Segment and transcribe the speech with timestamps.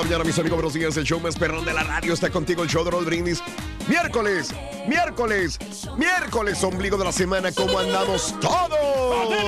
[0.00, 0.56] La mañana, mis amigos.
[0.56, 0.96] Buenos días.
[0.96, 2.62] El show más perrón de la radio está contigo.
[2.62, 3.42] El show de Raúl Brindis.
[3.86, 4.54] Miércoles,
[4.86, 5.58] miércoles,
[5.96, 7.52] miércoles, ombligo de la semana.
[7.52, 8.70] ¿Cómo andamos todos?
[8.70, 9.42] Con la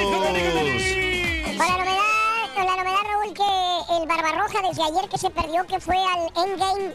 [1.79, 2.02] novedad,
[2.55, 6.29] con la novedad, Raúl, que el Barbarroja desde ayer que se perdió, que fue al
[6.45, 6.95] Endgame,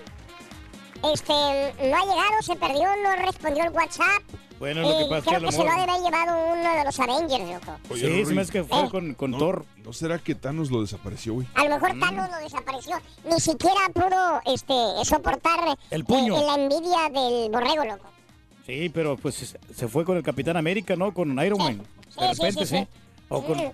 [1.13, 4.22] este, no ha llegado, se perdió, no respondió el WhatsApp.
[4.59, 5.91] Bueno, lo que Eh, pasa es que a lo que se lo mejor- ha de
[5.91, 7.78] haber llevado uno de los Avengers, loco.
[7.95, 8.90] Sí, se me hace que fue Eh.
[8.90, 9.66] con, con ¿No, Thor.
[9.84, 11.47] ¿No será que Thanos lo desapareció, güey?
[11.53, 12.96] A lo mejor Thanos lo desapareció.
[13.29, 14.73] Ni siquiera pudo este,
[15.06, 16.35] soportar El puño.
[16.38, 18.06] eh, la envidia del borrego, loco.
[18.66, 21.13] Sí, pero pues se fue con el Capitán América, ¿no?
[21.13, 21.81] Con Iron Man.
[22.09, 22.81] Sí, De sí, repente, sí, sí.
[22.84, 22.88] sí.
[23.29, 23.57] O con...
[23.57, 23.72] Mm.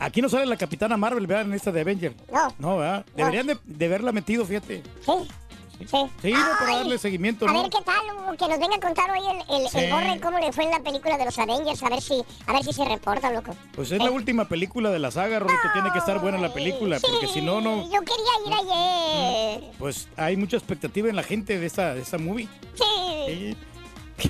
[0.00, 1.46] Aquí no sale la Capitana Marvel, ¿verdad?
[1.46, 2.12] En esta de Avenger.
[2.32, 2.52] No.
[2.58, 3.06] No, ¿verdad?
[3.14, 4.82] Deberían de, de haberla metido, fíjate.
[5.06, 5.12] Sí,
[5.88, 5.96] sí.
[6.22, 7.62] Sí, no, para darle seguimiento, A ¿no?
[7.62, 9.78] ver qué tal, que nos venga a contar hoy el, el, Sí.
[9.78, 12.52] el Borre cómo le fue en la película de los Avengers, a ver si, a
[12.52, 13.54] ver si se reporta, loco.
[13.74, 15.60] Pues es la última película de la saga, Rorito.
[15.72, 17.84] Tiene que estar buena la película, porque si no, no...
[17.90, 19.70] Yo quería ir ayer.
[19.78, 22.48] Pues hay mucha expectativa en la gente de esta, de esta movie.
[22.74, 23.56] Sí.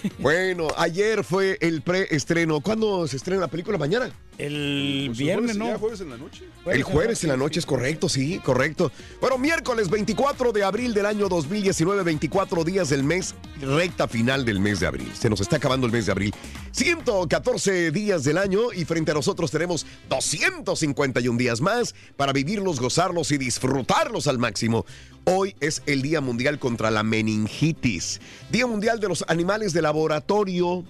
[0.18, 2.60] Bueno, ayer fue el preestreno.
[2.60, 3.78] ¿Cuándo se estrena la película?
[3.78, 4.10] ¿Mañana?
[4.38, 5.66] El Pues, viernes, jueves, ¿no?
[5.66, 6.44] ¿Ya jueves en la noche?
[6.66, 8.90] El jueves en la noche es correcto, sí, correcto.
[9.20, 14.58] Bueno, miércoles 24 de abril del año 2019, 24 días del mes, recta final del
[14.60, 15.12] mes de abril.
[15.18, 16.34] Se nos está acabando el mes de abril.
[16.72, 23.32] 114 días del año y frente a nosotros tenemos 251 días más para vivirlos, gozarlos
[23.32, 24.86] y disfrutarlos al máximo.
[25.24, 30.84] Hoy es el Día Mundial contra la Meningitis, Día Mundial de los Animales de Laboratorio,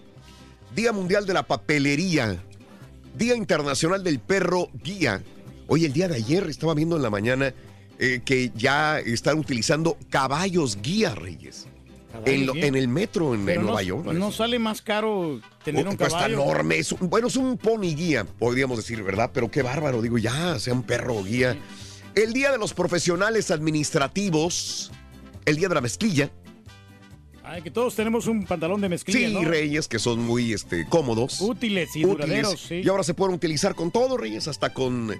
[0.74, 2.42] Día Mundial de la Papelería,
[3.16, 5.22] Día Internacional del Perro Guía.
[5.66, 7.52] Hoy, el día de ayer, estaba viendo en la mañana
[7.98, 11.66] eh, que ya están utilizando caballos guía, Reyes.
[12.24, 12.66] En, lo- guía.
[12.66, 14.06] en el metro en, Pero en no, Nueva York.
[14.12, 16.42] no sale más caro tener Oh, un cuesta caballo.
[16.42, 16.76] enorme.
[16.78, 19.30] es un- bueno, es un pony guía, podríamos decir, ¿verdad?
[19.32, 21.56] Pero qué bárbaro, digo, ya, sea un perro guía.
[22.14, 24.90] El Día de los Profesionales Administrativos,
[25.44, 26.30] el Día de la Mezclilla.
[27.44, 29.42] Ay, que todos tenemos un pantalón de mezclilla, Sí, ¿no?
[29.42, 31.40] Reyes, que son muy este, cómodos.
[31.40, 32.82] Útiles y útiles, duraderos, sí.
[32.84, 35.10] Y ahora se pueden utilizar con todo, Reyes, hasta con,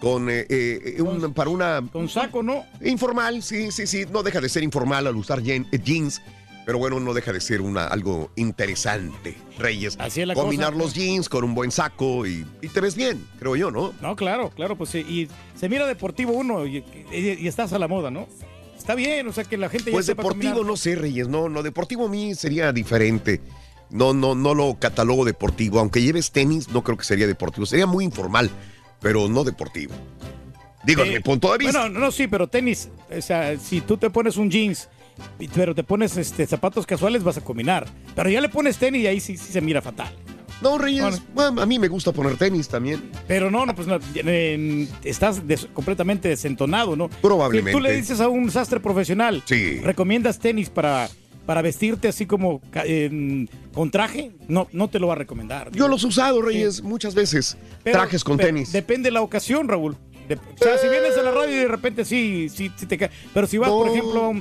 [0.00, 1.80] con eh, eh, un- para una...
[1.92, 2.64] Con saco, ¿no?
[2.84, 4.06] Informal, sí, sí, sí.
[4.10, 6.20] No deja de ser informal al usar jeans.
[6.68, 9.96] Pero bueno, no deja de ser una, algo interesante, Reyes.
[9.98, 10.84] Así es la Combinar cosa.
[10.84, 13.94] los jeans con un buen saco y, y te ves bien, creo yo, ¿no?
[14.02, 14.98] No, claro, claro, pues sí.
[14.98, 15.28] Y
[15.58, 18.28] se mira deportivo uno y, y- y estás a la moda, ¿no?
[18.76, 21.26] Está bien, o sea que la gente Pues ya sepa deportivo no sé, Reyes.
[21.26, 23.40] No, no, deportivo a mí sería diferente.
[23.88, 25.78] No, no, no lo catalogo deportivo.
[25.80, 27.64] Aunque lleves tenis, no creo que sería deportivo.
[27.64, 28.50] Sería muy informal,
[29.00, 29.94] pero no deportivo.
[30.84, 31.80] Digo, Eh, mi punto de vista.
[31.80, 34.90] Bueno, no, sí, pero tenis, o sea, si tú te pones un jeans,
[35.54, 37.86] pero te pones este, zapatos casuales, vas a combinar.
[38.14, 40.08] Pero ya le pones tenis y ahí sí, sí se mira fatal.
[40.60, 43.10] No, Reyes, bueno, a mí me gusta poner tenis también.
[43.28, 47.08] Pero no, no, pues no, eh, estás des- completamente desentonado, ¿no?
[47.08, 47.70] Probablemente.
[47.70, 49.78] Si tú le dices a un sastre profesional, Sí.
[49.80, 51.08] recomiendas tenis para
[51.46, 52.60] para vestirte así como
[53.72, 55.70] con traje, no, no te lo va a recomendar.
[55.72, 57.56] Yo los he usado, Reyes, muchas veces.
[57.82, 58.70] Pero- Trajes con pero tenis.
[58.72, 59.96] Depende de la ocasión, Raúl.
[60.28, 62.98] De- o sea, si vienes a la radio y de repente sí, sí, sí te
[62.98, 63.10] cae.
[63.32, 64.34] Pero si vas, por ejemplo,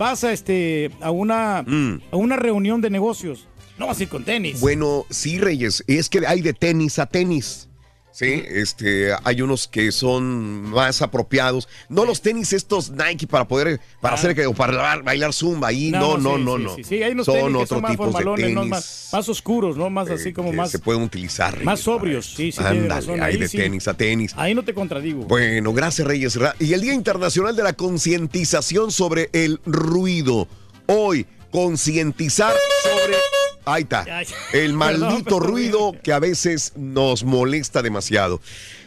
[0.00, 2.00] vas a este a una Mm.
[2.10, 3.46] a una reunión de negocios,
[3.78, 4.58] no vas a ir con tenis.
[4.58, 7.68] Bueno, sí, Reyes, es que hay de tenis a tenis.
[8.12, 11.68] Sí, este, hay unos que son más apropiados.
[11.88, 14.18] No los tenis estos Nike para poder, para Ah.
[14.18, 15.90] hacer que, o para bailar, zumba ahí.
[15.90, 16.74] No, no, no, sí, no.
[16.76, 18.66] Sí, sí, hay unos son tenis que otro son más tipo de tenis.
[18.68, 19.88] más, más oscuros, ¿no?
[19.90, 21.52] Más así eh, como que más, se pueden utilizar.
[21.52, 22.34] Reyes, más sobrios.
[22.36, 24.32] Sí, sí, Ándale, Ahí de tenis a tenis.
[24.36, 25.22] Ahí no te contradigo.
[25.24, 26.38] Bueno, gracias Reyes.
[26.58, 30.48] Y el Día Internacional de la Concientización sobre el Ruido.
[30.86, 33.39] Hoy, concientizar sobre...
[33.72, 34.04] Ahí está.
[34.52, 35.42] El maldito perdón.
[35.50, 38.40] ruido que a veces nos molesta demasiado.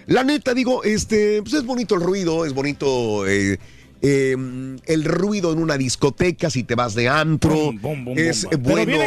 [0.06, 3.58] La neta, digo, este, pues es bonito el ruido, es bonito eh,
[4.02, 4.36] eh,
[4.86, 7.52] el ruido en una discoteca si te vas de antro.
[7.56, 9.02] Bum, bum, bum, es Pero bueno bien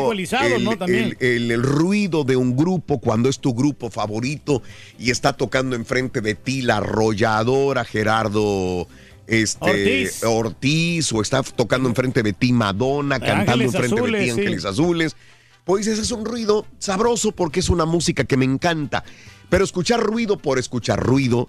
[0.55, 0.79] el, ¿no?
[0.79, 1.17] También.
[1.21, 4.63] el- el- el ruido de un grupo cuando es tu grupo favorito
[4.99, 8.89] y está tocando enfrente de ti la arrolladora Gerardo
[9.27, 10.25] este, Ortiz.
[10.25, 14.31] Ortiz, o está tocando enfrente de ti Madonna, cantando enfrente de ti Azules, sí.
[14.31, 15.17] Ángeles Azules.
[15.67, 19.03] Pues dices, es un ruido sabroso porque es una música que me encanta.
[19.51, 21.49] Pero escuchar ruido por escuchar ruido,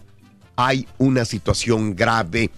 [0.56, 2.50] hay una situación grave.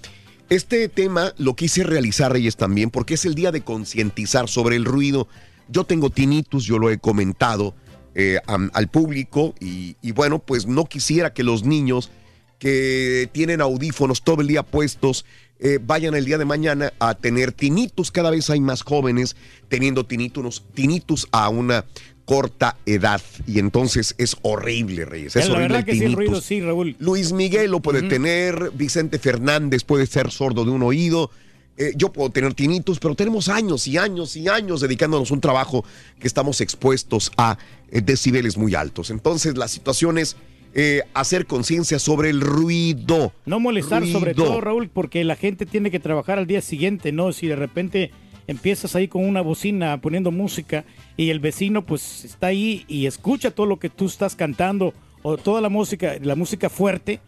[0.48, 4.86] Este tema lo quise realizar, Reyes, también, porque es el día de concientizar sobre el
[4.86, 5.28] ruido.
[5.68, 7.76] Yo tengo tinnitus, yo lo he comentado
[8.16, 12.10] eh, al público, y, y bueno, pues no quisiera que los niños
[12.58, 15.26] que tienen audífonos todo el día puestos
[15.60, 18.12] eh, vayan el día de mañana a tener tinnitus.
[18.12, 19.36] Cada vez hay más jóvenes
[19.68, 21.86] teniendo tinnitus, tinnitus a una
[22.26, 23.22] corta edad.
[23.48, 25.36] Y entonces es horrible, Reyes.
[25.36, 26.96] Es la horrible verdad que sí, el ruido, sí, Raúl.
[27.00, 31.32] Luis Miguel lo puede tener, Vicente Fernández puede ser sordo de un oído.
[31.76, 35.42] eh, yo puedo tener tinnitus, pero tenemos años y años y años dedicándonos a un
[35.42, 35.84] trabajo
[36.20, 37.58] que estamos expuestos a
[37.90, 39.10] eh, decibeles muy altos.
[39.10, 40.36] Entonces, la situación es
[40.74, 43.34] eh, hacer conciencia sobre el ruido.
[43.46, 47.32] No molestar sobre todo, Raúl, porque la gente tiene que trabajar al día siguiente, ¿no?
[47.32, 48.12] Si de repente
[48.48, 50.84] empiezas ahí con una bocina poniendo música
[51.18, 55.38] y el vecino pues está ahí y escucha todo lo que tú estás cantando o
[55.38, 57.20] toda la música, la música fuerte,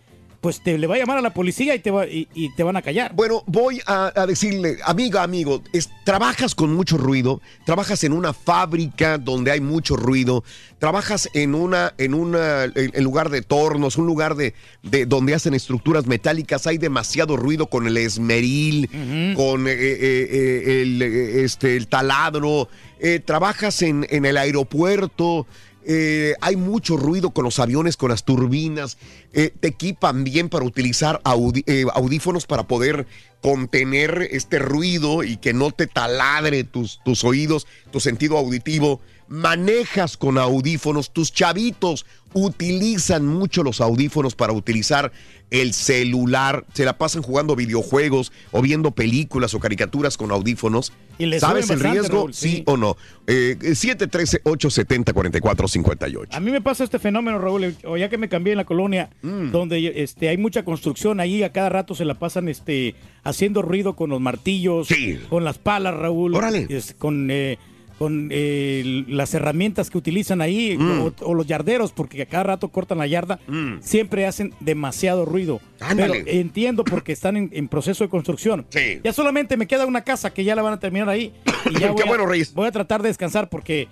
[0.42, 2.64] pues te le va a llamar a la policía y te, va, y, y te
[2.64, 3.14] van a callar.
[3.14, 8.34] Bueno, voy a, a decirle, amiga, amigo, es- trabajas con mucho ruido, trabajas en una
[8.34, 10.44] fábrica donde hay mucho ruido,
[10.80, 15.36] trabajas en una, en una, en, en lugar de tornos, un lugar de, de donde
[15.36, 18.90] hacen estructuras metálicas, hay demasiado ruido con el esmeril,
[19.36, 22.68] con eh, eh, eh, el, este, el taladro,
[23.00, 25.46] eh, trabajas en, en el aeropuerto.
[25.86, 28.98] Eh, hay mucho ruido con los aviones, con las turbinas.
[29.34, 31.22] eh, te equipan bien para utilizar
[31.66, 33.08] eh, audífonos para poder
[33.42, 39.02] contener este ruido y que no te taladre tus oídos, tu sentido auditivo.
[39.32, 45.14] Manejas con audífonos, tus chavitos utilizan mucho los audífonos para utilizar
[45.52, 50.92] el celular, se la pasan jugando videojuegos o viendo películas o caricaturas con audífonos.
[51.18, 52.18] Y ¿Sabes el bastante, riesgo?
[52.18, 52.50] Raúl, sí.
[52.58, 52.64] sí.
[52.66, 52.98] o no.
[53.26, 56.28] Eh, 713-870-4458.
[56.32, 59.10] A mí me pasa este fenómeno, Raúl, o ya que me cambié en la colonia,
[59.22, 59.52] Mm.
[59.52, 63.96] donde este, hay mucha construcción ahí, a cada rato se la pasan este, haciendo ruido
[63.96, 65.20] con los martillos, Sí.
[65.30, 66.66] con las palas, Raúl, Órale.
[66.70, 67.58] es- con, eh,
[68.02, 71.02] con eh, las herramientas que utilizan ahí, Mm.
[71.02, 73.40] o, o los yarderos, porque a cada rato cortan la yarda,
[73.82, 75.62] siempre hacen demasiado ruido.
[75.80, 76.24] Ándale.
[76.26, 78.66] Pero entiendo porque están en, en proceso de construcción.
[78.70, 79.00] Sí.
[79.04, 81.32] Ya solamente me queda una casa que ya la van a terminar ahí.
[81.70, 82.56] Y ya Qué voy a- bueno, Reyes.
[82.56, 83.88] Voy a tratar de descansar porque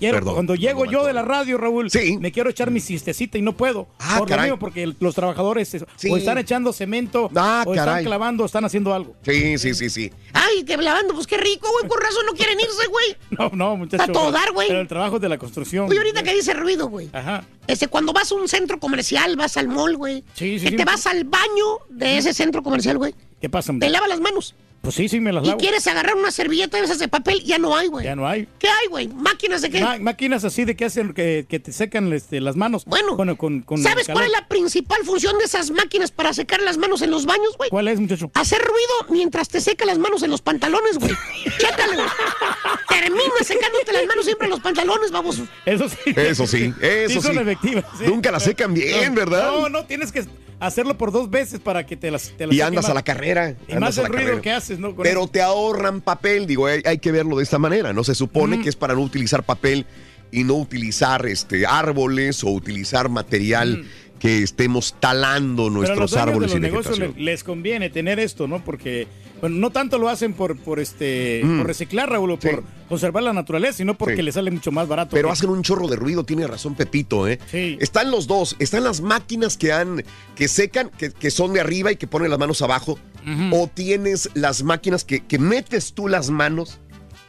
[0.00, 2.18] quiero- Perdón, cuando llego yo de la radio, Raúl, Sí.
[2.18, 3.86] me quiero echar mi siestecita y no puedo.
[4.00, 4.48] Ah, por caray.
[4.48, 6.10] lo mismo, porque los trabajadores Sí.
[6.10, 7.88] o están echando cemento, Ah, o caray.
[8.00, 9.14] están clavando, o están haciendo algo.
[9.22, 10.10] Sí, sí, sí, sí.
[10.32, 11.86] Ay, que lavando, pues qué rico, güey.
[11.88, 13.16] Por razón no quieren irse, güey.
[13.38, 14.00] No, no, muchachos.
[14.08, 14.66] Está todo dar, güey.
[14.68, 15.88] Pero el trabajo es de la construcción.
[15.88, 17.08] Oye, ahorita que dice ruido, güey.
[17.12, 17.44] Ajá.
[17.66, 20.24] Este, cuando vas a un centro comercial, vas al mall, güey.
[20.34, 20.76] Sí, sí, que sí.
[20.76, 23.14] te vas al baño de ese centro comercial, güey.
[23.40, 23.66] ¿Qué pasa?
[23.66, 23.90] Te hombre?
[23.90, 24.54] lavas las manos.
[24.82, 25.58] Pues sí, sí, me las Y lavo.
[25.58, 28.04] quieres agarrar una servilleta de esas de papel, ya no hay, güey.
[28.06, 28.48] Ya no hay.
[28.58, 29.08] ¿Qué hay, güey?
[29.08, 29.80] ¿Máquinas de qué?
[29.82, 32.86] Ma- máquinas así de que hacen que, que te secan este, las manos.
[32.86, 36.62] Bueno, con, con, con ¿sabes cuál es la principal función de esas máquinas para secar
[36.62, 37.68] las manos en los baños, güey?
[37.68, 38.30] ¿Cuál es, muchacho?
[38.32, 41.12] Hacer ruido mientras te seca las manos en los pantalones, güey.
[41.58, 42.08] Chécale, güey.
[42.88, 45.40] Termina secándote las manos siempre en los pantalones, vamos.
[45.66, 45.96] Eso sí.
[46.16, 47.38] Eso sí, eso son sí.
[47.40, 47.84] efectivas.
[47.98, 48.04] sí.
[48.06, 49.44] Nunca las secan bien, No, ¿verdad?
[49.52, 50.24] No, no, tienes que
[50.60, 53.56] hacerlo por dos veces para que te las, te las Y andas a la carrera.
[53.66, 54.42] Y más el ruido carrera.
[54.42, 54.94] que haces, ¿no?
[54.94, 55.30] Con Pero eso.
[55.30, 58.04] te ahorran papel, digo, hay, hay que verlo de esta manera, ¿no?
[58.04, 59.86] Se supone que es para no utilizar papel
[60.30, 63.84] y no utilizar este árboles o utilizar material
[64.20, 68.20] que estemos talando Pero a los nuestros árboles de y los negocios les conviene tener
[68.20, 68.62] esto, ¿no?
[68.62, 69.08] Porque
[69.40, 71.58] Bueno, no tanto lo hacen por, por este Mm.
[71.58, 72.48] por reciclar, Raúl, o Sí.
[72.48, 74.22] por conservar la naturaleza, sino porque Sí.
[74.22, 75.10] le sale mucho más barato.
[75.16, 77.38] Pero que- hacen un chorro de ruido, tiene razón Pepito, ¿eh?
[77.50, 77.78] Sí.
[77.80, 80.04] Están los dos, están las máquinas que han,
[80.34, 82.98] que secan, que, que son de arriba y que ponen las manos abajo,
[83.52, 86.80] o tienes las máquinas que, que metes tú las manos,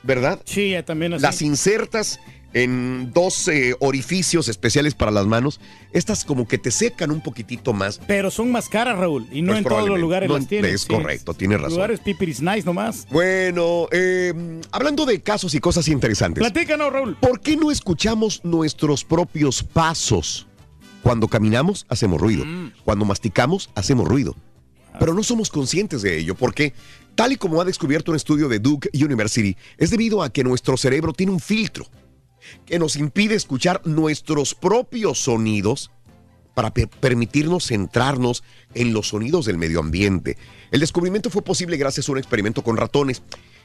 [0.03, 0.39] ¿verdad?
[0.45, 1.21] Sí, eh, también así.
[1.21, 2.19] Las insertas
[2.53, 5.59] en dos eh, orificios especiales para las manos.
[5.93, 7.99] Estas como que te secan un poquitito más.
[8.07, 10.49] Pero son más caras, Raúl, y no Pues en todos los lugares No las en-
[10.49, 10.73] tienen.
[10.75, 11.75] es correcto, tienes razón.
[11.75, 13.07] Lugares pipiris nice nomás.
[13.11, 14.33] Bueno, eh,
[14.71, 16.41] hablando de casos y cosas interesantes.
[16.41, 17.15] Platícanos, Raúl.
[17.17, 20.47] ¿Por qué no escuchamos nuestros propios pasos?
[21.03, 22.45] Cuando caminamos, hacemos ruido.
[22.85, 24.35] Cuando masticamos, hacemos ruido.
[24.99, 26.73] Pero no somos conscientes de ello, porque,
[27.15, 30.77] tal y como ha descubierto un estudio de Duke University, es debido a que nuestro
[30.77, 31.87] cerebro tiene un filtro
[32.65, 35.91] que nos impide escuchar nuestros propios sonidos
[36.53, 38.43] para per- permitirnos centrarnos
[38.73, 40.37] en los sonidos del medio ambiente.
[40.71, 43.21] El descubrimiento fue posible gracias a un experimento con ratones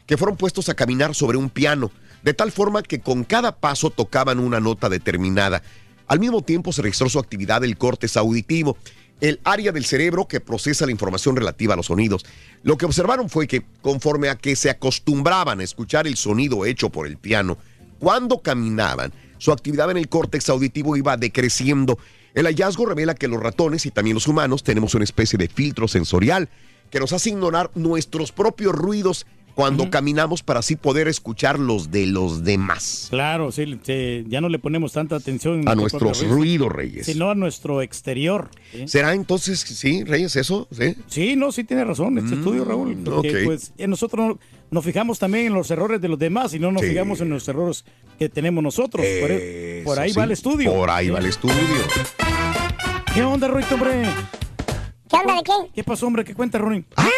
[0.07, 1.91] que fueron puestos a caminar sobre un piano,
[2.23, 5.63] de tal forma que con cada paso tocaban una nota determinada.
[6.07, 8.77] Al mismo tiempo se registró su actividad del cortes auditivo,
[9.21, 12.25] el área del cerebro que procesa la información relativa a los sonidos.
[12.63, 16.91] Lo que observaron fue que conforme a que se acostumbraban a escuchar el sonido hecho
[16.91, 17.59] por el piano,
[17.99, 21.99] cuando caminaban, su actividad en el córtex auditivo iba decreciendo.
[22.35, 25.89] El hallazgo revela que los ratones y también los humanos tenemos una especie de filtro
[25.89, 26.49] sensorial
[26.91, 29.27] que nos hace ignorar nuestros propios ruidos
[29.57, 33.07] cuando caminamos para así poder escuchar los de los demás.
[33.09, 37.07] Claro, sí, sí, ya no le ponemos tanta atención A nuestro nuestros ruidos, Reyes.
[37.07, 38.51] sino a nuestro exterior.
[38.71, 38.87] ¿sí?
[38.87, 40.69] ¿Será entonces, sí, Reyes, eso?
[40.71, 40.95] ¿Sí?
[41.07, 42.95] Sí, no, sí tiene razón este estudio, Raúl.
[43.03, 43.37] Porque, ok.
[43.47, 44.39] pues, eh, nosotros no-
[44.71, 46.91] nos fijamos también en los errores de los demás y no nos Sí.
[46.91, 47.87] fijamos en los errores
[48.19, 49.07] que tenemos nosotros.
[49.23, 50.75] Por, e- por ahí sí, va el estudio.
[50.75, 51.11] Por ahí ¿sí?
[51.13, 51.55] va el estudio.
[53.15, 54.03] ¿Qué onda, Ruito, hombre?
[55.09, 55.53] ¿Qué onda de qué?
[55.77, 56.25] ¿Qué pasó, hombre?
[56.25, 56.85] ¿Qué cuenta, Ronin?
[56.97, 57.09] ¡Ah!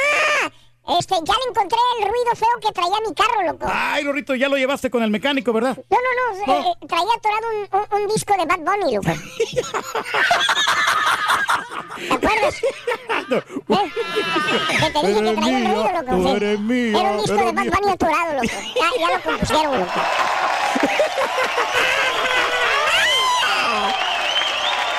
[0.98, 3.66] Este, ya le encontré el ruido feo que traía mi carro, loco.
[3.70, 5.76] Ay, Rorito, ya lo llevaste con el mecánico, ¿verdad?
[5.90, 7.56] No, no, no, eh, eh, traía atorado un,
[7.98, 9.10] un- un disco de Bad Bunny, loco.
[12.08, 12.54] ¿Te acuerdas?
[13.28, 13.42] ¿Eh?
[14.80, 16.10] Que te dije que Eres traía un mía, ruido, loco.
[16.22, 17.64] tú eres mía, Era un disco de Bad.
[17.66, 18.46] Bunny atorado, loco.
[18.76, 19.92] Ya, ya lo compusieron, loco.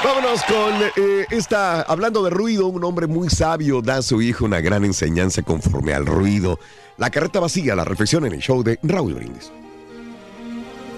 [0.01, 4.45] Vámonos con eh, esta, hablando de ruido, un hombre muy sabio da a su hijo
[4.45, 6.57] una gran enseñanza conforme al ruido.
[6.97, 9.51] La carreta vacía, la reflexión en el show de Raúl Brindis.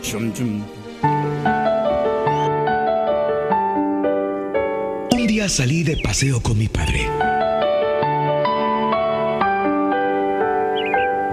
[0.03, 0.63] Chum, chum.
[5.11, 7.09] Un día salí de paseo con mi padre.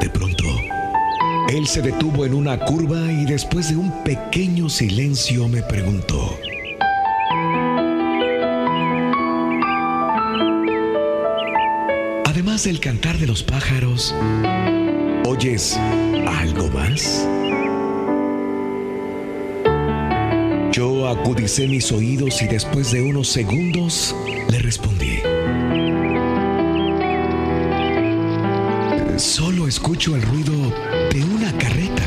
[0.00, 0.44] De pronto,
[1.50, 6.38] él se detuvo en una curva y después de un pequeño silencio me preguntó.
[12.38, 14.14] Además del cantar de los pájaros,
[15.26, 17.26] ¿oyes algo más?
[20.70, 24.14] Yo acudicé mis oídos y después de unos segundos
[24.48, 25.18] le respondí.
[29.16, 30.52] Solo escucho el ruido
[31.10, 32.04] de una carreta.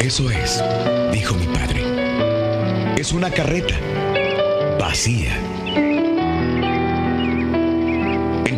[0.00, 0.62] Eso es,
[1.12, 2.94] dijo mi padre.
[2.96, 3.74] Es una carreta
[4.78, 5.47] vacía.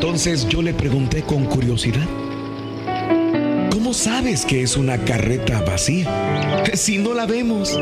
[0.03, 2.09] Entonces yo le pregunté con curiosidad.
[3.71, 6.09] ¿Cómo sabes que es una carreta vacía?
[6.73, 7.79] Si no la vemos.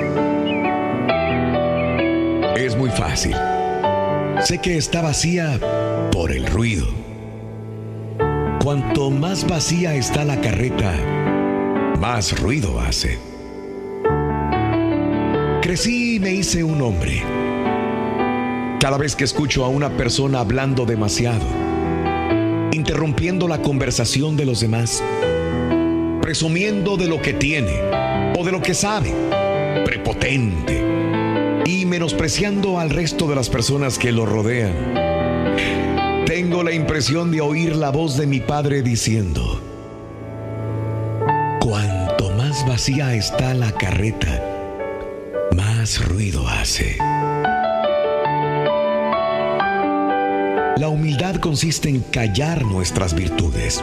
[2.57, 3.37] Es muy fácil.
[4.41, 5.61] Sé que está vacía
[6.11, 6.89] por el ruido.
[8.65, 10.93] Cuanto más vacía está la carreta,
[12.01, 13.17] más ruido hace.
[15.63, 17.23] Crecí y me hice un hombre.
[18.81, 21.68] Cada vez que escucho a una persona hablando demasiado,
[22.89, 25.05] interrumpiendo la conversación de los demás,
[26.23, 27.83] presumiendo de lo que tiene
[28.35, 29.13] o de lo que sabe,
[29.85, 30.83] prepotente
[31.67, 34.73] y menospreciando al resto de las personas que lo rodean.
[36.25, 39.61] Tengo la impresión de oír la voz de mi padre diciendo,
[41.61, 44.43] cuanto más vacía está la carreta,
[45.55, 46.97] más ruido hace.
[50.79, 53.83] La humildad consiste en callar nuestras virtudes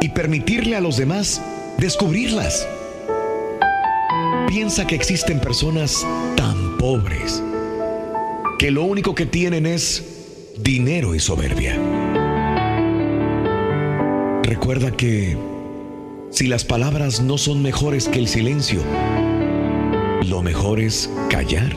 [0.00, 1.42] y permitirle a los demás
[1.76, 2.66] descubrirlas.
[4.48, 5.94] Piensa que existen personas
[6.38, 7.42] tan pobres
[8.58, 10.02] que lo único que tienen es
[10.56, 11.78] dinero y soberbia.
[14.42, 15.36] Recuerda que
[16.30, 18.80] si las palabras no son mejores que el silencio,
[20.26, 21.76] lo mejor es callar.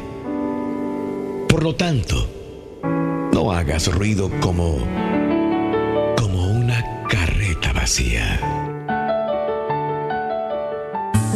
[1.50, 2.43] Por lo tanto,
[3.34, 4.78] No hagas ruido como.
[6.16, 8.40] como una carreta vacía.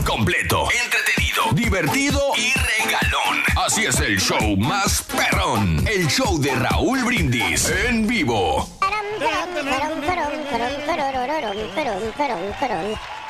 [0.06, 3.42] Completo, entretenido, divertido y regalón.
[3.56, 5.84] Así es el show más perrón.
[5.88, 8.68] El show de Raúl Brindis en vivo.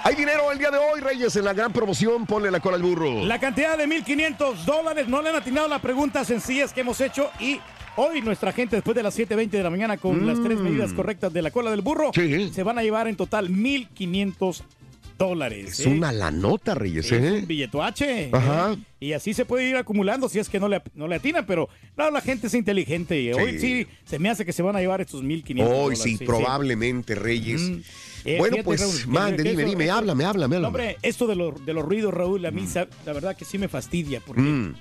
[0.02, 2.26] Hay dinero el día de hoy, Reyes, en la gran promoción.
[2.26, 3.24] Ponle la cola al burro.
[3.24, 5.08] La cantidad de 1.500 dólares.
[5.08, 7.60] No le han atinado las preguntas sencillas que hemos hecho y
[7.96, 11.32] hoy nuestra gente, después de las 7.20 de la mañana, con las tres medidas correctas
[11.32, 12.50] de la cola del burro, Sí.
[12.52, 14.62] se van a llevar en total 1.500
[15.18, 15.80] dólares.
[15.80, 15.88] Es ¿eh?
[15.90, 17.40] una la nota, Reyes, Es ¿eh?
[17.40, 17.46] un.
[18.32, 18.72] Ajá.
[18.72, 18.78] ¿eh?
[19.00, 21.68] Y así se puede ir acumulando si es que no le, no le atinan, pero
[21.96, 24.80] no, la gente es inteligente y hoy sí se me hace que se van a
[24.80, 25.98] llevar estos 1.500 Hoy dólares.
[26.02, 27.60] sí, probablemente, Reyes.
[27.62, 27.80] Mm.
[28.26, 30.66] Eh, bueno, fíjate, pues, Raúl, mande, que dime, eso- dime, háblame, háblame, háblame.
[30.68, 33.58] Hombre, esto de, lo- de los ruidos, Raúl, a mí sa- la verdad que sí
[33.58, 34.74] me fastidia, porque Mm.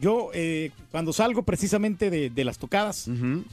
[0.00, 3.10] yo eh, cuando salgo precisamente de, de las tocadas,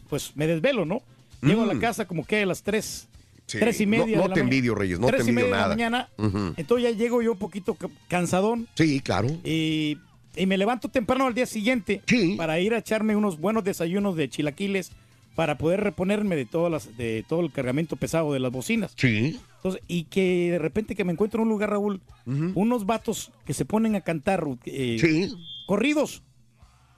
[0.10, 1.02] pues me desvelo, ¿no?
[1.42, 1.80] Llego a la Mm.
[1.80, 3.08] casa como que a las 3,
[3.48, 5.30] Sí, tres y no- media no de la te envidio, Reyes, no te Tres y
[5.30, 5.76] envidio media nada.
[5.76, 5.90] de la
[6.20, 8.68] mañana, entonces ya llego yo un poquito ca- cansadón.
[8.76, 9.30] Sí, claro.
[9.46, 9.98] Y,
[10.36, 12.02] y me levanto temprano al día siguiente
[12.38, 14.92] para ir a echarme unos buenos desayunos de chilaquiles
[15.36, 18.94] para poder reponerme de todas las, de todo el cargamento pesado de las bocinas.
[18.98, 19.40] Sí.
[19.58, 23.54] Entonces, y que de repente que me encuentro en un lugar, Raúl, unos vatos que
[23.54, 25.30] se ponen a cantar eh,
[25.68, 26.22] corridos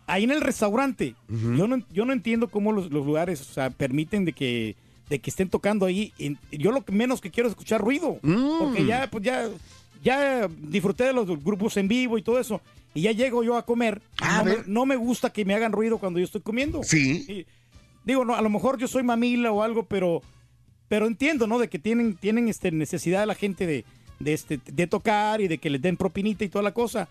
[0.08, 1.16] ahí en el restaurante.
[1.30, 4.76] yo, no, yo no entiendo cómo los, los lugares o sea, permiten de que,
[5.10, 6.14] de que estén tocando ahí.
[6.18, 8.20] Y yo lo menos que quiero es escuchar ruido.
[8.22, 8.60] Mm.
[8.60, 9.50] Porque ya, pues ya,
[10.04, 12.62] ya disfruté de los grupos en vivo y todo eso.
[12.94, 14.02] Y ya llego yo a comer.
[14.22, 16.82] y no, me, no me gusta que me hagan ruido cuando yo estoy comiendo.
[16.84, 17.26] Sí.
[17.28, 17.46] Y
[18.06, 20.22] digo, no, a lo mejor yo soy mamila o algo, pero,
[20.88, 21.60] pero entiendo, ¿no?
[21.60, 23.86] De que tienen, tienen este, necesidad la gente de,
[24.20, 27.08] de, este, de tocar y de que les den propinita y toda la cosa.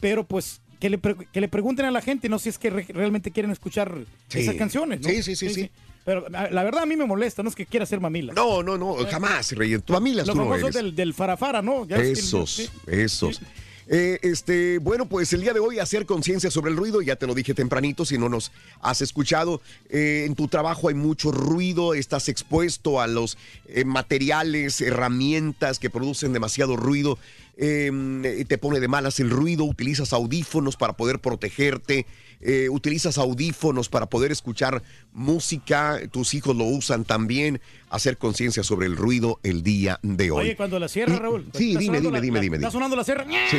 [0.00, 2.70] Pero pues que le, pre- que le pregunten a la gente, no si es que
[2.70, 3.92] re- realmente quieren escuchar
[4.28, 4.38] Sí.
[4.40, 5.08] esas canciones, ¿no?
[5.08, 5.70] Sí, sí, sí, sí.
[6.08, 8.32] Pero la verdad a mí me molesta, no es que quiera ser mamila.
[8.32, 9.82] No, no, no, jamás, Reyes.
[9.84, 10.74] Tu familia Los tú no famosos eres.
[10.76, 11.84] del, del farafara, ¿no?
[11.86, 12.68] Ya ves que- Esos, sí.
[12.86, 13.42] esos.
[13.90, 17.26] Eh, este, bueno, pues el día de hoy hacer conciencia sobre el ruido, ya te
[17.26, 21.92] lo dije tempranito, si no nos has escuchado, eh, en tu trabajo hay mucho ruido,
[21.92, 27.18] estás expuesto a los eh, materiales, herramientas que producen demasiado ruido,
[27.58, 32.06] eh, te pone de malas el ruido, utilizas audífonos para poder protegerte,
[32.40, 38.86] eh, utilizas audífonos para poder escuchar música, tus hijos lo usan también, hacer conciencia sobre
[38.86, 40.44] el ruido el día de hoy.
[40.46, 41.46] Oye, cuando la cierra, Raúl.
[41.54, 43.26] Sí, dime, dime, la- dime, la- dime, Está sonando la sierra.
[43.50, 43.58] Sí.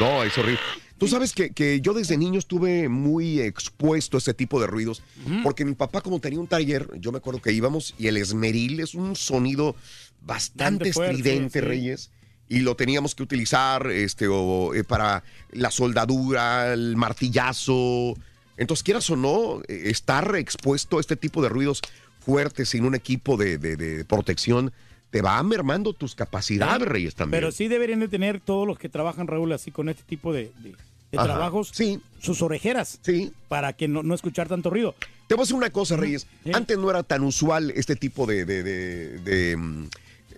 [0.00, 0.60] No, es horrible.
[0.96, 5.02] Tú sabes que, que yo desde niño estuve muy expuesto a ese tipo de ruidos,
[5.44, 8.80] porque mi papá como tenía un taller, yo me acuerdo que íbamos y el esmeril
[8.80, 9.76] es un sonido
[10.22, 11.64] bastante estridente, sí.
[11.64, 12.10] Reyes,
[12.48, 18.14] y lo teníamos que utilizar este, o, eh, para la soldadura, el martillazo.
[18.56, 21.80] Entonces, quieras o no, eh, estar expuesto a este tipo de ruidos
[22.20, 24.72] fuertes sin un equipo de, de- de protección
[25.10, 27.40] te va mermando tus capacidades, Reyes, también.
[27.40, 30.52] Pero sí deberían de tener todos los que trabajan, Raúl, así con este tipo de,
[31.10, 31.72] trabajos,
[32.20, 33.32] sus orejeras, sí.
[33.48, 34.94] para que no, no escuchar tanto ruido.
[35.26, 36.26] Te voy a decir una cosa, Reyes.
[36.52, 38.44] Antes no era tan usual este tipo de,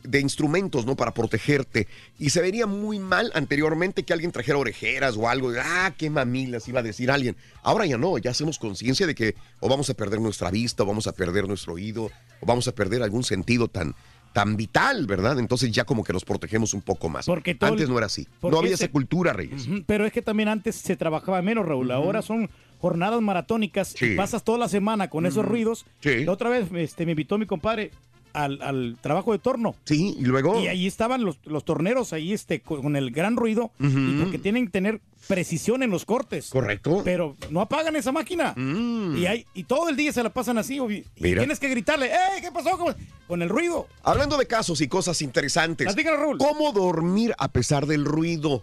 [0.02, 0.96] de, instrumentos, ¿no?
[0.96, 1.86] Para protegerte.
[2.18, 5.50] Y se vería muy mal anteriormente que alguien trajera orejeras o algo.
[5.62, 7.36] Ah, qué mamilas, iba a decir alguien.
[7.62, 10.86] Ahora ya no, ya hacemos conciencia de que o vamos a perder nuestra vista, o
[10.86, 12.10] vamos a perder nuestro oído,
[12.40, 13.94] o vamos a perder algún sentido tan
[14.32, 15.40] tan vital, ¿verdad?
[15.40, 17.26] Entonces ya como que nos protegemos un poco más.
[17.26, 18.28] Porque todo Antes no era así.
[18.40, 19.66] No había ese- esa cultura, Reyes.
[19.86, 21.90] Pero es que también antes se trabajaba menos, Raúl.
[21.90, 24.12] Ahora son jornadas maratónicas Sí.
[24.12, 25.84] y pasas toda la semana con esos ruidos.
[26.00, 26.24] Sí.
[26.24, 27.90] La otra vez este, me invitó mi compadre
[28.32, 29.74] al, al trabajo de torno.
[29.84, 30.60] Sí, y luego.
[30.60, 33.70] Y ahí estaban los, los torneros ahí este, con el gran ruido.
[33.78, 36.50] Y porque tienen que tener precisión en los cortes.
[36.50, 37.02] Correcto.
[37.04, 38.54] Pero no apagan esa máquina.
[38.56, 40.76] Y, hay, y todo el día se la pasan así.
[40.78, 41.40] Y Mira.
[41.40, 42.40] tienes que gritarle, ¡eh!
[42.40, 42.76] ¿Qué pasó?
[42.78, 42.94] con-
[43.28, 43.86] Con el ruido.
[44.02, 45.94] Hablando de casos y cosas interesantes.
[46.38, 48.62] ¿Cómo dormir a pesar del ruido?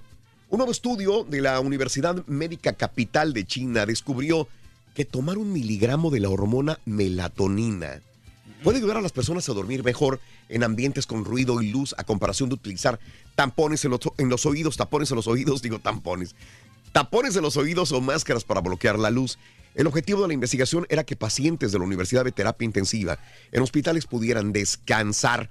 [0.50, 4.48] Un nuevo estudio de la Universidad Médica Capital de China descubrió
[4.96, 8.02] que tomar un miligramo de la hormona melatonina
[8.64, 12.04] puede ayudar a las personas a dormir mejor en ambientes con ruido y luz a
[12.04, 13.00] comparación de utilizar
[13.36, 16.36] tampones en los, en los oídos, tapones en los oídos, digo tampones,
[16.92, 19.38] tapones en los oídos o máscaras para bloquear la luz.
[19.76, 23.20] El objetivo de la investigación era que pacientes de la Universidad de Terapia Intensiva
[23.52, 25.50] en hospitales pudieran descansar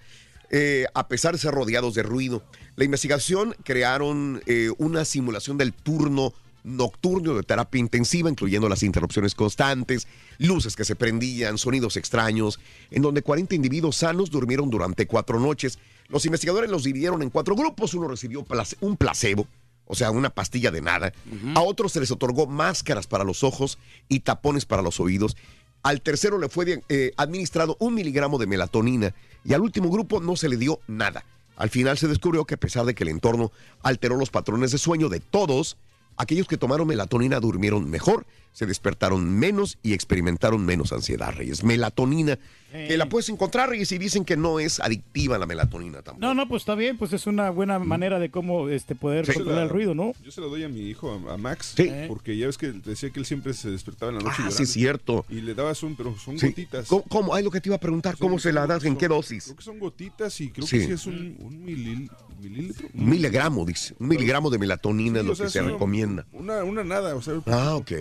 [0.51, 2.45] eh, a pesar de ser rodeados de ruido.
[2.77, 6.35] La investigación crearon eh, una simulación del turno
[6.66, 10.07] nocturno de terapia intensiva, incluyendo las interrupciones constantes,
[10.38, 12.59] luces que se prendían, sonidos extraños,
[12.90, 15.79] en donde 40 individuos sanos durmieron durante cuatro noches.
[16.09, 17.94] Los investigadores los dividieron en cuatro grupos.
[17.94, 19.46] Uno recibió place- un placebo,
[19.87, 21.12] o sea, una pastilla de nada.
[21.55, 25.37] A otros se les otorgó máscaras para los ojos y tapones para los oídos.
[25.83, 30.35] Al tercero le fue eh, administrado un miligramo de melatonina y al último grupo no
[30.35, 31.24] se le dio nada.
[31.57, 33.52] Al final se descubrió que a pesar de que el entorno
[33.83, 35.76] alteró los patrones de sueño de todos,
[36.16, 41.62] aquellos que tomaron melatonina durmieron mejor, se despertaron menos y experimentaron menos ansiedad, Reyes.
[41.62, 42.38] Melatonina,
[42.72, 46.26] que la puedes encontrar, Reyes, y dicen que no es adictiva la melatonina tampoco.
[46.26, 49.57] No, no, pues está bien, pues es una buena manera de cómo este poder controlar
[49.57, 50.12] la- el ruido, ¿no?
[50.24, 51.90] Yo se la doy a mi hijo, a, a Max, Sí.
[52.09, 54.57] porque ya ves que decía que él siempre se despertaba en la noche Ah, llorando.
[54.57, 55.26] sí, es cierto.
[55.29, 56.46] Y le dabas un, pero son Sí.
[56.48, 56.87] gotitas.
[56.88, 57.35] ¿Cómo, cómo?
[57.35, 58.85] Ay, lo que te iba a preguntar, ¿cómo se la das?
[58.85, 59.44] ¿En qué dosis?
[59.44, 60.79] Creo que son gotitas y creo Sí.
[60.79, 62.88] que sí es un, un milil- mililitro.
[62.94, 63.94] Un miligramo, dice.
[63.99, 66.27] Un miligramo de melatonina es lo o sea, que se una- recomienda.
[66.33, 67.40] Una, una nada, o sea.
[67.46, 67.92] Ah, ok.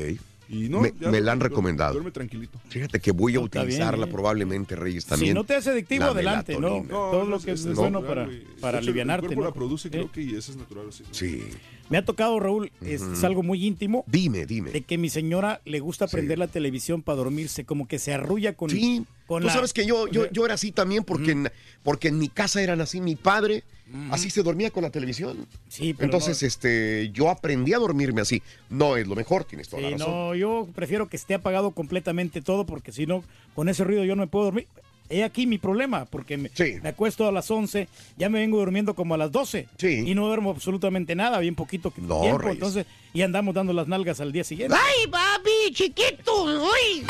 [0.47, 1.93] Y no, me, ya me la han recomendado.
[1.93, 2.59] Duerme tranquilito.
[2.69, 4.09] Fíjate que voy a No, está bien, utilizarla ¿eh?
[4.11, 5.31] probablemente, Reyes, también.
[5.31, 6.83] Si no te hace adictivo, la adelante, ¿no?
[6.87, 8.29] Todo lo que es, es bueno para,
[8.61, 9.47] para De hecho, alivianarte, El cuerpo ¿no?
[9.49, 9.89] la produce, Sí.
[9.89, 10.85] creo que y eso es natural.
[10.89, 11.09] así, ¿no?
[11.13, 11.43] Sí.
[11.89, 14.71] Me ha tocado, Raúl, es, es algo muy íntimo, Dime, dime.
[14.71, 16.15] de que mi señora le gusta Sí.
[16.15, 19.71] prender la televisión para dormirse, como que se arrulla con, Sí, con tú la- sabes
[19.71, 21.51] que yo, yo, yo era así también porque, en,
[21.83, 23.01] porque en mi casa eran así.
[23.01, 23.63] Mi padre
[24.09, 25.45] así se dormía con la televisión.
[25.67, 28.41] Sí, pero Entonces, no- este, yo aprendí a dormirme así.
[28.69, 30.11] No es lo mejor, tienes toda Sí, la razón.
[30.11, 34.15] no, yo prefiero que esté apagado completamente todo porque si no, con ese ruido yo
[34.15, 34.67] no me puedo dormir.
[35.09, 36.75] He aquí mi problema, porque me, Sí.
[36.81, 37.87] me acuesto a las 11,
[38.17, 40.03] ya me vengo durmiendo como a las 12 Sí.
[40.05, 42.55] y no duermo absolutamente nada, bien poquito No, tiempo, Reyes.
[42.55, 44.75] entonces y andamos dando las nalgas al día siguiente.
[44.75, 46.43] ¡Ay, papi, chiquito!
[46.45, 47.05] ¡Uy!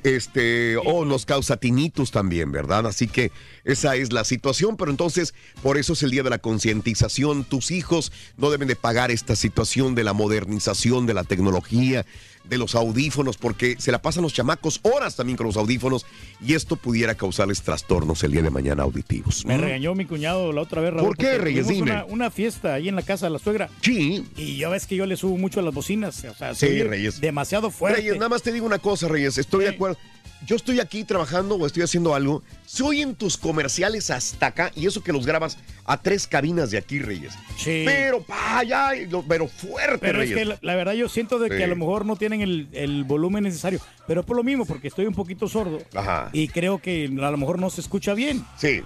[0.04, 2.86] este, o nos causa tinnitus también, ¿verdad?
[2.86, 3.32] Así que
[3.64, 7.42] esa es la situación, pero entonces por eso es el día de la concientización.
[7.44, 12.06] Tus hijos no deben de pagar esta situación de la modernización de la tecnología,
[12.48, 16.06] de los audífonos, porque se la pasan los chamacos horas también con los audífonos
[16.44, 19.44] y esto pudiera causarles trastornos el día de mañana auditivos.
[19.44, 21.08] Me regañó mi cuñado la otra vez, Raúl.
[21.08, 21.68] ¿Por qué, porque Reyes?
[21.68, 21.82] Dime.
[21.82, 23.68] Una, una fiesta ahí en la casa de la suegra.
[23.82, 24.24] Sí.
[24.36, 26.24] Y ya ves que yo le subo mucho a las bocinas.
[26.24, 27.20] O sea, se Sí, Reyes.
[27.20, 28.00] demasiado fuerte.
[28.00, 29.98] Reyes, nada más te digo una cosa, Reyes, estoy de acuerdo.
[30.44, 34.86] Yo estoy aquí trabajando o estoy haciendo algo, se oyen tus comerciales hasta acá y
[34.86, 37.32] eso que los grabas a tres cabinas de aquí, Reyes.
[37.56, 37.82] Sí.
[37.86, 40.38] Pero, pa, ya, lo- pero fuerte, Pero es Reyes.
[40.38, 43.04] que la, la verdad yo siento de que a lo mejor no tienen el, el
[43.04, 43.80] volumen necesario.
[44.06, 45.78] Pero por lo mismo, porque estoy un poquito sordo.
[45.94, 46.28] Ajá.
[46.32, 48.44] Y creo que a lo mejor no se escucha bien.
[48.58, 48.82] Sí.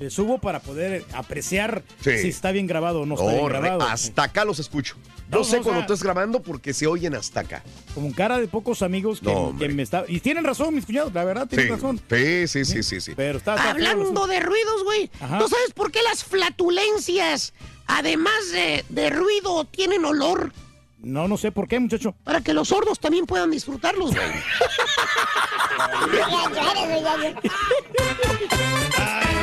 [0.00, 2.16] Le subo para poder apreciar Sí.
[2.18, 3.82] si está bien grabado o no está bien grabado.
[3.82, 4.96] hasta acá los escucho.
[5.30, 7.62] No, sé no, o cuando sea- estás grabando porque se oyen hasta acá.
[7.94, 9.68] Como cara de pocos amigos que, No, que hombre.
[9.74, 10.04] me está...
[10.08, 12.00] Y tienen razón, mis cuñados, la verdad, tienen Sí, razón.
[12.08, 13.12] sí, sí, sí, sí, sí.
[13.14, 13.70] Pero está...
[13.70, 15.08] Hablando de ruidos, güey.
[15.08, 17.52] ¿Tú sabes por qué las flatulencias,
[17.86, 20.52] además de, de ruido, tienen olor?
[20.98, 22.14] No, no sé por qué, muchacho.
[22.24, 24.26] Para que los sordos también puedan disfrutarlos, güey.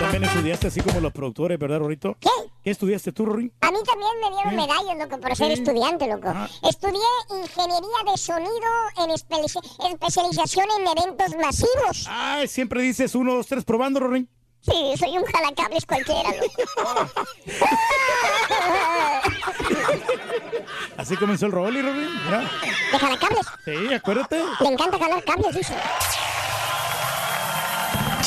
[0.00, 2.16] También estudiaste así como los productores, ¿verdad, Rorito?
[2.20, 2.28] ¿Qué?
[2.62, 3.52] ¿Qué estudiaste tú, Rorín?
[3.60, 5.52] A mí también me dieron medallas, loco, por ser Sí.
[5.62, 6.28] estudiante, loco.
[6.28, 6.48] Ajá.
[6.68, 12.06] Estudié ingeniería de sonido en espe- especialización en eventos masivos.
[12.08, 14.28] Ay, siempre dices uno, dos, tres, probando, Rorín.
[14.60, 17.12] Sí, soy un jalacables cualquiera, loco.
[20.96, 22.08] Así comenzó el Rolly, Rorín.
[22.92, 23.46] ¿De jalacables?
[23.64, 24.42] Sí, acuérdate.
[24.60, 25.74] Le encanta jalar cables, dice.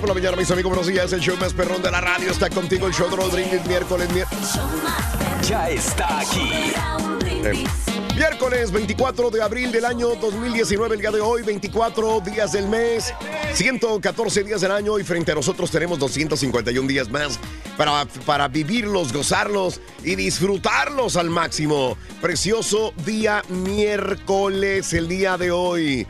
[0.00, 1.12] Por la mañana, mis amigos, buenos días.
[1.12, 2.86] El show más perrón de la radio está contigo.
[2.86, 4.58] El show de miércoles, miércoles.
[5.46, 6.72] Ya está aquí.
[7.44, 7.64] Eh,
[8.16, 13.12] Miércoles 24 de abril del año 2019, el día de hoy, 24 días del mes,
[13.54, 17.38] 114 días del año y frente a nosotros tenemos 251 días más
[17.76, 21.96] para, para vivirlos, gozarlos y disfrutarlos al máximo.
[22.20, 26.06] Precioso día miércoles, el día de hoy.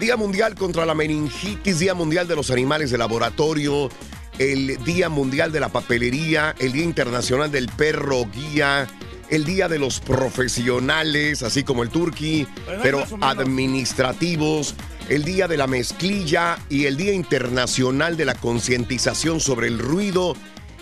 [0.00, 3.88] Día Mundial contra la Meningitis, Día Mundial de los Animales de Laboratorio,
[4.38, 8.86] el Día Mundial de la Papelería, el Día Internacional del Perro Guía,
[9.28, 12.46] el Día de los Profesionales, así como el Turqui,
[12.80, 14.76] pero administrativos,
[15.08, 20.36] el Día de la Mezclilla y el Día Internacional de la Concientización sobre el Ruido.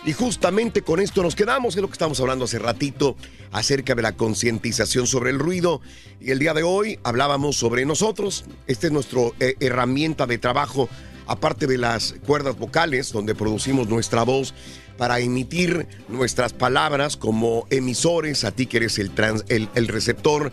[0.07, 3.17] Y justamente con esto nos quedamos, es lo que estamos hablando hace ratito,
[3.51, 5.81] acerca de la concientización sobre el ruido.
[6.21, 8.45] Y el día de hoy hablábamos sobre nosotros.
[8.69, 10.89] Esta es nuestra eh, herramienta de trabajo,
[11.27, 14.55] aparte de las cuerdas vocales, donde producimos nuestra voz
[14.97, 20.53] para emitir nuestras palabras como emisores, a ti que eres el, trans- el, receptor.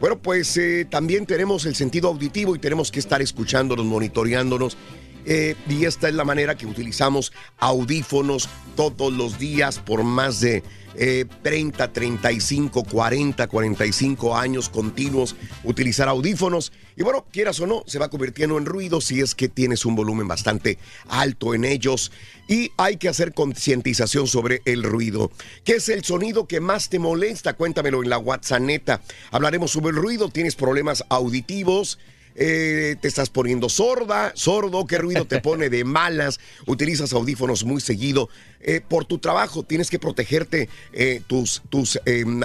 [0.00, 4.78] Bueno, pues eh, también tenemos el sentido auditivo y tenemos que estar escuchándonos, monitoreándonos.
[5.26, 10.62] Eh, y esta es la manera que utilizamos audífonos todos los días por más de
[10.96, 15.34] eh, 30, 35, 40, 45 años continuos
[15.64, 16.72] utilizar audífonos.
[16.96, 19.96] Y bueno, quieras o no, se va convirtiendo en ruido si es que tienes un
[19.96, 22.12] volumen bastante alto en ellos.
[22.46, 25.32] Y hay que hacer concientización sobre el ruido.
[25.64, 27.54] ¿Qué es el sonido que más te molesta?
[27.54, 28.54] Cuéntamelo en la WhatsApp.
[29.32, 30.28] Hablaremos sobre el ruido.
[30.28, 31.98] ¿Tienes problemas auditivos?
[32.36, 37.80] Eh, te estás poniendo sorda, sordo, qué ruido te pone de malas, utilizas audífonos muy
[37.80, 38.28] seguido.
[38.60, 42.00] Eh, por tu trabajo tienes que protegerte eh, tus, tus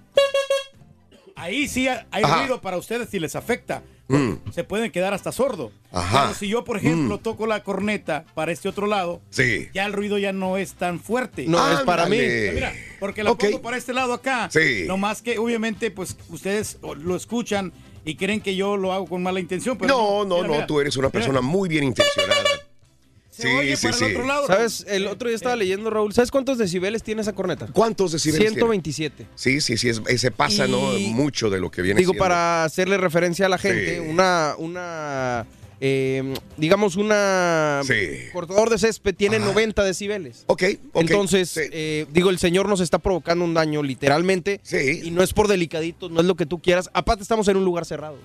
[1.36, 2.40] ahí sí hay Ajá.
[2.42, 3.82] ruido para ustedes si les afecta.
[4.08, 4.52] Mm.
[4.52, 5.72] Se pueden quedar hasta sordos.
[5.92, 6.24] Ajá.
[6.24, 7.22] Pero si yo, por ejemplo, Mm.
[7.22, 9.68] toco la corneta para este otro lado, Sí.
[9.72, 11.46] ya el ruido ya no es tan fuerte.
[11.46, 12.18] No, es para mí.
[12.54, 13.44] Mira, porque la Ok.
[13.44, 14.50] pongo para este lado acá.
[14.52, 14.86] Sí.
[14.88, 17.72] No más que, obviamente, pues ustedes lo escuchan
[18.04, 19.78] y creen que yo lo hago con mala intención.
[19.78, 20.66] Pero No, no, mira, no, mira.
[20.68, 21.12] tú eres una Mira.
[21.20, 22.44] persona muy bien intencionada.
[23.42, 24.16] Sí, oye sí, para el sí.
[24.16, 24.48] otro lado.
[24.48, 24.86] ¿Sabes?
[24.88, 26.14] El otro día estaba leyendo, Raúl.
[26.14, 27.68] ¿Sabes cuántos decibeles tiene esa corneta?
[27.74, 28.56] ¿Cuántos decibeles tiene?
[28.56, 29.26] 127.
[29.36, 30.80] Sí, sí, sí, es- eh, se pasa, ¿no?
[31.12, 32.24] Mucho de lo que viene Digo, siendo.
[32.24, 34.10] para hacerle referencia a la gente, Sí.
[34.10, 35.46] una, una
[35.82, 37.82] eh, digamos, una
[38.34, 40.44] cortador de césped tiene 90 decibeles.
[40.48, 41.02] Ok, ok.
[41.02, 44.60] Entonces, eh, digo, el señor nos está provocando un daño literalmente.
[45.04, 46.90] Y no es por delicadito, no es lo que tú quieras.
[46.94, 48.18] Aparte, estamos en un lugar cerrado.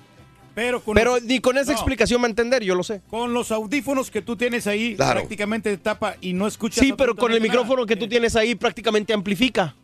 [0.55, 3.01] Pero, con Pero los- ni con esa no, explicación va a entender, yo lo sé.
[3.11, 5.21] Con los audífonos que tú tienes ahí, Claro.
[5.21, 6.79] prácticamente te tapa y no escuchas.
[6.85, 7.49] Sí, pero con el nada.
[7.51, 9.75] micrófono que tú tienes ahí prácticamente amplifica.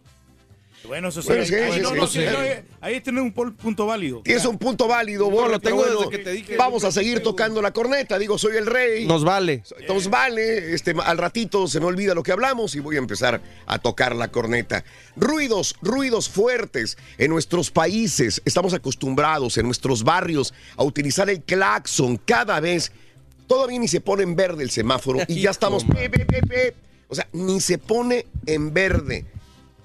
[0.87, 1.29] Bueno, eso sí.
[1.29, 2.19] Bueno, sí, ahí, sí, no, sí, no, sí.
[2.21, 4.23] sí, no, ahí- ahí tiene un punto válido.
[4.23, 6.57] Tienes un punto válido, No, Borre, lo tengo desde bueno, que te dije.
[6.57, 8.19] Vamos a seguir tocando la corneta.
[8.19, 9.07] Digo, soy el rey.
[9.07, 9.63] Nos vale.
[9.87, 10.75] Nos vale.
[10.75, 14.17] Este, al ratito se me olvida lo que hablamos y voy a empezar a tocar
[14.17, 14.85] la corneta.
[15.17, 16.97] Ruidos, ruidos fuertes.
[17.19, 22.91] En nuestros países estamos acostumbrados, en nuestros barrios, a utilizar el claxon cada vez.
[23.47, 25.85] Todavía ni se pone en verde el semáforo y ya estamos.
[25.85, 26.75] pe, pe, pe, pe.
[27.09, 29.25] O sea, ni se pone en verde.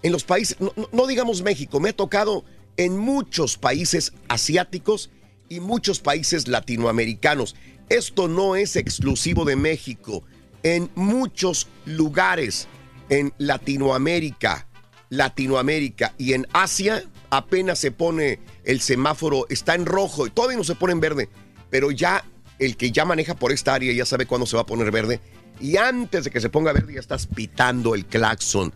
[0.06, 0.56] En los países,
[0.91, 2.46] no, digamos México, me ha tocado
[2.78, 5.10] en muchos países asiáticos
[5.50, 7.56] y muchos países latinoamericanos.
[7.89, 10.24] Esto no es exclusivo de México.
[10.62, 12.68] En muchos lugares
[13.10, 14.68] en Latinoamérica,
[15.10, 20.63] Latinoamérica y en Asia apenas se pone el semáforo, está en rojo y todavía no
[20.63, 21.30] se pone en verde,
[21.72, 22.24] pero ya
[22.60, 25.20] el que ya maneja por esta área ya sabe cuándo se va a poner verde
[25.60, 28.72] y antes de que se ponga verde ya estás pitando el claxon.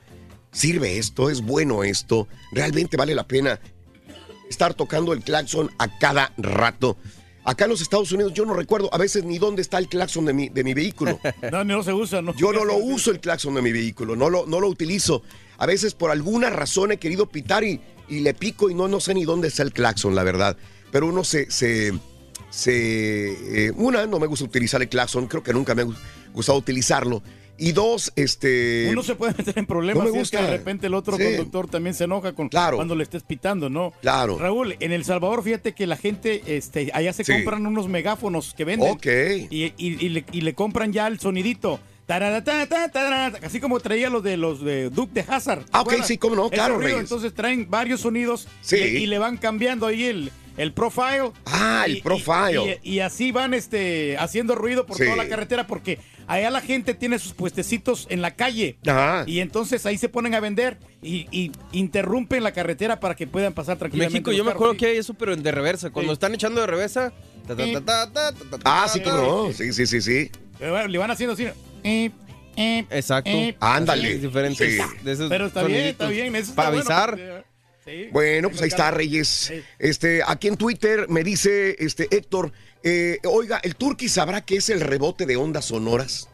[0.52, 1.30] ¿Sirve esto?
[1.30, 2.28] ¿Es bueno esto?
[2.52, 3.60] ¿Realmente vale la pena
[4.50, 6.98] estar tocando el claxon a cada rato?
[7.46, 10.26] Acá en los Estados Unidos yo no recuerdo a veces ni dónde está el claxon
[10.26, 11.20] de mi, de mi vehículo.
[11.52, 12.36] No, no se usa, ¿no?
[12.36, 15.24] Yo no lo uso el claxon de mi vehículo, no lo, no lo utilizo.
[15.58, 19.00] A veces por alguna razón he querido pitar y, y le pico y no, no
[19.00, 20.58] sé ni dónde está el claxon, la verdad.
[20.92, 21.50] Pero uno se...
[21.52, 21.94] se,
[22.50, 25.96] se eh, una, no me gusta utilizar el claxon, creo que nunca me ha gu-
[26.34, 27.22] gustado utilizarlo.
[27.60, 28.88] Y dos, este...
[28.92, 30.52] Uno se puede meter en problemas no me si es que gusta.
[30.52, 31.24] de repente el otro Sí.
[31.24, 33.94] conductor también se enoja con cuando le estés pitando, ¿no?
[34.02, 34.38] Claro.
[34.40, 37.34] Raúl, en El Salvador, fíjate que la gente, este, allá se Sí.
[37.34, 38.92] compran unos megáfonos que venden.
[38.92, 39.06] Ok.
[39.50, 41.80] Y, y- y le, y le compran ya el sonidito.
[42.06, 45.66] Tararata, ta, tarara, Así como traía los de los de Duke de Hazard.
[45.66, 47.00] ¿te Ah, ok, sí, cómo no, claro, ruido.
[47.00, 48.78] Entonces traen varios sonidos Sí.
[48.78, 51.32] y, y le van cambiando ahí el, el profile.
[51.46, 52.80] Ah, el Y- profile.
[52.84, 55.06] Y, y así van este, haciendo ruido por Sí.
[55.06, 58.78] toda la carretera porque allá la gente tiene sus puestecitos en la calle.
[58.86, 59.24] Ajá.
[59.26, 63.54] Y entonces ahí se ponen a vender y, y interrumpen la carretera para que puedan
[63.54, 64.14] pasar En tranquilamente.
[64.20, 65.90] México yo me acuerdo que hay eso, pero en de reversa.
[65.90, 66.14] Cuando Sí.
[66.14, 67.12] están echando de reversa.
[67.48, 69.12] ta, ta, ta, ta, ta, ta, ta, Ah, sí, ta.
[69.12, 69.54] cómo no.
[69.54, 70.30] Sí, sí, sí, sí.
[70.60, 71.46] Pero bueno, le van haciendo así.
[71.84, 72.12] eh,
[72.58, 73.30] eh, Exacto.
[73.32, 73.56] eh.
[73.62, 74.18] Ándale.
[74.20, 74.82] Diferentes Sí.
[75.06, 76.36] de esos Pero está bien, está bien.
[76.36, 77.10] eso está Para bueno, avisar.
[77.12, 77.49] porque,
[77.90, 78.10] sí.
[78.12, 79.54] Bueno, pues ahí está, Reyes.
[79.78, 82.52] Este, aquí en Twitter me dice este Héctor,
[82.84, 86.30] eh, oiga, ¿el Turqui sabrá qué es el rebote de ondas sonoras?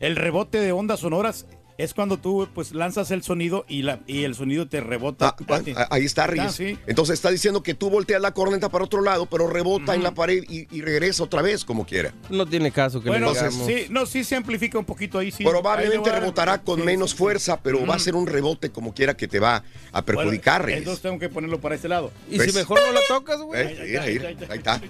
[0.00, 1.46] El rebote de ondas sonoras
[1.78, 5.28] es cuando tú pues lanzas el sonido y, la, y el sonido te rebota.
[5.48, 5.72] a ti.
[5.76, 6.46] Ah, Ahí está, Reyes.
[6.48, 6.76] Ah, sí.
[6.86, 10.12] Entonces está diciendo que tú volteas la corneta para otro lado, pero rebota en la
[10.12, 12.12] pared y, y regresa otra vez como quiera.
[12.28, 13.66] No tiene caso que Bueno, le digamos.
[13.66, 15.30] sí, no, sí se amplifica un poquito ahí.
[15.30, 15.44] Sí.
[15.44, 17.18] Probablemente Ahí rebotará con sí, menos sí, sí.
[17.22, 19.62] fuerza, pero va a ser un rebote como quiera que te va
[19.92, 20.78] a perjudicar, Bueno, Reyes.
[20.80, 22.10] entonces tengo que ponerlo para este lado.
[22.30, 23.60] Y si mejor no la tocas, güey.
[23.60, 24.80] Eh, mira, mira, ahí está.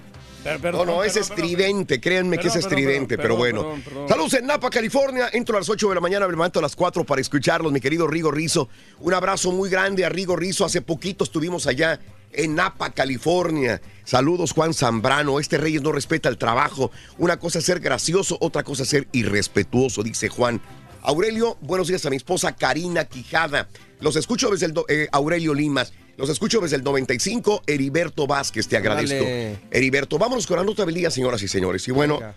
[0.45, 1.45] Perdón, no, no, es perdón, perdón.
[1.47, 3.75] estridente, créanme que es estridente, pero bueno.
[4.09, 5.29] Saludos en Napa, California.
[5.33, 7.81] Entro a las 8 de la mañana, me levanto a las 4 para escucharlos, mi
[7.81, 8.69] querido Rigo Rizo.
[9.01, 10.65] Un abrazo muy grande a Rigo Rizo.
[10.65, 12.01] Hace poquito estuvimos allá
[12.33, 13.81] en Napa, California.
[14.05, 15.41] Saludos, Juan Zambrano.
[15.41, 16.91] Este Reyes no respeta el trabajo.
[17.19, 20.61] Una cosa es ser gracioso, otra cosa es ser irrespetuoso, dice Juan.
[21.03, 23.69] Aurelio, buenos días a mi esposa Karina Quijada.
[24.01, 25.93] Los escucho desde el do- eh, Aurelio Limas.
[26.19, 27.63] Los escucho desde el 95.
[27.65, 29.15] Heriberto Vázquez, te agradezco.
[29.25, 29.59] Dale.
[29.71, 31.87] Heriberto, vámonos con la nota del día, señoras y señores.
[31.87, 32.35] Y bueno, Venga.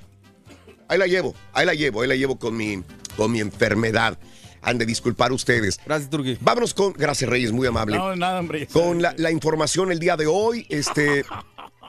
[0.87, 2.83] ahí la llevo, ahí la llevo, ahí la llevo con mi,
[3.17, 4.19] con mi enfermedad.
[4.61, 5.79] Han de disculpar ustedes.
[5.83, 6.37] Gracias, Turqui.
[6.39, 7.97] Vámonos con, gracias Reyes, muy amable.
[7.97, 8.67] No, nada, hombre.
[8.67, 11.25] Con la, la información el día de hoy, este,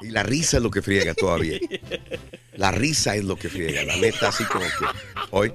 [0.01, 1.59] y la risa es lo que friega todavía.
[2.55, 4.87] La risa es lo que friega, la neta, así como que,
[5.31, 5.53] hoy,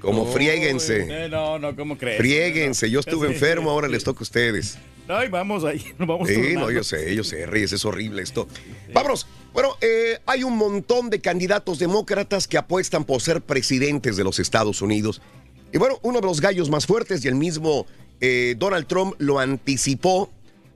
[0.00, 2.18] como friéguense, Eh, No, no, ¿cómo crees?
[2.18, 2.90] friéguense.
[2.90, 4.78] Yo estuve enfermo, ahora les toca a ustedes.
[5.08, 8.46] Ay, vamos ahí, nos vamos Sí, no, yo sé, yo sé, Reyes, es horrible esto.
[8.92, 9.26] Vámonos.
[9.54, 14.38] Bueno, eh, hay un montón de candidatos demócratas que apuestan por ser presidentes de los
[14.38, 15.22] Estados Unidos.
[15.72, 17.86] Y bueno, uno de los gallos más fuertes y el mismo
[18.20, 20.30] eh, Donald Trump lo anticipó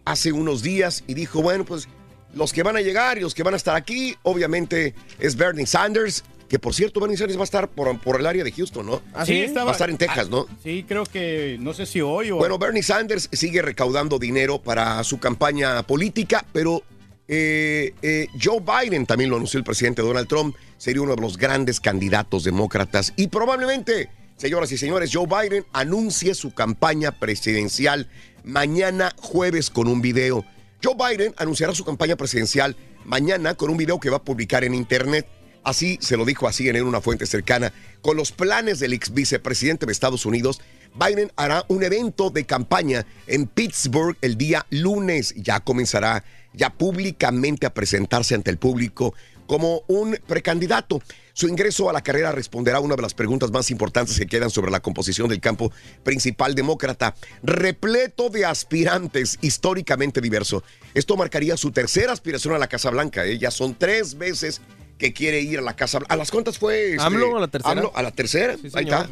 [0.06, 1.86] hace unos días y dijo, bueno, pues
[2.34, 5.66] los que van a llegar y los que van a estar aquí, obviamente es Bernie
[5.66, 8.84] Sanders, que por cierto, Bernie Sanders va a estar por, por el área de Houston,
[8.84, 9.00] ¿no?
[9.14, 10.46] Ah, sí, estaba- Va a estar en Texas, ¿no?
[10.62, 12.36] Sí, creo que, no sé si hoy o...
[12.36, 16.82] Bueno, Bernie Sanders sigue recaudando dinero para su campaña política, pero
[17.26, 21.38] eh, eh, Joe Biden, también lo anunció el presidente Donald Trump, sería uno de los
[21.38, 28.10] grandes candidatos demócratas y probablemente, señoras y señores, Joe Biden anuncie su campaña presidencial
[28.44, 30.44] mañana jueves con un video.
[30.84, 34.74] Joe Biden anunciará su campaña presidencial mañana con un video que va a publicar en
[34.74, 35.26] internet.
[35.64, 37.72] Así se lo dijo así en una fuente cercana.
[38.00, 40.60] Con los planes del ex vicepresidente de Estados Unidos,
[40.94, 45.34] Biden hará un evento de campaña en Pittsburgh el día lunes.
[45.36, 49.14] Ya comenzará ya públicamente a presentarse ante el público
[49.46, 51.02] como un precandidato.
[51.34, 54.50] Su ingreso a la carrera responderá a una de las preguntas más importantes que quedan
[54.50, 55.72] sobre la composición del campo
[56.02, 60.62] principal demócrata, repleto de aspirantes históricamente diverso.
[60.94, 63.24] Esto marcaría su tercera aspiración a la Casa Blanca.
[63.26, 64.60] Ya son tres veces
[64.98, 66.14] que quiere ir a la Casa Blanca.
[66.14, 66.92] ¿A las cuantas fue?
[66.92, 67.72] este, AMLO, a la tercera.
[67.72, 68.56] AMLO, a la tercera.
[68.56, 69.08] Sí, Ahí está.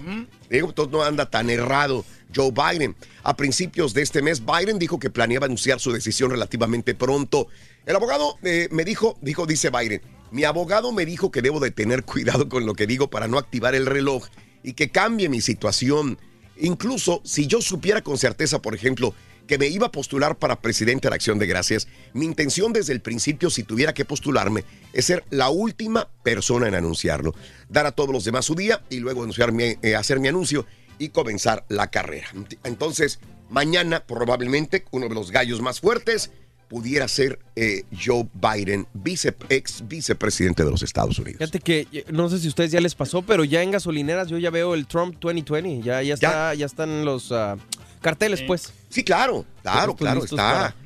[0.48, 2.94] Digo, entonces no anda tan errado Joe Biden.
[3.22, 7.48] A principios de este mes, Biden dijo que planeaba anunciar su decisión relativamente pronto.
[7.86, 11.70] El abogado eh, me dijo, dijo, dice Biden, mi abogado me dijo que debo de
[11.70, 14.26] tener cuidado con lo que digo para no activar el reloj
[14.62, 16.18] y que cambie mi situación.
[16.56, 19.14] Incluso si yo supiera con certeza, por ejemplo,
[19.50, 22.92] que me iba a postular para presidente de la Acción de Gracias, mi intención desde
[22.92, 27.34] el principio, si tuviera que postularme, es ser la última persona en anunciarlo,
[27.68, 30.66] dar a todos los demás su día y luego anunciar mi- eh, hacer mi anuncio
[31.00, 32.28] y comenzar la carrera.
[32.62, 36.30] Entonces, mañana probablemente uno de los gallos más fuertes
[36.68, 41.38] pudiera ser eh, Joe Biden, vice- ex vicepresidente de los Estados Unidos.
[41.38, 44.28] Fíjate que eh, no sé si a ustedes ya les pasó, pero ya en gasolineras
[44.28, 45.82] yo ya veo el Trump 2020.
[45.82, 46.66] Ya, ya, está, ya.
[46.66, 47.56] están los ah,
[48.00, 48.72] carteles, pues.
[48.88, 50.36] Sí, claro, claro, claro, está.
[50.36, 50.76] para-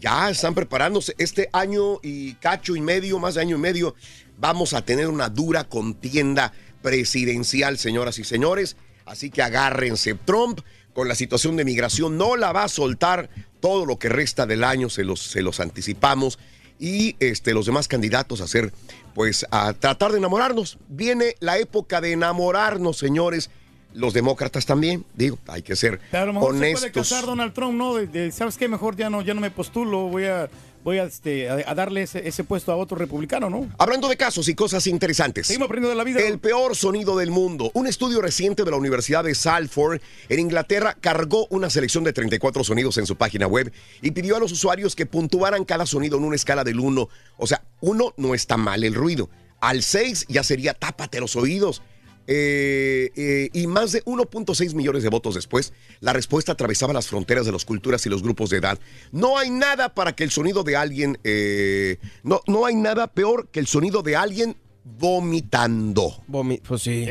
[0.00, 1.14] Ya están preparándose.
[1.18, 3.94] Este año y cacho y medio, más de año y medio,
[4.38, 6.52] vamos a tener una dura contienda
[6.82, 8.76] presidencial, señoras y señores.
[9.06, 10.14] Así que agárrense.
[10.14, 10.60] Trump,
[10.92, 14.64] con la situación de migración, no la va a soltar todo lo que resta del
[14.64, 16.38] año, se los, se los anticipamos.
[16.78, 18.72] Y este, los demás candidatos a hacer,
[19.14, 20.78] pues, a tratar de enamorarnos.
[20.88, 23.50] Viene la época de enamorarnos, señores.
[23.94, 26.80] Los demócratas también, digo, hay que ser Pero a lo mejor se honestos.
[26.80, 27.94] puede casar Donald Trump, ¿no?
[27.94, 28.68] De- de, ¿Sabes qué?
[28.68, 30.48] Mejor ya no, ya no me postulo, voy a,
[30.82, 33.68] voy a, este, a, a darle ese, ese puesto a otro republicano, ¿no?
[33.78, 35.46] Hablando de casos y cosas interesantes.
[35.48, 36.20] Seguimos aprendiendo de la vida.
[36.26, 37.70] El peor sonido del mundo.
[37.74, 42.64] Un estudio reciente de la Universidad de Salford en Inglaterra cargó una selección de 34
[42.64, 46.24] sonidos en su página web y pidió a los usuarios que puntuaran cada sonido en
[46.24, 47.08] una escala del 1.
[47.36, 49.28] O sea, 1 no está mal el ruido.
[49.60, 51.82] Al 6 ya sería tápate los oídos.
[52.26, 57.46] Eh, eh, y más de 1.6 millones de votos después, la respuesta atravesaba las fronteras
[57.46, 58.78] de las culturas y los grupos de edad.
[59.10, 63.48] No hay nada para que el sonido de alguien, eh, no, no hay nada peor
[63.48, 66.22] que el sonido de alguien vomitando.
[66.66, 67.04] pues sí.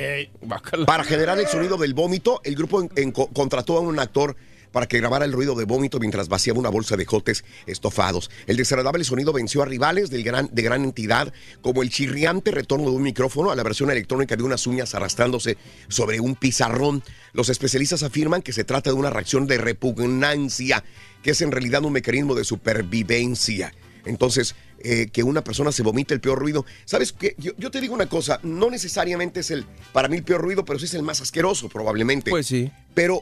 [0.86, 4.36] Para generar el sonido del vómito, el grupo en- en- co- contrató a un actor
[4.72, 8.30] para que grabara el ruido de vómito mientras vaciaba una bolsa de jotes estofados.
[8.48, 12.90] El desagradable sonido venció a rivales del gran, de gran entidad, como el chirriante retorno
[12.90, 15.58] de un micrófono a la versión electrónica de unas uñas arrastrándose
[15.88, 17.04] sobre un pizarrón.
[17.34, 20.84] Los especialistas afirman que se trata de una reacción de repugnancia,
[21.22, 23.74] que es en realidad un mecanismo de supervivencia.
[24.06, 26.66] Entonces, eh, que una persona se vomite el peor ruido.
[26.86, 27.36] ¿Sabes qué?
[27.38, 30.66] Yo, yo te digo una cosa, no necesariamente es el, para mí el peor ruido,
[30.66, 32.32] pero sí es el más asqueroso probablemente.
[32.32, 32.72] Pues sí.
[32.96, 33.22] Pero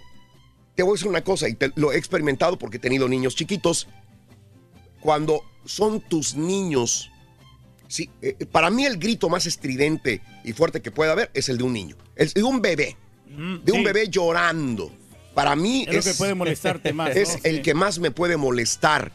[0.80, 3.36] te voy a decir una cosa, y te- lo he experimentado porque he tenido niños
[3.36, 3.86] chiquitos.
[5.02, 7.12] Cuando son tus niños,
[7.90, 11.58] sí, eh, para mí el grito más estridente y fuerte que puede haber es el
[11.58, 12.96] de un niño, es de un bebé,
[13.28, 14.90] de un bebé llorando.
[15.36, 17.40] Para mí Es lo que puede molestarte más, Es ¿no?
[17.44, 17.62] el Sí.
[17.62, 19.12] que más me puede molestar.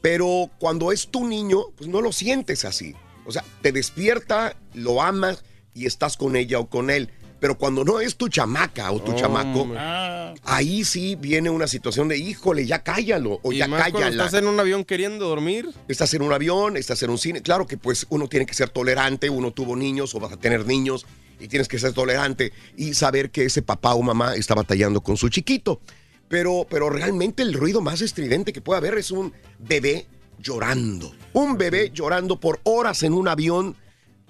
[0.00, 2.94] Pero cuando es tu niño, pues no lo sientes así.
[3.26, 5.42] O sea, te despierta, lo amas
[5.74, 7.10] y estás con ella o con él.
[7.40, 10.34] Pero cuando no es tu chamaca o tu chamaco, Ah.
[10.44, 14.08] ahí sí viene una situación de, híjole, ya cállalo o Y ya más cállala.
[14.10, 15.68] estás en un avión queriendo dormir.
[15.88, 17.40] Estás en un avión, estás en un cine.
[17.42, 20.66] Claro que pues uno tiene que ser tolerante, uno tuvo niños o vas a tener
[20.66, 21.06] niños
[21.40, 25.16] y tienes que ser tolerante y saber que ese papá o mamá está batallando con
[25.16, 25.80] su chiquito.
[26.28, 30.06] Pero, pero realmente el ruido más estridente que puede haber es un bebé
[30.38, 31.12] llorando.
[31.32, 33.76] Un bebé llorando por horas en un avión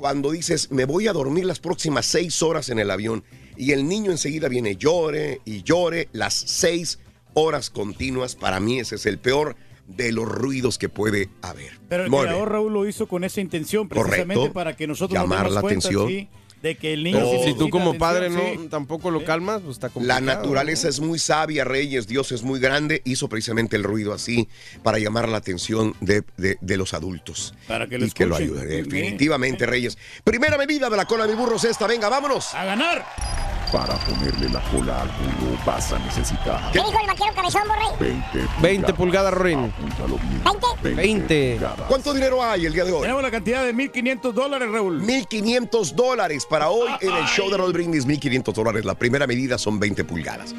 [0.00, 3.22] cuando dices, me voy a dormir las próximas seis horas en el avión
[3.58, 6.98] y el niño enseguida viene llore y llore las seis
[7.34, 8.34] horas continuas.
[8.34, 11.78] Para mí ese es el peor de los ruidos que puede haber.
[11.90, 14.54] Pero el Raúl lo hizo con esa intención, precisamente Correcto.
[14.54, 16.08] para que nosotros Llamar nos la cuenta, atención.
[16.08, 16.28] sí,
[16.62, 17.20] de que el niño...
[17.20, 17.42] No.
[17.44, 18.68] Si tú como atención, padre no sí.
[18.68, 20.20] tampoco lo calmas, pues está La complicado.
[20.20, 20.90] naturaleza ¿no?
[20.90, 24.48] es muy sabia, Reyes, Dios es muy grande, hizo precisamente el ruido así
[24.82, 27.54] para llamar la atención de, de- de los adultos.
[27.66, 28.58] Para que lo y que lo escuchen.
[28.62, 28.90] ayuden, Sí.
[28.90, 29.96] definitivamente, Reyes.
[30.24, 32.54] Primera medida de la cola de mi burro es esta, venga, vámonos.
[32.54, 33.59] ¡A ganar!
[33.72, 37.88] Para ponerle la cola al burro vas a necesitar ¿Qué dijo el vaquero cabezón, Borrey?
[38.00, 39.72] 20 20 pulgadas, Rorín.
[39.76, 40.42] Apúntalo bien.
[40.44, 40.94] ¿20?
[40.96, 41.60] 20.
[41.88, 43.02] ¿Cuánto dinero hay el día de hoy?
[43.02, 45.02] Tenemos la cantidad de 1.500 dólares, Raúl.
[45.02, 48.84] 1.500 dólares para hoy en el show de Roll Brindis, 1.500 dólares.
[48.84, 50.54] La primera medida son 20 pulgadas.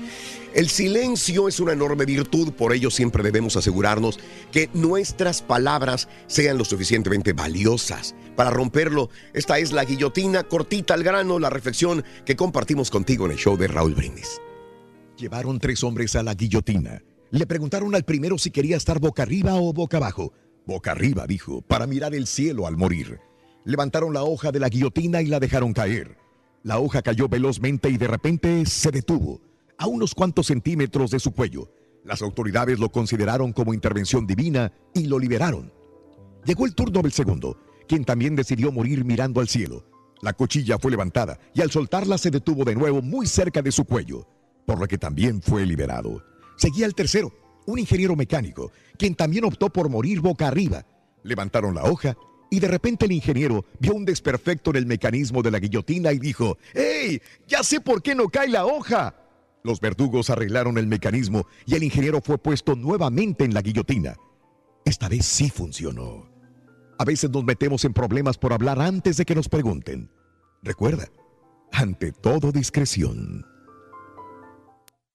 [0.53, 4.19] El silencio es una enorme virtud, por ello siempre debemos asegurarnos
[4.51, 8.15] que nuestras palabras sean lo suficientemente valiosas.
[8.35, 13.31] Para romperlo, esta es la guillotina cortita al grano, la reflexión que compartimos contigo en
[13.31, 14.41] el show de Raúl Brindis.
[15.15, 17.01] Llevaron tres hombres a la guillotina.
[17.29, 20.33] Le preguntaron al primero si quería estar boca arriba o boca abajo.
[20.65, 23.21] Boca arriba, dijo, para mirar el cielo al morir.
[23.63, 26.17] Levantaron la hoja de la guillotina y la dejaron caer.
[26.63, 29.39] La hoja cayó velozmente y de repente se detuvo,
[29.81, 31.67] a unos cuantos centímetros de su cuello.
[32.03, 35.73] Las autoridades lo consideraron como intervención divina y lo liberaron.
[36.45, 37.57] Llegó el turno del segundo,
[37.87, 39.83] quien también decidió morir mirando al cielo.
[40.21, 43.85] La cuchilla fue levantada y al soltarla se detuvo de nuevo muy cerca de su
[43.85, 44.27] cuello,
[44.67, 46.23] por lo que también fue liberado.
[46.57, 47.33] Seguía el tercero,
[47.65, 50.85] un ingeniero mecánico, quien también optó por morir boca arriba.
[51.23, 52.15] Levantaron la hoja
[52.51, 56.19] y de repente el ingeniero vio un desperfecto en el mecanismo de la guillotina y
[56.19, 57.19] dijo, ¡Hey!
[57.47, 59.15] Ya sé por qué no cae la hoja.
[59.63, 64.15] Los verdugos arreglaron el mecanismo y el ingeniero fue puesto nuevamente en la guillotina.
[64.85, 66.29] Esta vez sí funcionó.
[66.97, 70.11] A veces nos metemos en problemas por hablar antes de que nos pregunten.
[70.63, 71.07] Recuerda,
[71.71, 73.45] ante todo discreción.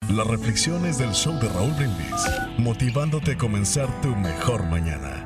[0.08, 5.25] Las reflexiones del show de Raúl Brindis, motivándote a comenzar tu mejor mañana.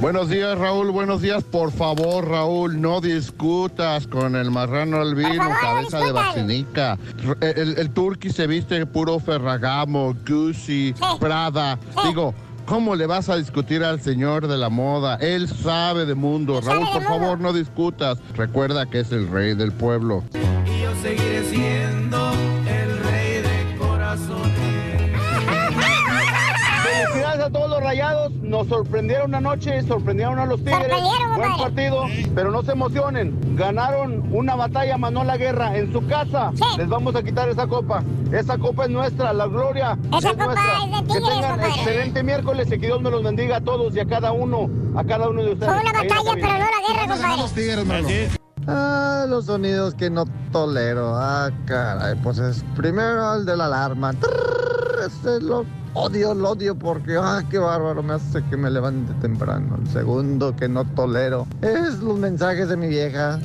[0.00, 0.90] Buenos días, Raúl.
[0.90, 1.42] Buenos días.
[1.44, 6.98] Por favor, Raúl, no discutas con el marrano albino, cabeza de vacinica.
[7.40, 11.78] El, el turqui se viste puro Ferragamo, Gucci, Prada.
[12.06, 12.34] Digo,
[12.66, 15.16] ¿cómo le vas a discutir al señor de la moda?
[15.20, 16.60] Él sabe de mundo.
[16.60, 18.18] Raúl, por favor, no discutas.
[18.34, 20.22] Recuerda que es el rey del pueblo.
[20.66, 22.32] Y yo seguiré siendo
[22.66, 24.53] el rey de corazones.
[27.84, 28.32] Rayados.
[28.42, 30.88] Nos sorprendieron anoche, sorprendieron a los Tigres.
[31.36, 32.04] Buen partido,
[32.34, 33.56] pero no se emocionen.
[33.56, 36.50] Ganaron una batalla, manó la guerra en su casa.
[36.76, 38.02] Les vamos a quitar esa copa.
[38.32, 40.64] Esa copa es nuestra, la gloria Esa es copa nuestra.
[40.74, 41.68] es de que Tigres, tengan compadre.
[41.68, 45.04] excelente miércoles y que Dios me los bendiga a todos y a cada uno, a
[45.04, 45.72] cada uno de ustedes.
[45.72, 48.28] Fue una batalla, pero no la guerra, compadre.
[48.66, 51.12] Ah, los sonidos que no tolero.
[51.16, 52.14] Ah, caray.
[52.22, 54.12] Pues es primero el de la alarma.
[54.14, 59.12] Trrr, Ese lo odio, lo odio porque, ah, qué bárbaro, me hace que me levante
[59.20, 59.78] temprano.
[59.80, 63.40] El segundo que no tolero es los mensajes de mi vieja.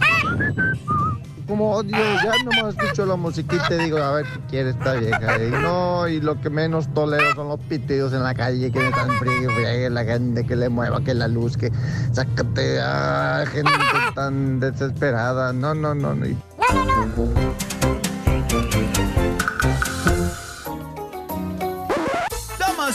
[1.48, 5.44] Como odio, ya nomás escucho la musiquita y digo, a ver qué quiere esta vieja.
[5.44, 8.90] Y no, y lo que menos tolero son los pitidos en la calle que me
[8.90, 11.72] están friegue, friegue, la gente que le mueva, que la luz, que
[12.12, 13.72] sácate, ah, gente
[14.14, 15.52] tan desesperada.
[15.52, 16.26] No, no, no, no.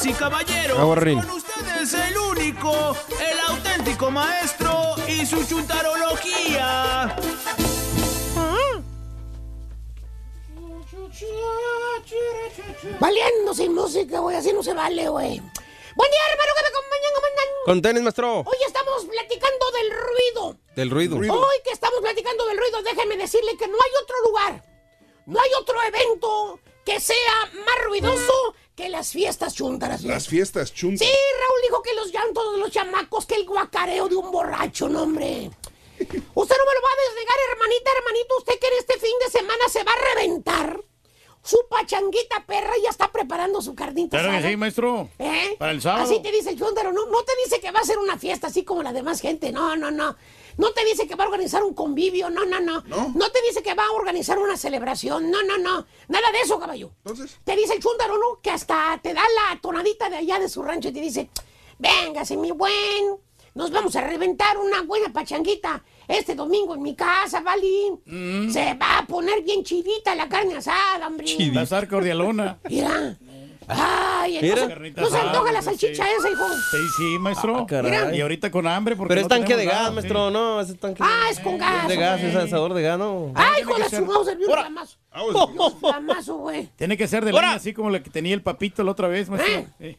[0.07, 7.17] Y- caballeros, con ustedes el único, el auténtico maestro y su chuntarología.
[13.01, 15.41] Valiendo sin música, güey, así no se vale, güey.
[15.41, 17.47] Buen día, hermano, que me acompañan, ¿cómo andan?
[17.65, 18.41] Con tenis, maestro.
[18.41, 20.59] Hoy estamos platicando del ruido.
[20.77, 21.17] Del ruido.
[21.17, 24.65] Hoy que estamos platicando del ruido, déjeme decirle que no hay otro lugar,
[25.25, 30.03] no hay otro evento que sea más ruidoso que las fiestas chuntaras.
[30.03, 31.07] Las fiestas chuntas.
[31.07, 34.89] Sí, Raúl dijo que los llantos de los chamacos, que el guacareo de un borracho,
[34.89, 35.51] no, hombre.
[35.99, 38.37] Usted no me lo va a desnegar, hermanita, hermanito.
[38.39, 40.81] Usted que en este fin de semana se va a reventar.
[41.43, 44.51] Su pachanguita perra ya está preparando su carnita Claro que asada.
[44.51, 45.11] sí, maestro.
[45.19, 45.57] ¿Eh?
[45.59, 46.05] Para el sábado.
[46.05, 48.47] Así te dice el chúndaro, no, no te dice que va a ser una fiesta
[48.47, 50.17] así como la demás gente, no, no, no.
[50.57, 52.83] No te dice que va a organizar un convivio, no, no, no.
[52.87, 55.87] No, te dice que va a organizar una celebración, no, no, no.
[56.09, 56.93] Nada de eso, caballo.
[57.05, 57.39] Entonces.
[57.45, 58.41] Te dice el chúndaro, ¿no?
[58.43, 61.31] Que hasta te da la tonadita de allá de su rancho y te dice,
[61.79, 63.17] véngase, mi buen,
[63.55, 67.93] nos vamos a reventar una buena pachanguita este domingo en mi casa, ¿vale?
[68.05, 68.51] Mm.
[68.51, 71.27] Se va a poner bien chidita la carne asada, hombre.
[71.55, 72.59] Va a estar cordialona.
[72.69, 73.17] Mira.
[73.69, 74.67] Ay, Mira.
[74.97, 75.67] no, se- antoja la sí.
[75.67, 76.47] salchicha esa, hijo.
[76.71, 77.67] Sí, sí, maestro.
[77.71, 77.81] Ah.
[77.83, 80.61] Mira, Y ahorita con hambre porque Pero no es tanque de gas, nada, maestro, no,
[80.61, 81.83] es tanque Ah, es con gas.
[81.83, 83.33] Es de gas, es asador de gas, no.
[83.35, 84.97] Ay, hijo de su mouse, un flamazo.
[85.17, 86.69] Oh, Flamazo, güey.
[86.77, 89.29] Tiene que ser de leña, así como la que tenía el papito la otra vez,
[89.29, 89.67] maestro.
[89.81, 89.99] Eh.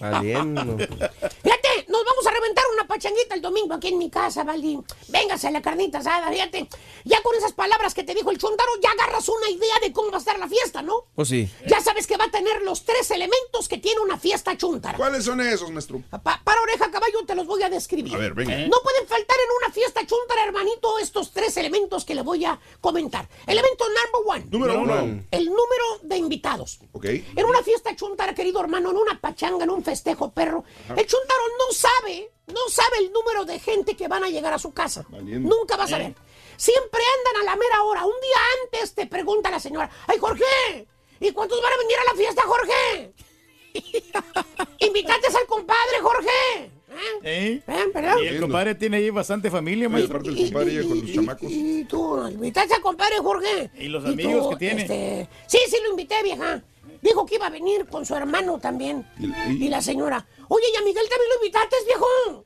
[0.00, 0.76] Valiendo.
[1.88, 4.78] Nos vamos a reventar una pachanguita el domingo aquí en mi casa, Valdi.
[5.08, 6.68] Véngase a la carnita asada, fíjate.
[7.04, 10.10] Ya con esas palabras que te dijo el chondaro, ya agarras una idea de cómo
[10.10, 11.04] va a estar la fiesta, ¿no?
[11.14, 11.50] Pues sí.
[11.66, 14.96] Ya sabes que va a tener los tres elementos que tiene una fiesta chuntara.
[14.98, 16.02] ¿Cuáles son esos, maestro?
[16.22, 18.14] Pa- para oreja, caballo, te los voy a describir.
[18.14, 18.56] A ver, venga.
[18.68, 22.58] No pueden faltar en una fiesta chuntara, hermanito, estos tres elementos que le voy a
[22.80, 23.28] comentar.
[23.46, 24.46] Elemento number one.
[24.50, 25.24] Número uno.
[25.30, 26.80] El número de invitados.
[26.92, 27.04] Ok.
[27.04, 30.94] En una fiesta chuntara, querido hermano, en una pachanga, en un festejo, perro, Ajá.
[31.00, 34.58] el chuntaro no sabe, no sabe el número de gente que van a llegar a
[34.58, 35.04] su casa.
[35.08, 35.48] Valiendo.
[35.48, 36.14] Nunca va a saber.
[36.56, 38.04] Siempre andan a la mera hora.
[38.04, 40.86] Un día antes te pregunta la señora, ay, Jorge,
[41.20, 43.12] ¿y cuántos van a venir a la fiesta, Jorge?
[44.86, 46.70] ¿Invitaste al compadre, Jorge?
[47.24, 47.62] ¿Eh?
[47.66, 48.22] ¿Eh?
[48.22, 51.50] Y el compadre tiene ahí bastante familia, Y aparte el compadre con los chamacos.
[51.50, 53.70] ¿Y tú invitaste al compadre Jorge?
[53.78, 54.82] Y los tú, amigos que tiene.
[54.82, 56.62] este, Sí, sí, lo invité, vieja.
[57.00, 59.06] Dijo que iba a venir con su hermano también.
[59.18, 62.44] Y- Y la señora, oye, ¿y a Miguel también lo invitaste, viejo?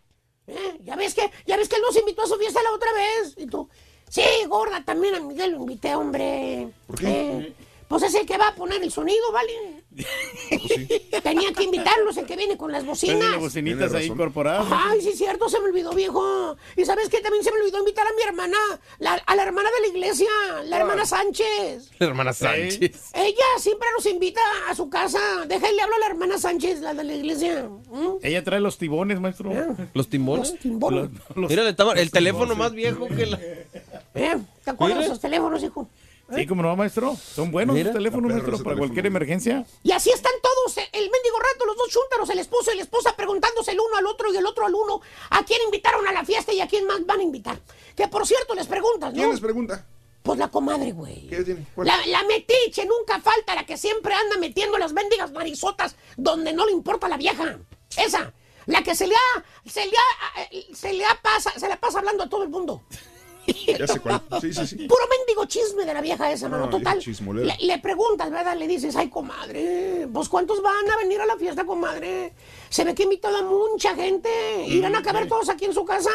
[0.48, 0.78] ¿Eh?
[0.84, 3.34] ¿Ya ves que ya ves que él nos invitó a su fiesta la otra vez?
[3.36, 3.68] Y tú,
[4.08, 6.68] sí, gorda, también a Miguel lo invité, hombre.
[6.86, 7.06] ¿Por qué?
[7.08, 7.54] Eh,
[7.88, 9.52] Pues es el que va a poner el sonido, ¿vale?
[11.22, 13.30] Tenía que invitarlos, el que viene con las Tiene bocinas.
[13.30, 14.66] las bocinitas Tiene ahí incorporadas.
[14.70, 16.56] Ay, sí, cierto, se me olvidó, viejo.
[16.76, 18.56] Y sabes qué, también se me olvidó invitar a mi hermana,
[18.98, 20.28] la- a la hermana de la iglesia,
[20.64, 21.90] la hermana Sánchez.
[21.98, 23.10] La hermana Sánchez.
[23.14, 25.20] Ella siempre nos invita a su casa.
[25.46, 27.68] Déjale hablo a la hermana Sánchez, la de la iglesia.
[27.90, 28.16] ¿Mm?
[28.22, 29.52] Ella trae los tibones, maestro.
[29.94, 30.50] Los timbones.
[30.50, 31.10] Los timbones.
[31.34, 33.38] Los- Mira, el, tama- el los teléfono timbones, más viejo que la.
[34.14, 34.36] ¿Eh?
[34.64, 35.88] ¿Te acuerdas de esos teléfonos, hijo?
[36.34, 37.16] Sí, como no, maestro.
[37.16, 37.86] Son buenos Mira.
[37.90, 38.78] los teléfonos, maestro, para teléfono.
[38.78, 39.64] cualquier emergencia.
[39.82, 42.82] Y así están todos, eh, el mendigo rato, los dos chúntaros, el esposo y la
[42.82, 45.00] esposa preguntándose el uno al otro y el otro al uno
[45.30, 47.60] a quién invitaron a la fiesta y a quién más van a invitar.
[47.94, 49.18] Que por cierto les preguntas, ¿no?
[49.18, 49.86] ¿Quién les pregunta?
[50.22, 51.28] Pues la comadre, güey.
[51.28, 51.64] ¿Qué tiene?
[51.76, 56.72] La metiche nunca falta, la que siempre anda metiendo las mendigas marisotas donde no le
[56.72, 57.60] importa la vieja.
[57.96, 58.32] Esa,
[58.66, 61.76] la que se le ha, se le ha, eh, se le ha pasa, se le
[61.76, 62.82] pasa hablando a todo el mundo.
[63.78, 64.20] Ya sé cuál.
[64.40, 64.76] Sí, sí, sí.
[64.88, 66.64] Puro mendigo chisme de la vieja esa, mano.
[66.64, 66.98] Ah, Total.
[67.34, 68.56] Le, le preguntas, ¿verdad?
[68.56, 72.32] Le dices, ay, comadre, pues ¿cuántos van a venir a la fiesta, comadre?
[72.68, 74.28] Se ve que invitó a mucha gente.
[74.66, 76.10] Irán a caber todos aquí en su casa.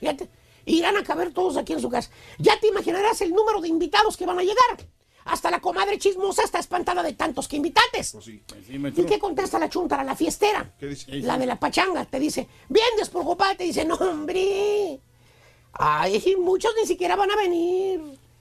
[0.00, 0.28] Fíjate.
[0.64, 2.10] Irán a caber todos aquí en su casa.
[2.38, 4.86] Ya te imaginarás el número de invitados que van a llegar.
[5.24, 8.16] Hasta la comadre chismosa está espantada de tantos que invitates.
[8.20, 8.42] sí.
[8.68, 10.74] ¿Y qué contesta la chuntara, la fiestera?
[10.80, 11.12] ¿Qué dice?
[11.20, 12.04] La de la pachanga.
[12.04, 13.54] Te dice, bien despreocupada.
[13.54, 15.00] Te dice, no, hombre.
[15.72, 18.00] Ay, muchos ni siquiera van a venir.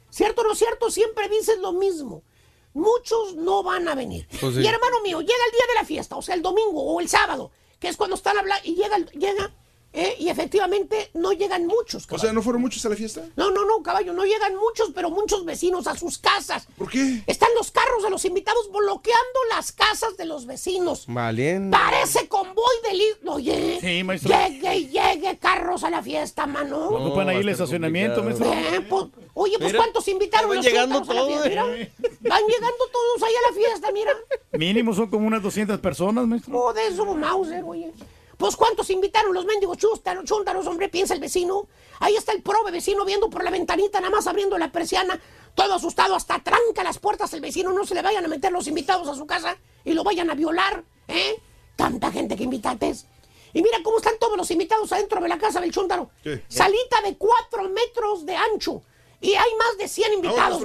[0.09, 0.91] ¿Cierto o no cierto?
[0.91, 2.23] Siempre dices lo mismo.
[2.73, 4.27] Muchos no van a venir.
[4.39, 4.61] Pues sí.
[4.61, 7.09] Y hermano mío, llega el día de la fiesta, o sea, el domingo o el
[7.09, 9.51] sábado, que es cuando están hablando, y llega, llega
[9.93, 12.05] eh, y efectivamente no llegan muchos.
[12.05, 12.21] O caballo.
[12.21, 13.25] sea, ¿no fueron muchos a la fiesta?
[13.35, 16.67] No, no, no, caballo, no llegan muchos, pero muchos vecinos a sus casas.
[16.77, 17.23] ¿Por qué?
[17.27, 21.05] Están los carros de los invitados bloqueando las casas de los vecinos.
[21.07, 21.77] Valiente.
[21.77, 24.29] Parece convoy de Oye, Sí, maestro.
[24.35, 26.89] llegue y llegue carros a la fiesta, mano.
[26.89, 28.53] Ocupan ahí el estacionamiento, complicado.
[28.53, 28.77] maestro.
[28.77, 31.49] Eh, pues, oye, pues Mira, ¿cuántos invitaron van llegando todos, eh.
[31.49, 34.11] Mira, van llegando todos ahí a la fiesta, mira.
[34.53, 36.53] Mínimo son como unas 200 personas, maestro.
[36.53, 37.91] Joder, eso Mauser, oye.
[38.41, 40.89] Pues ¿cuántos invitaron los mendigos chúntaros, chúntaros, hombre?
[40.89, 41.67] Piensa el vecino.
[41.99, 45.21] Ahí está el prove vecino viendo por la ventanita, nada más abriendo la persiana,
[45.53, 48.65] todo asustado, hasta tranca las puertas el vecino, no se le vayan a meter los
[48.65, 51.39] invitados a su casa y lo vayan a violar, ¿eh?
[51.75, 53.05] Tanta gente que invitates.
[53.53, 56.09] Y mira cómo están todos los invitados adentro de la casa del chúntaro.
[56.47, 58.81] Salita de cuatro metros de ancho.
[59.21, 60.63] Y hay más de 100 invitados.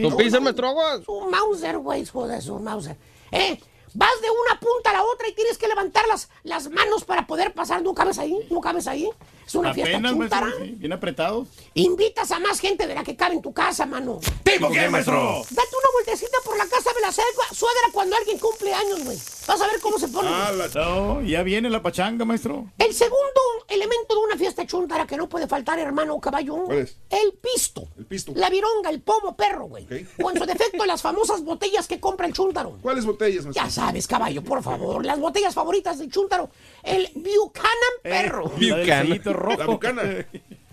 [0.00, 1.00] ¿No pisa maestro aguas?
[1.04, 2.96] Su Mauser, güey, su Mauser.
[3.32, 3.58] ¿Eh?
[3.98, 7.26] Vas de una punta a la otra y tienes que levantar las, las manos para
[7.26, 7.80] poder pasar.
[7.82, 8.36] ¿No cabes ahí?
[8.50, 9.08] ¿No cabes ahí?
[9.46, 10.46] Es una fiesta Apenas, chúntara.
[10.46, 10.66] maestro.
[10.66, 11.48] sí, bien apretados.
[11.72, 14.20] Invitas a más gente de la que cabe en tu casa, mano.
[14.44, 15.42] ¿Tipo qué, maestro?
[15.50, 19.18] Date una vueltecita por la casa de la suegra, suegra cuando alguien cumple años, güey.
[19.46, 20.28] Vas a ver cómo se pone.
[20.30, 20.68] Ah, la...
[20.68, 22.66] No, ya viene la pachanga, maestro.
[22.78, 26.64] El segundo elemento de una fiesta chuntara que no puede faltar, hermano caballo.
[26.64, 26.96] ¿Cuál es?
[27.10, 27.88] El pisto.
[27.98, 28.32] El pisto.
[28.34, 29.84] La vironga, el pomo perro, güey.
[29.84, 30.22] Ok.
[30.24, 32.78] O en su defecto, las famosas botellas que compra el chúntaro.
[32.80, 33.64] ¿Cuáles botellas, maestro?
[33.64, 35.04] Ya sabes, caballo, por favor.
[35.04, 36.48] Las botellas favoritas del chúntaro.
[36.82, 38.52] El Buchanan perro.
[38.60, 39.34] Eh, la del Buchanan.
[39.34, 39.58] rojo.
[39.58, 40.02] La bucana.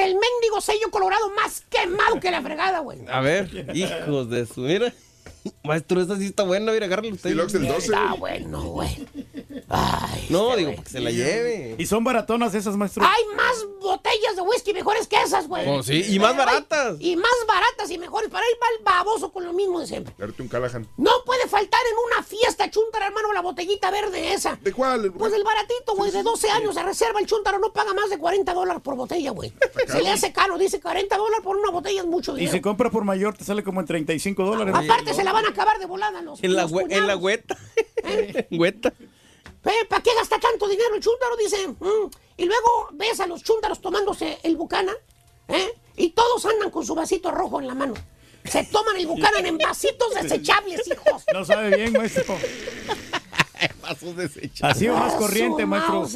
[0.00, 3.00] El mendigo sello colorado más quemado que la fregada, güey.
[3.08, 4.62] A ver, hijos de su.
[4.62, 4.92] Mira.
[5.64, 6.72] Maestro, esta sí está buena.
[6.72, 7.30] Mira, agárralo usted.
[7.30, 7.86] Deluxe del 12.
[7.86, 9.06] Está bueno, güey.
[9.68, 11.76] Ay, No, este digo, para que se la lleve.
[11.78, 13.04] Y son baratonas esas, maestro.
[13.04, 15.66] Hay más botellas de whisky mejores que esas, güey.
[15.68, 16.96] Oh, sí, y más baratas.
[17.00, 18.30] Y más baratas y mejores.
[18.30, 20.14] Para va el baboso con lo mismo de siempre.
[20.18, 20.88] Darte un Callahan.
[20.96, 24.58] No puede faltar en una fiesta chuntara, hermano, la botellita verde esa.
[24.60, 25.12] ¿De cuál?
[25.12, 28.18] Pues el baratito, güey, de 12 años se reserva el chuntaro, no paga más de
[28.18, 29.52] 40 dólares por botella, güey.
[29.86, 32.52] Se le hace caro, dice 40 dólares por una botella es mucho Y dinero.
[32.52, 34.74] si compras por mayor, te sale como en 35 dólares.
[34.74, 37.56] Aparte se la van a acabar de volada los En la, los en la hueta.
[38.50, 38.92] Hueta.
[39.62, 41.36] ¿Para qué gasta tanto dinero el chúntaro?
[41.36, 41.68] Dice.
[41.68, 42.10] mm.
[42.38, 44.92] Y luego ves a los chúntaros tomándose el bucana,
[45.48, 45.68] ¿eh?
[45.96, 47.92] Y todos andan con su vasito rojo en la mano.
[48.44, 51.24] Se toman el bucana en vasitos desechables, hijos.
[51.34, 52.38] No sabe bien, maestro.
[53.82, 54.76] Vasos desechables.
[54.76, 56.06] Así o más corriente, maestro.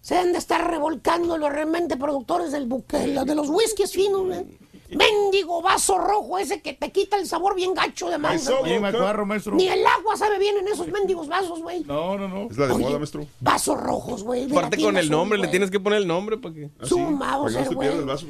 [0.00, 4.46] Se han de estar revolcando los realmente productores del buque, de los whiskies finos, güey.
[4.90, 8.54] Mendigo vaso rojo ese que te quita el sabor bien gacho de Mauser.
[8.54, 9.54] Eso, me acuerdo, maestro.
[9.56, 11.82] Ni el agua sabe bien en esos mendigos vasos, güey.
[11.84, 12.48] No, no, no.
[12.50, 13.26] Es la de Oye, moda, maestro.
[13.40, 14.44] Vasos rojos, güey.
[14.50, 16.70] Aparte con el nombre, le tienes que poner el nombre para que.
[16.78, 17.88] Ah, Su sí, Para que Mauser, no se güey.
[17.88, 18.26] el vaso.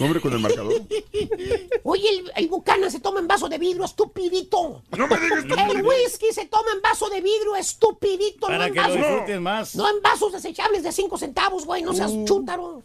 [0.00, 0.72] Nombre con el marcador.
[1.84, 4.82] Oye, el, el bucana se toma en vaso de vidrio, estupidito.
[4.96, 5.54] No me digas tú.
[5.54, 8.48] El whisky se toma en vaso de vidrio, estupidito.
[8.48, 8.74] no en
[9.26, 9.74] que lo más.
[9.74, 11.94] No en vasos desechables de 5 centavos, güey, no Uh.
[11.94, 12.82] seas chúntaro.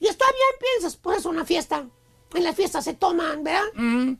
[0.00, 1.86] Y está bien, piensas, pues es una fiesta.
[2.34, 3.62] En la fiesta se toman, ¿verdad?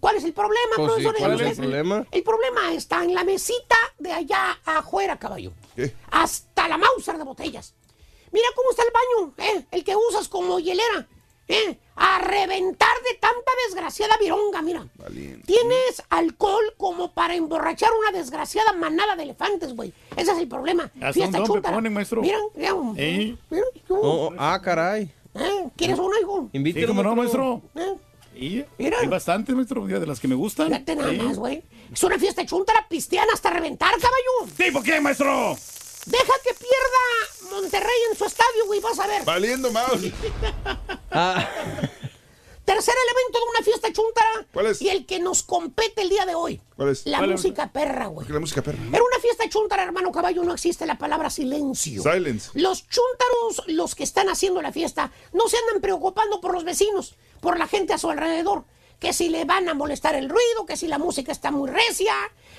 [0.01, 1.17] ¿Cuál es el problema, Pues sí, profesor?
[1.19, 1.63] ¿cuál es el usted.
[1.63, 2.07] problema?
[2.11, 5.53] El problema está en la mesita de allá afuera, caballo.
[5.75, 5.93] ¿Qué?
[6.11, 7.75] Hasta la Mauser de botellas.
[8.33, 9.67] Mira cómo está el baño, ¿eh?
[9.71, 11.07] El que usas como hielera,
[11.49, 11.79] ¿eh?
[11.97, 14.87] A reventar de tanta desgraciada vironga, mira.
[14.97, 15.47] Valiente.
[15.47, 19.93] Tienes alcohol como para emborrachar una desgraciada manada de elefantes, güey.
[20.17, 20.85] Ese es el problema.
[21.01, 21.43] Hasta Fiesta
[21.73, 22.21] ponen, maestro.
[22.21, 22.73] Mira, mira.
[22.97, 23.37] ¿Eh?
[23.51, 25.11] mira, Oh, ah, caray.
[25.39, 25.69] ¿Eh?
[25.77, 26.49] ¿Quieres uno, hijo?
[26.53, 26.89] Sí, Invítelo.
[26.89, 27.63] como no, maestro.
[27.75, 27.95] ¿Eh?
[28.39, 28.99] Y Mira.
[29.01, 30.69] hay bastantes, maestro, de las que me gustan.
[30.69, 31.17] Fíjate nada Sí.
[31.19, 31.63] más, güey.
[31.93, 34.53] Es una fiesta chuntara, pistean hasta reventar, caballo.
[34.57, 35.57] ¿Tipo qué, maestro?
[36.07, 39.25] Deja que pierda Monterrey en su estadio, güey, vas a ver.
[39.25, 39.91] Valiendo más.
[41.19, 41.49] Ah,
[42.67, 44.47] Tercer elemento de una fiesta chuntara.
[44.53, 44.83] ¿Cuál es?
[44.83, 46.61] Y el que nos compete el día de hoy.
[46.77, 47.07] ¿Cuál es?
[47.07, 47.37] La ¿Cuál es?
[47.37, 48.29] música perra, güey.
[48.29, 48.79] La música perra.
[48.83, 52.03] En una fiesta chuntara, hermano caballo, no existe la palabra silencio.
[52.03, 52.51] Silence.
[52.55, 57.15] Los chúntaros, los que están haciendo la fiesta, no se andan preocupando por los vecinos,
[57.41, 58.65] por la gente a su alrededor.
[58.99, 62.15] Que si le van a molestar el ruido, que si la música está muy recia,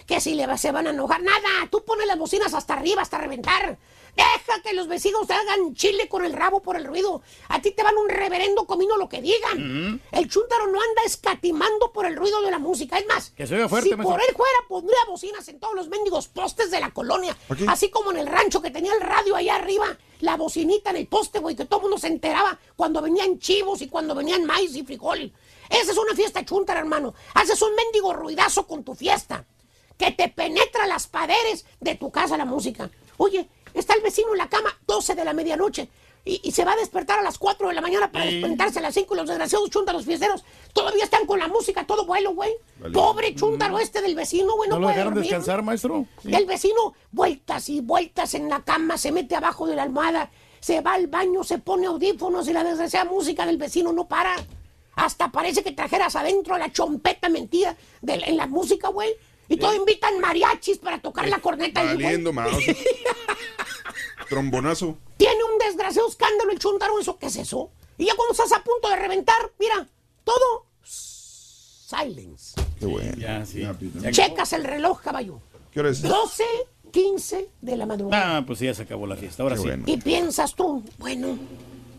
[0.06, 1.22] que si le va- se van a enojar.
[1.22, 3.78] Nada, tú pones las bocinas hasta arriba, hasta reventar.
[4.18, 7.22] Deja que los vecinos hagan chile con el rabo por el ruido.
[7.50, 10.02] A ti te van un reverendo comino lo que digan.
[10.12, 12.98] El chúntaro no anda escatimando por el ruido de la música.
[12.98, 14.16] Es más, Que se oiga fuerte, si maestro.
[14.18, 17.38] por él fuera, pondría bocinas en todos los mendigos postes de la colonia.
[17.50, 17.66] ¿Aquí?
[17.68, 19.86] Así como en el rancho que tenía el radio allá arriba,
[20.22, 23.82] la bocinita en el poste, güey, que todo el mundo se enteraba cuando venían chivos
[23.84, 25.32] y cuando venían maíz y frijol.
[25.70, 27.14] Esa es una fiesta chúntara, hermano.
[27.36, 29.46] Haces un mendigo ruidazo con tu fiesta.
[29.96, 32.90] Que te penetra las paredes de tu casa la música.
[33.18, 33.50] Oye,
[33.80, 35.90] está el vecino en la cama, 12 de la medianoche.
[36.26, 38.82] Y, y se va a despertar a las 4 de la mañana para despertarse a
[38.82, 42.52] las 5 y los desgraciados chúntaros fiesteros todavía están con la música todo vuelo, güey.
[42.80, 42.94] Vale.
[42.94, 45.30] Pobre chúntaro este del vecino, güey, no, ¿No lo puede dejaron dormir.
[45.32, 46.06] descansar, maestro?
[46.26, 50.82] El vecino, vueltas y vueltas en la cama, se mete abajo de la almohada, se
[50.82, 54.36] va al baño, se pone audífonos y la desgraciada música del vecino no para.
[54.96, 59.16] Hasta parece que trajeras adentro la chompeta mentira de, en la música, güey.
[59.50, 61.84] Y todo invitan mariachis para tocar la corneta.
[61.84, 62.50] Valiendo más.
[64.30, 64.98] Trombonazo.
[65.18, 67.72] Tiene un desgraciado escándalo el chuntaro, ¿eso qué es eso?
[67.98, 69.88] Y ya cuando estás a punto de reventar, mira,
[70.24, 72.60] todo silence.
[72.80, 73.14] Qué bueno.
[73.18, 73.64] Ya, sí.
[74.12, 75.40] Checas el reloj, caballo.
[75.72, 76.02] ¿Qué hora es?
[76.02, 76.44] 12,
[76.92, 78.38] 15 de la madrugada.
[78.38, 79.44] Ah, pues ya se acabó la fiesta.
[79.44, 79.68] Ahora Qué sí.
[79.68, 79.84] bueno.
[79.88, 81.38] Y piensas tú, bueno,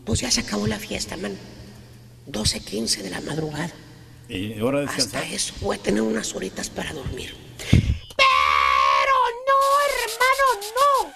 [0.05, 1.35] pues ya se acabó la fiesta, man.
[2.27, 3.71] 12, 15 de la madrugada.
[4.29, 5.23] Y hora de descansar.
[5.23, 7.35] Hasta eso voy a tener unas horitas para dormir.
[7.71, 9.15] Pero
[9.47, 9.59] no,
[10.03, 11.13] hermano, no.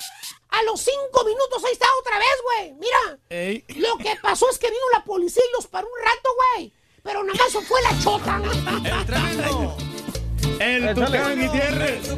[0.49, 2.73] A los cinco minutos ahí está otra vez, güey.
[2.73, 3.19] Mira.
[3.29, 3.63] Ey.
[3.79, 6.73] Lo que pasó es que vino la policía y los paró un rato, güey.
[7.03, 8.41] Pero nada más se fue la chota.
[8.99, 9.77] El tremendo.
[10.59, 12.09] El Tucán Gutiérrez.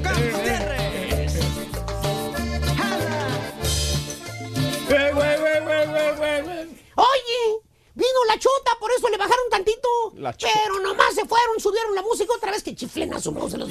[4.87, 6.67] Güey, güey, güey, güey, güey, güey.
[6.95, 7.64] Oye,
[7.95, 9.89] vino la chota, por eso le bajaron tantito.
[10.15, 10.53] La chota.
[10.53, 13.69] Pero nomás se fueron, subieron la música otra vez que chiflen a su mouse los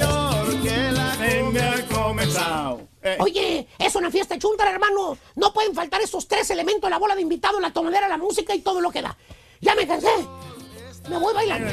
[1.93, 2.89] comenzado.
[3.03, 5.19] Eh, Oye, es una fiesta chuntara, hermano.
[5.37, 8.61] No pueden faltar esos tres elementos, la bola de invitado, la tomadera, la música y
[8.61, 9.17] todo lo que da.
[9.61, 10.09] Ya me cansé.
[11.09, 11.71] Me voy bailando.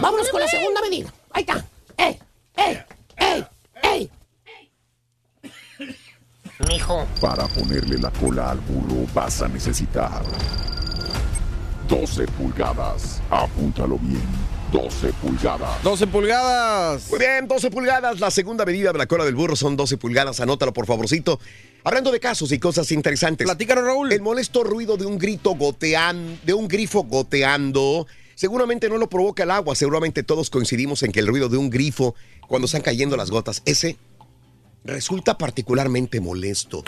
[0.00, 1.12] Vámonos con la segunda medida.
[1.32, 1.64] Ahí está.
[1.96, 2.18] ¡Ey!
[2.56, 2.82] ¡Ey!
[3.16, 3.46] ¡Ey!
[3.82, 4.10] ¡Ey!
[6.68, 7.06] Mijo.
[7.20, 10.22] Para ponerle la cola al burro vas a necesitar
[12.00, 13.22] 12 pulgadas.
[13.30, 14.20] Apúntalo bien.
[14.72, 15.80] 12 pulgadas.
[15.84, 17.08] 12 pulgadas.
[17.08, 18.18] Muy bien, 12 pulgadas.
[18.18, 20.40] La segunda medida de la cola del burro son 12 pulgadas.
[20.40, 21.38] Anótalo, por favorcito.
[21.84, 23.46] Hablando de casos y cosas interesantes.
[23.46, 24.10] Platícanos, Raúl.
[24.12, 28.08] El molesto ruido de un grito goteando, de un grifo goteando.
[28.34, 29.76] Seguramente no lo provoca el agua.
[29.76, 32.16] Seguramente todos coincidimos en que el ruido de un grifo,
[32.48, 33.98] cuando están cayendo las gotas, ese
[34.82, 36.82] resulta particularmente molesto.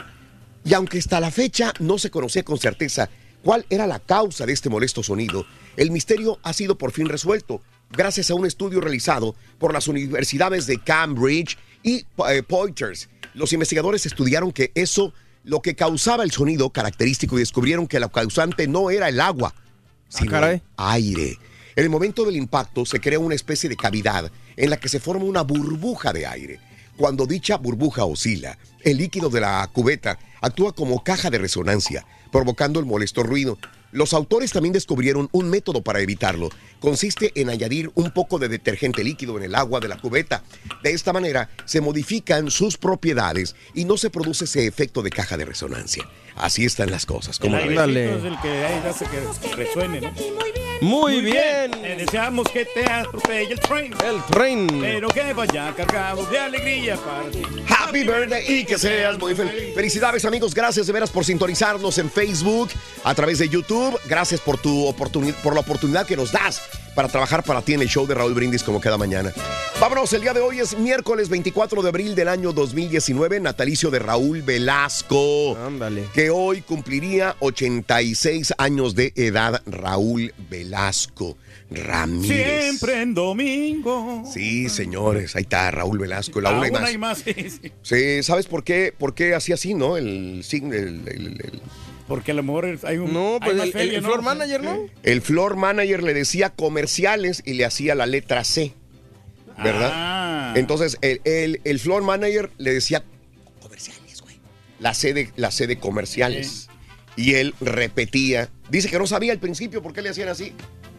[0.64, 3.08] Y aunque hasta la fecha no se conocía con certeza
[3.46, 7.62] cuál era la causa de este molesto sonido, el misterio ha sido por fin resuelto
[7.92, 13.08] gracias a un estudio realizado por las universidades de Cambridge y eh, Poitiers.
[13.34, 18.08] Los investigadores estudiaron que eso, lo que causaba el sonido característico y descubrieron que la
[18.08, 19.54] causante no era el agua,
[20.08, 20.56] sino caray.
[20.56, 21.38] el aire.
[21.76, 24.98] En el momento del impacto se crea una especie de cavidad en la que se
[24.98, 26.58] forma una burbuja de aire.
[26.96, 32.78] Cuando dicha burbuja oscila, el líquido de la cubeta actúa como caja de resonancia, provocando
[32.78, 33.58] el molesto ruido.
[33.90, 36.50] Los autores también descubrieron un método para evitarlo.
[36.78, 40.44] Consiste en añadir un poco de detergente líquido en el agua de la cubeta.
[40.84, 45.36] De esta manera se modifican sus propiedades y no se produce ese efecto de caja
[45.36, 46.04] de resonancia.
[46.36, 47.38] Así están las cosas.
[47.40, 47.78] El ¿Cómo la ven?
[47.78, 50.12] airecito es el que ahí hace que resuene, ¿no?
[50.82, 51.72] Muy bien.
[51.82, 53.94] Eh, deseamos que te atropelle el tren.
[54.04, 54.66] El tren.
[54.80, 57.42] Pero que vaya cargado de alegría para ti.
[57.66, 59.74] Happy birthday y que seas muy feliz.
[59.74, 62.68] Felicidades amigos, gracias de veras por sintonizarnos en Facebook,
[63.04, 63.98] a través de YouTube.
[64.06, 66.60] Gracias por tu oportunidad, por la oportunidad que nos das
[66.96, 69.32] para trabajar para ti en el show de Raúl Brindis como cada mañana.
[69.80, 73.98] Vámonos, el día de hoy es miércoles 24 de abril del año 2019, natalicio de
[73.98, 75.56] Raúl Velasco.
[75.58, 76.04] Ándale.
[76.14, 81.36] Que hoy cumpliría 86 años de edad Raúl Velasco
[81.70, 82.62] Ramírez.
[82.62, 84.24] Siempre en domingo.
[84.32, 86.92] Sí, señores, ahí está Raúl Velasco, la Ah, una y más.
[86.94, 87.72] y más, sí, sí.
[87.82, 88.94] Sí, ¿sabes por qué?
[88.96, 89.98] ¿Por qué hacía así, no?
[89.98, 91.60] El signo, el, el- el-
[92.08, 93.12] Porque a lo mejor hay un.
[93.12, 94.08] No, pues el, feria, el ¿no?
[94.10, 94.78] floor manager, ¿no?
[95.02, 98.72] el floor manager le decía comerciales y le hacía la letra C,
[99.62, 99.90] ¿verdad?
[99.92, 100.52] Ah.
[100.56, 103.02] Entonces, el, el- el floor manager le decía
[103.60, 104.36] comerciales, güey.
[104.78, 106.68] La C de, la C de comerciales.
[107.16, 108.50] Y él repetía.
[108.68, 110.52] Dice que no sabía al principio por qué le hacían así.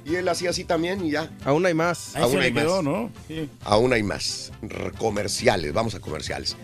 [0.03, 1.29] Y él hacía así también y ya.
[1.43, 2.15] Aún hay más.
[2.15, 2.83] Ahí Aún se hay le quedó, más.
[2.83, 3.11] ¿no?
[3.27, 3.49] Sí.
[3.63, 4.51] Aún hay más.
[4.63, 6.55] R- Comerciales, vamos a comerciales.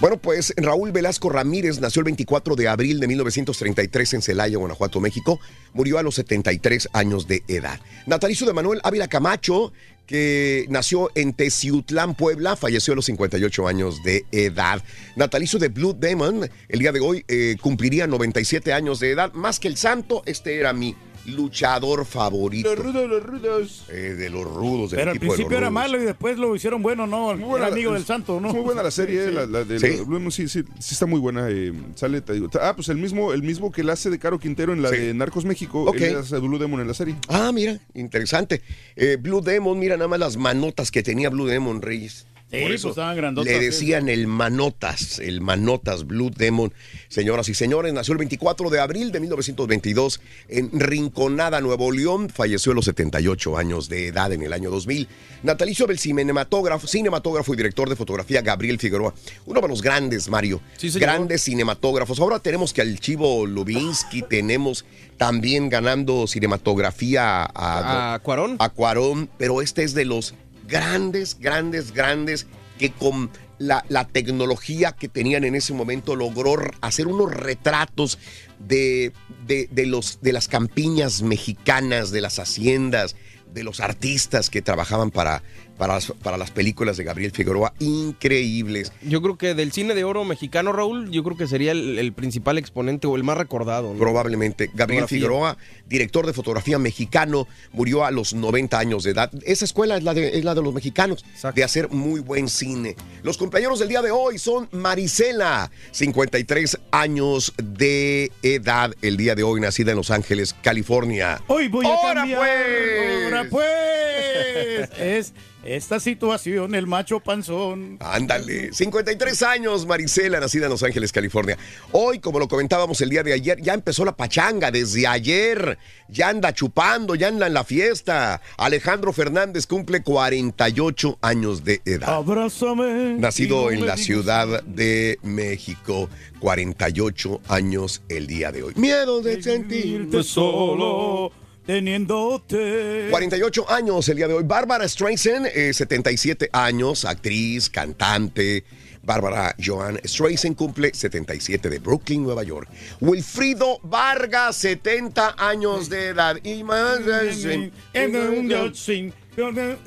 [0.00, 5.00] Bueno, pues Raúl Velasco Ramírez nació el 24 de abril de 1933 en Celaya, Guanajuato,
[5.00, 5.40] México.
[5.72, 7.80] Murió a los 73 años de edad.
[8.06, 9.72] Natalicio de Manuel Ávila Camacho,
[10.06, 14.84] que nació en Teciutlán, Puebla, falleció a los 58 años de edad.
[15.16, 19.32] Natalicio de Blue Demon, el día de hoy eh, cumpliría 97 años de edad.
[19.32, 20.94] Más que el santo, este era mi
[21.28, 22.74] luchador favorito.
[22.74, 23.84] Los rudos, los rudos.
[23.88, 26.38] Eh, de los rudos, del Pero al equipo de los principio era malo y después
[26.38, 27.36] lo hicieron bueno, ¿no?
[27.36, 28.48] buena Era amigo del santo, ¿no?
[28.48, 29.34] Es muy buena la serie, Sí, sí.
[29.34, 29.96] la, la de ¿Sí?
[29.98, 31.48] los Blue Demon, sí, sí, sí está muy buena.
[31.50, 32.48] eh, sale, te digo.
[32.60, 34.96] Ah, pues el mismo, el mismo que la hace de Caro Quintero en la Sí.
[34.96, 36.00] de Narcos México, Ok.
[36.00, 37.16] él hace de Blue Demon en la serie.
[37.28, 38.62] Ah, mira, interesante.
[38.96, 42.26] Eh, Blue Demon, mira nada más las manotas que tenía Blue Demon, Reyes.
[42.50, 46.72] Sí, Por pues estaban grandotas, Le decían el manotas, el manotas Blue Demon.
[47.08, 52.30] Señoras y señores, nació el 24 de abril de 1922 en Rinconada, Nuevo León.
[52.30, 55.08] Falleció a los 78 años de edad en el año 2000.
[55.42, 59.12] Natalicio del cinematógrafo, cinematógrafo y director de fotografía Gabriel Figueroa.
[59.44, 60.62] Uno de los grandes, Mario.
[60.78, 62.18] Sí, grandes cinematógrafos.
[62.18, 64.86] Ahora tenemos que al Chivo Lubinsky, tenemos
[65.18, 68.56] también ganando cinematografía a, ¿A Cuarón?
[68.58, 70.34] a Cuarón, pero este es de los
[70.68, 72.46] grandes, grandes, grandes
[72.78, 78.18] que con la, tecnología que tenían en ese momento logró hacer unos retratos
[78.60, 79.12] de,
[79.46, 83.16] de los, de las campiñas mexicanas, de las haciendas,
[83.52, 85.42] de los artistas que trabajaban para,
[85.78, 88.92] para, las, para las películas de Gabriel Figueroa, increíbles.
[89.02, 92.12] Yo creo que del cine de oro mexicano, Raúl, yo creo que sería el, el
[92.12, 93.92] principal exponente o el más recordado.
[93.92, 93.98] ¿no?
[93.98, 94.70] Probablemente.
[94.74, 95.18] Gabriel Fotografía.
[95.18, 99.30] Figueroa, director de fotografía mexicano, murió a los 90 años de edad.
[99.44, 101.24] Esa escuela es la de, es la de los mexicanos,
[101.54, 102.96] de hacer muy buen cine.
[103.22, 109.42] Los compañeros del día de hoy son Marisela, 53 años de edad, el día de
[109.44, 111.40] hoy, nacida en Los Ángeles, California.
[111.46, 112.40] Hoy voy a ¡Ahora, cambiar.
[112.40, 113.24] pues!
[113.24, 114.90] Ahora pues.
[114.98, 115.32] Es
[115.76, 117.98] esta situación, el macho panzón.
[118.00, 121.58] Ándale, 53 años, Marisela, nacida en Los Ángeles, California.
[121.92, 125.78] Hoy, como lo comentábamos el día de ayer, ya empezó la pachanga desde ayer.
[126.08, 128.40] Ya anda chupando, ya anda en la fiesta.
[128.56, 132.08] Alejandro Fernández cumple 48 años de edad.
[132.08, 133.16] Abrázame.
[133.18, 136.08] Nacido en la Ciudad de México,
[136.40, 138.72] 48 años el día de hoy.
[138.76, 141.30] Miedo de sentirte solo,
[141.68, 143.08] teniéndote.
[143.10, 144.42] 48 años el día de hoy.
[144.42, 148.64] Bárbara Streisand, eh, 77 años, actriz, cantante.
[149.02, 152.70] Bárbara Joan Streisand cumple 77 de Brooklyn, Nueva York.
[153.00, 156.36] Wilfrido Vargas, 70 años de edad.
[156.42, 157.00] Y más.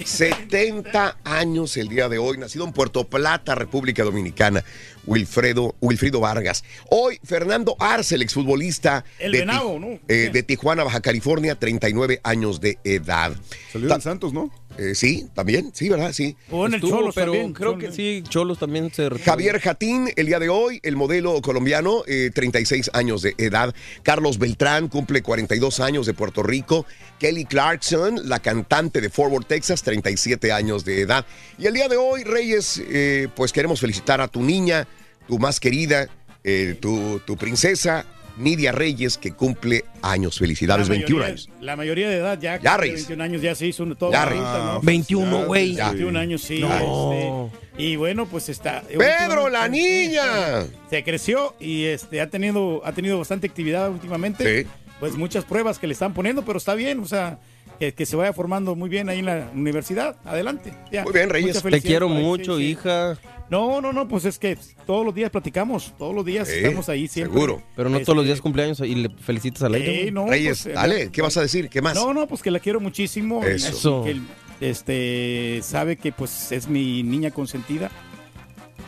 [0.05, 4.63] 70 años el día de hoy, nacido en Puerto Plata, República Dominicana,
[5.05, 6.63] Wilfredo, Wilfrido Vargas.
[6.89, 9.99] Hoy, Fernando Arce, el exfutbolista El de, venado, Ti- ¿no?
[10.07, 13.33] eh, de Tijuana, Baja California, 39 años de edad.
[13.71, 14.51] Salió en Santos, ¿no?
[14.77, 16.13] Eh, sí, también, sí, ¿verdad?
[16.13, 16.37] Sí.
[16.49, 17.53] O en el Estuvo, Cholos pero también.
[17.53, 19.09] creo que sí, Cholos también se...
[19.19, 23.75] Javier Jatín, el día de hoy, el modelo colombiano, eh, 36 años de edad.
[24.01, 26.85] Carlos Beltrán cumple 42 años de Puerto Rico.
[27.19, 31.25] Kelly Clarkson, la cantante de Forward, Texas, 37 años de edad.
[31.59, 34.87] Y el día de hoy, Reyes, eh, pues queremos felicitar a tu niña,
[35.31, 36.09] tu más querida,
[36.43, 38.05] eh, tu, tu princesa,
[38.37, 40.37] Nidia Reyes, que cumple años.
[40.37, 41.49] Felicidades, la 21 mayoría- años.
[41.61, 42.55] La mayoría de edad ya.
[42.59, 42.95] Ya, cumple Reyes.
[43.07, 44.11] 21 años ya se hizo todo.
[44.11, 44.25] Ya.
[44.25, 44.81] ¿no?
[44.81, 45.77] 21, güey.
[45.77, 46.59] 21 años, sí.
[46.59, 47.49] No.
[47.49, 48.83] este, y bueno, pues está.
[48.89, 50.65] ¡Pedro, la niña!
[50.89, 54.63] Se creció y este ha tenido, ha tenido bastante actividad últimamente.
[54.63, 54.69] Sí.
[54.99, 57.39] Pues muchas pruebas que le están poniendo, pero está bien, o sea,
[57.79, 60.17] que, que se vaya formando muy bien ahí en la universidad.
[60.25, 60.73] Adelante.
[60.91, 61.03] ya.
[61.05, 61.63] Muy bien, Reyes.
[61.63, 62.69] Te quiero mucho, sí, sí.
[62.71, 63.17] hija.
[63.51, 66.87] No, no, no, pues es que todos los días platicamos, todos los días Sí, estamos
[66.89, 67.33] ahí siempre.
[67.39, 67.61] seguro.
[67.75, 70.07] Pero no todos los Este, días cumpleaños y le felicitas al aire.
[70.07, 71.67] eh, no, Reyes, pues, dale, no, ¿qué vas a decir?
[71.69, 71.93] ¿Qué más?
[71.93, 73.43] No, no, pues que la quiero muchísimo.
[73.43, 74.05] Eso.
[74.07, 74.13] y
[74.59, 77.91] que este, sabe que pues es mi niña consentida.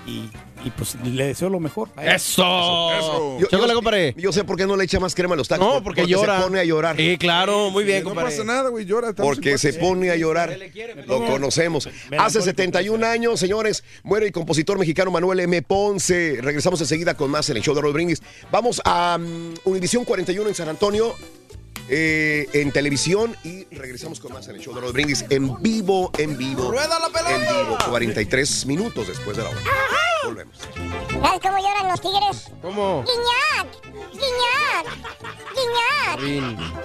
[0.06, 0.30] Y,
[0.66, 1.89] y, pues le deseo lo mejor.
[1.97, 2.16] ella.
[2.16, 3.39] ¡Eso!
[3.39, 4.14] Yo- yo- compadre.
[4.18, 5.66] Yo sé por qué no le echa más crema a los tacos.
[5.66, 6.38] No, porque, llora.
[6.38, 6.97] se pone a llorar.
[6.97, 8.32] Sí, claro, muy bien, No compadre.
[8.32, 9.14] pasa nada, güey, llora.
[9.14, 10.58] Porque se pone a llorar.
[11.08, 11.89] Lo conocemos.
[12.18, 15.62] Hace 71 años, señores, muere el compositor mexicano Manuel M.
[15.62, 16.38] Ponce.
[16.41, 18.22] Regresamos enseguida con más en el show de Roll Brindis.
[18.51, 21.14] Vamos a mm, Univisión 41 en San Antonio.
[21.90, 26.12] Eh, en televisión y regresamos con más en el show de Roll Brindis en vivo,
[26.18, 26.72] en vivo.
[26.72, 27.36] ¡Rueda la pelota!
[27.36, 29.60] En vivo, 43 minutos después de la hora.
[30.24, 30.58] Volvemos.
[30.58, 32.52] ¿Sabes cómo lloran los tigres?
[32.62, 33.04] ¿Cómo?
[33.04, 33.68] ¡Guiñac!
[34.14, 34.86] ¡Guiñac!
[36.22, 36.84] ¡Guiñac!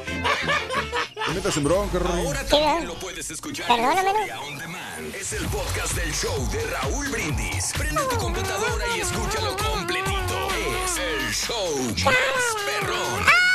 [1.26, 2.26] Te metas en bronca, Rory.
[2.26, 5.16] Ahora también lo puedes escuchar Perdóname, ¿no?
[5.16, 7.72] Es el podcast del show de Raúl Brindis.
[7.76, 10.48] Prende tu computadora y escúchalo completito.
[10.84, 12.14] Es el show más
[12.66, 13.47] perrón.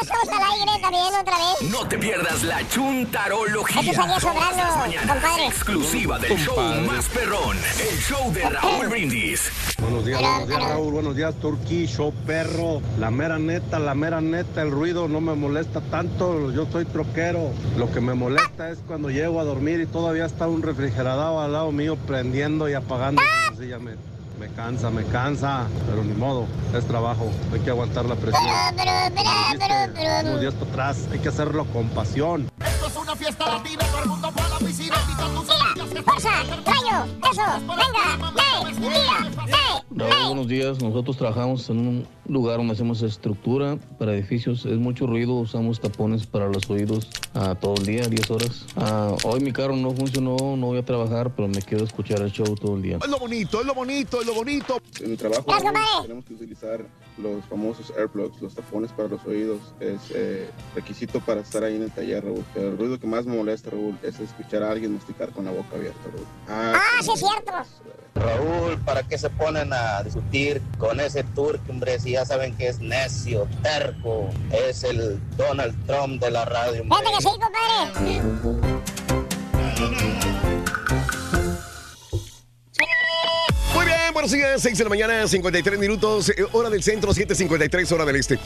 [0.00, 1.70] ¡Ay, ya estamos al aire también otra vez.
[1.70, 3.80] No te pierdas la chuntarología.
[3.80, 4.62] Eso salía sobrando,
[5.06, 5.46] compadre.
[5.46, 7.56] Exclusiva del show más perrón.
[7.80, 9.50] El show de Raúl Brindis.
[9.78, 12.80] Buenos días, buenos días Raúl, buenos días Turquí, show perro.
[12.98, 17.50] La mera neta, la mera neta, el ruido no me molesta tanto, yo soy troquero.
[17.76, 21.52] Lo que me molesta es cuando llego a dormir y todavía está un refrigerador al
[21.52, 23.22] lado mío prendiendo y apagando.
[23.58, 23.78] Ya
[24.40, 28.42] me, cansa, me cansa, pero ni modo, es trabajo, hay que aguantar la presión.
[28.74, 28.84] Pero,
[29.14, 30.28] pero, pero, pero, pero.
[30.30, 32.50] Unos días para atrás, hay que hacerlo con pasión.
[36.04, 36.30] ¡Fuerza!
[36.64, 37.04] ¡Rayo!
[37.30, 37.42] ¡Eso!
[37.66, 37.99] ¡Venga!
[40.40, 40.80] Buenos días.
[40.80, 44.64] Nosotros trabajamos en un lugar donde hacemos estructura para edificios.
[44.64, 48.64] Es mucho ruido, usamos tapones para los oídos ah, todo el día, 10 horas.
[48.74, 52.32] Ah, hoy mi carro no funcionó, no voy a trabajar, pero me quiero escuchar el
[52.32, 52.98] show todo el día.
[53.02, 54.80] Es lo bonito, es lo bonito, es lo bonito.
[55.02, 55.44] En el trabajo
[56.02, 56.86] tenemos que utilizar
[57.20, 59.60] los famosos airplugs, los tapones para los oídos.
[59.80, 62.44] Es eh, requisito para estar ahí en el taller, Raúl.
[62.54, 65.50] Pero el ruido que más me molesta, Raúl, es escuchar a alguien masticar con la
[65.52, 66.26] boca abierta, Raúl.
[66.48, 67.52] Ah, sí es cierto.
[68.14, 71.98] Raúl, ¿para qué se ponen a discutir con ese turco, hombre?
[72.00, 76.98] Si ya saben que es necio, terco, es el Donald Trump de la radio, hombre.
[77.16, 78.20] Que sí, compadre.
[84.20, 88.16] Buenos días, 6 de la mañana, 53 minutos, eh, hora del centro, 7.53, hora del
[88.16, 88.38] este.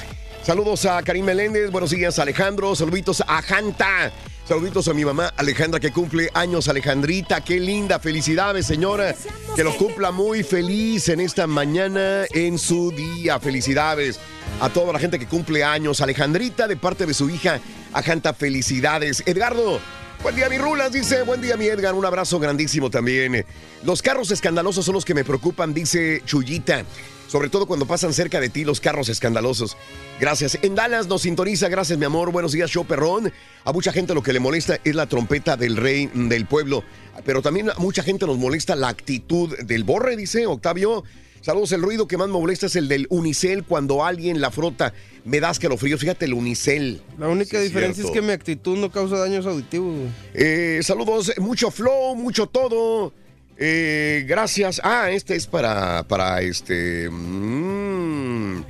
[0.45, 4.13] Saludos a Karim Meléndez, buenos días Alejandro, saluditos a Janta,
[4.47, 9.17] saluditos a mi mamá Alejandra que cumple años, Alejandrita, qué linda, felicidades señora,
[9.57, 14.21] que lo cumpla muy feliz en esta mañana, en su día, felicidades
[14.61, 17.59] a toda la gente que cumple años, Alejandrita de parte de su hija,
[17.93, 19.25] Ajanta, felicidades.
[19.27, 19.81] Edgardo,
[20.25, 21.23] Buen día, mi Rulas, dice.
[21.23, 21.93] Buen día, mi Edgar.
[21.93, 23.45] Un abrazo grandísimo también.
[23.83, 26.87] Los carros escandalosos son los que me preocupan, dice Chuyita.
[27.29, 29.77] Sobre todo cuando pasan cerca de ti los carros escandalosos.
[30.19, 30.59] Gracias.
[30.63, 31.69] En Dallas nos sintoniza.
[31.69, 32.33] Gracias, mi amor.
[32.33, 33.35] Buenos días, show perrón.
[33.67, 36.85] A mucha gente lo que le molesta es la trompeta del rey del pueblo.
[37.27, 41.05] Pero también a mucha gente nos molesta la actitud del borre, dice Octavio.
[41.45, 44.95] Saludos, el ruido que más me molesta es el del unicel cuando alguien la frota.
[45.27, 45.99] Me das que lo frío.
[45.99, 47.03] Fíjate, el unicel.
[47.19, 49.95] La única Sí, diferencia es que mi actitud no causa daños auditivos.
[50.33, 53.13] Eh, saludos, mucho flow, mucho todo.
[53.59, 54.81] Eh, gracias.
[54.83, 57.11] Ah, este es para, para este.
[57.11, 58.65] mm.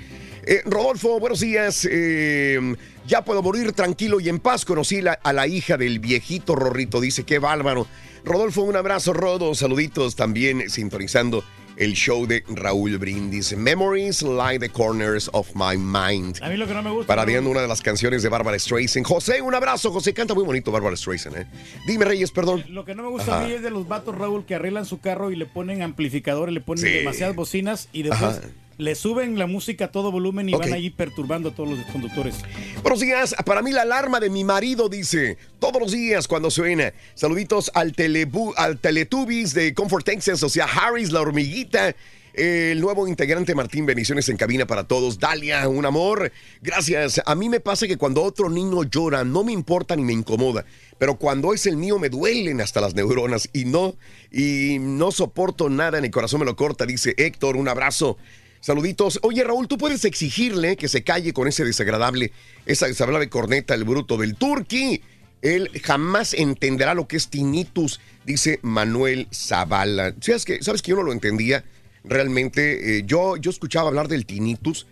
[0.47, 1.87] Eh, Rodolfo, buenos días.
[1.89, 2.59] Eh,
[3.07, 4.64] ya puedo morir tranquilo y en paz.
[4.64, 7.01] Conocí la- a la hija del viejito Rorrito.
[7.01, 7.87] Dice, qué bárbaro.
[8.25, 9.55] Rodolfo, un abrazo, Rodo.
[9.55, 11.45] Saluditos también sintonizando
[11.77, 13.57] el show de Raúl Brindis.
[13.57, 16.39] Memories lie the corners of my mind.
[16.43, 17.07] A mí lo que no me gusta.
[17.07, 19.07] Parodiando una de las canciones de Bárbara Streisand.
[19.07, 19.91] José, un abrazo.
[19.91, 21.47] José, canta muy bonito Bárbara Streisand, ¿eh?
[21.87, 22.64] Dime, Reyes, perdón.
[22.68, 25.01] Lo que no me gusta a mí es de los vatos, Raúl, que arreglan su
[25.01, 26.91] carro y le ponen amplificadores, le ponen Sí.
[26.91, 28.41] demasiadas bocinas y después Ajá.
[28.79, 32.37] Le suben la música a todo volumen y van ahí perturbando a todos los conductores.
[32.83, 33.35] Buenos días.
[33.45, 36.93] Para mí la alarma de mi marido dice todos los días cuando suena.
[37.14, 41.95] Saluditos al, telebu al Teletubbies de Comfort Texas, o sea, Harris, la hormiguita.
[42.35, 45.20] El nuevo integrante Martín, bendiciones en cabina para todos.
[45.20, 46.33] Dalia, un amor.
[46.62, 47.22] Gracias.
[47.25, 50.64] A mí me pasa que cuando otro niño llora no me importa ni me incomoda,
[50.99, 53.95] pero cuando es el mío me duelen hasta las neuronas y no,
[54.33, 58.18] y no soporto nada, en el corazón me lo corta, dice Héctor, un abrazo.
[58.65, 59.19] Saluditos.
[59.21, 62.33] Oye, Raúl, tú puedes exigirle que se calle con ese desagradable,
[62.65, 65.03] esa desagradable corneta, el bruto del turqui.
[65.43, 70.15] Él jamás entenderá lo que es tinnitus, dice Manuel Zavala.
[70.19, 71.62] ¿Sabes que, ¿Sabes que yo no lo entendía?
[72.05, 74.87] Realmente, eh, yo, yo escuchaba hablar del tinnitus,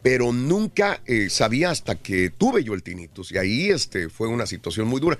[0.00, 3.30] pero nunca eh, sabía hasta que tuve yo el tinnitus.
[3.32, 5.18] Y ahí este, fue una situación muy dura.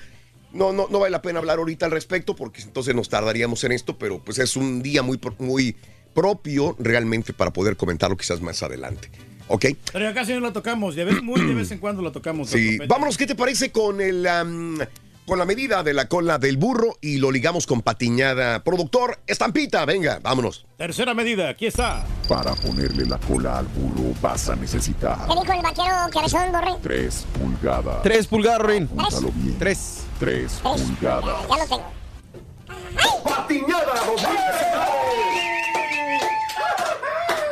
[0.55, 3.73] No, no, no vale la pena hablar ahorita al respecto porque entonces nos tardaríamos en
[3.73, 5.77] esto, pero pues es un día muy, muy
[6.19, 9.09] propio realmente para poder comentarlo quizás más adelante.
[9.47, 9.67] ¿Ok?
[9.93, 12.51] Pero ya casi no la tocamos, de vez, muy de vez en cuando la tocamos.
[12.51, 12.77] Sí.
[12.89, 14.81] Vámonos, ¿qué te parece con el am,
[15.27, 18.65] con la medida de la cola del burro y lo ligamos con patiñada?
[18.65, 20.67] Productor, estampita, venga, vámonos.
[20.77, 22.05] Tercera medida, aquí está.
[22.29, 26.73] Para ponerle la cola al burro vas a necesitar ¿Qué dijo el vaquero cabezón, borre?
[26.83, 28.03] 3 pulgadas.
[28.03, 28.89] Tres pulgadas, Rin.
[29.37, 29.57] Bien.
[29.57, 30.03] Tres.
[30.19, 31.49] 3 pulgadas.
[31.49, 31.99] Ya lo tengo.
[33.25, 33.93] Patiñada,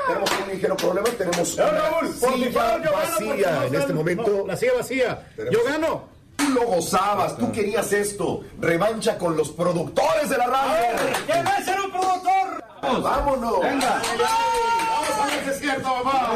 [0.07, 4.45] Tenemos un ligero problema, tenemos una silla vacía en este momento.
[4.47, 5.27] La silla vacía.
[5.51, 6.17] Yo gano.
[6.37, 8.43] Tú lo gozabas, tú querías esto.
[8.61, 10.99] Revancha con los productores de la radio.
[11.25, 12.65] ¿Quién va a ser un productor?
[13.03, 13.61] Vámonos.
[13.63, 14.03] Venga.
[14.19, 16.33] Vamos a ver si es cierto, papá.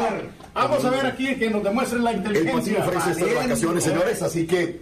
[0.53, 2.79] Vamos a ver aquí que nos demuestren la El inteligencia.
[2.79, 4.81] Patino ofrece estas vacaciones, señores, así que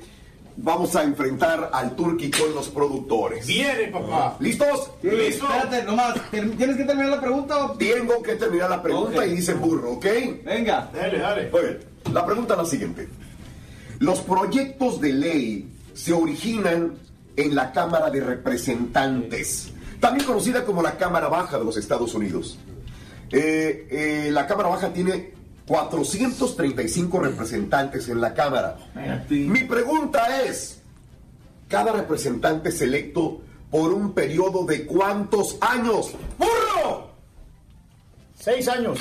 [0.62, 3.48] vamos a enfrentar al Turqui con los productores.
[3.48, 4.36] Viene, papá.
[4.40, 4.92] ¿Listos?
[5.02, 5.46] Listo.
[5.46, 6.16] Espérate, nomás.
[6.32, 7.72] ¿Tienes que terminar la pregunta o...?
[7.78, 10.06] Tengo que terminar la pregunta y dice burro, ¿ok?
[10.46, 10.90] Venga.
[10.94, 11.50] Dale, dale.
[11.52, 11.80] Muy bien.
[12.14, 13.08] La pregunta es la siguiente.
[14.00, 16.94] Los proyectos de ley se originan
[17.36, 22.58] en la Cámara de Representantes, también conocida como la Cámara Baja de los Estados Unidos.
[23.32, 25.34] Eh, eh, la Cámara Baja tiene
[25.70, 28.76] 435 representantes en la Cámara.
[29.30, 30.82] Mi pregunta es,
[31.68, 36.16] ¿cada representante es electo por un periodo de cuántos años?
[36.40, 37.12] ¡Burro!
[38.40, 39.00] Seis años.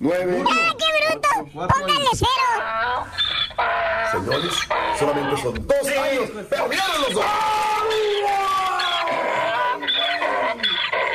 [0.00, 0.42] Nueve.
[0.44, 1.28] ¡Ah, qué bruto!
[1.54, 3.06] ¡Póngale cero!
[4.10, 4.54] Señores,
[4.98, 7.24] solamente son dos años, pero vieron los dos.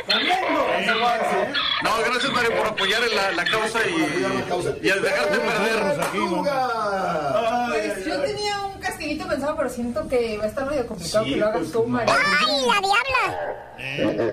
[0.08, 1.63] No,
[2.06, 5.98] gracias Mario por apoyar la, la causa y, y al dejarte perder.
[7.68, 11.36] Pues yo tenía un castiguito pensado, pero siento que va a estar medio complicado que
[11.36, 12.14] lo hagas tú, Mario.
[12.14, 14.24] ¡Ay, la diabla!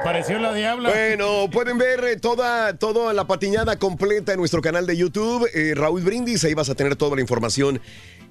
[0.00, 0.88] Apareció la diabla.
[0.90, 5.48] Bueno, pueden ver eh, toda, toda la patiñada completa en nuestro canal de YouTube.
[5.54, 7.80] eh, Raúl Brindis, ahí vas a tener toda la información.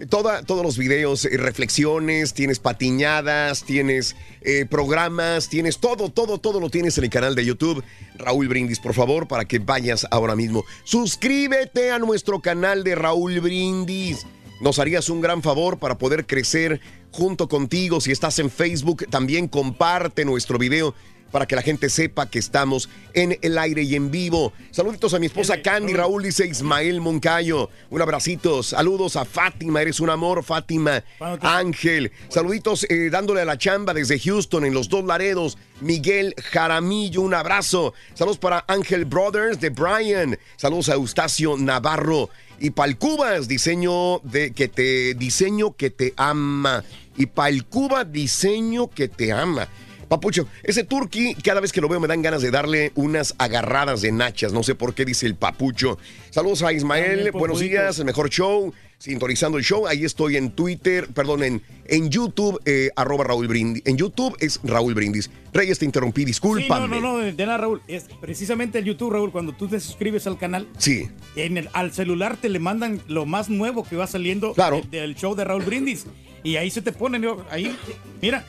[0.09, 6.59] Toda, todos los videos, eh, reflexiones, tienes patiñadas, tienes eh, programas, tienes todo, todo, todo
[6.59, 7.83] lo tienes en el canal de YouTube.
[8.17, 10.65] Raúl Brindis, por favor, para que vayas ahora mismo.
[10.83, 14.25] Suscríbete a nuestro canal de Raúl Brindis.
[14.59, 16.81] Nos harías un gran favor para poder crecer
[17.11, 18.01] junto contigo.
[18.01, 20.93] Si estás en Facebook, también comparte nuestro video
[21.31, 24.53] para que la gente sepa que estamos en el aire y en vivo.
[24.71, 27.69] Saluditos a mi esposa Candy, Raúl dice Ismael Moncayo.
[27.89, 28.63] Un abracito.
[28.63, 31.03] Saludos a Fátima, eres un amor, Fátima.
[31.41, 32.11] Ángel.
[32.29, 35.57] Saluditos eh, dándole a la chamba desde Houston en los dos Laredos.
[35.81, 37.93] Miguel Jaramillo, un abrazo.
[38.13, 40.37] Saludos para Ángel Brothers de Brian.
[40.55, 42.29] Saludos a Eustacio Navarro.
[42.59, 46.83] Y Palcubas, diseño de que te diseño que te ama.
[47.17, 49.67] Y Palcuba, diseño que te ama.
[50.07, 54.01] Papucho, ese turqui, cada vez que lo veo me dan ganas de darle unas agarradas
[54.01, 54.53] de nachas.
[54.53, 55.97] No sé por qué dice el papucho.
[56.29, 58.73] Saludos a Ismael, También, buenos días, el mejor show.
[58.97, 63.83] Sintonizando el show, ahí estoy en Twitter, perdón, en, en YouTube, eh, arroba Raúl Brindis.
[63.85, 65.29] En YouTube es Raúl Brindis.
[65.53, 66.87] Reyes, te interrumpí, Sí, discúlpame.
[66.87, 67.81] no, no, no, de nada, Raúl.
[67.89, 71.09] Es precisamente el YouTube, Raúl, cuando tú te suscribes al canal, Sí.
[71.35, 74.81] en el- al celular te le mandan lo más nuevo que va saliendo Claro.
[74.89, 76.05] de- del show de Raúl Brindis.
[76.43, 77.75] Y ahí se te ponen, ahí,
[78.21, 78.45] mira,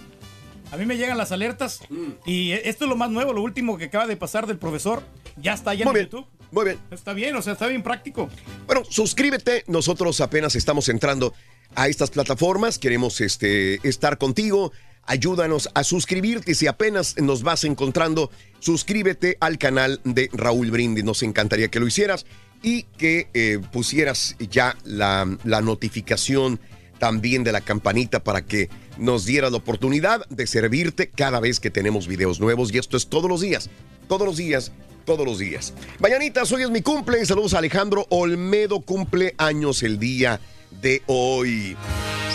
[0.71, 1.81] a mí me llegan las alertas.
[1.89, 2.12] Mm.
[2.25, 5.03] Y esto es lo más nuevo, lo último que acaba de pasar del profesor.
[5.37, 6.27] Ya está allá Muy en bien, YouTube.
[6.51, 6.79] Muy bien.
[6.91, 8.29] Está bien, o sea, está bien práctico.
[8.67, 9.64] Bueno, suscríbete.
[9.67, 11.35] Nosotros apenas estamos entrando
[11.75, 12.79] a estas plataformas.
[12.79, 14.73] Queremos este, estar contigo.
[15.05, 16.55] Ayúdanos a suscribirte.
[16.55, 21.05] Si apenas nos vas encontrando, suscríbete al canal de Raúl Brindis.
[21.05, 22.27] Nos encantaría que lo hicieras
[22.62, 26.59] y que eh, pusieras ya la, la notificación
[26.99, 28.69] también de la campanita para que
[28.99, 32.73] nos dieras la oportunidad de servirte cada vez que tenemos videos nuevos.
[32.73, 33.71] Y esto es todos los días.
[34.09, 34.73] Todos los días
[35.07, 35.73] todos los días.
[36.01, 37.25] Mañanitas, hoy es mi cumple.
[37.25, 40.41] Saludos a Alejandro Olmedo, cumple años el día
[40.83, 41.77] de hoy.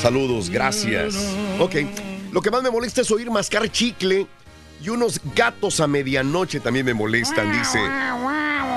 [0.02, 1.16] Saludos, gracias.
[1.60, 1.76] Ok,
[2.32, 4.26] lo que más me molesta es oír mascar chicle
[4.82, 7.80] y unos gatos a medianoche también me molestan, dice.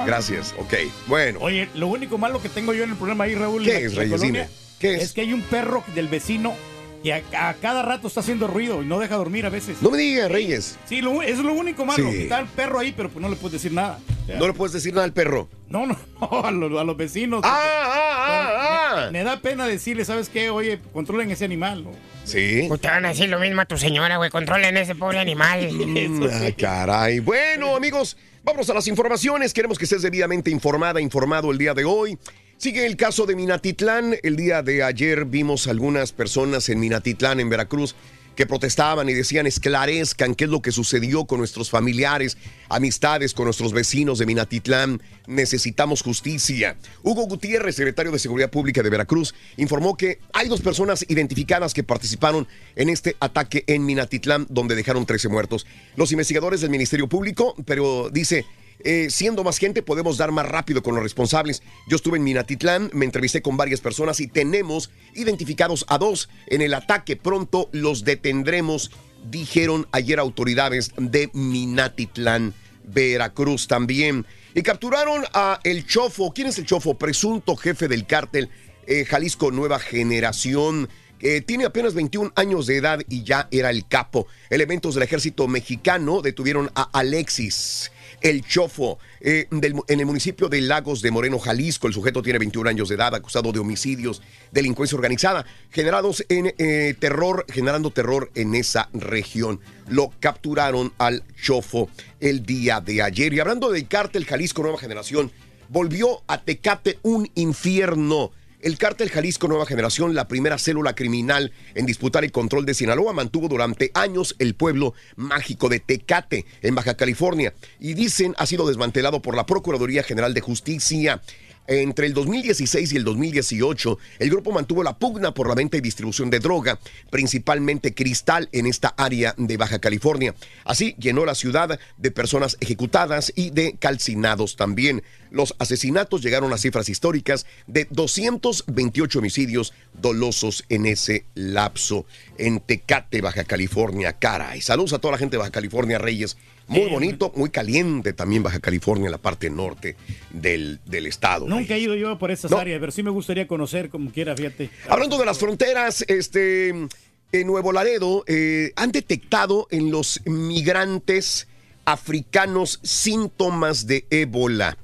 [0.05, 0.74] Gracias, ok,
[1.07, 1.39] bueno.
[1.41, 4.20] Oye, lo único malo que tengo yo en el programa ahí, Raúl, ¿Qué es, Reyes?
[4.20, 5.03] colonia, Dime, ¿qué es?
[5.03, 6.55] Es que hay un perro del vecino
[7.03, 9.76] que a, a cada rato está haciendo ruido y no deja dormir a veces.
[9.82, 10.78] No me digas, Reyes.
[10.89, 12.11] Sí, lo- eso es lo único malo.
[12.11, 12.22] Sí.
[12.22, 13.99] Está el perro ahí, pero pues no le puedes decir nada.
[14.22, 15.49] O sea, No le puedes decir nada al perro.
[15.68, 17.43] No, no, no, a los, a los vecinos.
[17.45, 20.49] Ah, ah, Me, me da pena decirle, ¿sabes qué?
[20.51, 21.85] Oye, controlen ese animal.
[21.85, 21.91] ¿no?
[22.24, 22.64] Sí.
[22.68, 24.30] Pues te van a decir lo mismo a tu señora, güey.
[24.30, 25.68] Controlen ese pobre animal.
[25.74, 27.18] Mm, Ay, caray.
[27.20, 29.53] Bueno, amigos, vámonos a las informaciones.
[29.53, 32.18] Queremos que estés debidamente informada, informado el día de hoy.
[32.57, 34.14] Sigue el caso de Minatitlán.
[34.22, 37.94] El día de ayer vimos algunas personas en Minatitlán, en Veracruz,
[38.36, 43.47] que protestaban y decían esclarezcan qué es lo que sucedió con nuestros familiares, amistades, con
[43.47, 45.02] nuestros vecinos de Minatitlán.
[45.26, 46.76] Necesitamos justicia.
[47.02, 51.82] Hugo Gutiérrez, secretario de Seguridad Pública de Veracruz, informó que hay dos personas identificadas que
[51.82, 55.66] participaron en este ataque en Minatitlán, donde dejaron 13 muertos.
[55.97, 58.47] Los investigadores del Ministerio Público, pero dice,
[58.85, 61.62] eh, siendo más gente podemos dar más rápido con los responsables.
[61.89, 66.61] Yo estuve en Minatitlán, me entrevisté con varias personas y tenemos identificados a dos en
[66.61, 67.16] el ataque.
[67.16, 68.90] Pronto los detendremos,
[69.31, 72.55] dijeron ayer autoridades de Minatitlán,
[72.85, 74.27] Veracruz también.
[74.55, 76.32] Y capturaron a El Chofo.
[76.32, 76.97] ¿Quién es El Chofo?
[76.98, 78.51] Presunto jefe del cártel
[78.86, 80.89] eh, Jalisco Nueva Generación.
[81.20, 84.27] Eh, tiene apenas 21 años de edad y ya era el capo.
[84.51, 87.90] Elementos del ejército mexicano detuvieron a Alexis,
[88.24, 91.86] el chofo, eh, en el municipio de Lagos de Moreno, Jalisco.
[91.86, 96.94] El sujeto tiene 21 años de edad, acusado de homicidios, delincuencia organizada, generados en eh,
[96.98, 99.60] terror, generando terror en esa región.
[99.88, 103.34] Lo capturaron al chofo el día de ayer.
[103.34, 105.30] Y hablando del cártel Jalisco Nueva Generación,
[105.68, 108.32] volvió a Tecate un infierno.
[108.65, 113.12] El cártel Jalisco Nueva Generación, la primera célula criminal en disputar el control de Sinaloa,
[113.12, 118.66] mantuvo durante años el pueblo mágico de Tecate, en Baja California, y dicen ha sido
[118.66, 121.20] desmantelado por la Procuraduría General de Justicia.
[121.66, 125.81] Entre el 2016 y el 2018, el grupo mantuvo la pugna por la venta y
[125.81, 126.78] distribución de droga,
[127.11, 130.35] principalmente cristal en esta área de Baja California.
[130.65, 135.03] Así llenó la ciudad de personas ejecutadas y de calcinados también.
[135.31, 142.05] Los asesinatos llegaron a cifras históricas de 228 homicidios dolosos en ese lapso
[142.36, 144.12] en Tecate, Baja California.
[144.19, 146.36] Caray, saludos a toda la gente de Baja California, Reyes.
[146.66, 149.97] Muy bonito, muy caliente también Baja California, en la parte norte
[150.31, 151.47] del, del estado.
[151.47, 152.57] Nunca he ido yo por esas No.
[152.59, 154.70] áreas, pero sí me gustaría conocer como quiera, fíjate.
[154.89, 161.49] Hablando de las fronteras, este, en Nuevo Laredo eh, han detectado en los migrantes
[161.85, 164.78] africanos síntomas de ébola.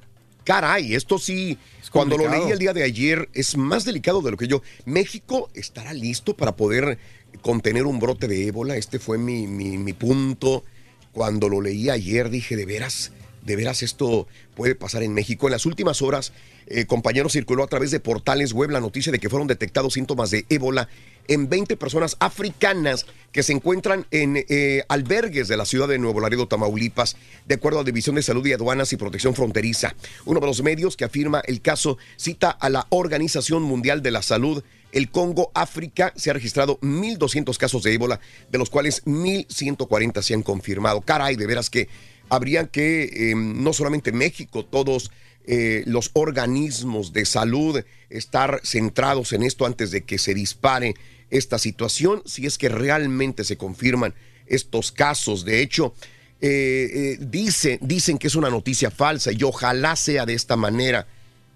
[0.44, 1.56] Caray, esto sí,
[1.90, 4.62] cuando lo leí el día de ayer, es más delicado de lo que yo.
[4.84, 6.98] México estará listo para poder
[7.42, 8.76] contener un brote de ébola.
[8.76, 10.64] Este fue mi, mi- mi punto.
[11.12, 13.12] Cuando lo leí ayer dije, de veras,
[13.42, 15.46] de veras esto puede pasar en México.
[15.46, 16.32] En las últimas horas,
[16.66, 20.30] eh, compañeros, circuló a través de portales web la noticia de que fueron detectados síntomas
[20.30, 20.88] de ébola
[21.28, 26.20] en 20 personas africanas que se encuentran en eh, albergues de la ciudad de Nuevo
[26.20, 27.16] Laredo, Tamaulipas,
[27.46, 29.94] de acuerdo a la División de Salud y Aduanas y Protección Fronteriza.
[30.24, 34.22] Uno de los medios que afirma el caso cita a la Organización Mundial de la
[34.22, 34.64] Salud.
[34.92, 40.34] El Congo, África, se ha registrado 1.200 casos de ébola, de los cuales 1.140 se
[40.34, 41.00] han confirmado.
[41.00, 41.88] Caray, de veras que
[42.28, 45.10] habría que, eh, no solamente México, todos
[45.46, 50.94] eh, los organismos de salud estar centrados en esto antes de que se dispare
[51.30, 54.14] esta situación, si es que realmente se confirman
[54.46, 55.44] estos casos.
[55.44, 55.94] De hecho,
[56.40, 61.06] eh, eh, dice, dicen que es una noticia falsa y ojalá sea de esta manera.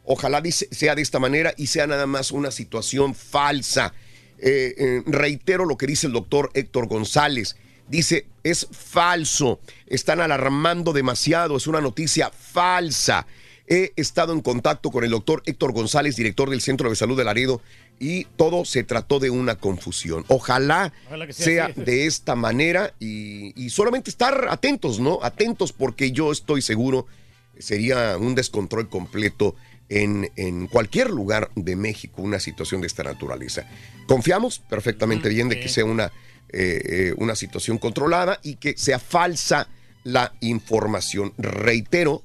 [0.05, 3.95] Ojalá sea de esta manera y sea nada más una situación falsa.
[4.39, 7.57] Eh, eh, reitero lo que dice el doctor Héctor González.
[7.89, 13.27] Dice, es falso, están alarmando demasiado, es una noticia falsa.
[13.67, 17.25] He estado en contacto con el doctor Héctor González, director del Centro de Salud de
[17.25, 17.63] Laredo,
[17.99, 20.25] y todo se trató de una confusión.
[20.29, 20.93] Ojalá,
[21.31, 25.21] sea de esta manera y, y solamente estar atentos, ¿no?
[25.23, 27.07] Atentos porque yo estoy seguro
[27.59, 29.55] sería un descontrol completo
[29.95, 33.65] en, en cualquier lugar de México una situación de esta naturaleza.
[34.09, 36.07] Confiamos perfectamente bien de que sea una,
[36.49, 39.69] eh, eh, una situación controlada y que sea falsa
[40.03, 41.33] la información.
[41.39, 42.25] Reitero,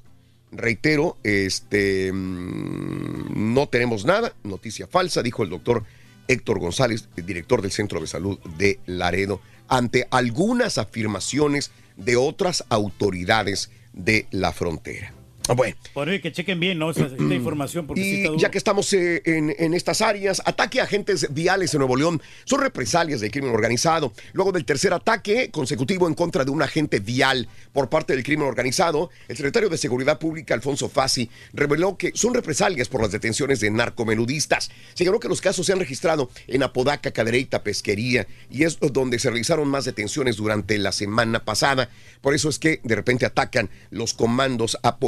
[0.50, 5.84] reitero, este mm, no tenemos nada, noticia falsa, dijo el doctor
[6.26, 12.64] Héctor González, el director del Centro de Salud de Laredo, ante algunas afirmaciones de otras
[12.68, 15.14] autoridades de la frontera.
[15.50, 16.90] Ah, Bueno, Por ello que chequen bien, ¿no?
[16.90, 20.80] Esta información, porque sí está y ya que estamos eh, en, en estas áreas, ataque
[20.80, 24.12] a agentes viales en Nuevo León son represalias del crimen organizado.
[24.32, 28.46] Luego del tercer ataque consecutivo en contra de un agente vial por parte del crimen
[28.46, 33.58] organizado, el secretario de Seguridad Pública, Alfonso Fassi, reveló que son represalias por las detenciones
[33.58, 34.70] de narcomenudistas.
[34.94, 39.30] Señaló que los casos se han registrado en Apodaca, Cadereyta, Pesquería, y es donde se
[39.30, 41.90] realizaron más detenciones durante la semana pasada.
[42.20, 44.98] Por eso es que de repente atacan los comandos a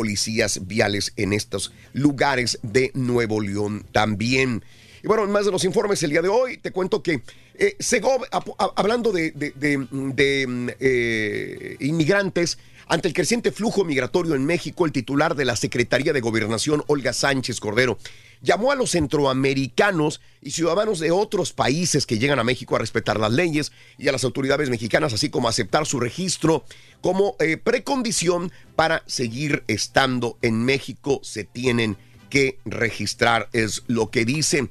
[0.67, 4.65] viales en estos lugares de Nuevo León también.
[5.03, 7.23] Y bueno, en más de los informes el día de hoy, te cuento que
[7.55, 8.25] eh, Segov,
[8.77, 9.33] hablando de,
[9.91, 12.59] mm, eh, inmigrantes,
[12.93, 17.15] ante el creciente flujo migratorio en México, el titular de la Secretaría de Gobernación, Olga
[17.15, 17.97] Sánchez Cordero,
[18.43, 23.19] llamó a los centroamericanos y ciudadanos de otros países que llegan a México a respetar
[23.19, 26.67] las leyes y a las autoridades mexicanas, así como aceptar su registro
[27.01, 31.21] como eh, precondición para seguir estando en México.
[31.23, 31.97] Se tienen
[32.29, 34.69] que registrar, es lo que dice.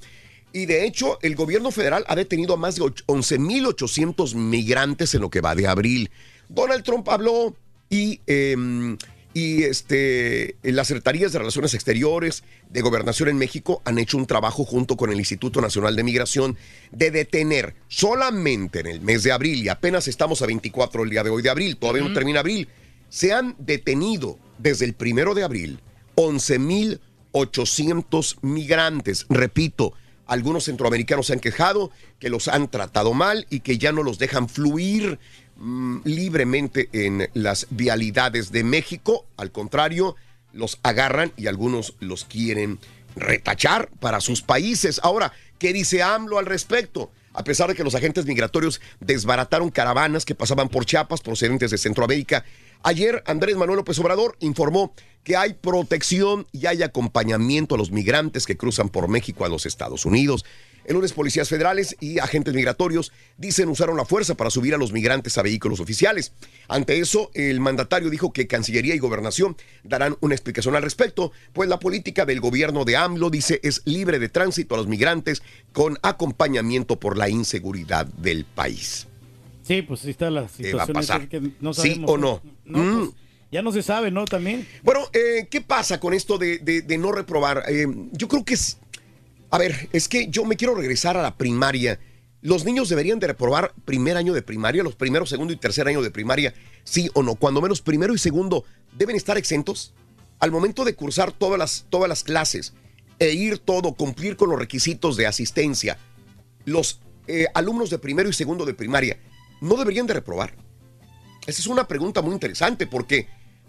[0.53, 5.21] Y de hecho, el gobierno federal ha detenido a más de och- 11.800 migrantes en
[5.21, 6.11] lo que va de abril.
[6.49, 7.55] Donald Trump habló
[7.91, 8.97] y, eh,
[9.33, 14.65] y este, las secretarías de Relaciones Exteriores de Gobernación en México han hecho un trabajo
[14.65, 16.57] junto con el Instituto Nacional de Migración
[16.91, 21.23] de detener solamente en el mes de abril, y apenas estamos a 24 el día
[21.23, 22.67] de hoy de abril, todavía no termina abril,
[23.09, 25.81] se han detenido desde el primero de abril
[26.15, 29.25] 11.800 migrantes.
[29.29, 29.93] Repito,
[30.27, 34.17] algunos centroamericanos se han quejado que los han tratado mal y que ya no los
[34.17, 35.19] dejan fluir
[35.61, 39.25] mm, libremente en las vialidades de México.
[39.37, 40.15] Al contrario,
[40.51, 42.79] los agarran y algunos los quieren
[43.15, 44.99] retachar para sus países.
[45.03, 47.11] Ahora, ¿qué dice AMLO al respecto?
[47.33, 51.77] A pesar de que los agentes migratorios desbarataron caravanas que pasaban por Chiapas procedentes de
[51.77, 52.43] Centroamérica,
[52.83, 54.93] Ayer Andrés Manuel López Obrador informó
[55.23, 59.67] que hay protección y hay acompañamiento a los migrantes que cruzan por México a los
[59.67, 60.45] Estados Unidos.
[60.85, 64.91] El lunes policías federales y agentes migratorios dicen usaron la fuerza para subir a los
[64.91, 66.33] migrantes a vehículos oficiales.
[66.67, 71.69] Ante eso, el mandatario dijo que Cancillería y Gobernación darán una explicación al respecto, pues
[71.69, 75.97] la política del gobierno de AMLO dice es libre de tránsito a los migrantes con
[76.01, 79.07] acompañamiento por la inseguridad del país.
[79.63, 80.93] Sí, pues ahí está la ¿Qué va a situación.
[80.93, 81.27] pasar?
[81.29, 82.41] que no ¿Sí o no?
[82.65, 82.97] No, Mm.
[82.99, 83.09] pues,
[83.51, 84.25] ya no se sabe, ¿no?
[84.25, 84.67] También.
[84.81, 87.63] Bueno, eh, ¿qué pasa con esto de, de- de no reprobar?
[87.69, 88.77] Eh, yo creo que es...
[89.51, 91.99] A ver, es que yo me quiero regresar a la primaria.
[92.41, 96.01] Los niños deberían de reprobar primer año de primaria, los primeros, segundo y tercer año
[96.01, 96.53] de primaria,
[96.85, 97.35] sí o no.
[97.35, 98.63] Cuando menos primero y segundo
[98.97, 99.93] deben estar exentos.
[100.39, 102.73] Al momento de cursar todas las, todas las clases
[103.19, 105.99] e ir todo, cumplir con los requisitos de asistencia,
[106.65, 109.19] los eh, alumnos de primero y segundo de primaria
[109.59, 110.55] no deberían de reprobar.
[111.45, 113.27] Esa es una pregunta muy interesante porque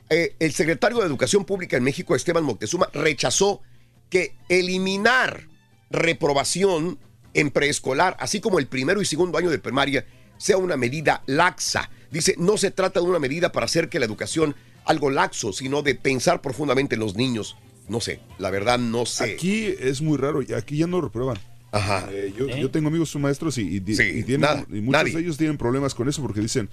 [0.09, 3.60] eh, el secretario de Educación Pública en México, Esteban Moctezuma, rechazó
[4.09, 5.52] que eliminar
[5.93, 6.98] reprobación
[7.35, 10.05] en preescolar, así como el primero y segundo año de primaria,
[10.39, 11.90] sea una medida laxa.
[12.10, 14.55] Dice, no se trata de una medida para hacer que la educación
[14.85, 17.56] algo laxo, sino de pensar profundamente en los niños.
[17.89, 19.35] No sé, la verdad no sé.
[19.35, 21.39] Aquí es muy raro, y aquí ya no reprueban.
[21.70, 22.09] Ajá.
[22.12, 22.60] Eh, yo, ¿Eh?
[22.60, 25.14] yo tengo amigos maestros y, y di- Sí, y tienen- nada, y muchos nadie.
[25.14, 26.69] de ellos tienen problemas con eso porque dicen,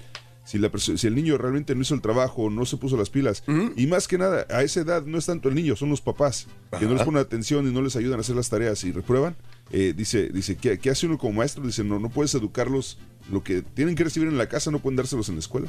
[0.50, 3.44] si, la si el niño realmente no hizo el trabajo, no se puso las pilas,
[3.76, 6.48] y más que nada, a esa edad no es tanto el niño, son los papás,
[6.80, 9.36] que no les ponen atención y no les ayudan a hacer las tareas y reprueban.
[9.72, 11.64] Eh, dice, dice ¿qué, qué hace uno como maestro?
[11.64, 12.98] Dice, no, no puedes educarlos,
[13.32, 15.68] lo que tienen que recibir en la casa no pueden dárselos en la escuela.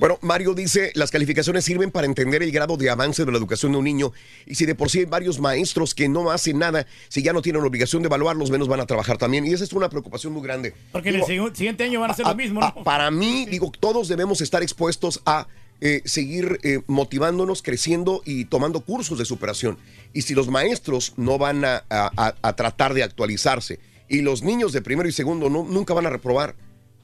[0.00, 3.72] Bueno, Mario dice, las calificaciones sirven para entender el grado de avance de la educación
[3.72, 4.12] de un niño
[4.46, 7.42] y si de por sí hay varios maestros que no hacen nada, si ya no
[7.42, 9.46] tienen la obligación de evaluarlos, menos van a trabajar también.
[9.46, 10.74] Y esa es una preocupación muy grande.
[10.92, 12.84] Porque en el siguiente año van a hacer a- lo mismo, a- ¿no?
[12.84, 15.46] para mí, digo, todos debemos estar expuestos a
[15.80, 19.76] eh, seguir eh, motivándonos, creciendo y tomando cursos de superación.
[20.12, 24.82] Y si los maestros no van a- a tratar de actualizarse y los niños de
[24.82, 26.54] primero y segundo no, nunca van a reprobar,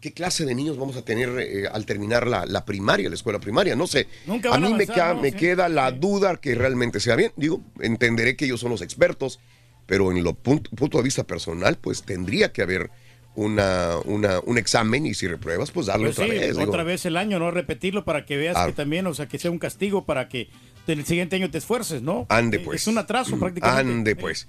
[0.01, 3.39] ¿qué clase de niños vamos a tener eh, al terminar la, la primaria, la escuela
[3.39, 3.77] primaria?
[3.77, 4.09] No sé.
[4.27, 5.20] Nunca a mí me, avanzar, queda, ¿no?
[5.22, 5.36] me Sí.
[5.36, 7.32] queda la duda que realmente sea bien.
[7.36, 9.40] Digo, entenderé que ellos son los expertos,
[9.86, 12.90] pero en lo punto, punto de vista personal, pues tendría que haber
[13.35, 16.56] una, una- un examen y si repruebas, pues darlo Pues otra sí, vez.
[16.56, 16.68] digo.
[16.68, 17.51] otra vez el año, ¿no?
[17.51, 20.48] Repetirlo para que veas que también, o sea, que sea un castigo para que
[20.86, 22.27] el siguiente año te esfuerces, ¿no?
[22.28, 22.81] Ande Eh, pues.
[22.82, 23.93] Es un atraso prácticamente.
[23.93, 24.48] Ande pues.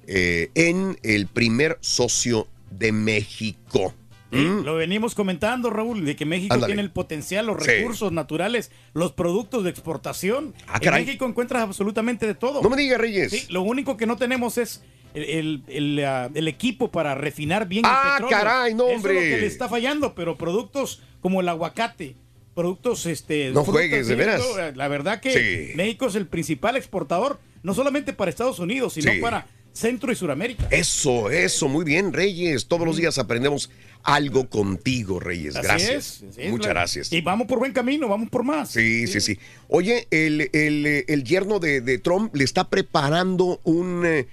[0.06, 3.94] eh, en el primer socio de México.
[4.32, 7.70] Sí, Lo venimos comentando, Raúl, de que México tiene el potencial, los Sí.
[7.70, 10.52] recursos naturales, los productos de exportación.
[10.66, 10.92] Ah, en.
[10.94, 12.60] México encuentras absolutamente de todo.
[12.62, 13.30] No me digas, Reyes.
[13.30, 14.82] Sí, lo único que no tenemos es
[15.14, 18.38] el, el- el, ah, el equipo para refinar bien Ah, el petróleo.
[18.38, 19.14] caray, no, Eso es hombre.
[19.14, 22.16] lo que le está fallando, pero productos como el aguacate,
[22.54, 24.42] productos este No juegues, de veras.
[24.74, 25.76] la verdad que Sí.
[25.76, 29.20] México es el principal exportador, no solamente para Estados Unidos, sino Sí.
[29.20, 30.66] para Centro y Suramérica.
[30.70, 32.66] Eso, eso, muy bien, Reyes.
[32.66, 33.70] Todos los días aprendemos
[34.06, 35.56] algo contigo, Reyes.
[35.56, 35.90] Así Gracias.
[35.90, 37.12] es, así es, Muchas gracias.
[37.12, 38.70] Y vamos por buen camino, vamos por más.
[38.70, 39.38] Sí, sí, sí.
[39.68, 44.28] Oye, el, el, el yerno de, de Trump le está preparando un, eh,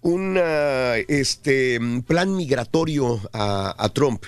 [0.00, 4.24] un ah, este, plan migratorio a, a Trump.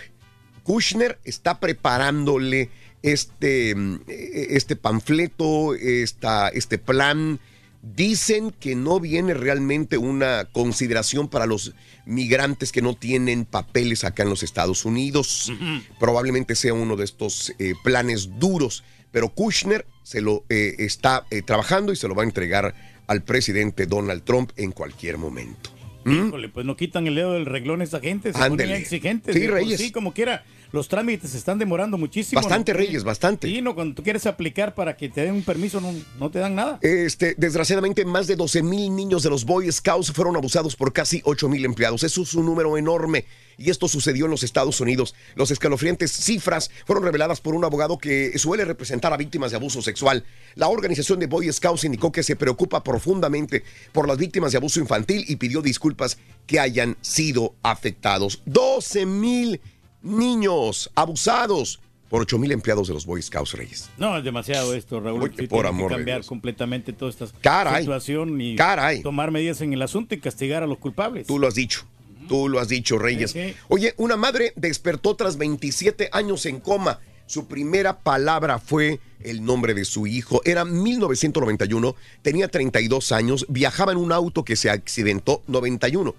[0.65, 2.69] Kushner está preparándole
[3.03, 7.39] este, mm, eh, este panfleto, esta, este plan.
[7.81, 11.75] Dicen que no viene realmente una consideración para los
[12.07, 15.53] migrantes que no tienen papeles acá en los Estados Unidos.
[16.01, 18.83] Probablemente sea uno de estos eh, planes duros,
[19.13, 22.75] pero Kushner se lo eh, está eh, trabajando y se lo va a entregar
[23.07, 25.71] al presidente Donald Trump en cualquier momento.
[26.05, 26.29] ¿Mm?
[26.29, 28.71] Híjole, pues no quitan el dedo del reglón esa gente, se Ándele.
[28.71, 29.35] ponen exigentes.
[29.35, 29.79] Sí, Reyes.
[29.81, 30.45] Sí, como quiera.
[30.73, 32.41] Los trámites se están demorando muchísimo.
[32.41, 32.79] Bastante, ¿no?
[32.79, 33.49] Reyes, bastante.
[33.49, 36.39] Sí, no, cuando tú quieres aplicar para que te den un permiso, no, no te
[36.39, 36.79] dan nada.
[36.83, 41.23] Este, desgraciadamente, más de 12 mil niños de los Boy Scouts fueron abusados por casi
[41.25, 42.03] 8 mil empleados.
[42.03, 43.25] Eso es un número enorme.
[43.61, 45.17] Y esto sucedió en los Estados Unidos.
[45.35, 49.83] Los escalofriantes cifras fueron reveladas por un abogado que suele representar a víctimas de abuso
[49.83, 50.25] sexual.
[50.55, 54.79] La organización de Boy Scouts indicó que se preocupa profundamente por las víctimas de abuso
[54.79, 58.43] infantil y pidió disculpas que hayan sido afectados.
[58.47, 59.61] 12 mil
[60.03, 63.91] niños abusados por 8 mil empleados de los Boy Scouts Reyes.
[63.99, 65.31] No, es demasiado esto, Raúl.
[65.37, 66.27] Sí por amor que de cambiar Dios.
[66.27, 67.83] completamente toda esta Caray.
[67.83, 69.03] situación y Caray.
[69.03, 71.27] tomar medidas en el asunto y castigar a los culpables.
[71.27, 71.85] Tú lo has dicho.
[72.29, 73.31] Tú lo has dicho, Reyes.
[73.33, 73.55] Sí, sí.
[73.69, 76.99] Oye, una madre despertó tras 27 años en coma.
[77.27, 80.41] Su primera palabra fue el nombre de su hijo.
[80.47, 86.15] Era 1991, tenía 32 años, viajaba en un auto que se accidentó 91.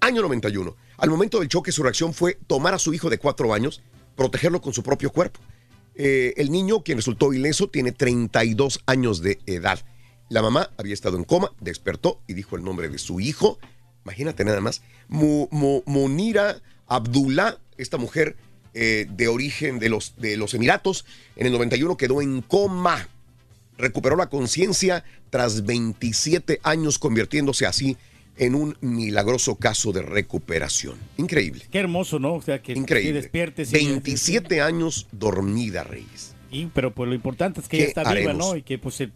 [0.00, 0.76] Año 91.
[0.98, 3.82] Al momento del choque, su reacción fue tomar a su hijo de 4 años,
[4.16, 5.40] protegerlo con su propio cuerpo.
[5.94, 9.80] Eh, el niño, quien resultó ileso, tiene 32 años de edad.
[10.28, 13.58] La mamá había estado en coma, despertó y dijo el nombre de su hijo.
[14.04, 14.82] Imagínate nada más.
[15.08, 18.36] Mu- Mu- Munira Abdullah, esta mujer
[18.72, 21.04] eh, de origen de los, de los Emiratos,
[21.36, 23.08] en el 91 quedó en coma.
[23.76, 27.96] Recuperó la conciencia tras 27 años, convirtiéndose así en
[28.48, 30.96] un milagroso caso de recuperación.
[31.18, 31.64] Increíble.
[31.70, 32.34] Qué hermoso, ¿no?
[32.34, 33.12] O sea, que, Increíble.
[33.12, 33.70] que despiertes.
[33.70, 36.34] y- 27 años dormida, Reyes.
[36.50, 38.32] y- pero pues lo importante es que ¿Qué ella está viva?
[38.32, 38.56] ¿no?
[38.56, 39.10] Y que pues, eh,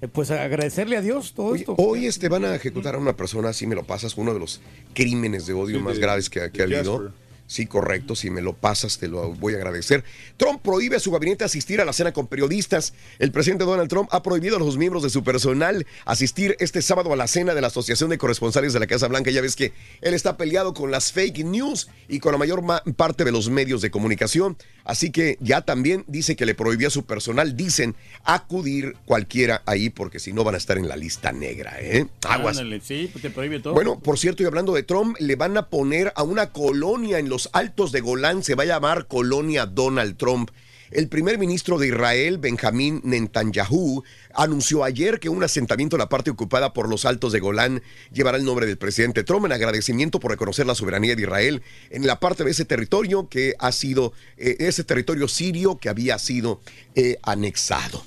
[0.00, 1.74] eh, pues agradecerle a Dios todo esto.
[1.78, 4.60] Hoy este, van a ejecutar a una persona, si me lo pasas, uno de los
[4.94, 7.12] crímenes de odio Sí, más de- graves que, que ha habido.
[7.50, 10.04] Sí, correcto, si me lo pasas te lo voy a agradecer.
[10.36, 12.94] Trump prohíbe a su gabinete asistir a la cena con periodistas.
[13.18, 17.12] El presidente Donald Trump ha prohibido a los miembros de su personal asistir este sábado
[17.12, 19.32] a la cena de la Asociación de Corresponsales de la Casa Blanca.
[19.32, 22.84] Ya ves que él está peleado con las fake news y con la mayor ma-
[22.96, 24.56] parte de los medios de comunicación.
[24.90, 27.94] Así que ya también dice que le prohibió a su personal, dicen,
[28.24, 32.08] acudir cualquiera ahí porque si no van a estar en la lista negra, ¿eh?
[32.28, 32.58] Aguas.
[32.58, 33.72] Ándale, sí, pues te prohíbe todo.
[33.72, 37.28] Bueno, por cierto, y hablando de Trump, le van a poner a una colonia en
[37.28, 40.50] los altos de Golán, se va a llamar Colonia Donald Trump.
[40.90, 44.02] El primer ministro de Israel, Benjamín Netanyahu,
[44.34, 47.82] anunció ayer que un asentamiento en la parte ocupada por los altos de Golán
[48.12, 52.06] llevará el nombre del presidente Trump en agradecimiento por reconocer la soberanía de Israel en
[52.06, 56.60] la parte de ese territorio que ha sido, eh, ese territorio sirio que había sido
[56.94, 58.02] eh, anexado.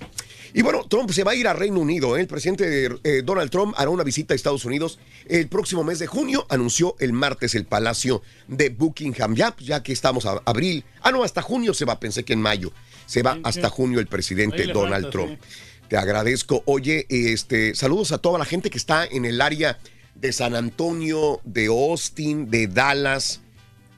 [0.56, 2.16] Y bueno, Trump se va a ir a Reino Unido.
[2.16, 2.22] ¿eh?
[2.22, 6.06] El presidente eh, Donald Trump hará una visita a Estados Unidos el próximo mes de
[6.06, 6.45] junio.
[6.50, 9.36] Anunció el martes el Palacio de Buckingham.
[9.36, 10.86] Ya, ya que estamos a abril.
[11.02, 12.00] Ah, no, hasta junio se va.
[12.00, 12.72] Pensé que en mayo.
[13.08, 15.40] Se va hasta junio el presidente Donald Trump.
[15.90, 16.64] Te agradezco.
[16.66, 19.80] Oye, este, saludos a toda la gente que está en el área
[20.16, 23.42] de San Antonio, de Austin, de Dallas.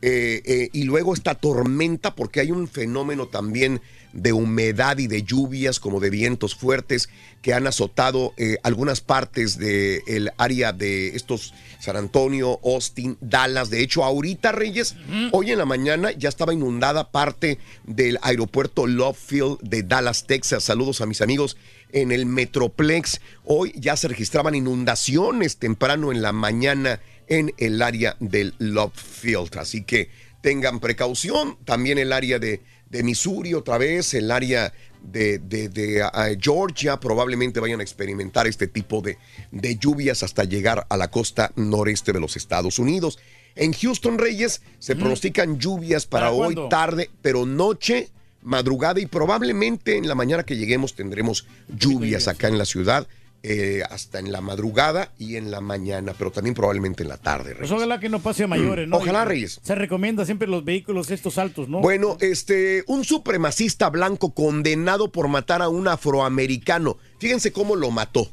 [0.01, 3.81] Eh, eh, y luego esta tormenta, porque hay un fenómeno también
[4.13, 7.09] de humedad y de lluvias, como de vientos fuertes,
[7.41, 13.69] que han azotado eh, algunas partes del área de estos San Antonio, Austin, Dallas.
[13.69, 14.95] De hecho, ahorita, Reyes,
[15.31, 20.63] hoy en la mañana ya estaba inundada parte del aeropuerto Love Field de Dallas, Texas.
[20.63, 21.57] Saludos a mis amigos
[21.95, 23.21] en el Metroplex.
[23.45, 29.57] Hoy ya se registraban inundaciones temprano en la mañana en el área del Love Field.
[29.57, 30.09] Así que
[30.41, 31.57] tengan precaución.
[31.65, 36.99] También el área de, de Missouri otra vez, el área de, de- de, ah, Georgia,
[36.99, 39.17] probablemente vayan a experimentar este tipo de,
[39.51, 43.19] de lluvias hasta llegar a la costa noreste de los Estados Unidos.
[43.55, 46.67] En Houston, Reyes, se pronostican lluvias para, ¿Para hoy cuándo?
[46.69, 48.09] tarde, pero noche,
[48.45, 53.07] madrugada y probablemente en la mañana que lleguemos tendremos lluvias acá en la ciudad.
[53.47, 57.53] eh, hasta en la madrugada y en la mañana, pero también probablemente en la tarde.
[57.55, 58.97] Pues ojalá que no pase a mayores, ¿no?
[59.01, 59.59] Ojalá, Reyes.
[59.61, 61.79] Se recomienda siempre los vehículos estos altos, ¿no?
[61.79, 66.97] Bueno, este, un supremacista blanco condenado por matar a un afroamericano.
[67.19, 68.31] Fíjense cómo lo mató.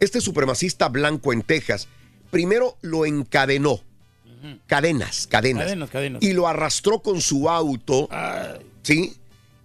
[0.00, 1.86] Este supremacista blanco en Texas,
[2.30, 3.80] primero lo encadenó.
[4.66, 5.64] Cadenas, cadenas.
[5.64, 6.22] Cadenas, cadenas.
[6.22, 8.08] Y lo arrastró con su auto.
[8.82, 9.16] ¿Sí?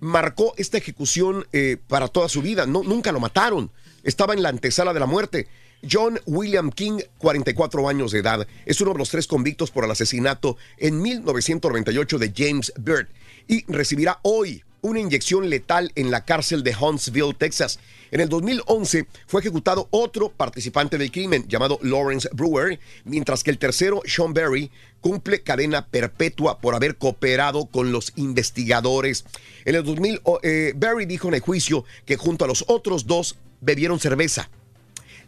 [0.02, 2.66] Marcó esta ejecución eh, para toda su vida.
[2.66, 3.72] No, nunca lo mataron.
[4.04, 5.48] Estaba en la antesala de la muerte.
[5.90, 9.92] John William King, 44 años de edad, es uno de los tres convictos por el
[9.92, 13.08] asesinato en 1998 de James Byrd
[13.48, 17.80] y recibirá hoy una inyección letal en la cárcel de Huntsville, Texas.
[18.12, 23.58] En el 2011 fue ejecutado otro participante del crimen llamado Lawrence Brewer, mientras que el
[23.58, 29.26] tercero, Sean Berry, cumple cadena perpetua por haber cooperado con los investigadores.
[29.66, 33.08] En el 2000, oh, eh, Berry dijo en el juicio que junto a los otros
[33.08, 34.50] dos bebieron cerveza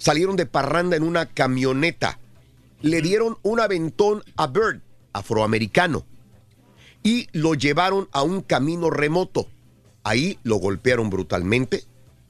[0.04, 2.20] salieron de parranda en una camioneta.
[2.82, 4.82] Le dieron un aventón a Bird,
[5.14, 6.06] afroamericano.
[7.04, 9.48] Y lo llevaron a un camino remoto.
[10.04, 11.84] Ahí lo golpearon brutalmente,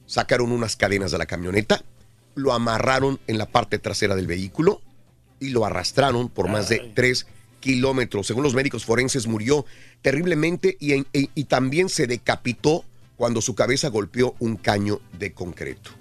[0.06, 1.84] sacaron unas cadenas de la camioneta,
[2.36, 4.82] lo amarraron en la parte trasera del vehículo
[5.40, 7.28] y lo arrastraron por más de tres
[7.60, 8.28] kilómetros.
[8.28, 9.66] Según los médicos forenses, murió
[10.02, 12.84] terriblemente y, en- y- y también se decapitó
[13.16, 15.92] cuando su cabeza golpeó un caño de concreto.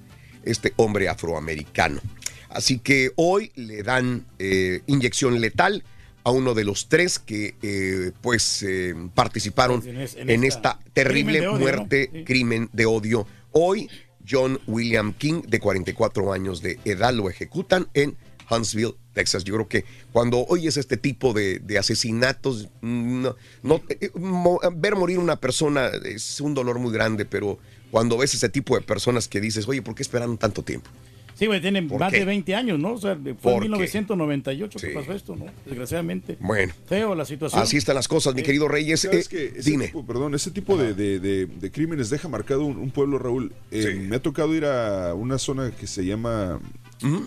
[0.43, 2.01] Este hombre afroamericano.
[2.49, 5.85] Así que hoy le dan eh, inyección letal
[6.25, 10.79] a uno de los tres que eh, pues eh, participaron En es- en, en esta,
[10.79, 12.19] esta terrible crimen de odio, muerte, ¿no?
[12.19, 12.25] Sí.
[12.25, 13.27] crimen de odio.
[13.53, 13.89] Hoy,
[14.29, 18.17] John William King, de 44 años de edad, lo ejecutan en
[18.51, 19.45] Huntsville, Texas.
[19.45, 24.95] Yo creo que cuando oyes este tipo de, de asesinatos, no, no- eh, mo- ver
[24.97, 27.59] morir una persona es un dolor muy grande, pero
[27.91, 30.89] cuando ves ese tipo de personas que dices, oye, ¿por qué esperaron tanto tiempo?
[31.35, 32.21] Sí, güey, tienen ¿Por más qué?
[32.21, 32.93] de 20 años, ¿no?
[32.95, 33.69] O sea, fue ¿Por en qué?
[33.71, 34.93] 1998 que Sí.
[34.95, 35.47] pasó esto, ¿no?
[35.67, 36.37] Desgraciadamente.
[36.41, 36.73] Bueno.
[36.87, 37.63] Feo la situación.
[37.63, 39.01] Así están las cosas, mi querido Reyes.
[39.01, 39.59] ¿Sabes Eh, qué?
[39.61, 39.87] Ese dime.
[39.87, 43.53] tipo, perdón, ese tipo de, de- de- de crímenes deja marcado un, un pueblo, Raúl.
[43.71, 46.61] Eh, Me ha tocado ir a una zona que se llama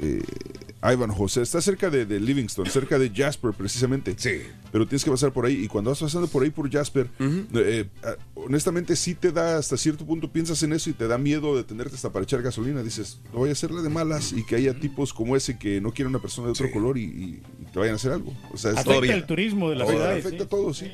[0.02, 0.22] eh,
[0.84, 1.26] Ivanhoe.
[1.26, 4.14] O sea, está cerca de, de Livingston, cerca de Jasper, precisamente.
[4.18, 4.42] Sí.
[4.72, 5.64] Pero tienes que pasar por ahí.
[5.64, 9.78] Y cuando vas pasando por ahí, por Jasper, eh, ah, honestamente sí te da, hasta
[9.78, 12.84] cierto punto, piensas en eso y te da miedo detenerte hasta para echar gasolina.
[12.84, 15.92] Dices, no voy a hacerle de malas y que haya tipos como ese que no
[15.92, 18.34] quieren una persona de otro color y, y- y te vayan a hacer algo.
[18.54, 20.12] O sea, es- Afecta el turismo de la ciudad.
[20.18, 20.92] afecta a todos, sí.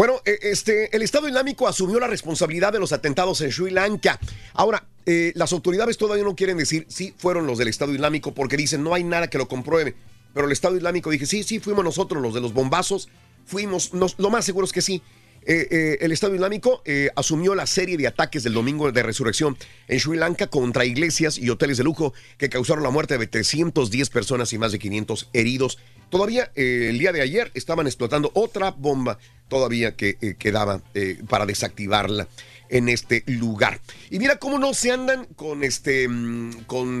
[0.00, 4.18] Bueno, eh, este, el Estado Islámico asumió la responsabilidad de los atentados en Sri Lanka.
[4.54, 8.56] Ahora, eh, las autoridades todavía no quieren decir si fueron los del Estado Islámico porque
[8.56, 9.94] dicen no hay nada que lo compruebe.
[10.32, 13.10] Pero el Estado Islámico dije, sí, sí, fuimos nosotros los de los bombazos.
[13.44, 15.02] Fuimos, nos- lo más seguro es que sí.
[15.46, 19.56] Eh, eh, el Estado Islámico eh, asumió la serie de ataques del domingo de resurrección
[19.88, 24.10] en Sri Lanka contra iglesias y hoteles de lujo que causaron la muerte de 310
[24.10, 25.78] personas y más de 500 heridos.
[26.10, 29.18] Todavía el día de ayer estaban explotando otra bomba
[29.48, 30.82] todavía que quedaba
[31.28, 32.28] para desactivarla
[32.68, 33.80] en este lugar.
[34.10, 36.86] Y mira cómo no se andan con este mm, con,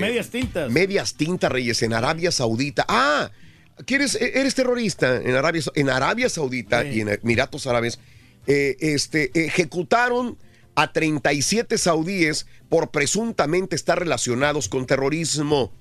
[0.00, 0.70] medias tintas.
[0.70, 2.84] medias tintas reyes en Arabia Saudita.
[2.88, 3.30] Ah,
[3.86, 7.98] ¿quieres e- eres terrorista en Arabia en Arabia Saudita y en Emiratos Árabes
[8.46, 10.38] eh, este ejecutaron
[10.76, 15.72] a 37 saudíes por presuntamente estar relacionados con terrorismo.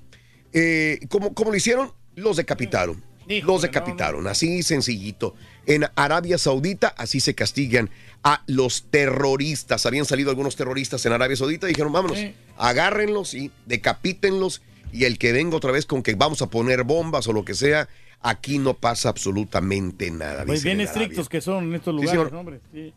[0.53, 1.91] Eh, ¿cómo, cómo lo hicieron?
[2.15, 3.03] Los decapitaron.
[3.27, 5.33] los decapitaron, así sencillito.
[5.65, 7.89] En Arabia Saudita así se castigan
[8.23, 9.85] a los terroristas.
[9.85, 12.35] Habían salido algunos terroristas en Arabia Saudita y dijeron, vámonos, Sí.
[12.57, 14.61] agárrenlos y decapítenlos.
[14.93, 17.55] Y el que venga otra vez con que vamos a poner bombas o lo que
[17.55, 17.89] sea,
[18.21, 20.45] aquí no pasa absolutamente nada.
[20.45, 22.31] Pues bien estrictos que son en estos lugares, señor.
[22.31, 22.59] ¿no, hombre.
[22.71, 22.93] Sí.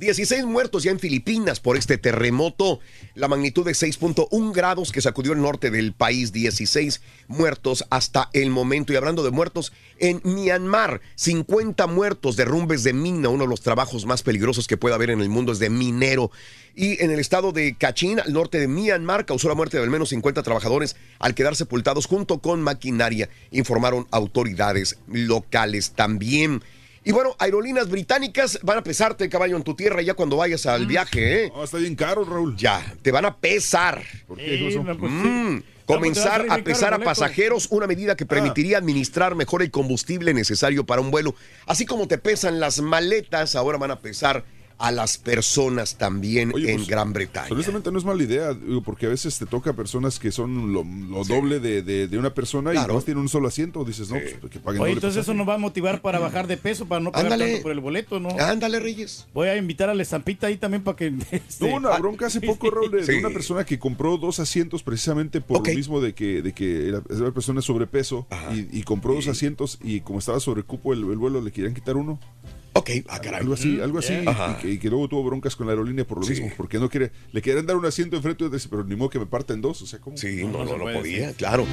[0.00, 2.80] 16 muertos ya en Filipinas por este terremoto.
[3.14, 6.32] La magnitud de 6.1 grados que sacudió el norte del país.
[6.32, 8.94] 16 muertos hasta el momento.
[8.94, 13.28] Y hablando de muertos, en Myanmar, 50 muertos, derrumbes de mina.
[13.28, 16.30] Uno de los trabajos más peligrosos que puede haber en el mundo es de minero.
[16.74, 19.90] Y en el estado de Kachin, al norte de Myanmar, causó la muerte de al
[19.90, 26.62] menos 50 trabajadores al quedar sepultados junto con maquinaria, informaron autoridades locales también.
[27.02, 30.86] Y bueno, aerolíneas británicas van a pesarte, caballo, en tu tierra ya cuando vayas al
[30.86, 31.52] viaje, ¿eh?
[31.54, 32.56] No, está bien caro, Raúl.
[32.56, 34.02] Ya, te van a pesar.
[34.26, 34.70] ¿Por qué?
[34.76, 35.28] No, pues, sí.
[35.28, 39.70] Mm, pues, comenzar a pesar el a pasajeros, una medida que permitiría administrar mejor el
[39.70, 41.34] combustible necesario para un vuelo.
[41.64, 44.44] Así como te pesan las maletas, ahora van a pesar
[44.80, 47.48] a las personas también Oye, en pues, Gran Bretaña.
[47.52, 50.82] Honestamente no es mala idea, digo, porque a veces te toca personas que son lo,
[50.84, 52.94] lo doble de, de- de una persona Claro.
[52.94, 53.84] y no tienen un solo asiento.
[53.84, 56.56] Dices, no, pues que paguen Oye, entonces eso nos va a motivar para bajar de
[56.56, 57.46] peso, para no pagar Ándale.
[57.52, 58.30] tanto por el boleto, ¿no?
[58.40, 59.26] Ándale, Reyes.
[59.34, 61.08] Voy a invitar a la estampita ahí también para que...
[61.30, 65.40] este, Tuvo una bronca hace poco, Raúl, de, una persona que compró dos asientos precisamente
[65.40, 65.68] por Ok.
[65.68, 69.78] lo mismo de que, de que una persona de sobrepeso y, y compró dos asientos
[69.82, 72.18] y como estaba sobrecupo el, el vuelo le querían quitar uno.
[72.80, 73.40] Ok, ah, caray.
[73.40, 74.12] Algo así, algo así.
[74.14, 76.32] Y, que, y que luego tuvo broncas con la aerolínea por lo Sí.
[76.32, 79.18] mismo, porque no quiere, le querían dar un asiento enfrente, de- pero ni modo que
[79.18, 80.16] me parten dos, o sea, ¿cómo?
[80.16, 81.66] Sí, no, no, no puede, podía, claro.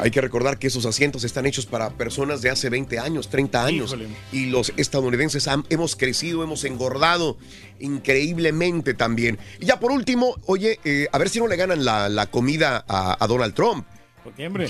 [0.00, 3.64] Hay que recordar que esos asientos están hechos para personas de hace 20 años, 30
[3.64, 3.90] años.
[3.90, 4.08] Híjole.
[4.32, 7.38] Y los estadounidenses han- hemos crecido, hemos engordado
[7.80, 9.38] increíblemente también.
[9.60, 12.84] Y ya por último, oye, eh, a ver si no le ganan la, la comida
[12.88, 13.86] a, a Donald Trump.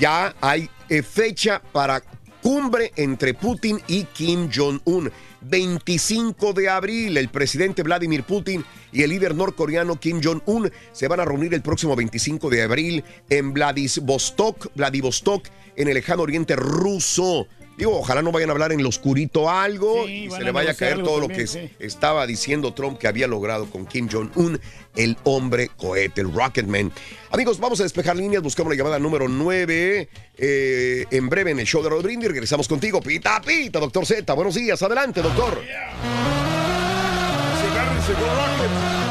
[0.01, 2.03] Ya hay eh, fecha para
[2.43, 5.11] cumbre entre Putin y Kim Jong-un.
[5.45, 11.21] 25 de abril, el presidente Vladimir Putin y el líder norcoreano Kim Jong-un se van
[11.21, 17.47] a reunir el próximo 25 de abril en Vladivostok, Vladivostok, en el lejano oriente ruso.
[17.77, 20.75] Digo, ojalá no vayan a hablar en lo oscurito algo y se le vaya a
[20.75, 21.71] caer todo lo que sí.
[21.79, 24.61] estaba diciendo Trump que había logrado con Kim Jong-un,
[24.95, 26.93] el hombre cohete, el Rocketman.
[27.31, 30.09] Amigos, vamos a despejar líneas, buscamos la llamada número 9.
[30.37, 33.01] eh, en breve en el show de Brindis regresamos contigo.
[33.01, 34.33] Pita, pita, doctor Z.
[34.35, 35.61] Buenos días, adelante, doctor.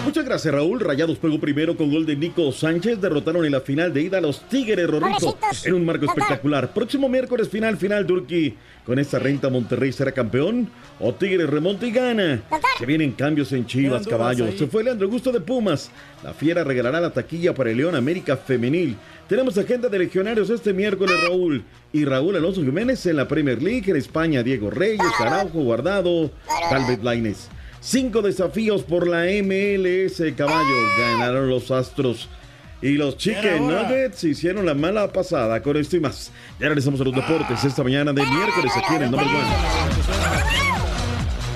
[0.06, 0.80] Muchas gracias, Raúl.
[0.80, 3.02] Rayados pegó primero con gol de Nico Sánchez.
[3.02, 5.38] Derrotaron en la final de ida a los Tigres, Rorrito.
[5.64, 6.74] En un marco espectacular.
[6.74, 8.54] Próximo miércoles, final, final, Turquía.
[8.86, 10.70] Con esta renta, Monterrey será campeón.
[11.00, 12.44] O Tigres remonta y gana.
[12.78, 14.56] Se vienen cambios en Chivas, caballos.
[14.58, 15.90] Se fue Leandro Gusto de Pumas.
[16.24, 18.98] La Fiera regalará la taquilla para el León América Femenil.
[19.28, 21.64] Tenemos agenda de legionarios este miércoles, Raúl.
[21.92, 23.90] Y Raúl Alonso Jiménez en la Premier League.
[23.90, 26.30] En España, Diego Reyes, Araujo, Guardado,
[26.70, 27.50] Calvet Laines.
[27.84, 30.76] Cinco desafíos por la MLS, caballo.
[30.98, 32.30] Ganaron los Astros.
[32.82, 33.68] Y los Chicken.
[33.68, 36.32] Nuggets hicieron la mala pasada con esto y más.
[36.62, 40.63] Ya regresamos a los deportes esta mañana de miércoles aquí en el Number One.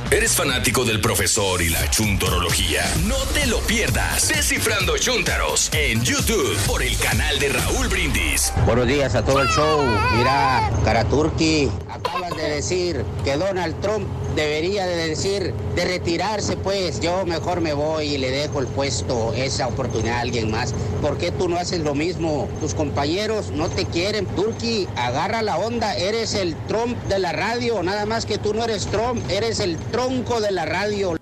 [0.10, 2.82] ¿Eres fanático del profesor y la chuntorología?
[3.08, 4.30] No te lo pierdas.
[4.30, 8.54] Descifrando Chuntaros en YouTube por el canal de Raúl Brindis.
[8.66, 9.82] Buenos días a todo el show.
[10.16, 14.08] Mira, Karaturki, acabas de decir que Donald Trump
[14.38, 19.34] debería de decir de retirarse, pues yo mejor me voy y le dejo el puesto,
[19.34, 20.74] esa oportunidad a alguien más.
[21.02, 22.48] ¿Por qué tú no haces lo mismo?
[22.62, 24.26] Tus compañeros no te quieren.
[24.28, 28.64] Turki, agarra la onda, eres el Trump de la radio, nada más que tú no
[28.64, 31.18] eres Trump, eres el tronco de la radio.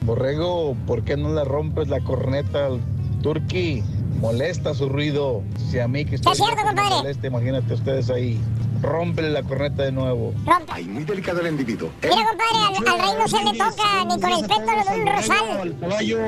[0.00, 2.80] Borrego, ¿por qué no le rompes la corneta al
[3.22, 3.84] Turqui?
[4.20, 5.44] Molesta su ruido.
[5.70, 6.96] Si a mí que estoy Es cierto, compadre.
[6.96, 8.40] molesta, imagínate ustedes ahí.
[8.82, 10.34] Rómpele la corneta de nuevo.
[10.68, 11.90] Ay, muy delicado el individuo.
[12.02, 15.06] Mira, compadre, al, al rey no se le toca ni con el pétalo de un
[15.06, 15.60] rosal.
[15.60, 16.18] Al caballo,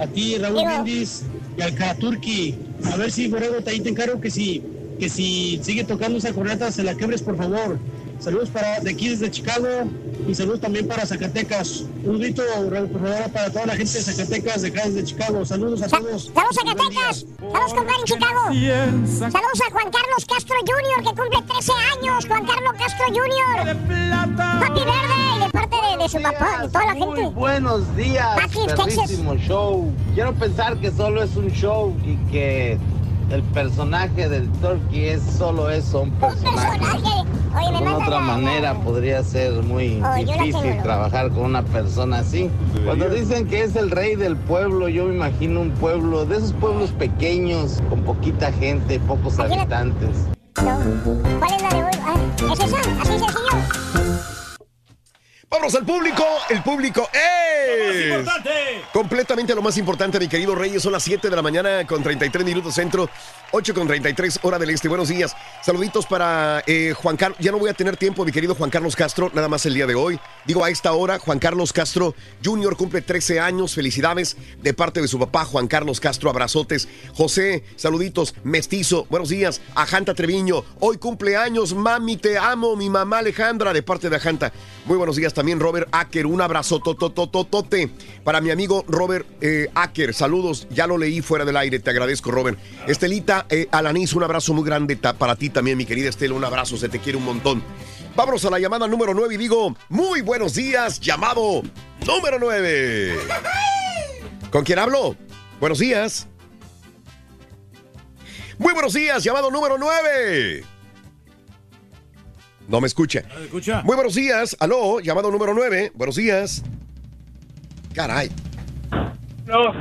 [0.00, 1.22] a ti, Raúl Digo- Brindis
[1.56, 2.58] y al Karaturki.
[2.92, 4.64] A ver si, Borrego, ahí te encargo que si,
[4.98, 7.78] que si sigue tocando esa corneta, se la quebres, por favor.
[8.18, 9.66] Saludos para de aquí desde Chicago
[10.26, 11.84] y saludos también para Zacatecas.
[12.04, 12.42] Un grito,
[13.32, 15.44] para toda la gente de Zacatecas, de acá desde Chicago.
[15.44, 16.30] Saludos a todos.
[16.34, 18.40] Saludos Zacatecas, saludos compadre en Chicago.
[19.30, 21.04] Saludos a Juan Carlos Castro Jr.
[21.04, 22.26] que cumple 13 años.
[22.26, 23.68] Juan Carlos Castro Jr.
[24.62, 27.20] Happy Verde de parte de, de su papá, de toda la gente.
[27.22, 28.38] Muy buenos días,
[29.46, 29.92] show.
[30.14, 32.78] Quiero pensar que solo es un show y que
[33.30, 36.78] el personaje del Turkey es solo eso, un personaje.
[37.56, 41.62] Oye, me De manda otra la- manera podría ser muy Oh, difícil trabajar con una
[41.62, 42.50] persona así.
[42.84, 46.52] Cuando dicen que es el rey del pueblo, yo me imagino un pueblo, de esos
[46.54, 50.08] pueblos pequeños, con poquita gente, pocos habitantes.
[50.54, 51.90] ¿Cuál es la de hoy?
[52.04, 52.78] Ah, ¿Es esa?
[52.78, 54.03] ¿Así sencillo?
[55.54, 56.24] Vamos al público.
[56.48, 58.26] El público es.
[58.92, 60.82] Completamente lo más importante, mi querido Reyes.
[60.82, 63.08] Son las 7 de la mañana con 33 minutos centro,
[63.56, 64.88] 8 con 33 hora del este.
[64.88, 65.36] Buenos días.
[65.62, 67.38] Saluditos para eh, Juan Carlos.
[67.38, 69.86] Ya no voy a tener tiempo, mi querido Juan Carlos Castro, nada más el día
[69.86, 70.18] de hoy.
[70.44, 72.74] Digo, a esta hora, Juan Carlos Castro Jr.
[72.76, 73.76] cumple 13 años.
[73.76, 76.30] Felicidades de parte de su papá, Juan Carlos Castro.
[76.30, 76.88] Abrazotes.
[77.14, 78.34] José, saluditos.
[78.42, 79.60] Mestizo, buenos días.
[79.76, 81.74] Ajanta Treviño, hoy cumple años.
[81.74, 82.74] Mami, te amo.
[82.74, 84.52] Mi mamá Alejandra, de parte de Ajanta.
[84.84, 86.26] Muy buenos días también, Robert Acker.
[86.26, 87.88] Un abrazo totototote
[88.24, 90.12] para mi amigo Robert eh, Acker.
[90.12, 91.78] Saludos, ya lo leí fuera del aire.
[91.78, 92.58] Te agradezco, Robert.
[92.88, 96.34] Estelita eh, Alanis, un abrazo muy grande para ti también, mi querida Estela.
[96.34, 97.62] Un abrazo, se te quiere un montón.
[98.16, 101.62] Vámonos a la llamada número 9 y digo, muy buenos días, llamado
[102.06, 103.18] número 9.
[104.50, 105.16] ¿Con quién hablo?
[105.60, 106.28] Buenos días.
[108.58, 110.64] Muy buenos días, llamado número 9.
[112.68, 113.24] No me escucha.
[113.42, 113.82] escucha?
[113.82, 114.56] Muy buenos días.
[114.60, 115.92] Aló, llamado número 9.
[115.94, 116.62] Buenos días.
[117.94, 118.30] Caray.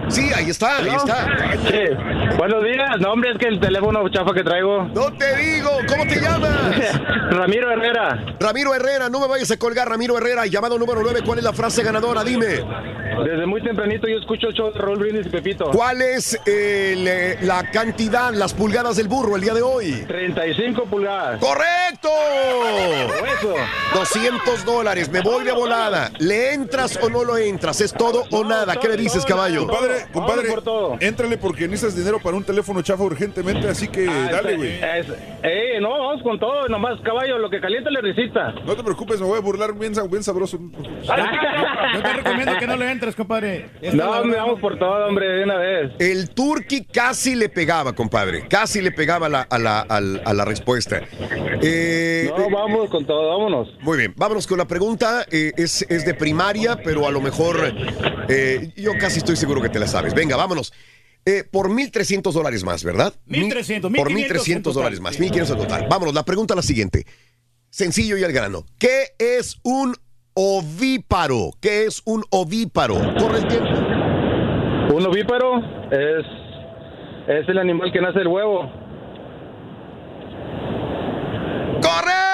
[0.09, 1.25] Sí, ahí está, ahí está.
[1.67, 2.35] Sí.
[2.37, 2.99] Buenos días.
[2.99, 4.83] No, hombre, es que el teléfono chafa que traigo.
[4.93, 5.69] No te digo.
[5.87, 6.99] ¿Cómo te llamas?
[7.31, 8.25] Ramiro Herrera.
[8.41, 10.45] Ramiro Herrera, no me vayas a colgar, Ramiro Herrera.
[10.47, 11.21] Llamado número 9.
[11.25, 12.23] ¿Cuál es la frase ganadora?
[12.25, 12.45] Dime.
[13.25, 15.71] Desde muy tempranito yo escucho el show de Raúl Brindis y Pepito.
[15.71, 20.03] ¿Cuál es eh, le- la cantidad, las pulgadas del burro el día de hoy?
[20.07, 21.39] 35 pulgadas.
[21.39, 22.09] ¡Correcto!
[23.39, 23.53] Eso.
[23.93, 26.11] 200 dólares, me voy de volada.
[26.19, 27.79] ¿Le entras o no lo entras?
[27.81, 28.75] ¿Es todo o nada?
[28.75, 29.52] ¿Qué le dices, caballo?
[29.59, 30.49] Compadre, compadre,
[30.99, 34.71] éntrale porque necesitas dinero para un teléfono chafa urgentemente, así que Ah, dale, es- güey.
[35.43, 36.67] eh, no, vamos con todo.
[36.67, 38.51] Nomás, caballo, lo que calienta le risita.
[38.65, 40.59] No te preocupes, me voy a burlar bien, sa- bien sabroso.
[41.03, 43.69] Yo te recomiendo que no le entres, compadre.
[43.81, 44.23] Esta No, hora.
[44.23, 45.91] me vamos por todo, hombre, de una vez.
[45.99, 48.47] El turqui casi le pegaba, compadre.
[48.47, 51.01] Casi le pegaba la- a, la, a la respuesta.
[51.61, 53.69] Eh, No, vamos con todo, vámonos.
[53.81, 55.25] Muy bien, vámonos con la pregunta.
[55.31, 57.57] Eh, es, es de primaria, pero a lo mejor
[58.29, 60.13] eh, yo casi estoy seguro que te la sabes.
[60.13, 60.71] Venga, vámonos.
[61.25, 63.13] Eh, por 1.300 dólares más, ¿verdad?
[63.27, 65.23] 1,300, Por 1,500 en 1.300 total, dólares más, sí.
[65.23, 65.87] 1.500 en total.
[65.89, 67.05] Vámonos, la pregunta es la siguiente.
[67.69, 68.65] sencillo y al grano.
[68.79, 69.95] ¿Qué es un
[70.33, 71.51] ovíparo?
[71.59, 72.95] ¿Qué es un ovíparo?
[73.17, 73.69] Corre el tiempo.
[74.95, 75.57] Un ovíparo
[75.91, 76.25] es,
[77.27, 78.61] es el animal que nace el huevo.
[81.81, 82.32] ¡Correcto!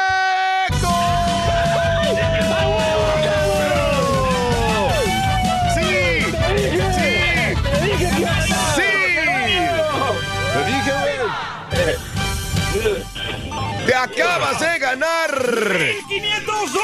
[13.89, 15.31] ¡Te acabas de ganar!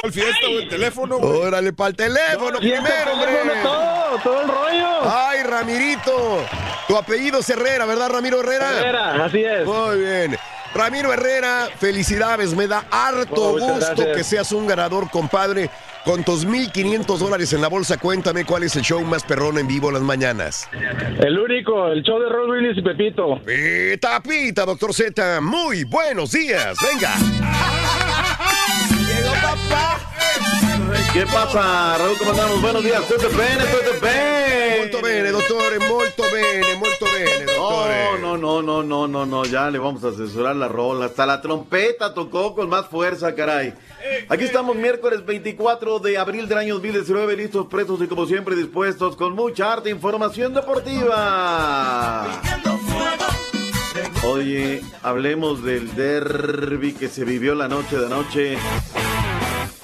[0.03, 1.18] ¿El fiesta o el teléfono?
[1.18, 3.61] Órale, para el teléfono primero, hombre.
[3.61, 4.88] Todo, todo el rollo.
[5.03, 6.44] Ay, Ramirito.
[6.88, 8.80] Tu apellido es Herrera, ¿verdad, Ramiro Herrera?
[8.80, 9.65] Herrera, así es.
[9.68, 10.38] Muy bien.
[10.73, 12.56] Ramiro Herrera, felicidades.
[12.56, 14.18] Me da harto Oh, gusto gracias.
[14.18, 15.69] que seas un ganador, compadre.
[16.06, 19.68] Con tus 1.500 dólares en la bolsa, cuéntame cuál es el show más perrón en
[19.68, 20.69] vivo las mañanas.
[21.19, 23.40] El único, el show de Roll Willis y Pepito.
[23.44, 25.41] Pita, pita, doctor Z.
[25.41, 26.77] Muy buenos días.
[26.80, 27.15] Venga.
[29.07, 29.99] Llegó papá.
[31.11, 32.18] ¿Qué pasa, Raúl?
[32.19, 32.61] ¿Cómo andamos?
[32.61, 33.02] Buenos días.
[33.07, 34.77] Tutto bene, tutto bene.
[34.80, 38.19] Molto bene, dottore, molto bene, molto bene, dottore.
[38.22, 41.06] No, no, no, no, no, no, no, ya le vamos a asesorar la rola.
[41.06, 43.73] Hasta la trompeta tocó con más fuerza, caray.
[44.30, 49.15] Aquí estamos miércoles 24 de abril del año 2019, listos, presos y como siempre dispuestos
[49.15, 52.41] con mucha arte información deportiva.
[54.27, 58.57] Oye, hablemos del derby que se vivió la noche de anoche.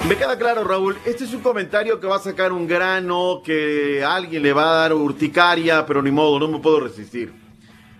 [0.07, 4.03] Me queda claro, Raúl, este es un comentario que va a sacar un grano, que
[4.03, 7.31] a alguien le va a dar urticaria, pero ni modo, no me puedo resistir.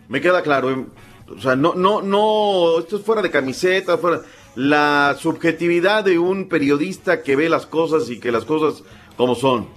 [0.09, 0.85] Me queda claro, eh,
[1.29, 4.21] o sea, no, no, no, esto es fuera de camiseta, fuera.
[4.56, 8.84] La subjetividad de un periodista que ve las cosas y que las cosas
[9.15, 9.68] como son.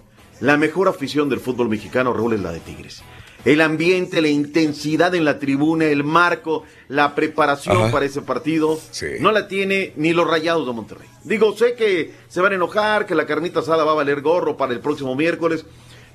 [0.40, 3.02] La mejor afición del fútbol mexicano, Raúl, es la de Tigres.
[3.44, 7.92] El ambiente, la intensidad en la tribuna, el marco, la preparación Ajá.
[7.92, 8.80] para ese partido,
[9.20, 11.06] no la tiene ni los rayados de Monterrey.
[11.24, 14.56] Digo, sé que se van a enojar, que la carnita asada va a valer gorro
[14.56, 15.66] para el próximo miércoles,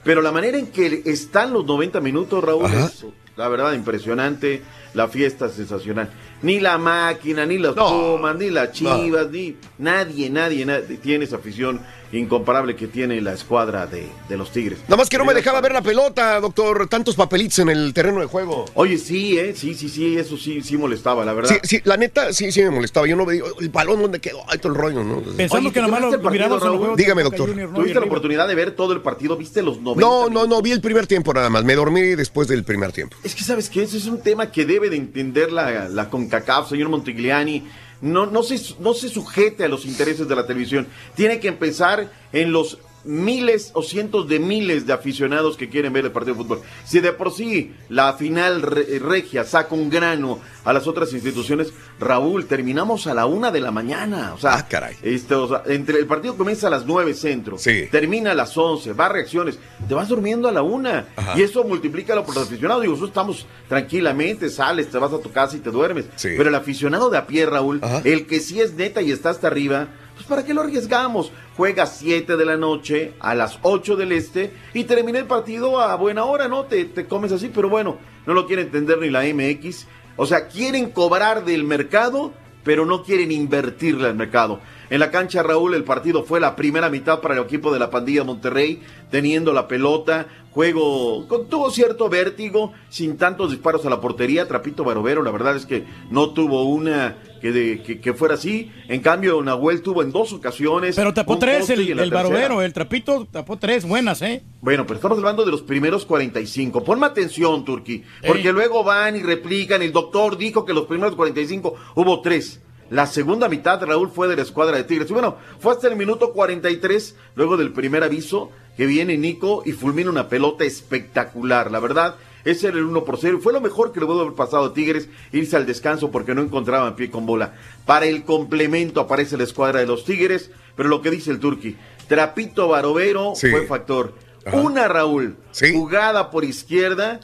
[0.04, 2.86] pero la manera en que están los 90 minutos, Raúl, Ajá.
[2.86, 3.06] es
[3.36, 4.64] la verdad impresionante,
[4.94, 6.10] la fiesta sensacional.
[6.42, 11.36] Ni la máquina, ni los Pumas, ni las Chivas, ni nadie, nadie, nadie tiene esa
[11.38, 14.80] afición incomparable que tiene la escuadra de, de los Tigres.
[14.84, 16.88] Nada más que no me dejaba ver la pelota, doctor.
[16.88, 18.66] Tantos papelitos en el terreno de juego.
[18.74, 19.54] Oye, sí, ¿eh?
[19.56, 21.50] Sí, sí, sí, eso sí, sí molestaba, la verdad.
[21.50, 23.06] Sí, sí, la neta, sí, sí me molestaba.
[23.08, 24.40] Yo no veía el balón donde quedó.
[24.48, 25.18] Ay, todo el rollo, ¿no?
[25.18, 26.96] Oye, ¿tú viste el partido, Raúl?
[26.96, 27.50] Dígame, doctor.
[27.52, 29.38] ¿Tuviste la oportunidad de ver todo el partido?
[29.38, 30.02] ¿Viste los 90?
[30.02, 31.64] No, no, no, vi el primer tiempo nada más.
[31.64, 33.18] Me dormí después del primer tiempo.
[33.24, 33.84] Es que, ¿sabes qué?
[33.84, 37.64] Ese es un tema que debe de entender la, la CONCACAF, señor Montigliani.
[38.02, 40.88] No, no, se, no se sujete a los intereses de la televisión.
[41.16, 46.06] Tiene que empezar en los miles o cientos de miles de aficionados que quieren ver
[46.06, 46.62] el partido de fútbol.
[46.86, 51.74] Si de por sí la final re- regia saca un grano a las otras instituciones,
[52.00, 54.34] Raúl, terminamos a la una de la mañana.
[54.34, 54.54] O sea,
[55.02, 57.58] este, o sea, entre el partido comienza a las nueve centro,
[57.92, 59.58] termina a las once, va a reacciones,
[59.88, 61.34] te vas durmiendo a la una Ajá.
[61.38, 62.82] y eso multiplícalo por los aficionados.
[62.82, 66.06] Digo, nosotros estamos tranquilamente, sales, te vas a tu casa y te duermes.
[66.22, 69.48] Pero el aficionado de a pie, Raúl, el que sí es neta y está hasta
[69.48, 69.88] arriba,
[70.20, 71.32] pues ¿para qué lo arriesgamos?
[71.56, 75.80] Juega a 7 de la noche, a las 8 del este, y termina el partido
[75.80, 76.66] a buena hora, ¿no?
[76.66, 79.88] Te, te comes así, pero bueno, no lo quiere entender ni la MX.
[80.18, 82.34] O sea, quieren cobrar del mercado,
[82.66, 84.60] pero no quieren invertirle al mercado.
[84.90, 87.90] En la cancha, Raúl, el partido fue la primera mitad para el equipo de la
[87.90, 94.02] pandilla Monterrey, teniendo la pelota, juego con tuvo cierto vértigo, sin tantos disparos a la
[94.02, 94.48] portería.
[94.48, 98.72] Trapito Barovero, la verdad es que no tuvo una que, de- que, que fuera así.
[98.88, 100.96] En cambio, Nahuel tuvo en dos ocasiones.
[100.96, 104.42] Pero tapó tres el, el barovero, el trapito tapó tres buenas, ¿eh?
[104.62, 106.84] Bueno, pero estamos hablando de los primeros 45.
[106.84, 109.82] Ponme atención, Turki, porque luego van y replican.
[109.82, 112.60] El doctor dijo que los primeros 45 hubo tres.
[112.90, 115.10] La segunda mitad, Raúl, fue de la escuadra de Tigres.
[115.10, 119.74] Y bueno, fue hasta el minuto 43, luego del primer aviso, que viene Nico y
[119.74, 121.70] fulmina una pelota espectacular.
[121.72, 123.40] La verdad, ese era el 1 por 0.
[123.42, 126.42] Fue lo mejor que le pudo haber pasado a Tigres, irse al descanso porque no
[126.42, 127.54] encontraban pie con bola.
[127.86, 131.76] Para el complemento aparece la escuadra de los Tigres, pero lo que dice el Turqui,
[132.08, 133.50] Trapito Barovero Sí.
[133.52, 134.14] fue factor.
[134.54, 135.36] Una, Raúl,
[135.74, 137.20] jugada por izquierda,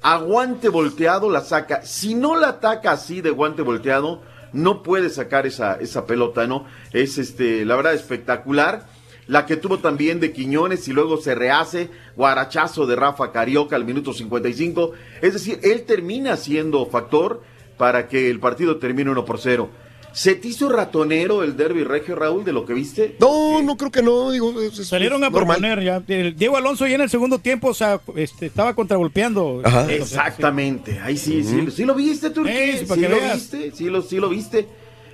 [0.00, 1.82] a guante volteado la saca.
[1.84, 4.22] Si no la ataca así de guante volteado,
[4.54, 6.66] no puede sacar esa, esa pelota, ¿no?
[6.92, 8.86] Es este, la verdad, espectacular.
[9.26, 13.84] La que tuvo también de Quiñones y luego se rehace, guarachazo de Rafa Carioca al
[13.84, 14.92] minuto 55.
[15.22, 17.42] Es decir, él termina siendo factor
[17.78, 19.70] para que el partido termine 1 por 0.
[20.14, 23.16] ¿Se te hizo ratonero el derby regio, Raúl, de lo que viste?
[23.18, 24.30] No, no creo que no.
[24.30, 25.58] Digo, es- es- Salieron a normal.
[25.58, 25.98] proponer ya.
[26.00, 29.60] Diego Alonso ya en el segundo tiempo, o sea, este, estaba contragolpeando.
[29.64, 29.90] Ajá.
[29.92, 33.34] Exactamente, ahí sí, sí, sí lo viste, Turquía, Eh, sí, lo veas.
[33.34, 34.66] viste, sí lo, sí lo viste.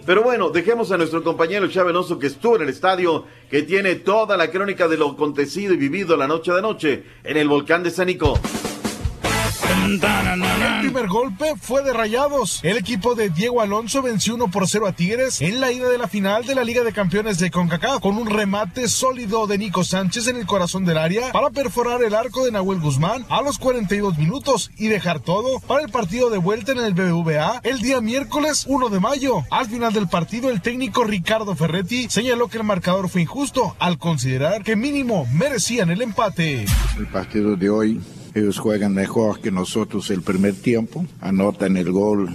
[0.05, 4.37] Pero bueno, dejemos a nuestro compañero Chávez que estuvo en el estadio, que tiene toda
[4.37, 7.91] la crónica de lo acontecido y vivido la noche de noche en el volcán de
[7.91, 8.39] Sánico.
[9.71, 12.59] El primer golpe fue de Rayados.
[12.65, 15.97] El equipo de Diego Alonso venció 1 por 0 a Tigres en la ida de
[15.97, 19.85] la final de la Liga de Campeones de CONCACAF con un remate sólido de Nico
[19.85, 23.59] Sánchez en el corazón del área para perforar el arco de Nahuel Guzmán a los
[23.59, 28.01] 42 minutos y dejar todo para el partido de vuelta en el BBVA el día
[28.01, 29.45] miércoles 1 de mayo.
[29.53, 33.99] Al final del partido el técnico Ricardo Ferretti señaló que el marcador fue injusto al
[33.99, 36.65] considerar que mínimo merecían el empate.
[36.99, 38.01] El partido de hoy
[38.35, 42.29] ellos juegan mejor que nosotros el primer tiempo, anotan el gol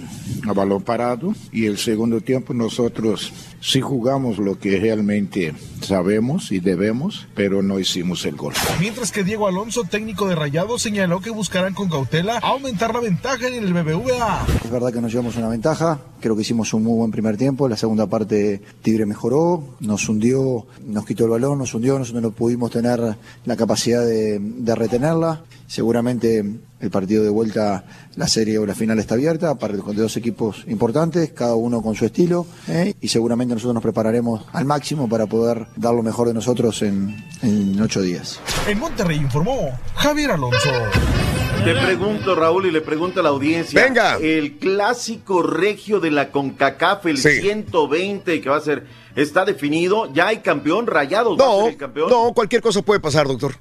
[0.46, 3.32] a balón parado y el segundo tiempo nosotros
[3.66, 8.54] sí jugamos lo que realmente sabemos y debemos, pero no hicimos el gol.
[8.78, 13.48] Mientras que Diego Alonso, técnico de Rayados, señaló que buscarán con cautela aumentar la ventaja
[13.48, 14.46] en el BBVA.
[14.64, 17.68] Es verdad que nos llevamos una ventaja, creo que hicimos un muy buen primer tiempo,
[17.68, 22.30] la segunda parte Tigre mejoró, nos hundió, nos quitó el balón, nos hundió, nosotros no
[22.30, 25.42] pudimos tener la capacidad de, de retenerla.
[25.66, 26.44] Seguramente
[26.80, 27.84] el partido de vuelta,
[28.16, 31.94] la serie o la final está abierta para con dos equipos importantes, cada uno con
[31.94, 32.94] su estilo, ¿eh?
[33.00, 37.16] y seguramente nosotros nos prepararemos al máximo para poder dar lo mejor de nosotros en,
[37.42, 38.40] en ocho días.
[38.68, 40.70] En Monterrey informó Javier Alonso.
[41.64, 43.82] Te pregunto, Raúl, y le pregunto a la audiencia.
[43.82, 44.18] Venga.
[44.18, 48.86] El clásico regio de la CONCACAF, el 120 que va a ser,
[49.16, 50.12] ¿está definido?
[50.12, 50.86] ¿Ya hay campeón?
[50.86, 52.10] ¿Rayados va a No, ser el campeón?
[52.10, 53.54] no, cualquier cosa puede pasar, doctor.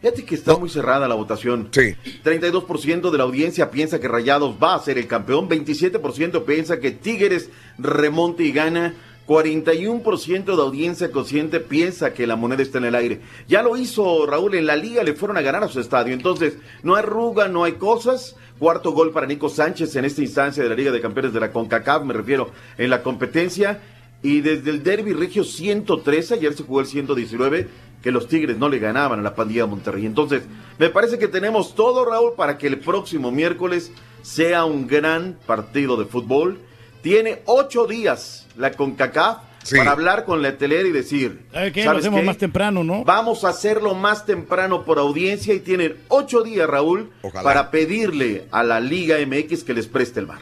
[0.00, 1.68] Fíjate que está muy cerrada la votación.
[1.72, 1.94] Sí.
[2.24, 6.90] 32% de la audiencia piensa que Rayados va a ser el campeón, 27% piensa que
[6.90, 8.94] Tigres remonte y gana,
[9.26, 13.20] 41% de audiencia consciente piensa que la moneda está en el aire.
[13.46, 16.14] Ya lo hizo Raúl en la liga, le fueron a ganar a su estadio.
[16.14, 18.34] Entonces, no hay arruga, no hay cosas.
[18.58, 21.52] Cuarto gol para Nico Sánchez en esta instancia de la Liga de Campeones de la
[21.52, 23.80] CONCACAF, me refiero, en la competencia.
[24.22, 27.68] Y desde el Derby Regio 113, ayer se jugó el 119,
[28.02, 30.06] que los Tigres no le ganaban a la pandilla de Monterrey.
[30.06, 30.42] Entonces,
[30.78, 35.96] me parece que tenemos todo, Raúl, para que el próximo miércoles sea un gran partido
[35.96, 36.58] de fútbol.
[37.02, 39.38] Tiene ocho días la CONCACAF
[39.76, 41.80] para hablar con la telera y decir, ¿Sabe qué?
[41.80, 42.26] Lo ¿sabes hacemos qué?
[42.26, 43.04] más temprano, ¿no?
[43.04, 47.42] Vamos a hacerlo más temprano por audiencia y tienen ocho días, Raúl, Ojalá.
[47.42, 50.38] para pedirle a la Liga MX que les preste el bar.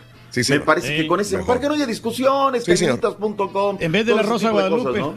[0.50, 1.46] Me parece Sí, que con ese, mejor.
[1.46, 4.98] para que no haya discusiones, cañonitas.com, En vez de la Rosa cosas, Guadalupe.
[5.00, 5.14] ¿no?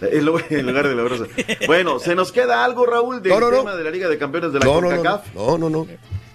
[0.10, 1.24] En lu- en lugar de la Rosa.
[1.66, 3.56] Bueno, ¿se nos queda algo, Raúl, del No, no, no.
[3.58, 5.34] tema de la Liga de Campeones de la No, no, no, CONCACAF?
[5.34, 5.86] no, no, no.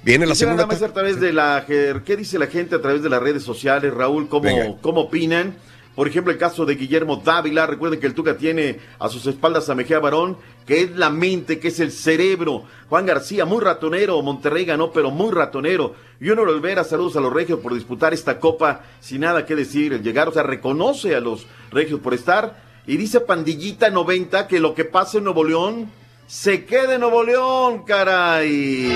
[0.03, 0.63] Viene la segunda.
[0.63, 3.43] nada más a través de la ¿qué dice la gente a través de las redes
[3.43, 4.27] sociales, Raúl?
[4.29, 4.75] ¿Cómo, Venga.
[4.81, 5.55] cómo opinan?
[5.95, 9.69] Por ejemplo, el caso de Guillermo Dávila, recuerden que el Tuca tiene a sus espaldas
[9.69, 10.37] a Mejía Barón,
[10.69, 12.61] que es la mente, que es el cerebro.
[12.89, 15.95] Juan García, muy ratonero, Monterrey ganó, pero muy ratonero.
[16.21, 19.93] Y uno Olvera, saludos a los regios por disputar esta copa sin nada que decir,
[19.93, 22.61] el llegar, o sea, reconoce a los regios por estar.
[22.85, 25.89] Y dice Pandillita 90 que lo que pasa en Nuevo León,
[26.27, 28.93] se quede en Nuevo León, caray.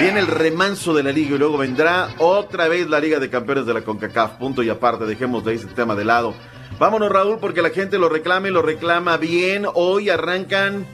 [0.00, 3.66] Viene el remanso de la liga y luego vendrá otra vez la Liga de Campeones
[3.66, 4.36] de la CONCACAF.
[4.38, 6.34] Punto y aparte, dejemos de ese tema de lado.
[6.78, 9.66] Vámonos, Raúl, porque la gente lo reclama y lo reclama bien.
[9.74, 10.86] Hoy arrancan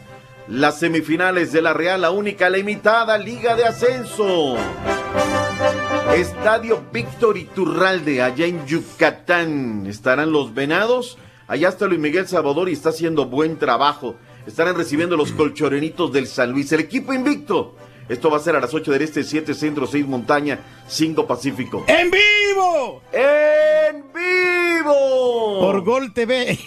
[0.48, 4.56] las semifinales de la Real, la única, la imitada Liga de Ascenso.
[6.16, 9.86] Estadio Víctor Iturralde, allá en Yucatán.
[9.86, 11.18] Estarán los venados.
[11.48, 14.16] Allá está Luis Miguel Salvador y está haciendo buen trabajo.
[14.46, 16.72] Estarán recibiendo los colchorenitos del San Luis.
[16.72, 17.76] El equipo invicto.
[18.08, 21.84] Esto va a ser a las 8 del Este, 7 Centro, 6 Montaña, 5 Pacífico.
[21.86, 23.02] ¡En vivo!
[23.12, 25.60] ¡En vivo!
[25.60, 26.58] Por Gol TV.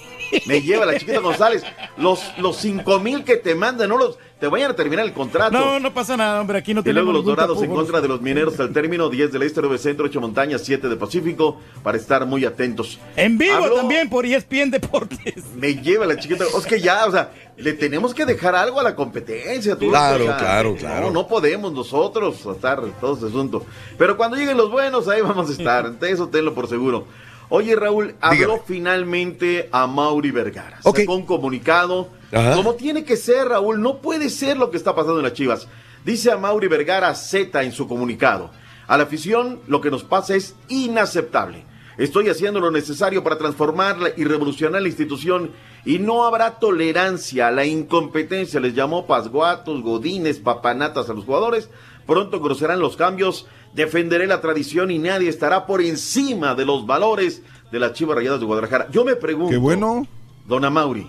[0.46, 1.64] Me lleva la chiquita González.
[1.98, 5.58] Los, los 5 mil que te mandan, no los, te vayan a terminar el contrato.
[5.58, 6.60] No, no pasa nada, hombre.
[6.60, 9.32] Aquí no Y tenemos luego los dorados en contra de los mineros al término, 10
[9.32, 13.00] del este, 9 centro, 8 montañas, 7 de Pacífico, para estar muy atentos.
[13.16, 15.44] En vivo Habló- también por ESPN Deportes.
[15.56, 16.46] Me lleva la chiquita.
[16.46, 19.76] Es que ya, o sea, le tenemos que dejar algo a la competencia.
[19.76, 21.12] tú, Claro, o sea, claro, no, claro.
[21.12, 23.66] No, podemos nosotros estar todo ese asunto.
[23.98, 25.92] Pero cuando lleguen los buenos, ahí vamos a estar.
[26.02, 27.06] Eso tenlo por seguro.
[27.50, 30.80] Oye, Raúl, habló finalmente a Mauri Vergara.
[30.84, 31.00] Ok.
[31.00, 32.10] Sacó un comunicado.
[32.32, 32.56] Ajá.
[32.56, 35.68] Como tiene que ser, Raúl, no puede ser lo que está pasando en las Chivas.
[36.04, 38.52] Dice a Mauri Vergara Z en su comunicado.
[38.88, 41.66] A la afición lo que nos pasa es inaceptable.
[41.98, 45.52] Estoy haciendo lo necesario para transformarla y revolucionar la institución
[45.84, 48.60] y no habrá tolerancia a la incompetencia.
[48.60, 51.70] Les llamó pasguatos, godines, papanatas a los jugadores.
[52.06, 53.48] Pronto conocerán los cambios.
[53.78, 58.40] Defenderé la tradición y nadie estará por encima de los valores de las Chivas Rayadas
[58.40, 58.88] de Guadalajara.
[58.92, 59.52] Yo me pregunto.
[59.52, 60.06] Qué bueno.
[60.48, 61.08] Don Amauri,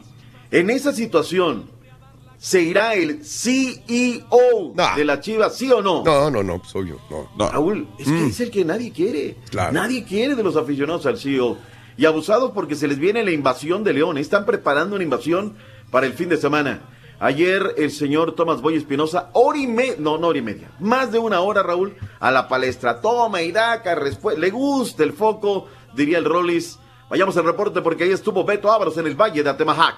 [0.51, 1.77] en esa situación,
[2.40, 4.28] ¿Se irá el CEO
[4.97, 6.05] de la Chivas, sí o no?
[6.05, 7.01] No, no, no, pues obvio,
[7.36, 7.49] no.
[7.51, 8.28] Raúl, es que Mm.
[8.28, 9.35] es el que nadie quiere.
[9.51, 9.73] Claro.
[9.73, 11.59] Nadie quiere de los aficionados al CEO.
[11.97, 14.19] Y abusados porque se les viene la invasión de León.
[14.19, 15.55] Están preparando una invasión
[15.90, 16.82] para el fin de semana.
[17.20, 21.11] Ayer el señor Tomás Boy Espinosa, hora y media, no, no hora y media, más
[21.11, 23.01] de una hora, Raúl, a la palestra.
[23.01, 24.40] Toma y daca, respuesta.
[24.40, 26.78] Le gusta el foco, diría el Rollis.
[27.11, 29.97] Vayamos al reporte porque ahí estuvo Beto Ábalos en el Valle de Atemajac.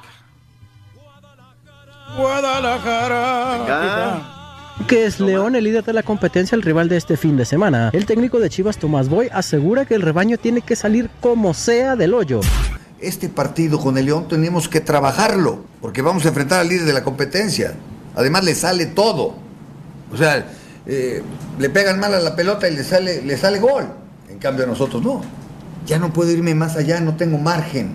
[2.17, 4.37] Guadalajara.
[4.89, 7.91] Que es León el líder de la competencia, el rival de este fin de semana.
[7.93, 11.97] El técnico de Chivas, Tomás Boy, asegura que el rebaño tiene que salir como sea
[11.97, 12.41] del hoyo.
[13.01, 16.93] Este partido con el León tenemos que trabajarlo, porque vamos a enfrentar al líder de
[16.93, 17.75] la competencia.
[18.15, 19.37] Además le sale todo.
[20.13, 20.47] O sea,
[20.87, 21.23] eh,
[21.59, 23.87] le pegan mal a la pelota y le sale, le sale gol.
[24.29, 25.23] En cambio a nosotros no.
[25.87, 27.95] Ya no puedo irme más allá, no tengo margen.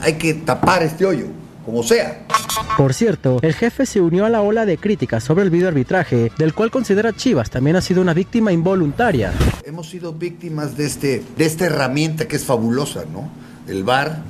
[0.00, 1.26] Hay- que tapar este hoyo,
[1.64, 2.26] como sea.
[2.76, 6.54] Por cierto, el jefe se unió a la ola de críticas sobre el videoarbitraje, del
[6.54, 9.32] cual considera Chivas también ha sido una víctima involuntaria.
[9.64, 13.30] Hemos sido víctimas de, este, de esta herramienta que es fabulosa, ¿no?
[13.68, 14.22] El VAR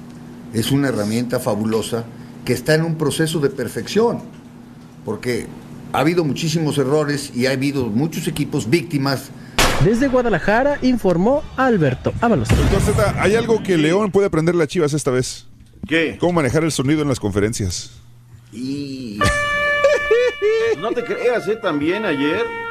[0.52, 2.04] es una herramienta fabulosa
[2.44, 4.20] que está en un proceso de perfección,
[5.04, 5.46] porque
[5.92, 9.30] ha habido muchísimos errores y ha habido muchos equipos víctimas.
[9.84, 12.48] Desde Guadalajara informó Alberto Ábalos.
[12.48, 15.46] Doctor Z, ¿hay algo que León puede aprender las Chivas esta vez?
[15.86, 16.16] ¿Qué?
[16.18, 17.92] ¿Cómo manejar el sonido en las conferencias?
[18.52, 19.18] Y...
[20.80, 21.56] no te creas, ¿eh?
[21.56, 22.67] También ayer...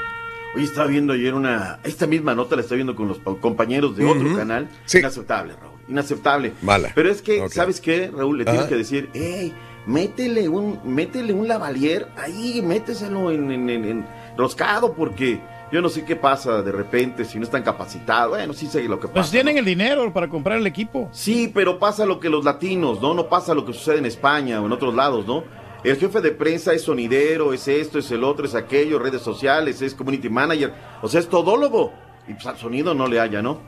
[0.58, 1.80] Oye, estaba viendo ayer una...
[1.84, 4.38] Esta misma nota la estaba viendo con los pa- compañeros de otro Ujú.
[4.38, 4.68] canal.
[4.86, 4.98] Sí.
[5.00, 5.78] Inaceptable, Raúl.
[5.88, 6.54] Inaceptable.
[6.64, 6.92] Mala.
[6.96, 7.50] Pero es que, Ok.
[7.52, 8.40] ¿sabes qué, Raúl?
[8.40, 8.70] Le tienes Ajá.
[8.70, 9.54] que decir, hey,
[9.86, 14.06] métele un, métele un lavalier ahí, méteselo en, en, en- en
[14.36, 15.40] roscado, porque
[15.72, 18.32] yo no sé qué pasa de repente, si no están capacitados.
[18.32, 19.14] Bueno, sí sé lo que pasa.
[19.22, 21.08] Pues tienen el dinero para comprar el equipo.
[21.12, 23.14] Sí, pero pasa lo que los latinos, ¿no?
[23.14, 25.44] No pasa lo que sucede en España o en otros lados, ¿no?
[25.84, 29.82] El jefe de prensa es sonidero, es esto, es el otro, es aquello, redes sociales,
[29.82, 31.94] es community manager, o sea, es todólogo.
[32.28, 33.62] Y pues al sonido no le haya, ¿no?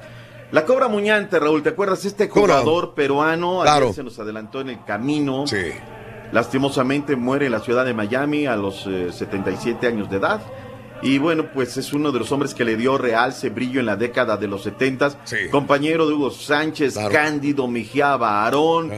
[0.52, 2.04] La Cobra Muñante, Raúl, ¿te acuerdas?
[2.06, 3.94] Este jugador peruano, Claro.
[3.94, 5.46] se nos adelantó en el camino.
[5.46, 5.58] Sí.
[6.32, 10.42] Lastimosamente muere en la ciudad de Miami a los eh, 77 años de edad.
[11.02, 13.96] Y bueno, pues es uno de los hombres que le dio realce, brillo en la
[13.96, 15.24] década de los 70.
[15.50, 18.92] Compañero de Hugo Sánchez, Cándido Mejía Barón,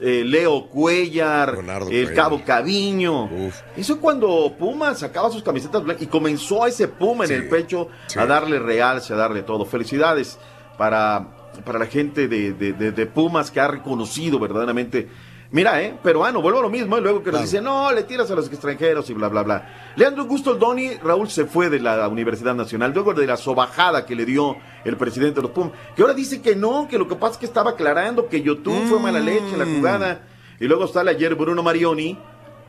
[0.00, 1.54] eh, Leo Cuellar,
[1.90, 2.14] el Cuellar.
[2.14, 3.28] Cabo Caviño.
[3.76, 8.26] Eso cuando Puma sacaba sus camisetas blancas y comenzó ese Puma en el pecho a
[8.26, 9.64] darle realce, a darle todo.
[9.64, 10.38] Felicidades
[10.76, 11.28] para,
[11.64, 15.08] para la gente de, de- de- de Pumas que ha reconocido verdaderamente.
[15.52, 18.30] Mira, eh, peruano, vuelvo a lo mismo, y luego que nos dicen, no, le tiras
[18.30, 19.92] a los extranjeros y bla, bla, bla.
[19.94, 24.16] Leandro Gusto Doni, Raúl se fue de la Universidad Nacional, luego de la sobajada que
[24.16, 27.14] le dio el presidente de los Pumas, que ahora dice que no, que lo que
[27.14, 30.20] pasa es que estaba aclarando que YouTube fue mala leche en la jugada.
[30.58, 32.18] Y luego sale ayer Bruno Marioni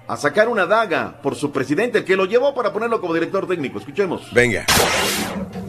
[0.07, 3.47] a sacar una daga por su presidente, el que lo llevó para ponerlo como director
[3.47, 3.79] técnico.
[3.79, 4.31] Escuchemos.
[4.33, 4.65] Venga.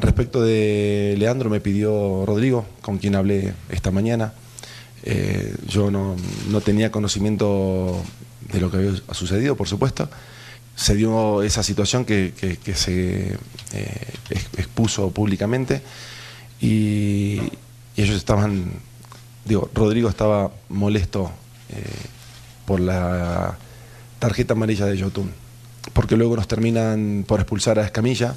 [0.01, 4.33] Respecto de Leandro, me pidió Rodrigo, con quien hablé esta mañana.
[5.11, 6.17] Eh, yo no,
[6.51, 8.03] no tenía conocimiento
[8.53, 10.09] de lo que había sucedido, por supuesto.
[10.77, 13.33] Se dio esa situación que, que- se
[13.73, 15.81] eh, ex- expuso públicamente
[16.61, 17.41] y,
[17.97, 18.71] y ellos estaban,
[19.47, 21.31] digo, Rodrigo estaba molesto
[21.71, 21.83] eh,
[22.67, 23.57] por la
[24.19, 25.33] tarjeta amarilla de Yotun,
[25.95, 28.35] porque luego nos terminan por expulsar a Escamilla.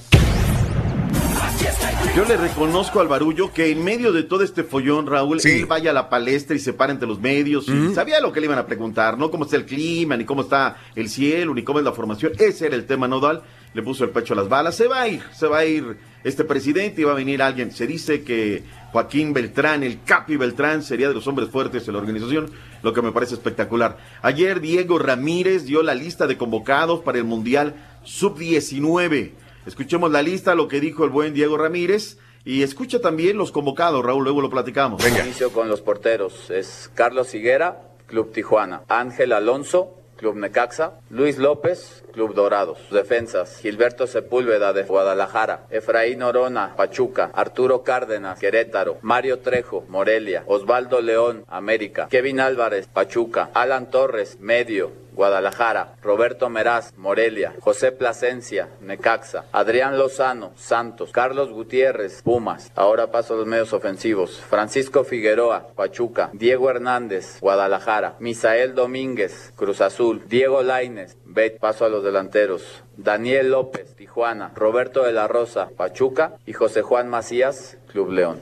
[2.13, 5.91] Yo le reconozco al Barullo que en medio de todo este follón, Raúl, él vaya
[5.91, 7.69] a la palestra y se para entre los medios.
[7.69, 10.41] y sabía lo que le iban a preguntar, no cómo está el clima, ni cómo
[10.41, 12.33] está el cielo, ni cómo es la formación.
[12.37, 13.43] Ese era el tema nodal.
[13.73, 14.75] Le puso el pecho a las balas.
[14.75, 17.71] Se va a ir, se va a ir este presidente y va a venir alguien.
[17.71, 21.99] Se dice que Joaquín Beltrán, el Capi Beltrán, sería de los hombres fuertes de la
[21.99, 22.51] organización,
[22.83, 23.97] lo que me parece espectacular.
[24.21, 29.31] Ayer Diego Ramírez dio la lista de convocados para el Mundial Sub-19.
[29.65, 32.17] Escuchemos la lista, lo que dijo el buen Diego Ramírez.
[32.43, 35.05] Y escucha también los convocados, Raúl, luego lo platicamos.
[35.07, 36.49] Inicio con los porteros.
[36.49, 38.81] Es Carlos Higuera, Club Tijuana.
[38.87, 40.93] Ángel Alonso, Club Necaxa.
[41.11, 42.77] Luis López, Club Dorados.
[42.91, 43.59] Defensas.
[43.61, 45.65] Gilberto Sepúlveda de Guadalajara.
[45.69, 47.31] Efraín Orona, Pachuca.
[47.33, 48.97] Arturo Cárdenas, Querétaro.
[49.01, 50.43] Mario Trejo, Morelia.
[50.45, 52.07] Osvaldo León, América.
[52.09, 53.49] Kevin Álvarez, Pachuca.
[53.53, 55.01] Alan Torres, Medio.
[55.13, 62.71] Guadalajara, Roberto Meraz, Morelia, José Plasencia, Necaxa, Adrián Lozano, Santos, Carlos Gutiérrez, Pumas.
[62.75, 64.39] Ahora paso a los medios ofensivos.
[64.39, 71.89] Francisco Figueroa, Pachuca, Diego Hernández, Guadalajara, Misael Domínguez, Cruz Azul, Diego Laines, Bet, paso a
[71.89, 72.63] los delanteros.
[72.97, 78.39] Daniel López, Tijuana, Roberto de la Rosa, Pachuca y José Juan Macías, Club León.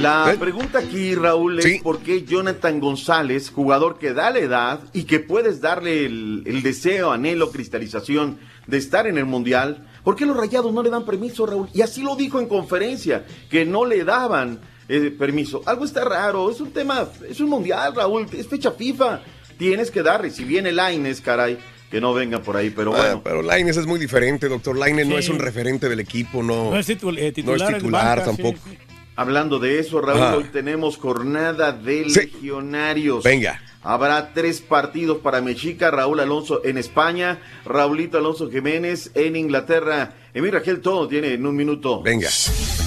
[0.00, 5.04] La pregunta aquí, Raúl, es por qué Jonathan González, jugador que da la edad y
[5.04, 10.26] que puedes darle el, el deseo, anhelo, cristalización de estar en el Mundial, ¿por qué
[10.26, 11.68] los rayados no le dan permiso, Raúl?
[11.72, 15.62] Y así lo dijo en conferencia, que no le daban eh, permiso.
[15.66, 19.22] Algo está raro, es un tema, es un Mundial, Raúl, es fecha FIFA.
[19.58, 21.58] Tienes que darle, si viene Laines, caray,
[21.92, 23.20] que no venga por ahí, pero Ah, bueno.
[23.22, 24.76] pero Laines es muy diferente, doctor.
[24.78, 25.20] Laines no Sí.
[25.20, 26.70] es un referente del equipo, no.
[26.70, 28.68] No es titul- eh, titular, No es titular banca, sí, tampoco.
[29.14, 32.20] Hablando de eso, Raúl, hoy tenemos jornada de Sí.
[32.20, 33.22] legionarios.
[33.22, 33.60] Venga.
[33.82, 40.14] Habrá tres partidos para Mexica, Raúl Alonso en España, Raulito Alonso Jiménez en Inglaterra.
[40.34, 42.02] Emir Rangel todo tiene en un minuto.
[42.02, 42.30] Venga.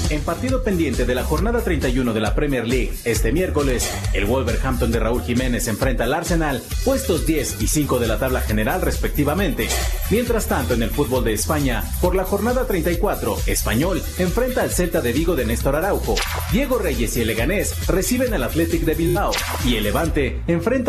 [0.09, 4.91] En partido pendiente de la jornada 31 de la Premier League, este miércoles, el Wolverhampton
[4.91, 9.67] de Raúl Jiménez enfrenta al Arsenal, puestos 10 y 5 de la tabla general respectivamente.
[10.11, 15.01] Mientras tanto, en el fútbol de España, por la jornada 34, Español enfrenta al Celta
[15.01, 16.15] de Vigo de Néstor Araujo.
[16.51, 19.31] Diego Reyes y el Leganés reciben al Athletic de Bilbao
[19.65, 20.41] y el Levante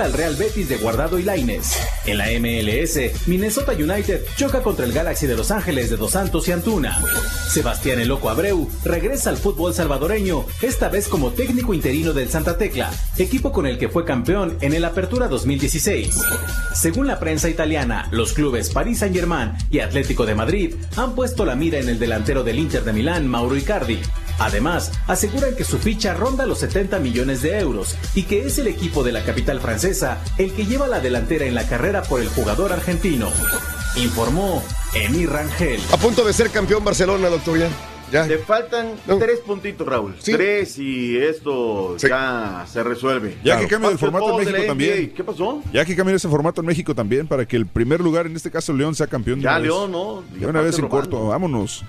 [0.05, 1.77] al Real Betis de Guardado y Laines.
[2.05, 6.47] En la MLS, Minnesota United choca contra el Galaxy de Los Ángeles de Dos Santos
[6.49, 7.01] y Antuna.
[7.49, 12.59] Sebastián El Loco Abreu regresa al fútbol salvadoreño, esta vez como técnico interino del Santa
[12.59, 16.21] Tecla, equipo con el que fue campeón en el Apertura 2016.
[16.75, 21.55] Según la prensa italiana, los clubes Paris Saint-Germain y Atlético de Madrid han puesto la
[21.55, 24.01] mira en el delantero del Inter de Milán, Mauro Icardi.
[24.39, 28.67] Además, aseguran que su ficha ronda los 70 millones de euros y que es el
[28.67, 32.29] equipo de la capital francesa el que lleva la delantera en la carrera por el
[32.29, 33.31] jugador argentino.
[33.97, 34.63] Informó
[34.95, 35.81] Emir Rangel.
[35.93, 37.69] A punto de ser campeón Barcelona, doctor, ya.
[38.13, 38.27] Ya.
[38.29, 40.15] Te faltan tres puntitos, Raúl.
[40.23, 43.37] Tres y esto ya se resuelve.
[43.43, 45.11] Ya que cambia el formato en de México también.
[45.11, 45.61] ¿Qué pasó?
[45.73, 48.51] Ya que cambia ese formato en México también para que el primer lugar, en este
[48.51, 49.65] caso León, sea campeón de Ya vez.
[49.65, 50.23] León, ¿no?
[50.39, 51.11] De una vez en robando.
[51.11, 51.85] corto, vámonos.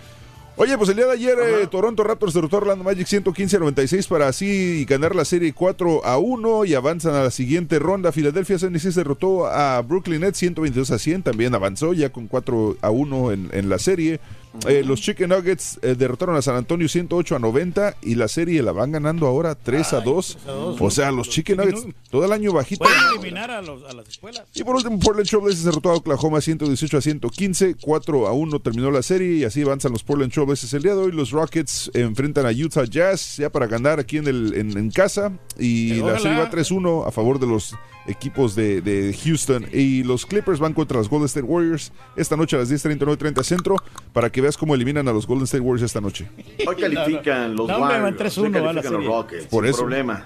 [0.60, 3.60] Oye, pues el día de ayer eh, Toronto Raptors derrotó a Orlando Magic 115 a
[3.60, 8.12] 96 para así ganar la serie 4 a 1 y avanzan a la siguiente ronda.
[8.12, 12.90] Philadelphia 76 derrotó a Brooklyn Nets 122 a 100, también avanzó ya con 4 a
[12.90, 14.20] 1 en, en la serie.
[14.68, 18.62] Eh, los Chicken Nuggets eh, derrotaron a San Antonio 108 a 90 y la serie
[18.64, 20.38] la van ganando ahora 3 a 2.
[20.48, 22.86] a dos, O sea, los Chicken Nuggets todo el año bajito.
[23.14, 24.44] Eliminar a, los- a las escuelas.
[24.56, 28.90] Y por último, Portland Trailblazers derrotó a Oklahoma 118 a 115, 4 a 1 terminó
[28.92, 31.12] la serie y así avanzan los Portland Trailblazers el día de hoy.
[31.12, 35.32] Los Rockets enfrentan a Utah Jazz ya para ganar aquí en, el, en, en casa
[35.60, 36.20] y Pero la ojalá.
[36.24, 37.76] serie va 3-1 a favor de los
[38.08, 42.56] equipos de, de Houston y los Clippers van contra los Golden State Warriors esta noche
[42.56, 43.76] a las 10.30, 9.30 centro
[44.14, 46.28] para que veas cómo eliminan a los Golden State Warriors esta noche.
[46.68, 49.06] Hoy califican los No, Warriors, 3-1 hoy a la califican los.
[49.06, 49.80] Rockets, Por sin eso.
[49.80, 50.26] problema.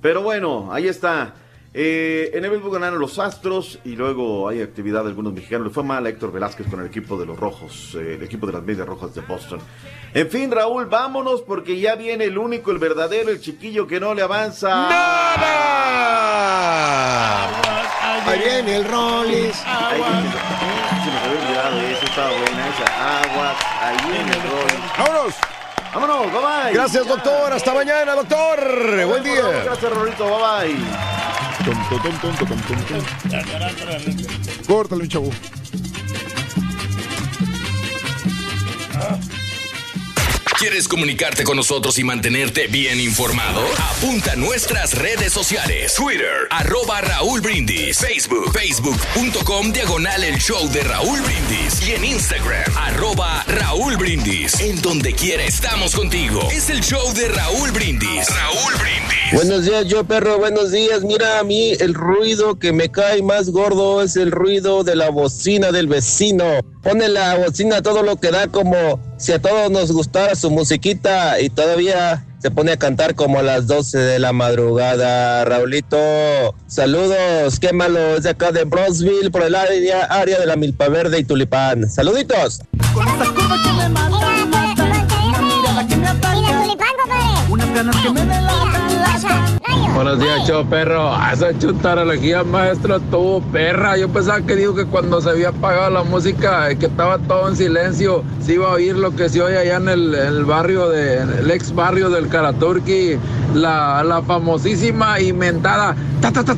[0.00, 1.34] Pero bueno, ahí está.
[1.74, 5.68] Eh, en el béisbol ganaron los Astros y luego hay actividad de algunos mexicanos.
[5.68, 8.46] Le fue mal a Héctor Velázquez con el equipo de los Rojos, eh, el equipo
[8.46, 9.58] de las Medias Rojas de Boston.
[10.12, 14.12] En fin, Raúl, vámonos porque ya viene el único, el verdadero, el chiquillo que no
[14.12, 14.88] le avanza.
[18.26, 19.56] Ahí viene el Rollis.
[19.56, 23.22] Se nos había olvidado eso, estaba buena esa.
[23.22, 24.66] Aguas, ahí viene el rol.
[24.98, 25.34] ¡Vámonos!
[25.94, 26.72] ¡Vámonos, bye bye!
[26.74, 27.52] Gracias, doctor.
[27.52, 29.06] Hasta mañana, doctor.
[29.06, 29.62] Buen día.
[29.64, 31.21] Gracias, Rolito, bye bye.
[34.66, 35.30] Córtale, mi chavo.
[40.62, 43.62] ¿Quieres comunicarte con nosotros y mantenerte bien informado?
[43.96, 45.92] Apunta a nuestras redes sociales.
[45.96, 47.98] Twitter, arroba Raúl Brindis.
[47.98, 51.84] Facebook, facebook.com, diagonal el show de Raúl Brindis.
[51.88, 54.60] Y en Instagram, arroba Raúl Brindis.
[54.60, 56.48] En donde quiera estamos contigo.
[56.52, 58.28] Es el show de Raúl Brindis.
[58.28, 59.32] Raúl Brindis.
[59.32, 61.02] Buenos días, yo perro, buenos días.
[61.02, 65.10] Mira, a mí el ruido que me cae más gordo es el ruido de la
[65.10, 66.44] bocina del vecino.
[66.84, 71.40] Pone la bocina todo lo que da como si a todos nos gustara su musiquita
[71.40, 75.44] y todavía se pone a cantar como a las 12 de la madrugada.
[75.44, 75.96] Raulito,
[76.66, 80.88] saludos, qué malo, es de acá de Brosville por el área, área de la Milpa
[80.88, 81.88] Verde y Tulipán.
[81.88, 82.62] Saluditos.
[87.48, 88.24] Unas ganas que me
[89.94, 91.12] Buenos días, show perro.
[91.32, 93.98] Esa chutarología, maestro, estuvo perra.
[93.98, 97.48] Yo pensaba que dijo que cuando se había apagado la música, eh, que estaba todo
[97.48, 101.18] en silencio, se iba a oír lo que se oye allá en el, barrio, de,
[101.18, 103.18] el ex barrio del Karaturki,
[103.54, 105.94] la, la famosísima inventada.
[106.22, 106.54] ta, ta, ta,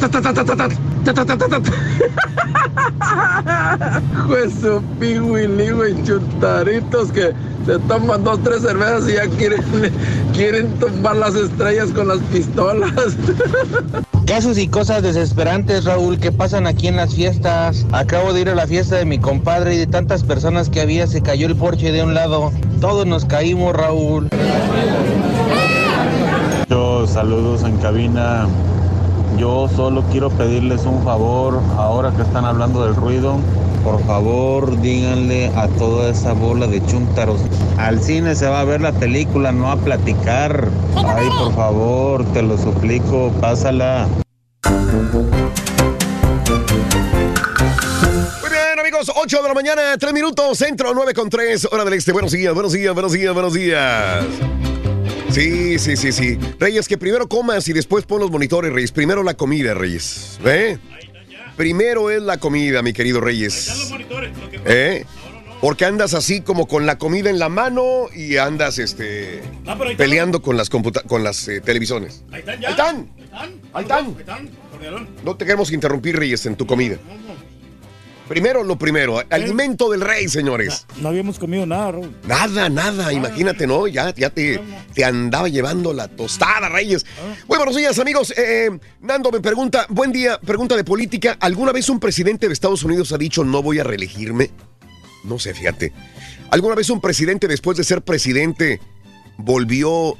[4.26, 7.34] Pues su pingüilí, güey, que
[7.66, 9.62] se toman dos, tres cervezas y ya quieren,
[10.32, 12.92] quieren tumbar las estrellas con las pistolas.
[14.26, 17.86] Casos y cosas desesperantes, Raúl, que pasan aquí en las fiestas.
[17.92, 21.06] Acabo de ir a la fiesta de mi compadre y de tantas personas que había
[21.06, 22.51] se cayó el porche de un lado.
[22.80, 24.30] Todos nos caímos, Raúl.
[26.70, 28.46] Yo, saludos en cabina.
[29.39, 33.39] Yo solo quiero pedirles un favor, ahora que están hablando del ruido,
[33.82, 37.40] por favor díganle a toda esa bola de chúntaros,
[37.77, 40.69] al cine se va a ver la película, no a platicar.
[40.97, 44.06] Ay, por favor, te lo suplico, pásala.
[48.40, 51.94] Muy bien, amigos, 8 de la mañana, 3 minutos, centro 9 con 3, hora del
[51.94, 52.12] este.
[52.12, 54.24] Buenos días, buenos días, buenos días, buenos días.
[55.35, 56.39] Sí, sí, sí, sí.
[56.61, 58.93] Reyes, que primero comas y después pon los monitores, Reyes.
[58.93, 60.39] Primero la comida, Reyes.
[60.44, 60.78] ¿Eh?
[61.56, 63.90] Primero es la comida, mi querido Reyes.
[64.65, 65.05] ¿Eh?
[65.61, 69.97] Porque andas así como con la comida en la mano y andas este No, están.
[69.97, 72.23] peleando con las computa- con las eh, televisiones.
[72.31, 72.69] Ahí están ya.
[72.69, 73.09] Ahí están.
[73.73, 74.06] Ahí están.
[74.06, 74.51] Ahí están.
[74.70, 75.09] Cordialón.
[75.24, 76.97] No te queremos interrumpir, Reyes, en tu comida.
[78.28, 80.86] Primero lo primero, alimento del rey, señores.
[81.01, 82.16] No habíamos comido nada, Raúl.
[82.26, 83.86] Nada, nada, imagínate, ¿no?
[83.86, 84.59] Ya, ya te,
[84.94, 87.05] te andaba llevando la tostada, Reyes.
[87.46, 88.32] Muy buenos días, amigos.
[88.36, 88.70] Eh,
[89.01, 91.36] Nando me pregunta, buen día, pregunta de política.
[91.38, 94.51] ¿Alguna vez un presidente de Estados Unidos ha dicho no voy a reelegirme?
[95.22, 95.92] No sé, fíjate.
[96.51, 98.80] ¿Alguna vez un presidente después de ser presidente
[99.36, 100.16] volvió,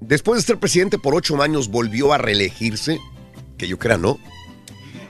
[0.00, 2.98] después de ser presidente por ocho años, volvió a reelegirse?
[3.58, 4.18] Que yo crea, ¿no?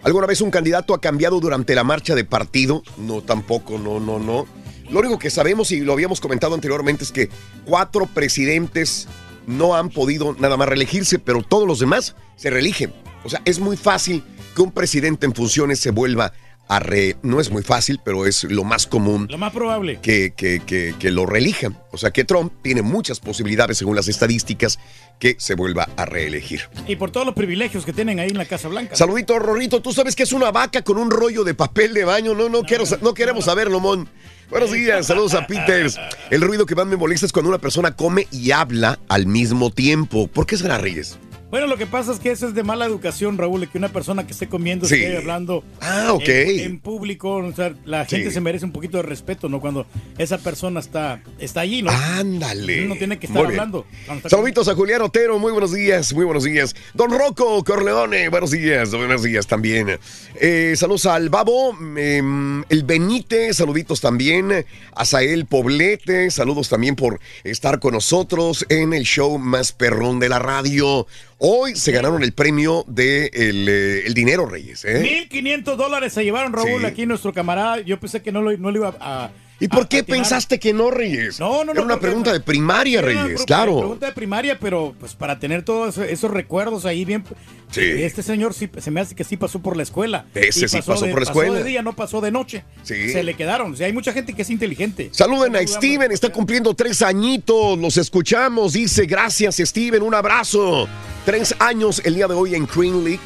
[0.06, 2.84] ¿Alguna vez un candidato ha cambiado durante la marcha de partido?
[2.96, 4.46] No, tampoco, no, no, no.
[4.88, 7.28] Lo único que sabemos y lo habíamos comentado anteriormente es que
[7.64, 9.08] cuatro presidentes
[9.48, 12.94] no han podido nada más reelegirse, pero todos los demás se reeligen.
[13.24, 14.22] O sea, es muy fácil
[14.54, 16.32] que un presidente en funciones se vuelva
[16.68, 17.16] a re...
[17.22, 19.98] No es muy fácil, pero es lo más común Lo más probable.
[20.02, 21.78] que, que, que, que lo reelijan.
[21.92, 24.78] O sea que Trump tiene muchas posibilidades, según las estadísticas,
[25.18, 26.62] que se vuelva a reelegir.
[26.86, 28.96] Y por todos los privilegios que tienen ahí en la Casa Blanca.
[28.96, 29.80] Saludito, Rorrito.
[29.80, 32.34] ¿Tú sabes que es una vaca con un rollo de papel de baño?
[32.34, 34.08] No, no, quiero, no queremos saberlo, Mon.
[34.50, 35.98] Buenos días, saludos a Peters.
[36.30, 39.70] El ruido que más me molesta es cuando una persona come y habla al mismo
[39.70, 40.28] tiempo.
[40.28, 41.18] ¿Por qué será, Reyes?
[41.48, 44.26] Bueno, lo que pasa es que eso es de mala educación, Raúl, que una persona
[44.26, 44.96] que esté comiendo Sí.
[44.96, 48.34] esté hablando Ah, en, en público, o sea, la gente Sí.
[48.34, 49.60] se merece un poquito de respeto, ¿no?
[49.60, 49.86] Cuando
[50.18, 51.90] esa persona está, está allí, ¿no?
[51.92, 52.84] Ándale.
[52.84, 53.86] Uno tiene que estar hablando.
[54.28, 56.74] Saluditos a Julián Otero, muy buenos días, muy buenos días.
[56.94, 59.98] Don Rocco Corleone, buenos días, buenos días también.
[60.40, 64.66] Eh, saludos al Babo, em, el Benite, saluditos también.
[64.96, 70.28] A Sael Poblete, saludos también por estar con nosotros en el show más perrón de
[70.28, 71.06] la radio.
[71.38, 74.84] Hoy se ganaron el premio de el, eh, el dinero, Reyes.
[74.86, 75.00] ¿eh?
[75.02, 76.86] 1500 dólares se llevaron, Raúl, Sí.
[76.86, 77.80] aquí nuestro camarada.
[77.80, 79.30] Yo pensé que no lo, no lo iba a.
[79.58, 80.18] ¿Y por qué atinar.
[80.20, 81.40] pensaste que no, Reyes?
[81.40, 81.72] No, no, no.
[81.72, 83.78] Era una pregunta de primaria, Era una Reyes, pre- claro.
[83.78, 87.24] Pregunta de primaria, pero pues para tener todos esos recuerdos ahí bien.
[87.70, 87.80] Sí.
[87.80, 90.26] Este señor sí, se me hace que sí pasó por la escuela.
[90.34, 91.52] Ese sí pasó de- por la escuela.
[91.52, 92.64] Pasó de día, no pasó de noche.
[92.82, 93.08] Sí.
[93.10, 93.72] Se le quedaron.
[93.72, 95.08] O sea, hay mucha gente que es inteligente.
[95.12, 100.86] Saluden a Steven, está cumpliendo tres añitos, los escuchamos, dice, gracias Steven, un abrazo.
[101.24, 103.20] Tres años el día de hoy en Green Lake.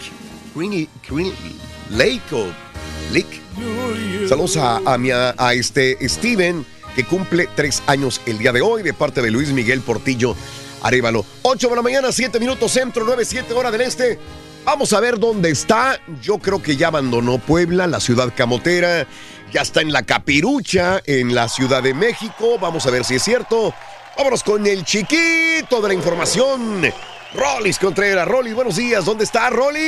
[0.55, 1.32] Green, Green
[1.90, 2.47] Lake o
[3.12, 3.40] Lake.
[4.28, 6.65] Saludos a, a mi- a este Steven,
[6.95, 10.35] que cumple tres años el día de hoy, de parte de Luis Miguel Portillo
[10.82, 11.24] Arevalo.
[11.43, 14.19] 8 de la mañana, 7 minutos centro, 9, 7 hora del este.
[14.65, 15.99] Vamos a ver dónde está.
[16.23, 19.07] Yo creo que ya abandonó Puebla, la ciudad camotera.
[19.53, 22.57] Ya está en la capirucha, en la Ciudad de México.
[22.61, 23.74] Vamos a ver si es cierto.
[24.16, 26.82] Vámonos con el chiquito de la información.
[27.35, 28.27] Rolis Contreras.
[28.27, 29.05] Rolis, buenos días.
[29.05, 29.81] ¿Dónde está Rolis?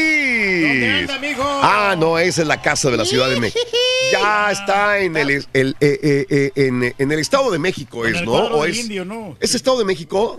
[0.68, 1.42] ¿Dónde anda, amigo?
[1.44, 3.60] Ah, no, esa es la casa de la Ciudad de México.
[4.12, 8.14] Ya está en el, el- eh, eh, eh, en, en el Estado de México, En
[8.14, 8.32] es, el ¿no?
[8.34, 9.38] ¿O es, indio, ¿no?
[9.40, 10.38] ¿Es Estado de México?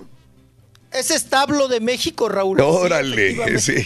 [0.92, 2.62] Es establo de México, Raúl.
[2.62, 3.74] Órale, sí.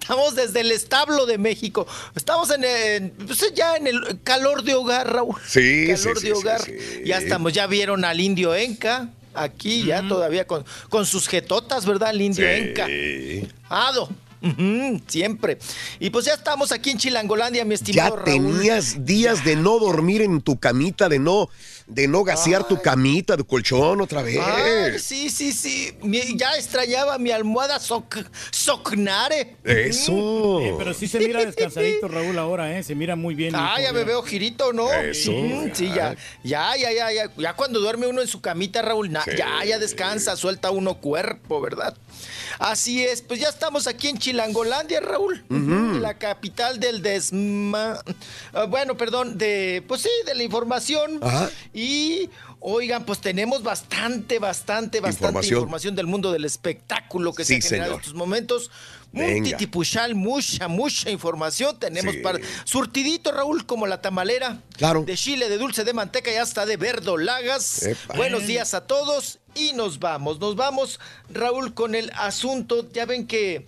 [0.00, 1.86] Estamos desde el establo de México.
[2.16, 5.36] Estamos en, en- pues, ya en el calor de hogar, Raúl.
[5.46, 6.62] Sí, calor sí, de sí, hogar.
[6.62, 7.02] sí, sí.
[7.04, 9.10] Ya estamos, ya vieron al indio Enca.
[9.42, 12.10] Aquí ya todavía con, con sus jetotas, ¿verdad?
[12.10, 12.86] El indio Enca.
[13.68, 14.08] Ado.
[15.06, 15.58] Siempre.
[15.98, 18.24] Y pues ya estamos aquí en Chilangolandia, mi Ya estimado Raúl.
[18.24, 21.48] tenías días de no dormir en tu camita, de no,
[21.88, 24.38] de no gasear tu camita de colchón otra vez.
[24.40, 25.92] Ay, sí, sí, sí.
[26.02, 28.16] Mi- ya extrañaba mi almohada soc,
[28.50, 29.56] socnare.
[29.64, 30.60] Eso.
[30.60, 32.82] Eh, pero sí se mira descansadito, Raúl, ahora, ¿eh?
[32.82, 33.54] Se mira muy bien.
[33.56, 34.92] Ah, ya me veo girito, ¿no?
[34.92, 35.32] Eso,
[35.72, 37.30] sí, ya, ya, ya, ya, ya.
[37.36, 41.60] Ya cuando duerme uno en su camita, Raúl, na- ya, ya descansa, suelta uno cuerpo,
[41.60, 41.96] ¿verdad?
[42.58, 45.44] Así es, pues ya estamos aquí en Chilangolandia, Raúl,
[46.00, 48.00] la capital del desma...
[48.52, 51.18] ah, bueno, perdón, de, pues sí, de la información.
[51.22, 51.50] Ajá.
[51.74, 52.30] Y,
[52.60, 55.58] oigan, pues tenemos bastante, bastante, bastante Información.
[55.58, 57.94] información, del mundo del espectáculo que Sí, se ha generado señor.
[57.94, 58.70] en estos momentos.
[59.10, 59.56] Un Venga.
[59.56, 62.20] titipuchal, mucha, mucha información tenemos Sí.
[62.20, 62.38] para...
[62.64, 64.60] Surtidito, Raúl, como la tamalera.
[64.76, 65.02] Claro.
[65.04, 67.84] De chile, de dulce, de manteca y hasta de verdolagas.
[67.84, 68.14] Epa.
[68.16, 70.38] Buenos días a todos y nos vamos.
[70.38, 72.90] Nos vamos, Raúl, con el asunto.
[72.92, 73.66] Ya ven que.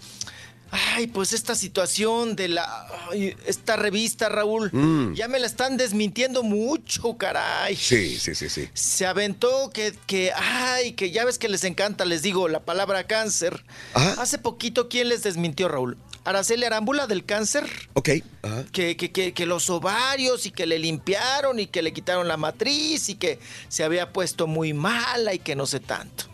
[0.72, 2.86] Ay, pues esta situación de la.
[3.10, 5.14] ay, esta revista, Raúl, Mm.
[5.14, 7.74] ya me la están desmintiendo mucho, caray.
[7.76, 8.68] Sí, sí, sí, sí.
[8.74, 13.06] Se aventó que, que, ay, que ya ves que les encanta, les digo, la palabra
[13.08, 13.64] cáncer.
[13.94, 15.96] Hace poquito, ¿quién les desmintió, Raúl?
[16.24, 17.64] Araceli Arámbula del cáncer.
[17.94, 18.10] Ok.
[18.42, 18.64] Ajá.
[18.72, 22.36] Que, que, que, que los ovarios y que le limpiaron y que le quitaron la
[22.36, 23.38] matriz y que
[23.68, 26.24] se había puesto muy mala y que no sé tanto.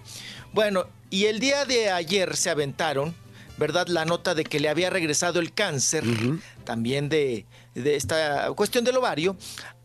[0.52, 3.14] Bueno, y el día de ayer se aventaron,
[3.58, 3.88] ¿verdad?
[3.88, 6.04] La nota de que le había regresado el cáncer,
[6.64, 9.36] también de, de esta cuestión del ovario,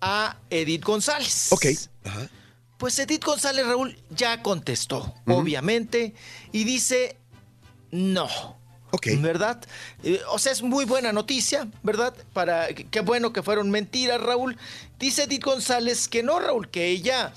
[0.01, 1.47] a Edith González.
[1.51, 1.65] Ok.
[2.77, 6.13] Pues Edith González Raúl ya contestó, obviamente,
[6.51, 7.17] y dice
[7.91, 8.27] no.
[9.19, 9.63] ¿Verdad?
[10.03, 12.13] Eh, o sea, es muy buena noticia, ¿verdad?
[12.33, 14.57] Para qué bueno que fueron mentiras, Raúl.
[14.99, 17.33] Dice Edith González que no, Raúl, que ella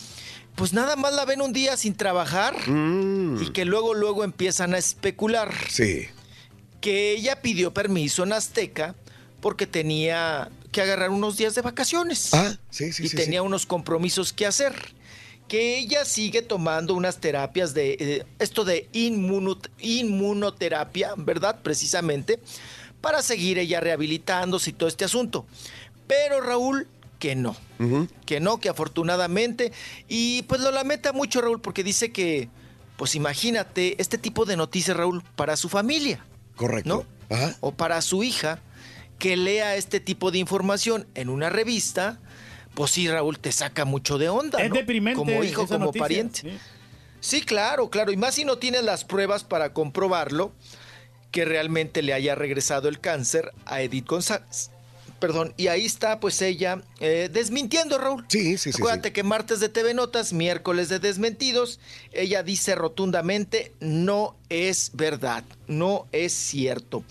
[0.56, 4.78] pues nada más la ven un día sin trabajar y que luego luego empiezan a
[4.78, 5.52] especular.
[5.52, 5.68] Mm.
[5.68, 6.08] Sí.
[6.84, 8.94] Que ella pidió permiso en Azteca
[9.40, 12.34] porque tenía que agarrar unos días de vacaciones.
[12.34, 14.74] Ah, sí, sí, y sí, tenía unos compromisos que hacer.
[15.48, 21.60] Que ella sigue tomando unas terapias de eh, esto de inmuno- inmunoterapia, ¿verdad?
[21.62, 22.38] Precisamente,
[23.00, 25.46] para seguir ella rehabilitándose y todo este asunto.
[26.06, 26.86] Pero Raúl,
[27.18, 27.56] que no.
[28.26, 29.72] Que no, que afortunadamente.
[30.08, 32.48] Y pues lo lamenta mucho Raúl porque dice que,
[32.96, 36.24] pues imagínate, este tipo de noticias, Raúl, para su familia.
[36.56, 37.06] Correcto.
[37.30, 37.56] Ajá.
[37.60, 38.60] O para su hija,
[39.18, 42.18] que lea este tipo de información en una revista,
[42.74, 44.60] pues sí, Raúl, te saca mucho de onda.
[44.62, 44.76] Es ¿no?
[44.76, 46.40] deprimente Como hijo, esa como noticia, pariente.
[46.40, 46.58] sí.
[47.20, 48.12] Sí, claro, claro.
[48.12, 50.52] Y más si no tienes las pruebas para comprobarlo,
[51.30, 54.70] que realmente le haya regresado el cáncer a Edith González.
[55.24, 58.26] Perdón, y ahí está pues ella eh, desmintiendo, Raúl.
[58.28, 58.78] Sí, sí, sí.
[58.78, 61.80] Acuérdate que martes de TV Notas, miércoles de desmentidos,
[62.12, 67.04] ella dice rotundamente no es verdad, no es cierto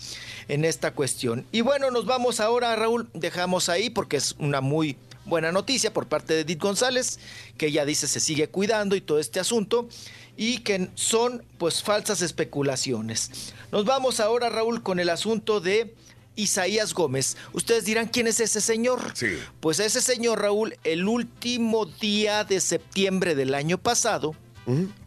[0.46, 1.44] en esta cuestión.
[1.50, 6.06] Y bueno, nos vamos ahora, Raúl, dejamos ahí porque es una muy buena noticia por
[6.06, 7.18] parte de Edith González,
[7.58, 9.88] que ella dice se sigue cuidando y todo este asunto,
[10.36, 13.52] y que son pues falsas especulaciones.
[13.72, 15.92] Nos vamos ahora, Raúl, con el asunto de
[16.36, 17.36] Isaías Gómez.
[17.52, 19.12] Ustedes dirán, ¿quién es ese señor?
[19.14, 19.38] Sí.
[19.60, 24.34] Pues ese señor, Raúl, el último día de septiembre del año pasado,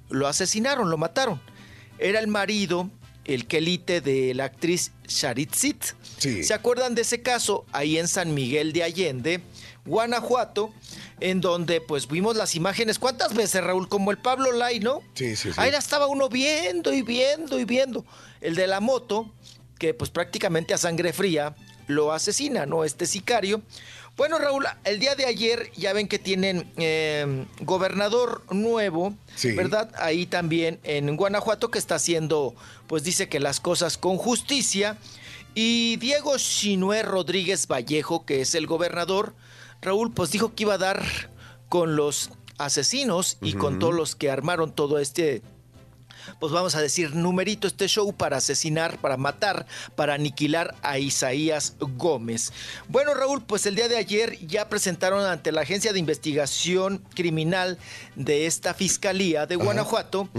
[0.10, 1.42] lo asesinaron, lo mataron.
[2.00, 2.90] Era el marido,
[3.26, 5.84] el quelite de la actriz Sharitzit.
[6.18, 7.66] ¿Se acuerdan de ese caso?
[7.72, 9.42] Ahí en San Miguel de Allende,
[9.86, 10.74] Guanajuato,
[11.20, 13.00] en donde pues vimos las imágenes.
[13.00, 13.90] ¿Cuántas veces, Raúl?
[13.90, 15.02] Como el Pablo Lai, ¿no?
[15.14, 15.56] Sí, sí, sí.
[15.58, 18.06] Ahí la estaba uno viendo y viendo y viendo.
[18.42, 19.34] El de la moto,
[19.78, 21.56] que pues prácticamente a sangre fría
[21.88, 22.84] lo asesina, ¿no?
[22.84, 23.62] Este sicario.
[24.18, 29.52] Bueno, Raúl, el día de ayer ya ven que tienen eh, gobernador nuevo, Sí.
[29.52, 29.92] ¿verdad?
[30.00, 32.56] Ahí también en Guanajuato que está haciendo,
[32.88, 34.98] pues dice que las cosas con justicia.
[35.54, 39.34] Y Diego Chinué Rodríguez Vallejo, que es el gobernador,
[39.82, 41.04] Raúl, pues dijo que iba a dar
[41.70, 45.44] con los asesinos y con todos los que armaron todo este
[46.40, 51.76] pues vamos a decir, numerito este show para asesinar, para matar, para aniquilar a Isaías
[51.80, 52.52] Gómez.
[52.88, 57.78] Bueno, Raúl, pues el día de ayer ya presentaron ante la Agencia de Investigación Criminal
[58.16, 60.30] de esta Fiscalía de Guanajuato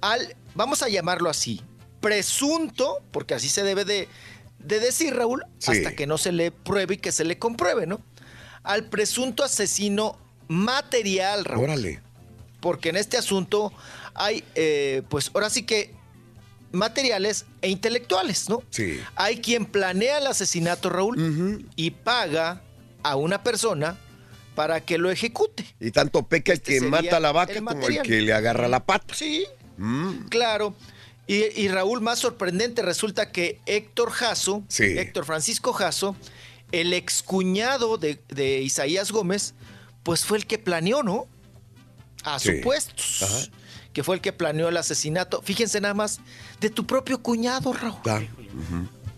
[0.00, 1.60] al, vamos a llamarlo así,
[2.00, 4.08] presunto, porque así se debe de,
[4.58, 5.72] de decir, Raúl, Sí.
[5.72, 8.00] hasta que no se le pruebe y que se le compruebe, ¿no?
[8.62, 12.00] Al presunto asesino material, Raúl Órale.
[12.60, 13.72] porque en este asunto
[14.14, 15.94] hay, eh, pues ahora sí que
[16.72, 18.62] materiales e intelectuales, ¿no?
[18.70, 18.98] Sí.
[19.16, 22.62] Hay quien planea el asesinato, Raúl, y paga
[23.02, 23.98] a una persona
[24.54, 25.64] para que lo ejecute.
[25.80, 28.20] Y tanto peca el que Este sería mata a la vaca el como el que
[28.20, 29.14] le agarra la pata.
[29.14, 29.44] Sí,
[29.78, 30.28] Mm.
[30.28, 30.74] claro.
[31.26, 34.84] Y, y Raúl, más sorprendente, resulta que Héctor Jasso, Sí.
[34.84, 36.14] Héctor Francisco Jasso,
[36.72, 39.54] el excuñado de, de Isaías Gómez,
[40.02, 41.26] pues fue el que planeó, ¿no?
[42.24, 42.56] A Sí.
[42.56, 43.22] supuestos.
[43.22, 43.38] Ajá.
[43.92, 45.42] Que fue el que planeó el asesinato.
[45.42, 46.20] Fíjense nada más,
[46.60, 48.00] de tu propio cuñado, Raúl.
[48.02, 48.26] Claro.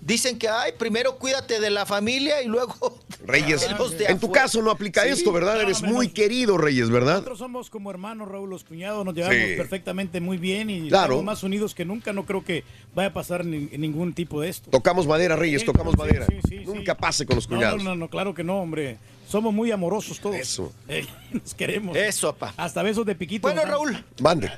[0.01, 2.99] Dicen que, ay, primero cuídate de la familia y luego...
[3.27, 5.59] Reyes, los de en tu caso no aplica Sí, esto, ¿verdad?
[5.63, 7.15] Eres muy querido, Reyes, ¿verdad?
[7.15, 9.55] Nosotros somos como hermanos, Raúl, los cuñados, nos llevamos Sí.
[9.57, 11.05] perfectamente muy bien y Claro.
[11.15, 12.13] estamos más unidos que nunca.
[12.13, 12.65] No creo que
[12.95, 14.69] vaya a pasar ni- ningún tipo de esto.
[14.71, 16.27] Tocamos madera, Reyes, Sí, tocamos sí, madera.
[16.27, 16.99] sí, sí, Nunca sí.
[17.01, 17.83] pase con los No, cuñados.
[17.83, 18.99] No, no, no, claro que no, hombre.
[19.29, 20.37] Somos muy amorosos todos.
[20.37, 20.73] Eso.
[20.89, 21.97] Eh, nos queremos.
[21.97, 22.55] Eso, papá.
[22.63, 23.49] Hasta besos de piquito.
[23.49, 23.65] Bueno.
[23.65, 24.51] Raúl, Mande.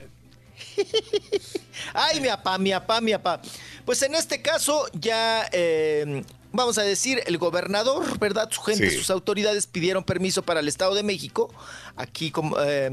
[1.94, 3.40] Ay, mi papá, mi papá, mi papá.
[3.84, 6.22] Pues en este caso ya, eh,
[6.52, 8.48] vamos a decir, el gobernador, ¿verdad?
[8.50, 8.96] Su gente, Sí.
[8.96, 11.52] sus autoridades pidieron permiso para el Estado de México,
[11.96, 12.90] aquí como, eh,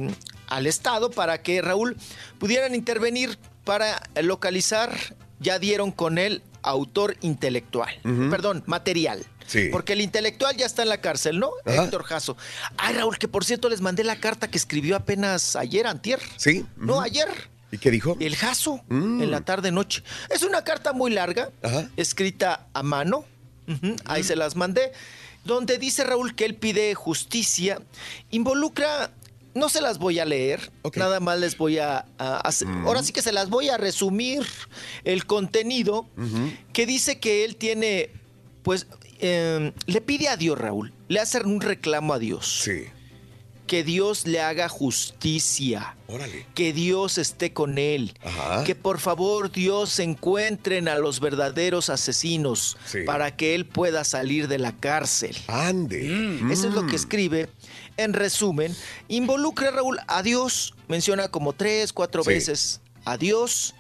[0.48, 1.98] al Estado, para que Raúl
[2.40, 4.96] pudieran intervenir para localizar,
[5.40, 7.94] ya dieron con el autor intelectual,
[8.30, 9.26] perdón, material.
[9.46, 9.68] Sí.
[9.72, 11.52] Porque el intelectual ya está en la cárcel, ¿no?
[11.66, 11.84] Ajá.
[11.84, 12.38] Héctor Jasso.
[12.78, 16.20] Ay, Raúl, que por cierto les mandé la carta que escribió apenas ayer, antier.
[16.38, 16.66] Sí.
[16.78, 17.28] No, ayer.
[17.72, 18.16] ¿Y qué dijo?
[18.20, 19.22] El Jasso, Mm.
[19.24, 20.04] en la tarde-noche.
[20.30, 21.90] Es una carta muy larga, Ajá.
[21.98, 23.26] escrita a mano.
[24.06, 24.92] Ahí se las mandé.
[25.44, 27.80] Donde dice Raúl que él pide justicia.
[28.32, 29.12] Involucra.
[29.56, 32.68] No se las voy a leer, nada más les voy a, a hacer.
[32.68, 32.88] Mm.
[32.88, 34.44] Ahora sí que se las voy a resumir
[35.04, 36.08] el contenido
[36.74, 38.10] que dice que él tiene,
[38.64, 38.88] pues,
[39.20, 42.62] eh, le pide a Dios, Raúl, le hace un reclamo a Dios.
[42.64, 42.86] Sí.
[43.68, 45.96] Que Dios le haga justicia.
[46.08, 46.46] Órale.
[46.54, 48.14] Que Dios esté con él.
[48.22, 48.64] Ajá.
[48.66, 53.00] Que por favor Dios encuentren a los verdaderos asesinos Sí.
[53.06, 55.38] para que él pueda salir de la cárcel.
[55.48, 56.38] Ande.
[56.52, 56.96] Eso es lo que Mm.
[56.96, 57.50] escribe.
[57.98, 58.76] En resumen,
[59.08, 62.30] involucra Raúl a Dios, menciona como tres, cuatro Sí.
[62.30, 63.76] veces a Dios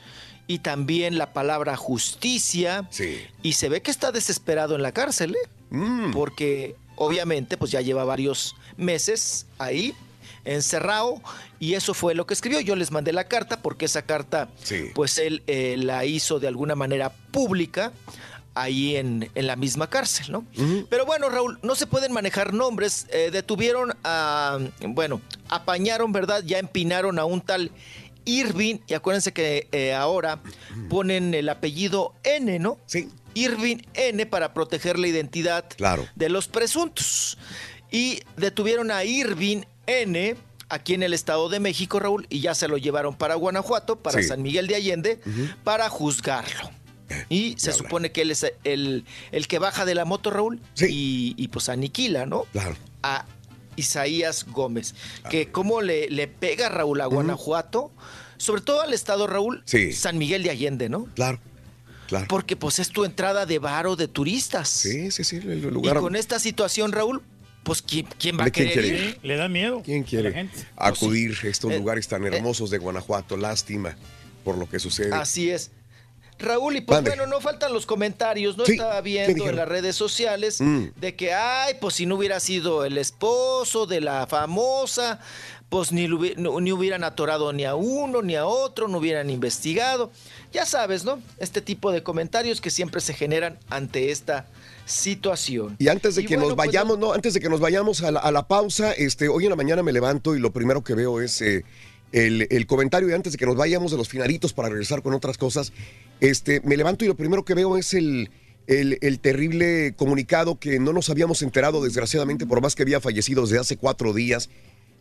[0.47, 2.87] y también la palabra justicia.
[2.91, 3.21] Sí.
[3.41, 5.49] Y se ve que está desesperado en la cárcel, ¿eh?
[5.71, 6.11] Mm.
[6.11, 9.95] porque obviamente pues ya lleva varios meses ahí
[10.45, 11.19] encerrado
[11.59, 12.59] y eso fue lo que escribió.
[12.59, 14.91] Yo les mandé la carta porque esa carta Sí.
[14.93, 17.91] pues él eh, la hizo de alguna manera pública
[18.55, 20.45] ahí en, en la misma cárcel, ¿no?
[20.89, 23.07] Pero bueno, Raúl, no se pueden manejar nombres.
[23.11, 26.43] Eh, detuvieron a, bueno, apañaron, ¿verdad?
[26.45, 27.71] Ya empinaron a un tal
[28.25, 30.39] Irving, y acuérdense que eh, ahora
[30.89, 32.77] ponen el apellido N, ¿no?
[32.85, 33.09] Sí.
[33.33, 36.07] Irving N para proteger la identidad Claro.
[36.15, 37.37] de los presuntos.
[37.91, 40.35] Y detuvieron a Irving N
[40.69, 44.21] aquí en el Estado de México, Raúl, y ya se lo llevaron para Guanajuato, para
[44.21, 44.27] Sí.
[44.27, 45.19] San Miguel de Allende,
[45.63, 46.71] para juzgarlo.
[47.29, 51.33] Y se supone que él es el, el que baja de la moto, Raúl, y,
[51.37, 52.43] y pues aniquila, ¿no?
[52.53, 52.75] Claro.
[53.03, 53.25] A
[53.75, 54.95] Isaías Gómez.
[55.29, 57.91] Que cómo le, le pega Raúl a Guanajuato,
[58.37, 59.93] sobre todo al estado, Raúl, Sí.
[59.93, 61.05] San Miguel de Allende, ¿no?
[61.15, 61.39] Claro.
[62.07, 62.25] Claro.
[62.29, 64.69] Porque pues es tu entrada de varo de turistas.
[64.69, 65.37] Sí, sí, sí.
[65.37, 65.99] El Y lugar.
[65.99, 67.23] con esta situación, Raúl,
[67.63, 69.19] pues ¿quién, quién va a ¿Quién querer quiere ir?
[69.23, 69.81] Le da miedo.
[69.83, 70.67] ¿Quién quiere gente.
[70.75, 73.37] acudir a estos Eh, lugares tan hermosos de Guanajuato?
[73.37, 73.95] Lástima
[74.43, 75.13] por lo que sucede.
[75.15, 75.71] Así es.
[76.39, 78.65] Raúl, y pues bueno, no faltan los comentarios, ¿no?
[78.65, 80.87] Sí, Estaba ¿qué viendo en las redes sociales Mm.
[80.95, 85.19] de que, ay, pues si no hubiera sido el esposo de la famosa,
[85.69, 90.11] pues ni, no- ni hubieran atorado ni a uno ni a otro, no hubieran investigado.
[90.51, 91.19] Ya sabes, ¿no?
[91.39, 94.45] Este tipo de comentarios que siempre se generan ante esta
[94.85, 95.75] situación.
[95.79, 98.03] Y antes de Y que bueno, nos pues, vayamos, no, antes de que nos vayamos
[98.03, 100.83] a la, a la pausa, este, hoy en la mañana me levanto y lo primero
[100.83, 101.63] que veo es eh,
[102.11, 105.13] el, el comentario y antes de que nos vayamos de los finalitos para regresar con
[105.13, 105.73] otras cosas,
[106.23, 108.31] este, me levanto y lo primero que veo es el,
[108.67, 113.43] el, el terrible comunicado que no nos habíamos enterado, desgraciadamente, por más que había fallecido
[113.43, 114.49] desde hace cuatro días,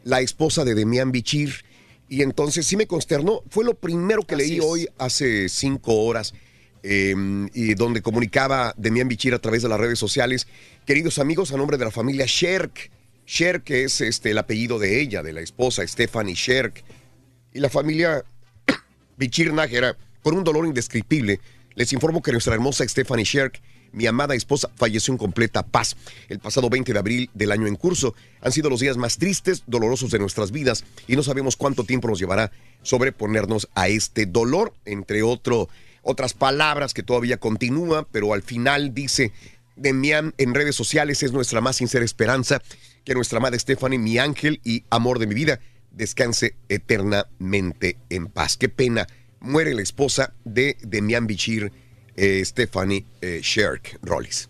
[0.04, 1.64] la esposa de Demián Bichir.
[2.08, 3.42] Y entonces sí me consternó.
[3.48, 4.64] Fue lo primero que Así leí es.
[4.64, 6.34] hoy hace cinco horas.
[6.82, 7.14] eh,
[7.54, 10.48] y donde comunicaba Demián Bichir a través de las redes sociales.
[10.84, 12.90] Queridos amigos, a nombre de la familia Sherk,
[13.24, 16.82] Sherk es este, el apellido de ella, de la esposa Stephanie Sherk,
[17.54, 18.24] y la familia
[19.16, 21.40] Bichir Nájera, con un dolor indescriptible,
[21.74, 23.60] les informo que nuestra hermosa Stephanie Sherk,
[23.92, 25.96] mi amada esposa, falleció en completa paz
[26.28, 28.14] el pasado 20 de abril del año en curso.
[28.40, 32.08] Han sido los días más tristes, dolorosos de nuestras vidas y no sabemos cuánto tiempo
[32.08, 38.94] nos llevará sobreponernos a este dolor, entre otras palabras que todavía continúa, pero al final
[38.94, 39.32] dice,
[39.76, 42.62] Demian en redes sociales es nuestra más sincera esperanza,
[43.04, 48.56] que nuestra amada Stephanie, mi ángel y amor de mi vida, descanse eternamente en paz.
[48.56, 49.06] Qué pena,
[49.42, 51.70] muere la esposa de Demian Bichir,
[52.16, 54.48] eh, Stephanie eh, Sherk Rollis.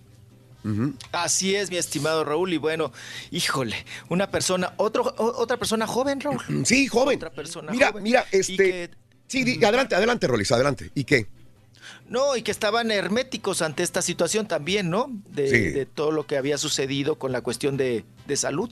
[1.11, 2.53] Así es, mi estimado Raúl.
[2.53, 2.93] Y bueno,
[3.33, 3.75] híjole,
[4.09, 6.41] una persona, otro, otra persona joven, Raúl.
[6.65, 7.17] Sí, joven.
[7.17, 8.03] Otra persona Mira, joven.
[8.05, 8.57] mira, este...
[8.57, 8.91] que-
[9.27, 10.91] Sí, di- adelante, adelante, Rollis, adelante.
[10.95, 11.27] ¿Y qué?
[12.09, 15.11] no, y que estaban herméticos ante esta situación también, ¿no?
[15.31, 15.59] De, Sí.
[15.71, 18.71] de todo lo que había sucedido con la cuestión de, de salud.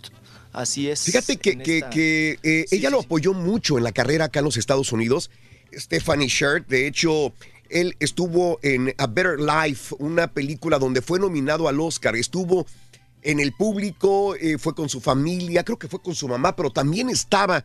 [0.52, 1.02] Así es.
[1.04, 4.44] Fíjate que, que- esta- que, eh, ella lo apoyó mucho en la carrera acá en
[4.44, 5.30] los Estados Unidos.
[5.72, 7.32] Stephanie Shirt, de hecho,
[7.70, 12.16] él estuvo en A Better Life, una película donde fue nominado al Oscar.
[12.16, 12.66] Estuvo
[13.22, 16.70] en el público, eh, fue con su familia, creo que fue con su mamá, pero
[16.70, 17.64] también estaba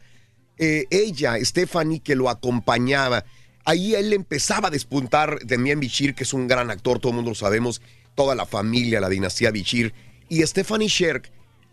[0.57, 3.26] eh, ella, Stephanie, que lo acompañaba.
[3.65, 7.32] Ahí él empezaba a despuntar Demian Bichir, que es un gran actor, todo el mundo
[7.32, 7.82] lo sabemos,
[8.14, 9.94] toda la familia, la dinastía Bichir.
[10.30, 11.32] Y Stephanie Sherk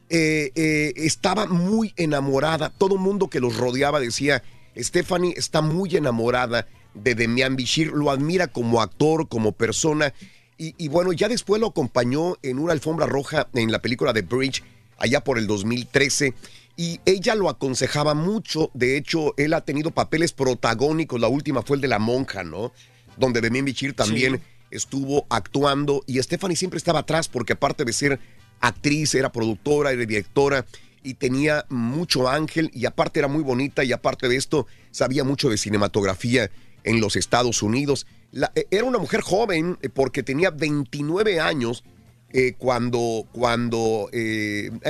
[0.09, 2.71] eh, estaba muy enamorada.
[2.71, 4.43] Todo el mundo que los rodeaba decía,
[4.77, 10.13] Stephanie está muy enamorada de Demian Bichir, lo admira como actor, como persona.
[10.59, 14.23] y, y bueno, ya después lo acompañó en una alfombra roja en la película The
[14.23, 14.63] Bridge,
[14.99, 16.35] allá por el 2013.
[16.77, 18.71] Y ella lo aconsejaba mucho.
[18.73, 21.21] De hecho, él ha tenido papeles protagónicos.
[21.21, 22.73] La última fue el de la monja, ¿no?
[23.17, 24.41] Donde Demian Bichir también
[24.71, 26.03] estuvo actuando.
[26.07, 28.21] Y Stephanie siempre estaba atrás porque aparte de ser
[28.61, 30.65] actriz, era productora, era directora
[31.03, 35.49] y tenía mucho ángel y aparte era muy bonita y aparte de esto sabía mucho
[35.49, 36.51] de cinematografía
[36.85, 38.07] en los Estados Unidos.
[38.55, 41.85] Eh, era una mujer joven eh, porque tenía 29 años
[42.31, 44.09] eh, cuando, cuando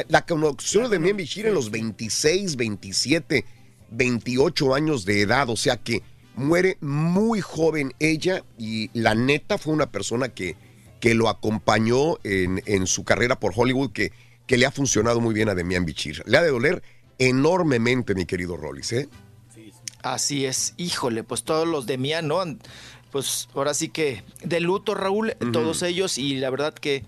[0.08, 3.44] la conoció de Demian Bichir en los 26, 27,
[3.90, 6.02] 28 años de edad, o sea que
[6.36, 10.56] muere muy joven ella y la neta fue una persona que,
[11.00, 14.12] que lo acompañó en, en su carrera por Hollywood que,
[14.46, 16.22] que le ha funcionado muy bien a Demian Bichir.
[16.26, 16.82] Le ha de doler
[17.18, 19.08] enormemente, mi querido Rollis, ¿eh?
[20.02, 22.42] Así es, híjole, pues todos los de Mía, ¿no?
[23.12, 27.04] Pues ahora sí que de luto, Raúl, todos ellos, y la verdad que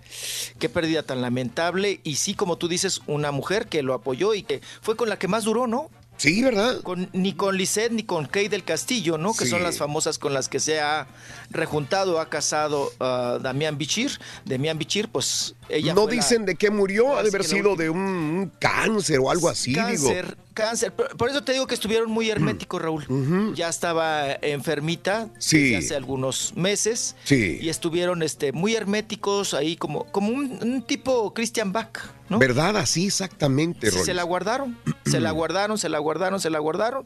[0.59, 1.99] qué pérdida tan lamentable.
[2.03, 5.17] Y sí, como tú dices, una mujer que lo apoyó y que fue con la
[5.17, 5.89] que más duró, ¿no?
[6.17, 6.79] Sí, ¿verdad?
[6.81, 9.33] Con, ni con Lisette ni con Kay del Castillo, ¿no?
[9.33, 9.51] Que Sí.
[9.51, 11.07] son las famosas con las que se ha
[11.49, 14.17] rejuntado, ha casado ah, Damián Bichir.
[14.45, 17.89] Damián Bichir, pues ella No la- dicen de qué murió, ha de haber sido de
[17.89, 19.85] un, un cáncer o algo así, digo.
[19.85, 20.91] cáncer, cáncer.
[20.93, 23.05] Por, por eso te digo que estuvieron muy herméticos, Raúl.
[23.55, 25.71] Ya estaba enfermita Sí.
[25.71, 27.15] desde hace algunos meses.
[27.23, 27.57] Sí.
[27.61, 31.97] Y estuvieron este, muy herméticos ahí, como, como un, un tipo Christian Bach,
[32.29, 32.39] ¿no?
[32.39, 32.77] ¿Verdad?
[32.77, 37.05] Así exactamente, Sí, se la guardaron, se la guardaron, se la guardaron, se la guardaron.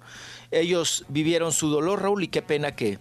[0.52, 2.98] Ellos vivieron su dolor, Raúl, y qué pena que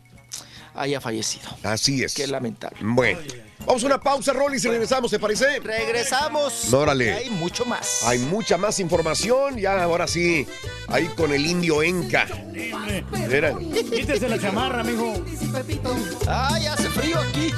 [0.81, 1.49] haya fallecido.
[1.63, 2.15] Así es.
[2.15, 2.79] Qué lamentable.
[2.81, 3.21] Bueno,
[3.67, 5.61] vamos a una pausa, Rollis, y regresamos, ¿te parece?
[5.61, 6.73] Regresamos.
[6.73, 7.13] Órale.
[7.13, 8.03] Hay mucho más.
[8.05, 10.47] Hay mucha más información, ya ahora sí,
[10.89, 12.27] ahí con el indio Enca.
[13.29, 13.57] Mira.
[13.59, 15.15] Quítese la chamarra, amigo.
[16.27, 17.53] Ay, hace frío aquí.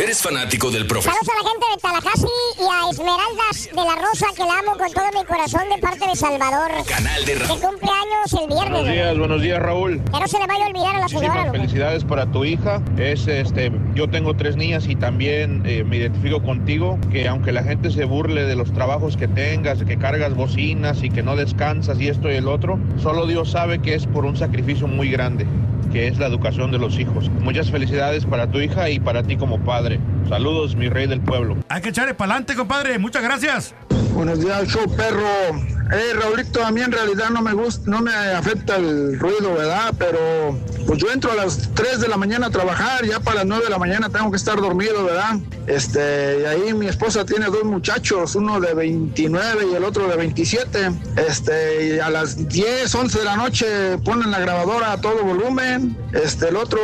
[0.00, 1.12] ¿Eres fanático del profesor?
[1.12, 4.78] Saludos a la gente de Tallahassee y a Esmeraldas de la Rosa, que la amo
[4.78, 6.70] con todo mi corazón de parte de Salvador.
[6.86, 8.70] Canal de Que cumple años el viernes.
[8.70, 10.00] Buenos días, buenos días, Raúl.
[10.04, 11.28] Que no se le vaya a olvidar a la señora.
[11.28, 12.80] Muchísimas felicidades para tu hija.
[12.96, 17.64] Es este, yo tengo tres niñas y también eh, me identifico contigo que aunque la
[17.64, 21.34] gente se burle de los trabajos que tengas, de que cargas bocinas y que no
[21.34, 25.10] descansas y esto y el otro, solo Dios sabe que es por un sacrificio muy
[25.10, 25.44] grande,
[25.90, 27.28] que es la educación de los hijos.
[27.40, 30.00] Muchas felicidades para tu hija y para ti como padre.
[30.28, 31.56] Saludos, mi rey del pueblo.
[31.68, 32.98] Hay que echarle para adelante, compadre.
[32.98, 33.74] Muchas gracias.
[34.12, 35.77] Buenos días, show perro.
[35.90, 39.94] Eh, Raulito, a mí en realidad no me gusta, no me afecta el ruido, ¿verdad?
[39.98, 43.46] Pero pues yo entro a las 3 de la mañana a trabajar, ya para las
[43.46, 45.36] 9 de la mañana tengo que estar dormido, ¿verdad?
[45.66, 50.16] Este, y ahí mi esposa tiene dos muchachos, uno de 29 y el otro de
[50.16, 50.90] 27.
[51.16, 55.96] Este, y a las 10, 11 de la noche ponen la grabadora a todo volumen.
[56.12, 56.80] Este, el otro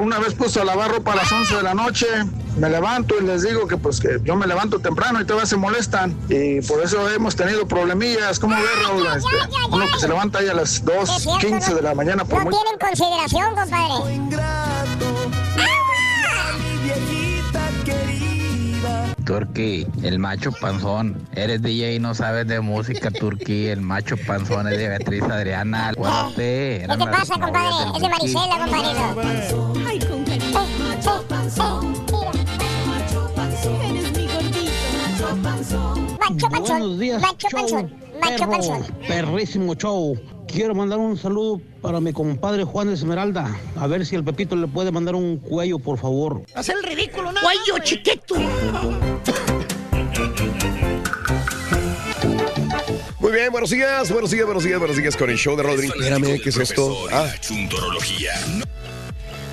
[0.00, 2.06] una vez puso a lavar ropa a las 11 de la noche.
[2.56, 5.56] Me levanto y les digo que pues que yo me levanto temprano y todavía se
[5.56, 6.16] molestan.
[6.28, 8.38] Y por eso hemos tenido problemillas.
[8.38, 9.06] ¿Cómo ves, Raúl?
[9.06, 9.28] Este,
[9.70, 12.54] uno que se levanta ahí a las 2, 15 de la mañana por No muy...
[12.54, 15.04] tienen consideración, compadre.
[19.24, 21.26] Turki, el macho panzón.
[21.34, 23.68] Eres DJ y no sabes de música, Turki.
[23.68, 25.88] El macho panzón es de Beatriz Adriana.
[25.88, 26.86] Acuérdate.
[26.88, 27.96] ¿Qué te pasa, compadre?
[27.96, 28.08] Es de.
[28.08, 29.88] Marisela, compadre.
[29.88, 30.83] Ay, con
[35.78, 36.78] Macho panzón.
[36.78, 37.94] Buenos días, Macho panzón.
[38.20, 38.82] Macho panzón.
[39.06, 40.18] perrísimo show.
[40.46, 43.58] Quiero mandar un saludo para mi compadre Juan de Esmeralda.
[43.76, 46.42] A ver si el Pepito le puede mandar un cuello, por favor.
[46.54, 47.40] Hacer el ridículo, ¿no?
[47.40, 48.36] Cuello chiquito.
[53.18, 55.96] Muy bien, buenos días, buenos días, buenos días, buenos días con el show de Rodríguez.
[55.96, 56.94] Espérame, ¿qué es esto?
[57.10, 58.32] Ah, Chuntorología.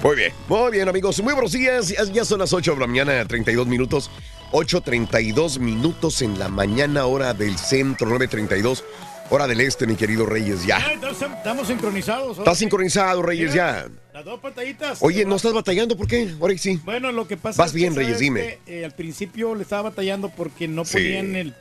[0.04, 1.22] muy bien, muy bien, amigos.
[1.24, 1.88] Muy buenos días.
[1.88, 4.12] Ya, ya son las 8 de la mañana, 32 minutos.
[4.52, 8.84] 8.32 minutos en la mañana, hora del centro, 9.32,
[9.30, 10.78] hora del este, mi querido Reyes, ya.
[10.92, 12.38] Entonces Estamos sincronizados.
[12.38, 13.88] Estás sincronizado, Reyes, ya.
[14.14, 15.00] Las dos pantallitas.
[15.02, 15.96] Oye, ¿no estás batallando?
[15.98, 16.34] ¿Por qué?
[16.40, 16.80] Ahora sí.
[16.84, 18.60] Bueno, lo que pasa Vas es que, bien, ¿sabes Reyes, dime.
[18.68, 20.94] Eh, al principio le estaba batallando porque no Sí.
[20.98, 21.56] ponían el,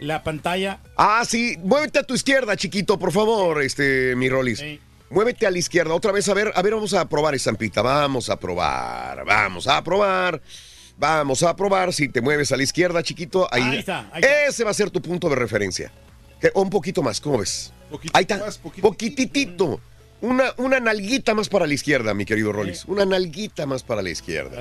[0.00, 0.80] la pantalla.
[0.96, 4.62] Ah, sí, muévete a tu izquierda, chiquito, por favor, este, mi Rolis.
[5.08, 8.28] Muévete a la izquierda, otra vez, a ver, a ver, vamos a probar, estampita, vamos
[8.28, 10.42] a probar, vamos a probar,
[10.98, 14.44] vamos a probar, si te mueves a la izquierda, chiquito, ahí, Ahí está, ahí está.
[14.46, 15.92] ese va a ser tu punto de referencia.
[16.40, 17.72] Que- Un poquito más, ¿cómo ves?
[18.12, 18.44] ahí está,
[18.80, 19.80] poquititito,
[20.20, 24.10] una, una nalguita más para la izquierda, mi querido Rolis, una nalguita más para la
[24.10, 24.56] izquierda.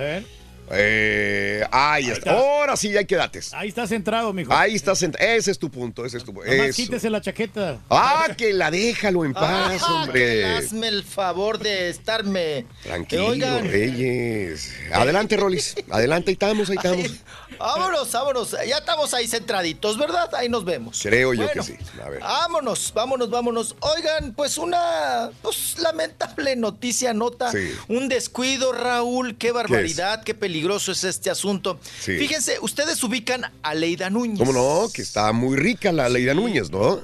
[0.71, 2.31] Eh, ahí está.
[2.31, 3.53] Ahora sí, hay que dates.
[3.53, 4.51] Ahí está centrado, mijo.
[4.53, 5.27] Ahí está centrado.
[5.31, 6.49] Ese es tu punto, ese es tu punto.
[6.73, 7.79] Quítese la chaqueta.
[7.89, 10.19] Ah, que la déjalo en paz, Ah, hombre.
[10.19, 12.65] que hazme el favor de estarme.
[12.83, 13.61] Tranquilo.
[13.61, 14.73] Reyes.
[14.91, 15.75] Adelante, Rolis.
[15.89, 17.11] Adelante, ahí estamos, ahí estamos.
[17.59, 18.55] Vámonos, vámonos.
[18.67, 20.33] Ya estamos ahí centraditos, ¿verdad?
[20.35, 20.99] Ahí nos vemos.
[21.01, 21.75] Creo yo que sí.
[22.03, 22.21] A ver.
[22.21, 23.75] Vámonos, vámonos, vámonos.
[23.79, 27.51] Oigan, pues una pues, lamentable noticia, nota.
[27.51, 27.71] Sí.
[27.87, 29.37] Un descuido, Raúl.
[29.37, 31.79] Qué barbaridad, qué, peligroso es este asunto.
[31.99, 32.17] Sí.
[32.17, 34.39] Fíjense, ustedes ubican a Leida Núñez.
[34.39, 34.89] ¿Cómo no?
[34.91, 37.01] Que está muy rica la Leida Núñez, ¿no?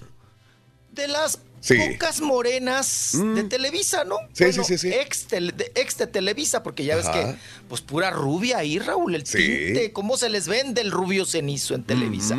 [0.91, 1.75] De las Sí.
[1.75, 1.91] Mm.
[1.93, 4.15] pocas morenas de Televisa, ¿no?
[4.33, 4.93] Sí, Bueno, sí, sí, sí.
[4.95, 7.35] Ex, tele- de, ex de Televisa, porque ya ves que,
[7.69, 9.37] pues pura rubia ahí, Raúl, el Sí.
[9.37, 12.35] tinte, cómo se les vende el rubio cenizo en Televisa.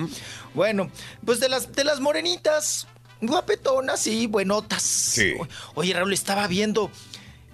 [0.55, 0.91] Bueno,
[1.25, 2.89] pues de las, de las morenitas,
[3.21, 4.83] guapetonas y buenotas.
[4.83, 5.35] Sí.
[5.77, 6.91] Oye, Raúl, estaba viendo,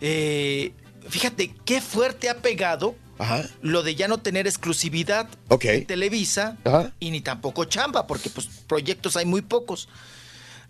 [0.00, 0.72] eh,
[1.08, 3.46] fíjate qué fuerte ha pegado Ajá.
[3.62, 6.92] lo de ya no tener exclusividad en Televisa Ajá.
[7.00, 9.88] y ni tampoco chamba, porque pues proyectos hay muy pocos.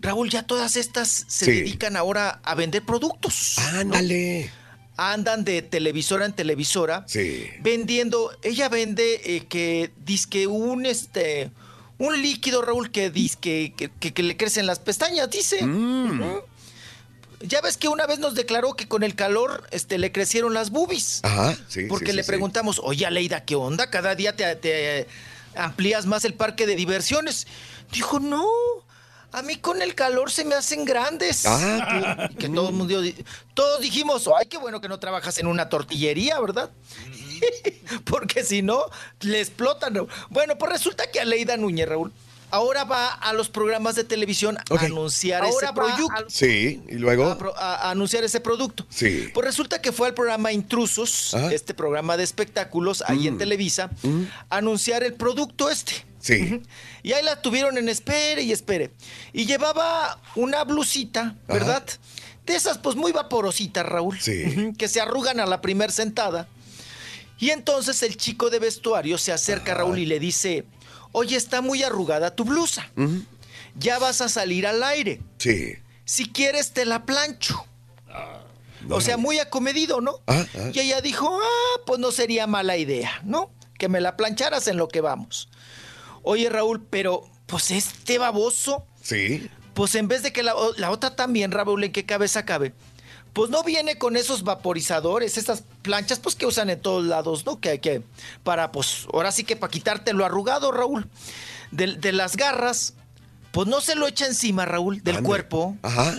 [0.01, 1.51] Raúl, ya todas estas se Sí.
[1.51, 3.55] dedican ahora a vender productos.
[3.73, 3.79] ¿no?
[3.79, 4.49] Ándale.
[4.97, 7.47] Andan de televisora en televisora Sí.
[7.61, 8.31] vendiendo.
[8.41, 11.51] Ella vende eh, que disque un este
[11.97, 15.63] un líquido, Raúl, que disque que, que- que le crecen las pestañas, dice.
[15.65, 16.21] Mm.
[17.41, 20.69] Ya ves que una vez nos declaró que con el calor este, le crecieron las
[20.71, 21.19] boobies.
[21.23, 21.83] Ajá, sí.
[21.87, 23.89] Porque sí, le sí, preguntamos, oye, Aleida, ¿qué onda?
[23.89, 25.07] Cada día te, te
[25.55, 27.47] amplías más el parque de diversiones.
[27.93, 28.45] Dijo, no,
[29.31, 31.45] a mí con el calor se me hacen grandes.
[31.45, 33.01] Ah, que todo el mundo,
[33.53, 36.69] todos dijimos, ay, qué bueno que no trabajas en una tortillería, ¿verdad?
[38.05, 38.83] Porque si no,
[39.21, 40.07] le explotan.
[40.29, 42.11] Bueno, pues resulta que Aleida Núñez, Raúl,
[42.51, 46.25] ahora va a los programas de televisión a anunciar Ahora ese va proyecto.
[46.29, 47.27] Sí, y luego.
[47.27, 48.85] A, pro- a- a anunciar ese producto.
[48.89, 49.29] Sí.
[49.33, 51.53] Pues resulta que fue al programa Intrusos, Ajá.
[51.53, 53.89] este programa de espectáculos ahí en Televisa,
[54.49, 56.05] a anunciar el producto este.
[56.19, 56.61] Sí.
[57.03, 58.91] Y ahí la tuvieron en espere y espere.
[59.33, 61.83] Y llevaba una blusita, ¿verdad?
[62.45, 64.19] De esas, pues muy vaporositas, Raúl.
[64.19, 64.73] Sí.
[64.77, 66.47] Que se arrugan a la primer sentada.
[67.37, 70.65] Y entonces el chico de vestuario se acerca a Raúl y le dice:
[71.11, 72.89] Oye, está muy arrugada tu blusa.
[73.75, 75.21] Ya vas a salir al aire.
[75.37, 75.75] Sí.
[76.05, 77.65] Si quieres, te la plancho.
[78.89, 80.21] O sea, muy acomedido, ¿no?
[80.27, 80.71] Ah, ah.
[80.73, 83.51] Y ella dijo, ah, pues no sería mala idea, ¿no?
[83.77, 85.49] Que me la plancharas en lo que vamos.
[86.23, 89.49] Oye, Raúl, pero pues este baboso, Sí.
[89.73, 92.73] pues en vez de que la, otra también, Raúl, ¿en qué cabeza cabe?
[93.33, 97.59] Pues no viene con esos vaporizadores, esas planchas, pues que usan en todos lados, ¿no?
[97.59, 98.01] Que hay que,
[98.43, 101.07] para, pues, ahora sí que para quitarte lo arrugado, Raúl.
[101.71, 102.95] De, de las garras,
[103.51, 105.27] pues no se lo echa encima, Raúl, del Ande.
[105.27, 105.77] cuerpo.
[105.83, 106.17] Ajá.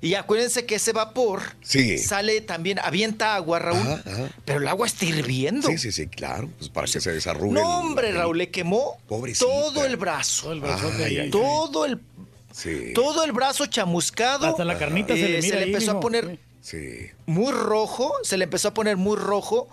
[0.00, 1.98] Y acuérdense que ese vapor Sí.
[1.98, 3.78] sale también, avienta agua, Raúl.
[3.80, 4.30] Ajá, ajá.
[4.44, 5.68] Pero el agua está hirviendo.
[5.68, 6.48] Sí, sí, sí, claro.
[6.58, 7.60] Pues para que se desarrugue.
[7.60, 9.46] No, hombre, el- Raúl, le quemó Pobrecita.
[9.50, 10.42] todo el brazo.
[10.44, 11.30] Todo el brazote ahí.
[11.30, 12.00] Todo el,
[12.52, 12.92] Sí.
[12.94, 14.46] todo el brazo chamuscado.
[14.46, 17.06] Hasta la carnita se le Eh, mira ahí, empezó a poner Sí.
[17.26, 19.68] muy rojo, se le empezó a poner muy rojo.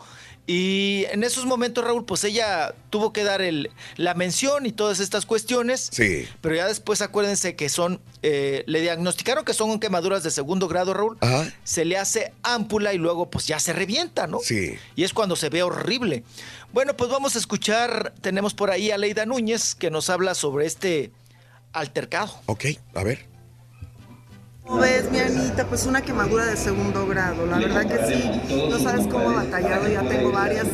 [0.46, 5.00] Y en esos momentos, Raúl, pues ella tuvo que dar el, la mención y todas
[5.00, 5.90] estas cuestiones.
[5.92, 6.28] Sí.
[6.42, 10.94] Pero ya después acuérdense que son, eh, le diagnosticaron que son quemaduras de segundo grado,
[10.94, 11.18] Raúl.
[11.22, 11.50] Ajá.
[11.64, 14.40] Se le hace ámpula y luego pues ya se revienta, ¿no?
[14.40, 14.76] Sí.
[14.98, 16.24] Y es cuando se ve horrible.
[16.74, 20.66] Bueno, pues vamos a escuchar, tenemos por ahí a Leida Núñez que nos habla sobre
[20.66, 21.12] este
[21.72, 22.42] altercado.
[22.48, 22.66] Ok,
[22.96, 23.33] a ver.
[24.66, 25.66] ¿Cómo ves, mi Anita?
[25.66, 27.46] Pues una quemadura de segundo grado.
[27.46, 28.32] La verdad que sí,
[28.70, 29.88] no sabes cómo he batallado.
[29.90, 30.68] Ya tengo varias,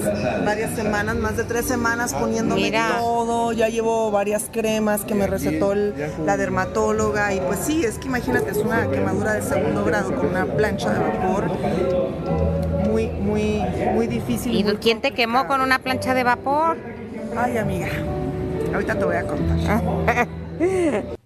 [0.46, 2.98] varias semanas, más de tres semanas poniéndome Mira.
[3.00, 3.52] todo.
[3.52, 5.96] Ya llevo varias cremas que me recetó el-
[6.26, 7.34] la dermatóloga.
[7.34, 10.92] Y pues sí, es que imagínate, es una quemadura de segundo grado con una plancha
[10.92, 11.50] de vapor.
[12.88, 13.62] Muy, muy,
[13.96, 14.54] muy difícil.
[14.56, 16.78] ¿Y muy quién te quemó con una plancha de vapor?
[17.36, 17.88] Ay, amiga.
[18.72, 20.28] Ahorita te voy a contar.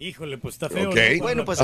[0.00, 0.90] Híjole, pues está feo.
[0.90, 0.96] Ok.
[1.16, 1.22] ¿no?
[1.22, 1.58] Bueno, pues,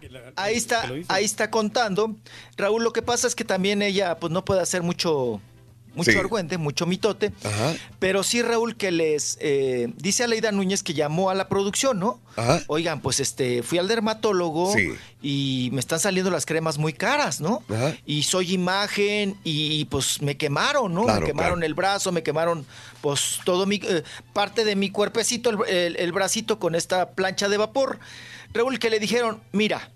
[0.00, 2.16] que la- Ahí está, ahí está contando.
[2.56, 5.40] Raúl, lo que pasa es que también ella pues no puede hacer mucho,
[5.96, 6.18] mucho Sí.
[6.18, 7.32] argüente, mucho mitote.
[7.42, 7.74] Ajá.
[7.98, 11.98] Pero sí, Raúl, que les eh, dice a Leida Núñez que llamó a la producción,
[11.98, 12.20] ¿no?
[12.36, 12.62] Ajá.
[12.68, 14.90] Oigan, pues este, fui al dermatólogo Sí.
[15.22, 17.62] y me están saliendo las cremas muy caras, ¿no?
[17.68, 17.96] Ajá.
[18.06, 21.04] Y soy imagen y pues me quemaron, ¿no?
[21.04, 21.66] Claro, me quemaron claro.
[21.66, 22.66] el brazo, me quemaron
[23.00, 24.02] pues todo mi, eh,
[24.32, 27.98] parte de mi cuerpecito, el, el- el bracito con esta plancha de vapor.
[28.52, 29.90] Raúl, que le dijeron, mira,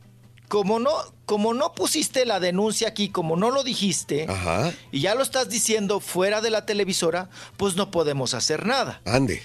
[0.50, 0.90] como no,
[1.26, 4.72] como no pusiste la denuncia aquí, como no lo dijiste, Ajá.
[4.90, 9.00] y ya lo estás diciendo fuera de la televisora, pues no podemos hacer nada.
[9.04, 9.40] Ande.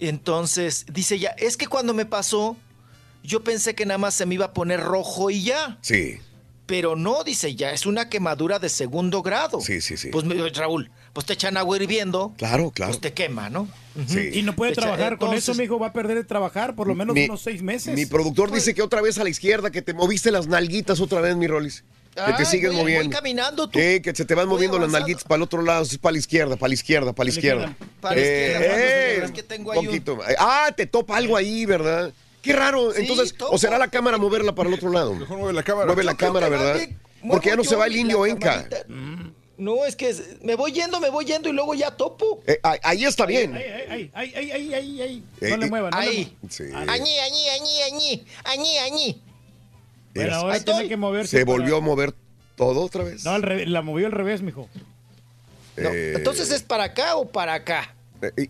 [0.00, 2.58] Entonces, dice ella, es que cuando me pasó,
[3.22, 5.78] yo pensé que nada más se me iba a poner rojo y ya.
[5.80, 6.18] Sí.
[6.66, 9.62] Pero no, dice, ya es una quemadura de segundo grado.
[9.62, 10.08] Sí, sí, sí.
[10.10, 12.32] Pues me- Raúl, pues te echan agua hirviendo.
[12.36, 12.92] Claro, claro.
[12.92, 13.68] Pues te quema, ¿no?
[14.06, 14.30] Sí.
[14.34, 16.74] Y no puede Te echa- trabajar con entonces- eso, mijo, va a perder de trabajar
[16.76, 17.94] por lo menos Mi- unos seis meses.
[17.94, 21.20] Mi productor dice que otra vez a la izquierda, que te moviste las nalguitas otra
[21.20, 21.82] vez, mi Rolis.
[22.14, 23.16] Que te sigues voy- voy moviendo.
[23.16, 23.78] caminando, tú.
[23.78, 26.18] Sí, que se te van Voy moviendo las nalguitas para el otro lado, para la
[26.18, 27.76] izquierda, para la izquierda, para la izquierda.
[28.00, 30.18] Para la izquierda, Eh, eh, es que tengo ahí un- poquito.
[30.38, 32.12] Ah, te topa algo ahí, ¿verdad?
[32.42, 32.92] Qué raro.
[32.92, 33.54] Sí, Entonces, topo.
[33.54, 35.14] ¿o será la cámara moverla para el otro lado?
[35.14, 35.86] Mejor mueve la cámara.
[35.86, 36.80] Mueve la cámara, ¿verdad?
[37.28, 38.66] Porque ya no se va el indio Enca.
[39.60, 42.42] No, es que me voy yendo, me voy yendo y luego ya topo.
[42.46, 43.54] Eh, ahí- ahí está bien.
[43.54, 45.24] Ay, ay, ay, ay, ay, ay.
[45.40, 46.36] Eh, No le eh, muevan, no le Ahí.
[46.40, 46.50] muevan.
[46.50, 46.64] Sí.
[46.74, 49.22] Añi, añi, añi, añi, añi, añi.
[50.14, 51.38] Pero ahora Ahí tiene que moverse.
[51.38, 52.14] se para- volvió a mover
[52.56, 53.24] todo otra vez.
[53.24, 54.68] No, al revés, la movió al revés, mijo.
[55.76, 57.94] No, Eh, Entonces es para acá o para acá.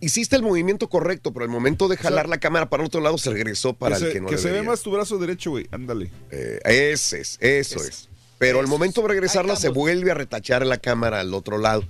[0.01, 3.19] hiciste el movimiento correcto, pero al momento de jalar la cámara para el otro lado
[3.19, 4.71] se regresó para que el se, que no que se ve debería.
[4.71, 5.67] más tu brazo derecho, güey.
[5.71, 6.11] Ándale.
[6.33, 8.09] Eh, ese es, eso es.
[8.41, 11.85] Pero al momento de regresarla se vuelve a retachar la cámara al otro lado.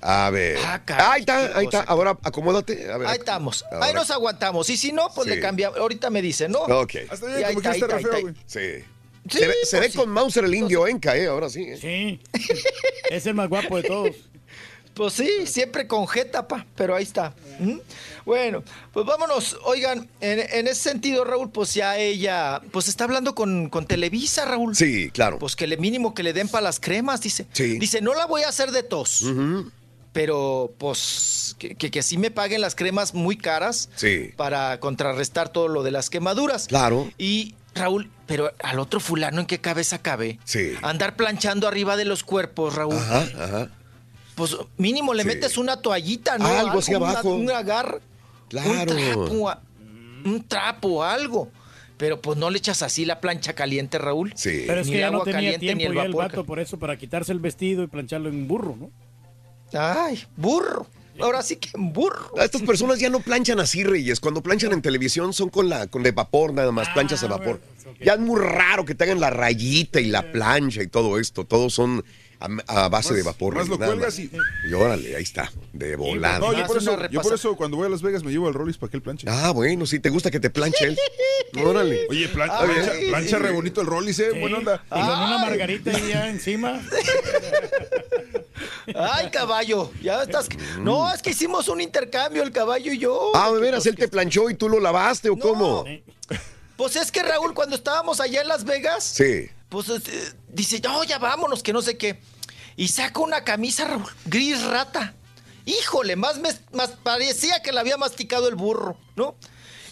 [0.00, 0.58] A ver.
[0.64, 1.80] Ah, caray, ahí está, ahí está.
[1.82, 2.88] Ahora acomódate.
[2.88, 3.08] A ver.
[3.08, 3.64] Ahí estamos.
[3.72, 4.70] Ahora- Ahí nos aguantamos.
[4.70, 5.34] Y si no, pues Sí.
[5.34, 5.76] le cambiamos.
[5.76, 6.60] Ahorita me dice, ¿no?
[6.60, 6.94] Ok.
[7.10, 7.98] Hasta ahí está, ahí está.
[8.46, 8.84] Sí.
[9.28, 9.98] Sí, se ve, se pues ve sí.
[9.98, 11.26] con Mauser el indio Enca, ¿eh?
[11.26, 11.64] Ahora sí.
[11.64, 11.76] ¿eh?
[11.80, 12.20] Sí.
[13.10, 14.16] es el más guapo de todos.
[14.94, 17.32] Pues sí, siempre con jeta, pa, pero ahí está.
[17.58, 17.78] ¿Mm?
[18.26, 18.62] Bueno,
[18.92, 19.56] pues vámonos.
[19.64, 24.44] Oigan, en, en ese sentido, Raúl, pues ya ella, pues está hablando con, con Televisa,
[24.44, 24.74] Raúl.
[24.76, 25.38] Sí, claro.
[25.38, 27.46] Pues que le mínimo que le den para las cremas, dice.
[27.52, 27.78] Sí.
[27.78, 29.24] Dice, no la voy a hacer de tos,
[30.12, 34.32] pero pues que, que, que sí me paguen las cremas muy caras Sí.
[34.36, 36.66] para contrarrestar todo lo de las quemaduras.
[36.66, 37.10] Claro.
[37.16, 40.38] Y Raúl, pero al otro fulano en qué cabeza cabe.
[40.44, 40.72] Sí.
[40.82, 42.96] Andar planchando arriba de los cuerpos, Raúl.
[42.96, 43.68] Ajá, ajá.
[44.34, 45.28] Pues mínimo le Sí.
[45.28, 46.46] metes una toallita, ¿no?
[46.46, 47.34] Algo así una- abajo.
[47.34, 48.00] Un agar.
[48.48, 48.70] Claro.
[48.80, 49.52] Un trapo,
[50.24, 51.48] un trapo, algo.
[51.96, 54.32] Pero pues no le echas así la plancha caliente, Raúl.
[54.34, 54.64] Sí.
[54.66, 56.28] Pero es Ni que el ya no agua tenía caliente, ni el ya el vapor
[56.30, 58.90] vato por eso, para quitarse el vestido y plancharlo en burro, ¿no?
[59.78, 60.86] Ay, burro.
[61.20, 62.32] Ahora sí que en burro.
[62.40, 64.20] Estas personas ya no planchan así, Reyes.
[64.20, 67.60] Cuando planchan en televisión son con la con de vapor, nada más, planchas de vapor.
[68.02, 71.44] Ya es muy raro que te hagan la rayita y la plancha y todo esto.
[71.44, 72.02] Todos son
[72.40, 73.54] a, a base de vapor.
[73.54, 74.30] más lo nada cuelgas y-
[74.68, 76.38] Y órale, ahí está, de volada.
[76.38, 78.54] No, yo por, eso, yo por eso cuando voy a Las Vegas me llevo al
[78.54, 79.26] Rollis para que él planche.
[79.30, 80.98] Ah, bueno, sí, te gusta que te planche él.
[81.64, 82.06] Órale.
[82.08, 82.66] Oye, plan- Ay.
[82.66, 84.30] plancha, plancha re bonito el Rollis, eh.
[84.40, 84.82] Buena onda.
[84.86, 86.80] Y con una margarita ahí ya encima.
[88.94, 89.90] Ay, caballo.
[90.02, 90.48] Ya estás.
[90.78, 93.32] No, es que hicimos un intercambio el caballo y yo.
[93.34, 95.40] Ah, de veras, él te planchó y tú lo lavaste o No.
[95.42, 95.84] cómo?
[96.76, 99.48] Pues es que Raúl, cuando estábamos allá en Las Vegas, Sí.
[99.70, 102.20] Pues este, dice, no, ya vámonos, que no sé qué.
[102.76, 105.14] Y saca una camisa gris rata.
[105.66, 109.36] Híjole, más, me, más parecía que la había masticado el burro, ¿no?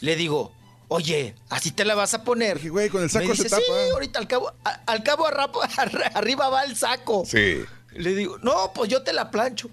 [0.00, 0.52] Le digo,
[0.88, 2.56] oye, ¿así te la vas a poner?
[2.56, 3.92] Dije, güey, con el saco Me se dice, sí, tapa".
[3.92, 5.26] ahorita al cabo, a- al cabo
[6.14, 7.24] arriba va el saco.
[7.26, 7.62] Sí.
[7.92, 9.68] Le digo, no, pues yo te la plancho.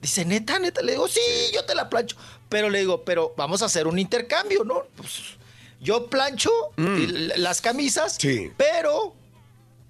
[0.00, 0.82] Dice, neta, neta.
[0.82, 1.20] Le digo, sí,
[1.54, 2.16] yo te la plancho.
[2.48, 4.84] Pero le digo, pero vamos a hacer un intercambio, ¿no?
[4.96, 5.10] Pues
[5.80, 8.20] yo plancho l- las camisas, Mm.
[8.20, 8.52] Sí.
[8.56, 9.14] pero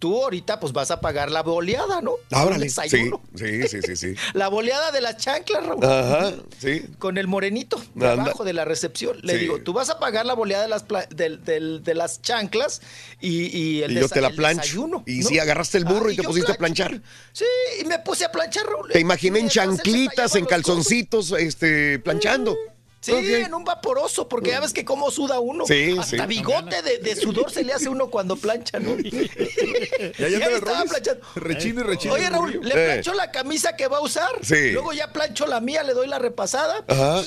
[0.02, 2.14] tú ahorita pues vas a pagar la boleada, ¿no?
[2.32, 2.68] Ah, órale.
[2.68, 2.88] Sí,
[3.36, 4.14] sí, sí, sí, sí.
[4.34, 5.84] La boleada de las chanclas, Raúl.
[5.84, 6.86] Ajá, sí.
[6.98, 8.24] Con el morenito de Anda.
[8.24, 9.18] abajo de la recepción.
[9.22, 9.38] Le Sí.
[9.38, 12.82] digo, tú vas a pagar la boleada de las, de las chanclas
[13.20, 15.28] y, y el, Y yo te la el desayuno, Y ¿no?
[15.28, 17.00] sí, agarraste el burro Ah, y te yo pusiste a planchar.
[17.32, 17.44] Sí,
[17.80, 18.90] y me puse a planchar, Raúl.
[18.90, 22.56] Te imaginé en chanclitas, en calzoncitos, este, planchando.
[23.02, 25.66] Sí, en un vaporoso, porque ya ves que cómo suda uno.
[25.66, 26.26] Sí, Hasta sí.
[26.26, 28.96] bigote de, de sudor se le hace uno cuando plancha, ¿no?
[30.18, 31.20] Ya, ya estaba planchando.
[31.34, 32.14] Rechina y rechina.
[32.14, 32.84] Oye, Raúl, le Eh.
[32.86, 34.30] planchó la camisa que va a usar.
[34.42, 34.70] Sí.
[34.70, 36.84] Luego ya plancho la mía, le doy la repasada.
[36.86, 37.22] Ajá.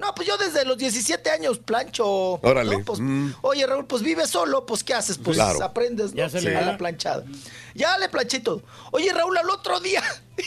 [0.00, 2.06] No, pues yo desde los 17 años plancho.
[2.42, 2.78] Órale.
[2.78, 2.84] ¿no?
[2.84, 3.32] Pues, Mm.
[3.42, 5.18] Oye, Raúl, pues vive solo, pues ¿qué haces?
[5.18, 5.62] Pues Claro.
[5.62, 6.16] aprendes, ¿no?
[6.16, 6.66] Ya se le a da.
[6.72, 7.24] la planchada.
[7.74, 8.62] Ya le planché todo.
[8.92, 10.02] Oye, Raúl, al otro día,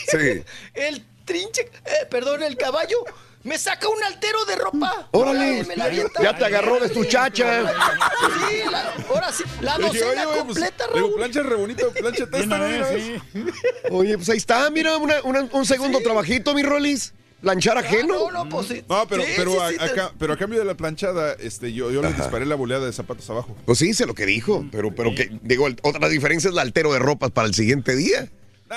[0.08, 0.42] Sí.
[0.74, 2.98] el trinche, eh, perdón, el caballo,
[3.44, 5.08] me saca un altero de ropa.
[5.12, 5.64] Órale.
[5.64, 6.22] Me la avienta.
[6.22, 7.62] Ya te agarró de tu chacha.
[8.48, 11.14] Sí, la- ahora sí, la docena oye, pues, completa, le digo, Raúl.
[11.16, 13.42] plancha re bonito, plancha De una esta, vez, ¿no?
[13.44, 13.50] sí.
[13.90, 17.12] Oye, pues ahí está, mira, una- una- un segundo trabajito, mi Rolis.
[17.40, 18.30] Planchar Ah, ajeno.
[18.30, 18.82] no, no, pues sí.
[18.88, 21.34] No, pero, Sí, pero, sí, a, sí, te- acá- pero a cambio de la planchada,
[21.34, 23.54] este, yo, yo le disparé la boleada de zapatos abajo.
[23.66, 26.58] Pues sí, sé lo que dijo, pero, pero que, digo, el- otra diferencia es el
[26.58, 28.30] altero de ropas para el siguiente día.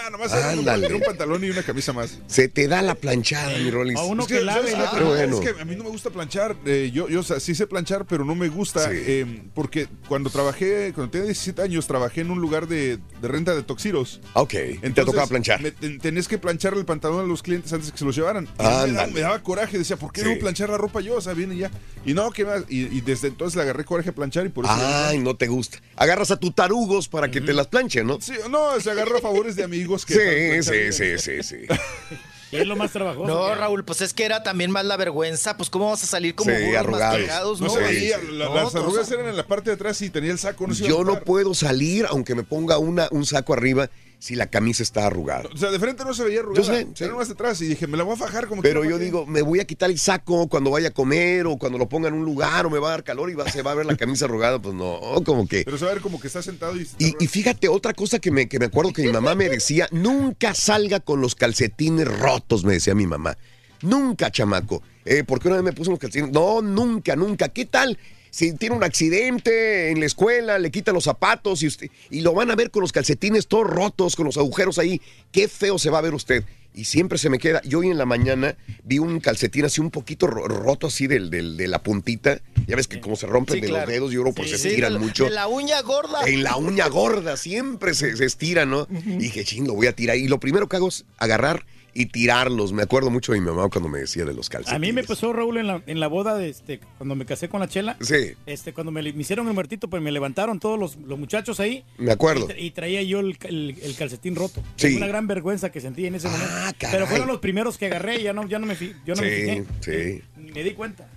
[0.06, 0.94] Ah, nomás Ándale.
[0.94, 2.20] un pantalón y una camisa más.
[2.28, 3.98] Se te da la planchada, mi Rolis.
[3.98, 4.82] Es que, ¿sabes qué?
[4.94, 5.42] Pero bueno.
[5.42, 6.56] Es que a mí no me gusta planchar.
[6.66, 8.90] eh, yo, yo o sea, sí sé planchar, pero no me gusta.
[8.92, 13.56] eh, porque cuando trabajé, cuando tenía 17 años, trabajé en un lugar de, de renta
[13.56, 14.22] de toxiros.
[14.34, 14.52] Ok,
[14.82, 15.62] te tocaba planchar.
[15.62, 18.48] me- ten- tenés que plancharle el pantalón a los clientes antes que se los llevaran.
[18.58, 19.14] Me, daba, Ándale.
[19.14, 19.78] me daba coraje.
[19.78, 20.28] Decía, ¿por qué Sí.
[20.28, 21.16] debo planchar la ropa yo?
[21.18, 21.72] O sea, viene ya.
[22.06, 22.64] Y no, ¿qué más?
[22.70, 24.74] Y, y desde entonces le agarré coraje a planchar y por eso.
[24.78, 25.80] Ay, no te gusta.
[25.96, 28.22] Agarras a tu tarugos para que te las planchen, ¿no?
[28.22, 30.62] Sí, no, se agarró a favores de amigos que.
[30.62, 31.66] Sí, sí, sí, sí, sí.
[32.50, 33.28] Y es lo más trabajoso.
[33.28, 35.58] No, Raúl, pues es que era también más la vergüenza.
[35.58, 37.60] Pues, ¿cómo vas a salir como Sí, burros arrugados.
[37.60, 40.02] No No, se veía, la- No, las todos- arrugas eran en la parte de atrás
[40.02, 40.66] y tenía el saco.
[40.66, 44.48] No se Yo no puedo salir aunque me ponga una, un saco arriba si la
[44.48, 45.48] camisa está arrugada.
[45.54, 46.66] O sea, de frente no se veía arrugada.
[46.66, 47.06] Yo sé, sí.
[47.12, 49.60] Más detrás y dije, me la voy a fajar como Pero yo digo, me voy
[49.60, 52.66] a quitar el saco cuando vaya a comer o cuando lo ponga en un lugar
[52.66, 54.60] o me va a dar calor y va- se va a ver la camisa arrugada.
[54.60, 55.64] Pues no, como que...
[55.64, 56.88] Pero se va a ver como que está sentado y...
[56.98, 59.88] Y, y fíjate, otra cosa que me, que me acuerdo que mi mamá me decía,
[59.92, 63.38] nunca salga con los calcetines rotos, me decía mi mamá.
[63.84, 64.82] Nunca, chamaco.
[65.06, 66.34] Eh, porque una vez me puso unos calcetines.
[66.34, 67.50] No, nunca, nunca.
[67.50, 67.98] ¿Qué tal?
[68.38, 72.34] Si tiene un accidente en la escuela, le quitan los zapatos y, usted, y lo
[72.36, 75.02] van a ver con los calcetines todos rotos, con los agujeros ahí.
[75.32, 76.44] Qué feo se va a ver usted.
[76.76, 77.64] Y siempre se me queda.
[77.64, 81.32] Yo hoy en la mañana vi un calcetín así un poquito ro- roto así del,
[81.32, 82.40] del- de la puntita.
[82.68, 83.86] Ya ves que como se rompen Sí, de claro.
[83.88, 85.24] los dedos, yo creo porque Sí, se sí, tiran de la- mucho.
[85.24, 86.22] De la uña gorda.
[86.28, 88.88] En la uña gorda, siempre se, se estira, ¿no?
[88.92, 90.16] Y dije, ching, lo voy a tirar.
[90.18, 91.66] Y lo primero que hago es agarrar
[92.00, 92.74] y tirarlos.
[92.74, 94.76] Me acuerdo mucho de mi mamá cuando me decía de los calcetines.
[94.76, 97.50] A mí me pasó, Raúl, en la, en la boda, de este, cuando me casé
[97.50, 97.98] con la chela.
[98.02, 98.34] Sí.
[98.46, 101.84] Este, cuando me, me hicieron el muertito, pues me levantaron todos los, los muchachos ahí.
[101.98, 102.46] Me acuerdo.
[102.46, 104.62] Y, tra- y traía yo el, el- el calcetín roto.
[104.76, 104.90] Sí.
[104.90, 106.48] Fue una gran vergüenza que sentí en ese momento.
[106.78, 106.94] caray.
[106.96, 109.30] Pero fueron los primeros que agarré y ya no, ya no me, yo no me
[109.30, 109.66] Sí, fijé.
[109.82, 110.22] sí.
[110.38, 111.08] Ni me di cuenta.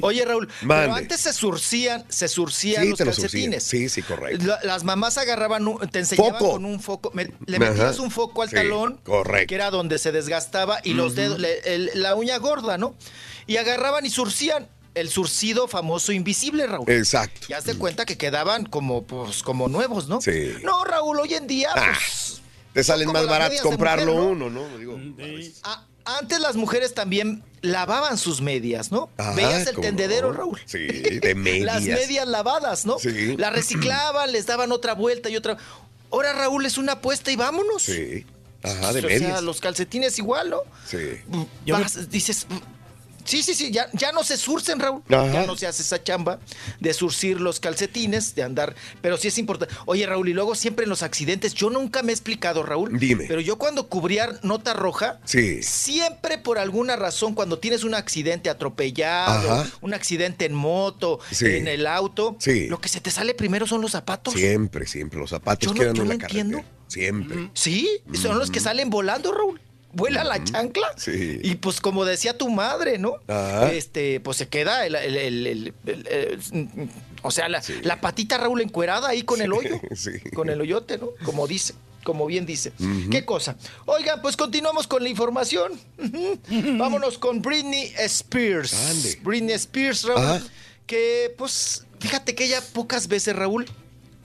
[0.00, 0.84] Oye, Raúl, Mande.
[0.86, 3.50] pero antes se surcían, se surcían Sí, los te los surcían.
[3.52, 3.62] calcetines.
[3.64, 4.46] Sí, sí, correcto.
[4.46, 6.52] La- las mamás agarraban, un- te enseñaban Foco.
[6.52, 7.70] con un foco, me- le Ajá.
[7.70, 9.48] metías un foco al Sí, talón, correcto.
[9.48, 12.94] que era donde se desgastaba, y los dedos, le- el- la uña gorda, ¿no?
[13.46, 16.88] Y agarraban y surcían el surcido famoso invisible, Raúl.
[16.90, 17.46] Exacto.
[17.48, 20.20] Ya te cuenta que quedaban como, pues, como nuevos, ¿no?
[20.20, 20.52] Sí.
[20.62, 22.40] No, Raúl, hoy en día, Ah, pues,
[22.74, 24.78] Te salen más de comprarlo mujer, uno, ¿no?
[24.78, 24.98] Digo,
[25.62, 29.10] a- antes las mujeres también lavaban sus medias, ¿no?
[29.16, 30.38] Ajá, Veías el ¿cómo tendedero, no?
[30.38, 30.60] Raúl.
[30.66, 30.78] Sí,
[31.22, 31.64] de medias.
[31.64, 32.98] Las medias lavadas, ¿no?
[32.98, 33.36] Sí.
[33.36, 35.56] Las reciclaban, les daban otra vuelta y otra.
[36.10, 37.82] Ahora, Raúl, es una apuesta y vámonos.
[37.82, 38.26] Sí.
[38.62, 39.42] Ajá, de o sea, medias.
[39.42, 40.60] los calcetines igual, ¿no?
[40.86, 40.98] Sí.
[41.66, 42.46] Vas, dices.
[43.24, 45.02] Sí, sí, sí, ya, ya no se surcen, Raúl.
[45.08, 45.32] Ajá.
[45.32, 46.38] Ya no se hace esa chamba
[46.80, 48.74] de surcir los calcetines, de andar.
[49.00, 49.74] Pero sí es importante.
[49.86, 52.98] Oye, Raúl, y luego siempre en los accidentes, yo nunca me he explicado, Raúl.
[52.98, 53.24] Dime.
[53.28, 55.62] Pero yo cuando cubría nota roja, Sí.
[55.62, 59.70] siempre por alguna razón, cuando tienes un accidente atropellado, Ajá.
[59.80, 61.46] un accidente en moto, Sí.
[61.46, 62.66] en el auto, Sí.
[62.66, 64.34] lo que se te sale primero son los zapatos.
[64.34, 65.18] Siempre, siempre.
[65.20, 66.62] Los zapatos Yo no- quedan yo en la entiendo.
[66.88, 67.50] Siempre.
[67.54, 69.60] Sí, son los que salen volando, Raúl.
[69.94, 70.92] Vuela la chancla.
[70.96, 71.38] Sí.
[71.42, 73.16] Y pues como decía tu madre, ¿no?
[73.28, 73.70] Ajá.
[73.72, 76.88] Este, pues se queda el, el- el- el-
[77.22, 79.80] o sea, la, la patita Raúl encuerada ahí con el hoyo.
[79.94, 80.10] Sí.
[80.34, 81.10] Con el hoyote, ¿no?
[81.24, 82.72] Como dice, como bien dice.
[83.10, 83.56] ¿Qué cosa?
[83.86, 85.72] Oigan, pues continuamos con la información.
[86.78, 88.72] Vámonos con Britney Spears.
[88.74, 89.18] Ande.
[89.22, 90.18] Britney Spears, Raúl.
[90.24, 90.42] Ajá.
[90.86, 93.66] Que pues, fíjate que ella pocas veces, Raúl,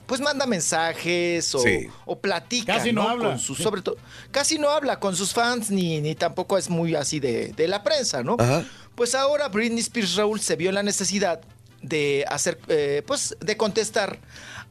[0.08, 1.86] pues manda mensajes o, Sí.
[2.06, 2.74] o platica.
[2.78, 3.28] Casi no habla.
[3.28, 3.96] Con sus- sobre todo,
[4.30, 7.82] casi no habla con sus fans ni, ni tampoco es muy así de, de la
[7.84, 8.36] prensa, ¿no?
[8.38, 8.64] Ajá.
[8.96, 11.40] Pues ahora Britney Spears Raúl se vio en la necesidad
[11.82, 14.18] de hacer, eh, pues, de contestar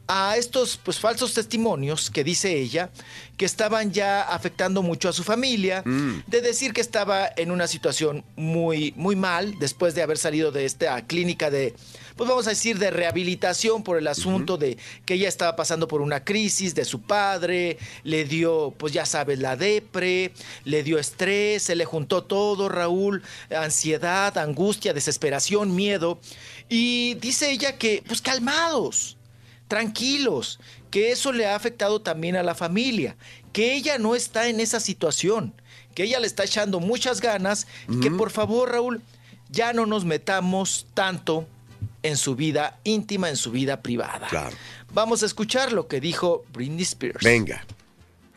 [0.10, 2.90] a estos pues falsos testimonios que dice ella
[3.36, 6.24] que estaban ya afectando mucho a su familia, Mm.
[6.28, 10.64] de decir que estaba en una situación muy muy mal después de haber salido de
[10.66, 11.76] esta clínica de
[12.18, 16.02] pues vamos a decir de rehabilitación por el asunto de que ella estaba pasando por
[16.02, 20.34] una crisis de su padre, le dio pues ya sabes la depre,
[20.66, 23.24] le dio estrés, se le juntó todo, Raúl,
[23.56, 26.20] ansiedad, angustia, desesperación, miedo.
[26.68, 29.18] Y dice ella que pues calmados
[29.68, 33.16] tranquilos, que eso le ha afectado también a la familia,
[33.54, 35.54] que ella no está en esa situación,
[35.94, 37.68] que ella le está echando muchas ganas
[38.02, 39.02] que por favor, Raúl,
[39.50, 41.48] ya no nos metamos tanto
[42.08, 44.28] en su vida íntima, en su vida privada.
[44.28, 44.56] Claro.
[44.94, 47.24] Vamos a escuchar lo que dijo Britney Spears.
[47.24, 47.64] Venga.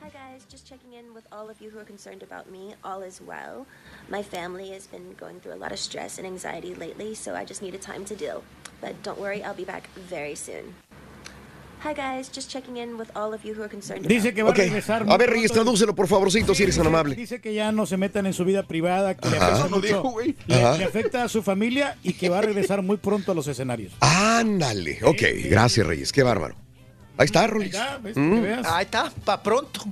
[0.02, 2.74] Hi guys, just checking in with all of you who are concerned about me.
[2.84, 3.66] All is well.
[4.08, 7.44] My family has been going through a lot of stress and anxiety lately, so I
[7.44, 8.42] just needed time to deal.
[8.80, 10.74] But don't worry, I'll be back very soon.
[11.82, 14.42] Hi guys, just checking in with all of you who are concerned Dice about que
[14.42, 14.58] va Ok.
[14.58, 15.06] a regresar.
[15.08, 17.14] A ver, Reyes, tradúcelo, por favorcito, si eres tan amable.
[17.14, 19.46] Dice que ya no se metan en su vida privada, que le Ajá.
[19.46, 20.36] afecta Eso no mucho, dijo, güey.
[20.46, 23.46] le- le afecta a su familia y que va a regresar muy pronto a los
[23.46, 23.94] escenarios.
[24.00, 24.98] Ándale.
[25.04, 26.12] Ok, gracias, Reyes.
[26.12, 26.54] Qué bárbaro.
[27.20, 27.76] Ahí está, Rolis.
[28.02, 28.44] Ves, Mm.
[28.64, 29.84] Ahí está, pa' pronto.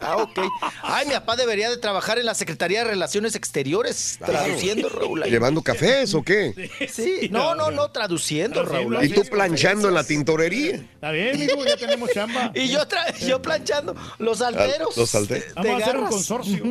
[0.00, 0.38] Ah, ok.
[0.82, 5.22] Ay, mi papá debería de trabajar en la Secretaría de Relaciones Exteriores, traduciendo, Raúl.
[5.22, 5.30] ahí.
[5.30, 6.70] ¿Llevando cafés o qué?
[6.90, 9.04] Sí, no, no, no, traduciendo, Raúl.
[9.04, 10.76] ¿Y tú planchando en la tintorería?
[10.76, 12.50] Está bien, mijo, ya tenemos chamba.
[12.54, 14.96] Y yo, tra- yo planchando los alteros.
[14.96, 15.46] Los alteros.
[15.48, 16.10] de Vamos a hacer un garras.
[16.14, 16.64] consorcio.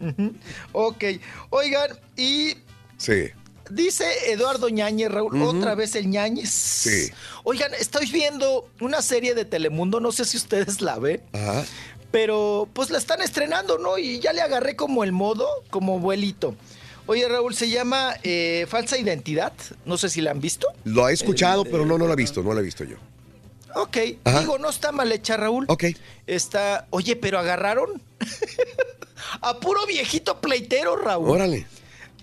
[0.00, 0.34] Ujú.
[0.72, 1.04] Ok.
[1.50, 2.54] Oigan, y
[2.96, 3.28] Sí.
[3.70, 6.50] Dice Eduardo Ñañez, Raúl, otra vez el Ñañez.
[6.50, 7.10] Sí.
[7.44, 11.64] Oigan, estoy viendo una serie de Telemundo, no sé si ustedes la ven, Ajá.
[12.10, 13.98] pero pues la están estrenando, ¿no?
[13.98, 16.54] Y ya le agarré como el modo, como vuelito.
[17.06, 19.54] Oye, Raúl, se llama eh, Falsa Identidad.
[19.86, 20.68] No sé si la han visto.
[20.84, 22.96] Lo he escuchado, pero no, no lo he visto, no lo he visto yo.
[23.74, 24.40] Ok, Ajá.
[24.40, 25.64] digo, no está mal hecha, Raúl.
[25.68, 25.84] Ok.
[26.26, 28.02] Está, oye, pero agarraron
[29.40, 31.30] a puro viejito pleitero, Raúl.
[31.30, 31.66] Órale.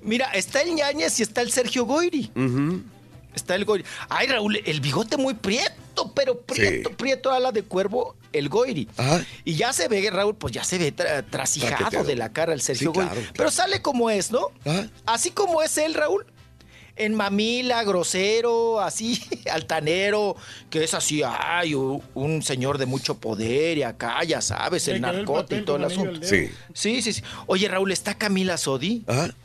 [0.05, 2.31] Mira, está el Ñañez y está el Sergio Goyri.
[2.35, 2.81] Ujú.
[3.35, 3.83] Está el Goyri.
[4.07, 8.87] Ay, Raúl, el bigote muy prieto, pero prieto, prieto ala de cuervo, el Goyri.
[8.95, 9.25] Ajá.
[9.43, 12.61] Y ya se ve, Raúl, pues ya se ve tra- trasijado de la cara el
[12.61, 13.33] Sergio Sí, claro, claro.
[13.35, 14.51] Pero sale como es, ¿no?
[14.65, 14.89] Ajá.
[15.05, 16.25] Así como es él, Raúl.
[16.97, 20.37] En mamila, grosero, así, altanero,
[20.69, 25.57] que es así, ay, un señor de mucho poder y acá, ya sabes, el narcote
[25.57, 26.25] y todo el asunto.
[26.25, 26.49] Sí.
[26.73, 27.21] Sí, sí, sí.
[27.47, 29.03] Oye, Raúl, ¿está Camila Sodi?
[29.07, 29.35] Ajá.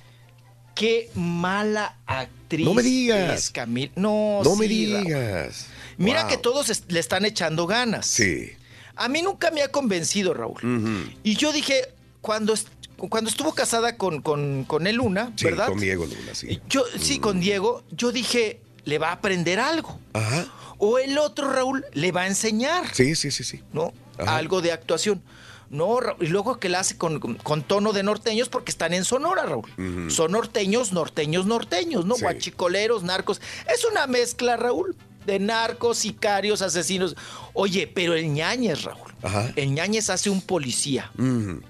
[0.75, 2.65] Qué mala actriz.
[2.67, 3.35] No me digas.
[3.45, 3.93] es Camila.
[3.97, 5.05] No, No me sí, Raúl.
[5.07, 5.67] digas.
[5.99, 6.31] Mira Wow.
[6.31, 8.07] que todos le están echando ganas.
[8.07, 8.51] Sí.
[8.97, 11.11] A mí nunca me ha convencido, Raúl.
[11.23, 11.83] Y yo dije,
[12.21, 15.67] cuando, est- cuando estuvo casada con, con, con el Luna, Sí, ¿verdad?
[15.69, 16.61] con Diego Luna, sí.
[16.69, 19.99] Yo, sí, con Diego, yo dije, le va a aprender algo.
[20.13, 20.47] Ajá.
[20.79, 23.61] O el otro, Raúl, le va a enseñar, Sí, sí, sí, sí.
[23.75, 23.93] ¿no?
[24.19, 24.37] Ajá.
[24.37, 25.23] Algo de actuación.
[25.71, 29.45] No, y luego que la hace con, con- tono de norteños porque están en Sonora,
[29.45, 30.11] Raúl.
[30.11, 32.17] Son norteños, norteños, norteños, ¿no?
[32.17, 32.23] Sí.
[32.23, 33.41] Guachicoleros, narcos.
[33.73, 37.15] Es una mezcla, Raúl, de narcos, sicarios, asesinos.
[37.53, 39.15] Oye, pero el ñañez, Raúl.
[39.23, 39.53] Ajá.
[39.55, 41.13] El ñañez hace un policía,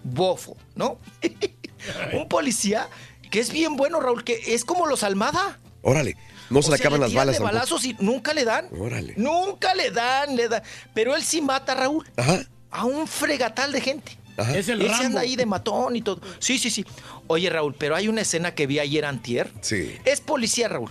[0.02, 0.98] bofo, ¿no?
[2.14, 2.88] un policía
[3.30, 5.58] que es bien bueno, Raúl, que es como los Almada.
[5.82, 6.16] Órale.
[6.48, 7.54] No se O le sea, acaban las tiran balas de tampoco.
[7.54, 8.66] balazos y nunca le dan.
[8.78, 9.14] Órale.
[9.16, 10.62] Nunca le dan, le dan.
[10.94, 12.40] Pero él sí mata, Raúl, Ajá.
[12.70, 14.16] A un fregatal de gente.
[14.36, 14.56] Ajá.
[14.56, 15.06] Es el Él se Rambo.
[15.06, 16.20] anda ahí de matón y todo.
[16.38, 16.84] Sí, sí, sí.
[17.26, 19.52] Oye, Raúl, pero hay una escena que vi ayer antier.
[19.60, 19.94] Sí.
[20.04, 20.90] Es policía, Raúl.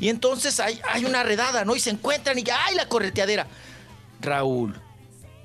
[0.00, 1.74] Y entonces hay, hay una redada, ¿no?
[1.76, 3.46] Y se encuentran y ya, ¡ay, la correteadera!
[4.20, 4.78] Raúl,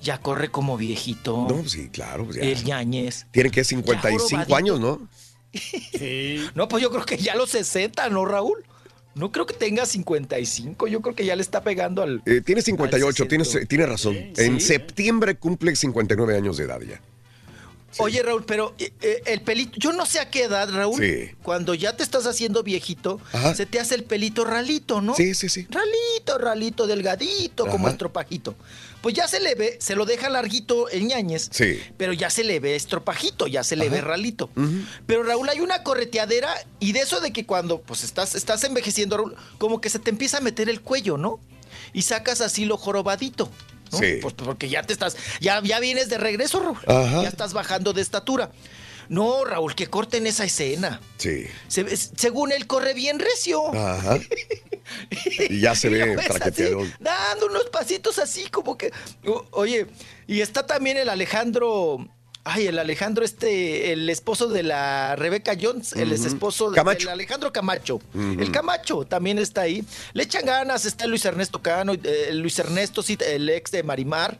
[0.02, 1.48] ya corre como viejito.
[1.50, 2.26] No, sí, claro.
[2.26, 2.44] pues ya.
[2.44, 3.26] El ñañez.
[3.32, 4.56] Tienen que 55 jorobadito.
[4.56, 5.08] años, ¿no?
[5.98, 6.46] Sí.
[6.56, 8.66] No, pues yo creo que ya los 60, ¿no, Raúl?
[9.16, 10.88] No creo que tenga 55.
[10.88, 12.22] Yo creo que ya le está pegando al.
[12.26, 13.68] Eh, tiene 58, Al tienes, 60.
[13.68, 14.16] tienes razón.
[14.38, 17.02] En septiembre cumple 59 años de edad ya.
[17.98, 21.32] Oye, Raúl, pero eh, eh, el pelito, yo no sé a qué edad, Raúl, Sí.
[21.44, 23.56] cuando ya te estás haciendo viejito, Ajá.
[23.56, 25.16] se te hace el pelito ralito, ¿no?
[25.16, 25.68] Sí, sí, sí.
[25.70, 27.94] Ralito, ralito, delgadito, como Ajá.
[27.94, 28.56] estropajito.
[29.02, 31.80] Pues ya se le ve, se lo deja larguito el ñañez, Sí.
[31.98, 33.96] pero ya se le ve estropajito, ya se le Ajá.
[33.96, 34.50] ve ralito.
[35.06, 36.50] Pero Raúl, hay una correteadera
[36.80, 40.10] y de eso de que cuando pues estás, estás envejeciendo, Raúl, como que se te
[40.10, 41.40] empieza a meter el cuello, ¿no?
[41.94, 43.50] Y sacas así lo jorobadito.
[43.96, 44.06] ¿No?
[44.08, 44.20] Sí.
[44.22, 46.78] Pues porque ya te estás, ya, ya vienes de regreso, Raúl.
[46.88, 47.24] Ajá.
[47.24, 48.52] Ya estás bajando de estatura.
[49.08, 51.00] No, Raúl, que corten esa escena.
[51.18, 51.46] Sí.
[51.68, 53.68] Se- según él corre bien recio.
[53.76, 54.18] Ajá.
[55.50, 56.92] Y ya se ve traqueteadón.
[57.00, 58.92] dando unos pasitos así como que.
[59.28, 59.86] o- oye,
[60.28, 62.08] y está también el Alejandro.
[62.48, 66.76] Ay, el Alejandro, este, el esposo de la Rebeca Jones, el ex esposo de-
[67.06, 68.00] del Alejandro Camacho.
[68.14, 69.84] El Camacho también está ahí.
[70.14, 74.38] Le echan ganas, está Luis Ernesto Cano, eh, Luis Ernesto, sí, el ex de Marimar.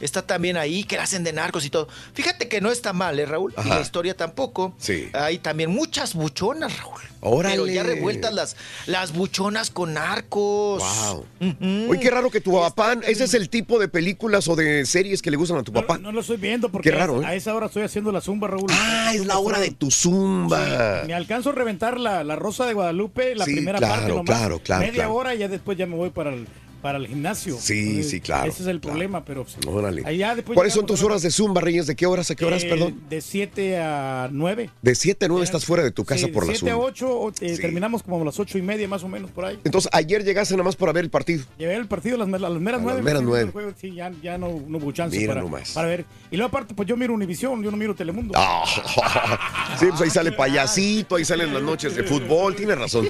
[0.00, 1.88] Está también ahí, que la hacen de narcos y todo.
[2.12, 3.54] Fíjate que no está mal, ¿eh, Raúl?
[3.64, 4.74] Y la historia tampoco.
[4.78, 5.08] Sí.
[5.14, 7.00] Hay también muchas buchonas, Raúl.
[7.28, 7.54] Órale.
[7.56, 8.56] Pero ya revueltas las,
[8.86, 10.82] las buchonas con narcos.
[10.82, 11.24] Wow.
[11.90, 15.22] Oye, qué raro que tu papá, ese es el tipo de películas o de series
[15.22, 15.98] que le gustan a tu papá.
[15.98, 17.36] No lo estoy viendo porque Qué raro, a, a ¿eh?
[17.38, 18.66] esa hora estoy haciendo la zumba, Raúl.
[18.70, 21.02] Ah, es la hora de tu zumba.
[21.06, 24.24] Me alcanzo a reventar la, la Rosa de Guadalupe, la Sí, primera claro, parte nomás.
[24.24, 25.14] claro, claro, Media claro.
[25.14, 26.46] hora y ya después ya me voy para el,
[26.82, 27.56] para el gimnasio.
[27.60, 28.92] Sí, Entonces, sí, claro, Ese es el claro.
[28.94, 29.44] problema, pero...
[29.66, 30.16] Órale.
[30.16, 31.86] Ya después ¿Cuáles son tus horas de zumba, Reyes?
[31.86, 33.00] ¿De qué horas a qué horas, Eh, perdón?
[33.08, 34.70] De 7 a 9.
[34.82, 36.86] De 7 a 9 estás fuera de tu casa Sí, por la 7 a zumba.
[36.86, 37.60] 8, eh, Sí.
[37.62, 39.58] terminamos como a las 8 y media más o menos por ahí.
[39.64, 41.44] Entonces, ayer llegaste nada más para ver el partido.
[41.58, 43.02] Llevé el partido a las, meras A las 9.
[43.02, 43.52] meras nueve.
[43.80, 45.72] Sí, ya, ya no, no hubo chance Mira para, nomás.
[45.72, 46.04] para ver.
[46.30, 48.34] Y luego aparte, pues yo miro Univisión, yo no miro Telemundo.
[48.36, 48.64] Ah,
[49.78, 53.08] sí, pues ahí sale payasito, ahí salen las noches de fútbol, tiene razón.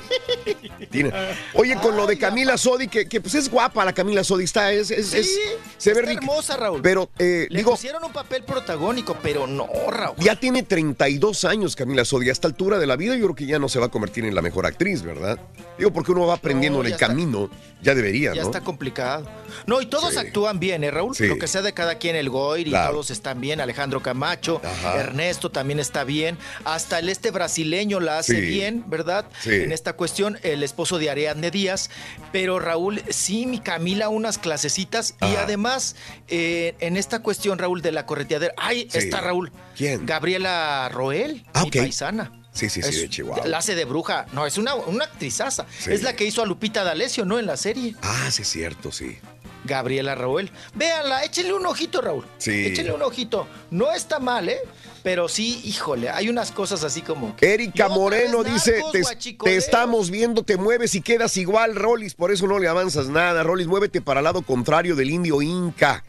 [0.90, 1.10] Tiene.
[1.54, 4.70] Oye, con lo de Camila Sodi, que, que, pues es guapa la Camila Sodi, está,
[4.70, 5.38] es, es, es,
[5.78, 6.20] Se ve Está rica.
[6.20, 6.82] hermosa, Raúl.
[6.82, 10.16] Pero, eh, Le digo, pusieron un papel protagónico, pero no, Raúl.
[10.18, 12.28] ya tiene 32 años Camila Sodi.
[12.28, 14.26] A esta altura de la vida yo creo que ya no se va a convertir
[14.26, 15.38] en la mejor actriz, ¿verdad?
[15.78, 17.06] Digo, porque uno va aprendiendo No, en el ya está.
[17.06, 17.48] camino.
[17.82, 18.48] Ya debería, Ya ¿no?
[18.48, 19.26] está complicado.
[19.66, 20.18] No, y todos Sí.
[20.18, 21.14] actúan bien, ¿eh, Raúl?
[21.16, 21.26] Sí.
[21.26, 22.92] Lo que sea de cada quien, el Goir y Claro.
[22.92, 23.60] todos están bien.
[23.60, 24.98] Alejandro Camacho, Ajá.
[25.00, 26.36] Ernesto también está bien.
[26.64, 28.40] Hasta el este brasileño la hace Sí.
[28.42, 29.26] bien, ¿verdad?
[29.42, 29.50] Sí.
[29.54, 31.90] En esta cuestión, el esposo de Ariadne Díaz.
[32.32, 35.14] Pero Raúl, sí, mi Camila, unas clasecitas.
[35.22, 35.96] Y además,
[36.28, 38.54] eh, en esta cuestión, Raúl, de la correteadera.
[38.56, 38.98] ¡Ay, Sí.
[38.98, 39.52] está Raúl!
[39.76, 40.04] ¿Quién?
[40.06, 41.76] Gabriela Roel, Ah, mi ok.
[41.76, 42.32] paisana.
[42.52, 43.46] Sí, sí, sí, Es- de Chihuahua.
[43.46, 44.24] La hace de bruja.
[44.32, 45.66] No, es una, una actrizaza.
[45.78, 45.92] Sí.
[45.92, 47.38] Es la que hizo a Lupita D'Alessio, ¿no?
[47.38, 47.94] En la serie.
[48.00, 49.18] Ah, sí, es cierto, sí.
[49.64, 50.50] Gabriela Raúl.
[50.74, 52.24] Véanla, échenle un ojito, Raúl.
[52.38, 52.66] Sí.
[52.66, 53.46] Échenle un ojito.
[53.70, 54.58] No está mal, ¿eh?
[55.02, 57.36] Pero sí, híjole, hay unas cosas así como.
[57.36, 59.52] que- Erika Moreno dice, te, guachicoleo".
[59.52, 63.42] te estamos viendo, te mueves y quedas igual, Rolis, por eso no le avanzas nada.
[63.44, 66.02] Rolis, muévete para el lado contrario del indio Inca.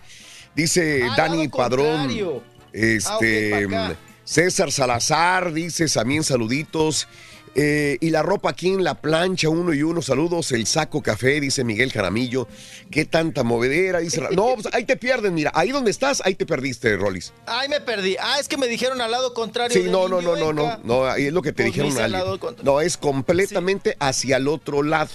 [0.55, 1.85] Dice Dani Padrón.
[2.07, 2.43] contrario.
[2.73, 3.97] Este, Ah, acá.
[4.23, 7.07] César Salazar dice también saluditos.
[7.55, 10.51] Eh, y la ropa aquí en la plancha, uno y uno, saludos.
[10.51, 12.47] El saco café, dice Miguel Jaramillo.
[12.91, 14.21] Qué tanta movedera, dice.
[14.31, 15.51] No, pues ahí te pierden, mira.
[15.55, 17.33] Ahí donde estás, ahí te perdiste, Rolis.
[17.47, 18.15] Ay, me perdí.
[18.19, 19.75] Ah, es que me dijeron al lado contrario.
[19.81, 22.11] Sí, no, no, no, no, no, no, ahí es lo que te Pues dijeron al
[22.11, 25.09] lado No, es completamente hacia el otro lado,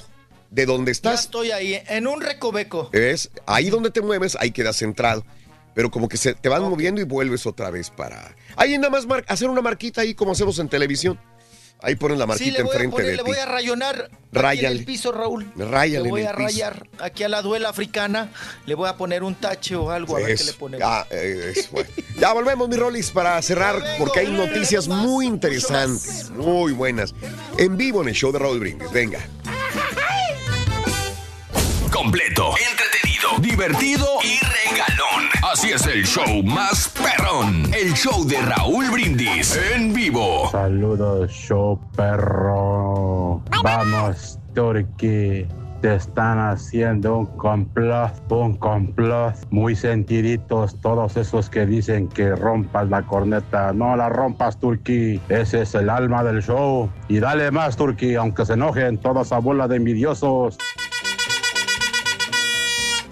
[0.50, 1.20] de donde Ya estás.
[1.20, 2.90] estoy ahí, en un recoveco.
[2.92, 5.24] Es ahí donde te mueves, ahí quedas centrado.
[5.74, 8.34] Pero como que se te van moviendo y vuelves otra vez para.
[8.56, 11.18] Ahí nada más mar- hacer una marquita ahí como hacemos en televisión.
[11.82, 13.28] Ahí ponen la Sí, marquita le a enfrente poner, de le ti.
[13.28, 15.50] voy a rayonar aquí en el piso, Raúl.
[15.56, 16.42] Ráyale Le voy en a piso.
[16.44, 18.30] rayar aquí a la duela africana.
[18.66, 20.86] Le voy a poner un tache o algo, a ver qué le ponemos.
[20.88, 21.90] ah, eh, es bueno.
[22.18, 27.14] Ya volvemos, mi Rolis, para cerrar, porque hay noticias muy interesantes, muy buenas.
[27.58, 28.90] En vivo en el show de Raúl Brindis.
[28.92, 29.18] Venga.
[31.92, 32.54] Completo,
[33.40, 35.28] divertido y regalón.
[35.50, 37.72] Así es el show más perrón.
[37.74, 40.48] El show de Raúl Brindis en vivo.
[40.50, 43.42] Saludos, show perro.
[43.62, 45.46] Vamos, Turkey.
[45.80, 49.34] Te están haciendo un complot, un complot.
[49.50, 53.72] Muy sentiditos todos esos que dicen que rompas la corneta.
[53.72, 55.20] No la rompas, Turkey.
[55.28, 56.88] Ese es el alma del show.
[57.08, 60.56] Y dale más, Turkey, aunque se enojen toda esa bola de envidiosos.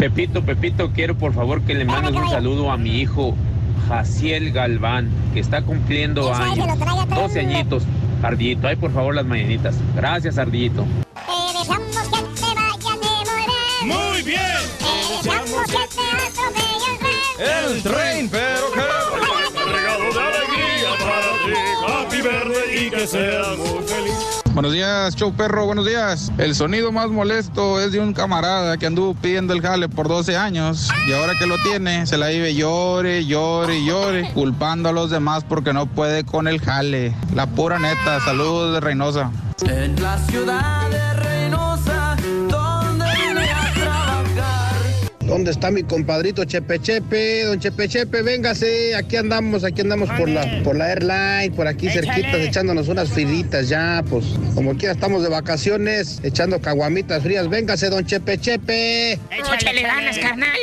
[0.00, 3.34] Pepito, Pepito, quiero por favor que le mandes un saludo a mi hijo
[3.86, 6.66] Jaciel Galván, que está cumpliendo años,
[7.10, 7.82] 12 añitos.
[8.22, 9.76] Ardillito, ay por favor las mañanitas.
[9.94, 10.86] Gracias, Ardillito.
[13.84, 14.40] Muy bien.
[17.38, 17.82] El tren.
[17.82, 18.80] El tren, pero que
[19.70, 21.52] regalo de alegría para ti.
[21.86, 23.79] Happy birthday y que seas muy.
[24.60, 26.30] Buenos días, show perro, buenos días.
[26.36, 30.36] El sonido más molesto es de un camarada que anduvo pidiendo el jale por 12
[30.36, 35.08] años y ahora que lo tiene, se la vive llore, llore, llore, culpando a los
[35.08, 37.14] demás porque no puede con el jale.
[37.34, 39.30] La pura neta, saludos de Reynosa.
[39.66, 41.39] En la ciudad de Reynosa,
[45.30, 47.44] ¿Dónde está mi compadrito Chepe Chepe?
[47.44, 48.96] Don Chepe Chepe, véngase.
[48.96, 53.68] Aquí andamos, aquí andamos por la, por la airline, por aquí cerquitas, echándonos unas filitas
[53.68, 54.24] ya, pues
[54.56, 57.48] como quiera estamos de vacaciones, echando caguamitas frías.
[57.48, 59.12] Véngase, don Chepe Chepe.
[59.12, 60.58] Échale ganas, carnal.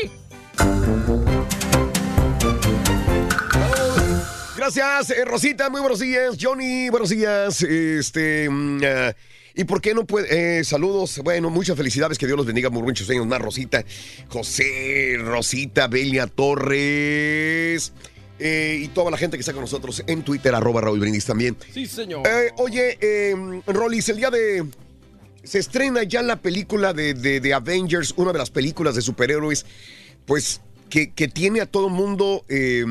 [4.57, 6.35] Gracias, eh, Rosita, muy buenos días.
[6.37, 7.61] Johnny, buenos días.
[7.63, 9.15] Este, mm, ah,
[9.57, 10.59] ¿y por qué no puede?
[10.59, 13.83] eh, saludos, bueno, muchas felicidades, que Dios los bendiga, muy muchos años más, Rosita.
[14.29, 17.91] José, Rosita, Belia Torres.
[18.39, 21.57] eh, y toda la gente que está con nosotros en Twitter, arroba Raúl Brindis también.
[21.73, 22.25] Sí, señor.
[22.27, 23.35] Eh, oye, eh,
[23.67, 24.65] Rolis, el día de.
[25.43, 29.65] Se estrena ya la película de, de- de Avengers, una de las películas de superhéroes,
[30.25, 32.83] pues que, que tiene a todo el mundo eh,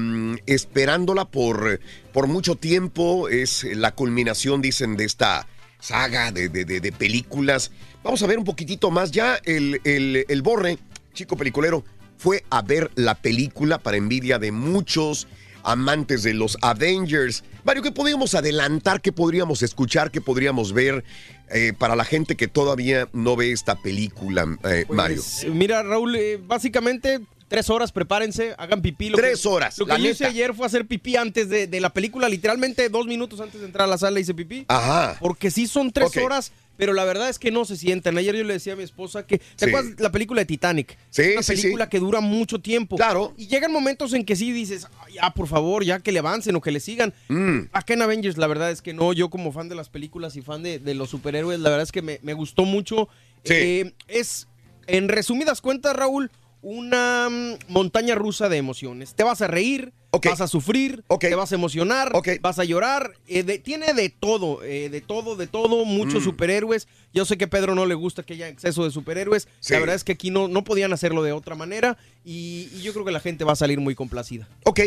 [0.46, 1.80] esperándola por,
[2.12, 3.28] por mucho tiempo.
[3.28, 5.46] Es la culminación, dicen, de esta
[5.80, 7.70] saga de, de- de- de películas.
[8.02, 9.10] Vamos a ver un poquitito más.
[9.10, 10.78] Ya el, el, el Borre,
[11.12, 11.84] chico peliculero,
[12.18, 15.26] fue a ver la película para envidia de muchos
[15.62, 17.42] amantes de los Avengers.
[17.64, 19.00] Mario, ¿qué podríamos adelantar?
[19.00, 20.10] ¿Qué podríamos escuchar?
[20.12, 21.04] ¿Qué podríamos ver
[21.50, 25.22] eh, para la gente que todavía no ve esta película, eh, Pues, Mario?
[25.52, 29.08] Mira, Raúl, eh, básicamente tres horas, prepárense, hagan pipí.
[29.10, 31.80] Lo Tres que- horas, Lo que yo hice ayer fue hacer pipí antes de, de
[31.80, 34.64] la película, literalmente dos minutos antes de entrar a la sala hice pipí.
[34.68, 35.16] Ajá.
[35.20, 38.18] Porque sí son tres horas, pero la verdad es que no se sienten.
[38.18, 39.38] Ayer yo le decía a mi esposa que...
[39.38, 39.64] ¿Te Sí.
[39.70, 40.98] acuerdas la película de Titanic?
[41.10, 41.62] Sí, una sí, sí.
[41.62, 42.96] película que dura mucho tiempo.
[42.96, 43.32] Claro.
[43.38, 46.54] Y llegan momentos en que sí dices, "Ay, ya, por favor, ya que le avancen
[46.56, 47.14] o que le sigan.
[47.28, 47.60] Mm.
[47.72, 49.12] Acá en Avengers, la verdad es que no.
[49.12, 51.92] Yo como fan de las películas y fan de, de los superhéroes, la verdad es
[51.92, 53.08] que me, me gustó mucho.
[53.44, 54.48] Eh, es,
[54.86, 56.30] en resumidas cuentas, Raúl,
[56.68, 59.14] una mm, montaña rusa de emociones.
[59.14, 59.92] Te vas a reír,
[60.24, 63.12] vas a sufrir, te vas a emocionar, vas a llorar.
[63.28, 66.24] eh, de- tiene de todo, eh, de todo, de todo, muchos Mm.
[66.24, 66.88] superhéroes.
[67.14, 69.46] Yo sé que a Pedro no le gusta que haya exceso de superhéroes.
[69.60, 69.74] Sí.
[69.74, 72.92] La verdad es que aquí no, no podían hacerlo de otra manera y, y yo
[72.92, 74.48] creo que la gente va a salir muy complacida.
[74.64, 74.80] Ok,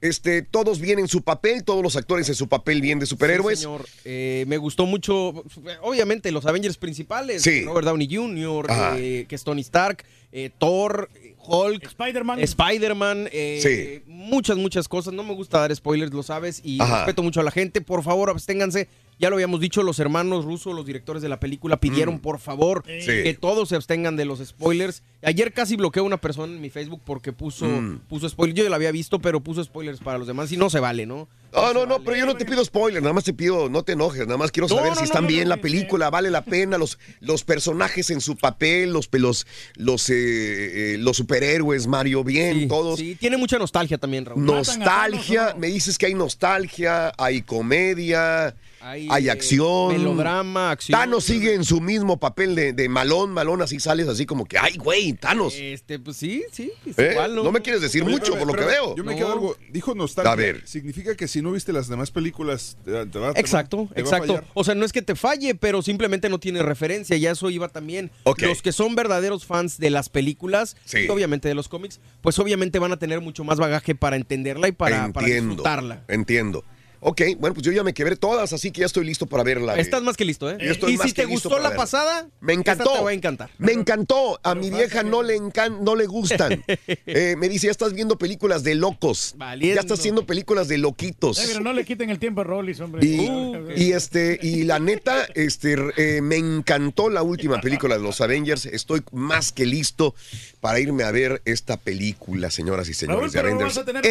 [0.00, 3.58] este, todos bien en su papel, todos los actores en su papel bien de superhéroes.
[3.58, 3.86] Sí, señor.
[4.04, 5.42] Eh, me gustó mucho,
[5.82, 7.42] obviamente, los Avengers principales.
[7.42, 7.64] Sí.
[7.64, 8.66] Robert Downey Jr.,
[8.98, 11.08] eh, que es Tony Stark, eh, Thor,
[11.46, 12.40] Hulk, Spider-Man.
[12.40, 15.12] Spider-Man, eh, muchas, muchas cosas.
[15.12, 16.98] No me gusta dar spoilers, lo sabes, y Ajá.
[16.98, 17.80] respeto mucho a la gente.
[17.80, 18.88] Por favor, absténganse.
[19.24, 22.18] Ya lo habíamos dicho, los hermanos rusos, los directores de la película, pidieron, Mm.
[22.18, 23.06] por favor, Sí.
[23.06, 25.02] que todos se abstengan de los spoilers.
[25.22, 28.00] Ayer casi bloqueé a una persona en mi Facebook porque puso, Mm.
[28.06, 28.58] puso spoilers.
[28.58, 31.06] Yo ya lo había visto, pero puso spoilers para los demás y no se vale,
[31.06, 31.26] ¿no?
[31.54, 33.92] No, no, no, pero yo no te pido spoiler, nada más te pido, no te
[33.92, 36.76] enojes, nada más quiero saber no, si están no, bien la película, vale la pena,
[36.76, 39.46] los, los personajes en su papel, los, los,
[39.76, 42.98] los, eh, eh, los superhéroes, Mario, bien, todos.
[42.98, 44.44] Sí, tiene mucha nostalgia también, Raúl.
[44.44, 48.54] Nostalgia, me dices que hay nostalgia, hay comedia,
[48.84, 49.88] hay, Hay, eh, acción.
[49.92, 50.98] melodrama, acción.
[50.98, 54.58] Thanos sigue en su mismo papel de, de malón, malón, así sales así como que,
[54.58, 55.54] ay, güey, Thanos.
[55.56, 56.70] Este, pues sí, sí.
[56.84, 57.10] es ¿Eh?
[57.12, 58.94] igual, No me quieres decir Oye, mucho por lo que veo.
[58.96, 59.18] Yo me No.
[59.18, 59.56] quedo algo.
[59.70, 60.32] Dijo nostalgia.
[60.32, 60.62] A ver.
[60.66, 64.00] Significa que si no viste las demás películas, te, va- te Exacto, te va a
[64.00, 64.26] exacto.
[64.34, 64.44] fallar.
[64.54, 67.16] O sea, no es que te falle, pero simplemente no tiene referencia.
[67.16, 68.10] Ya eso iba también.
[68.38, 70.98] Los que son verdaderos fans de las películas, Sí.
[71.06, 74.68] y obviamente de los cómics, pues obviamente van a tener mucho más bagaje para entenderla
[74.68, 76.04] y para, para entiendo, disfrutarla.
[76.08, 76.64] entiendo.
[77.06, 79.74] Ok, bueno, pues yo ya me quebré todas, así que ya estoy listo para verla.
[79.76, 80.56] Estás más que listo, ¿eh?
[80.58, 81.76] Yo estoy y más si que te listo gustó la verla.
[81.82, 82.92] pasada, Me esta encantó.
[82.94, 83.50] te va a encantar.
[83.58, 84.40] Me encantó.
[84.42, 86.64] A mi vieja no le encan- no le gustan.
[87.06, 89.34] Eh, me dice, ya estás viendo películas de locos.
[89.36, 89.74] Valiendo.
[89.74, 91.38] Ya estás haciendo películas de loquitos.
[91.38, 93.04] Eh, pero no le quiten el tiempo a Rollis, hombre.
[93.06, 93.30] Y,
[93.76, 98.64] y este, y la neta, este, eh, me encantó la última película de los Avengers.
[98.66, 100.14] Estoy más que listo
[100.60, 103.74] para irme a ver esta película, señoras y Raúl, señores de pero no Avengers.
[103.76, 104.02] vas a tener.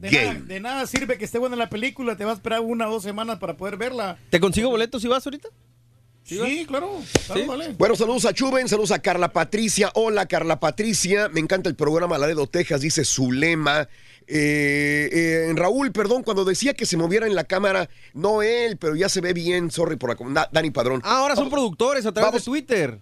[0.00, 2.16] De nada, de nada sirve que esté buena la película.
[2.16, 4.18] Te vas a esperar una o dos semanas para poder verla.
[4.30, 5.48] ¿Te consigo boletos si vas ahorita?
[6.24, 6.90] Sí, claro.
[7.26, 7.74] claro, vale.
[7.76, 9.90] Bueno, saludos a Chuben, saludos a Carla Patricia.
[9.94, 11.28] Hola, Carla Patricia.
[11.28, 13.88] Me encanta el programa Laredo, Texas, dice Zulema.
[14.26, 18.96] Eh, eh, Raúl, perdón, cuando decía que se moviera en la cámara, no él, pero
[18.96, 20.32] ya se ve bien, sorry por la...
[20.32, 21.02] Da- Dani Padrón.
[21.04, 22.42] Ah, ahora son productores a través Vamos.
[22.42, 23.00] de Twitter.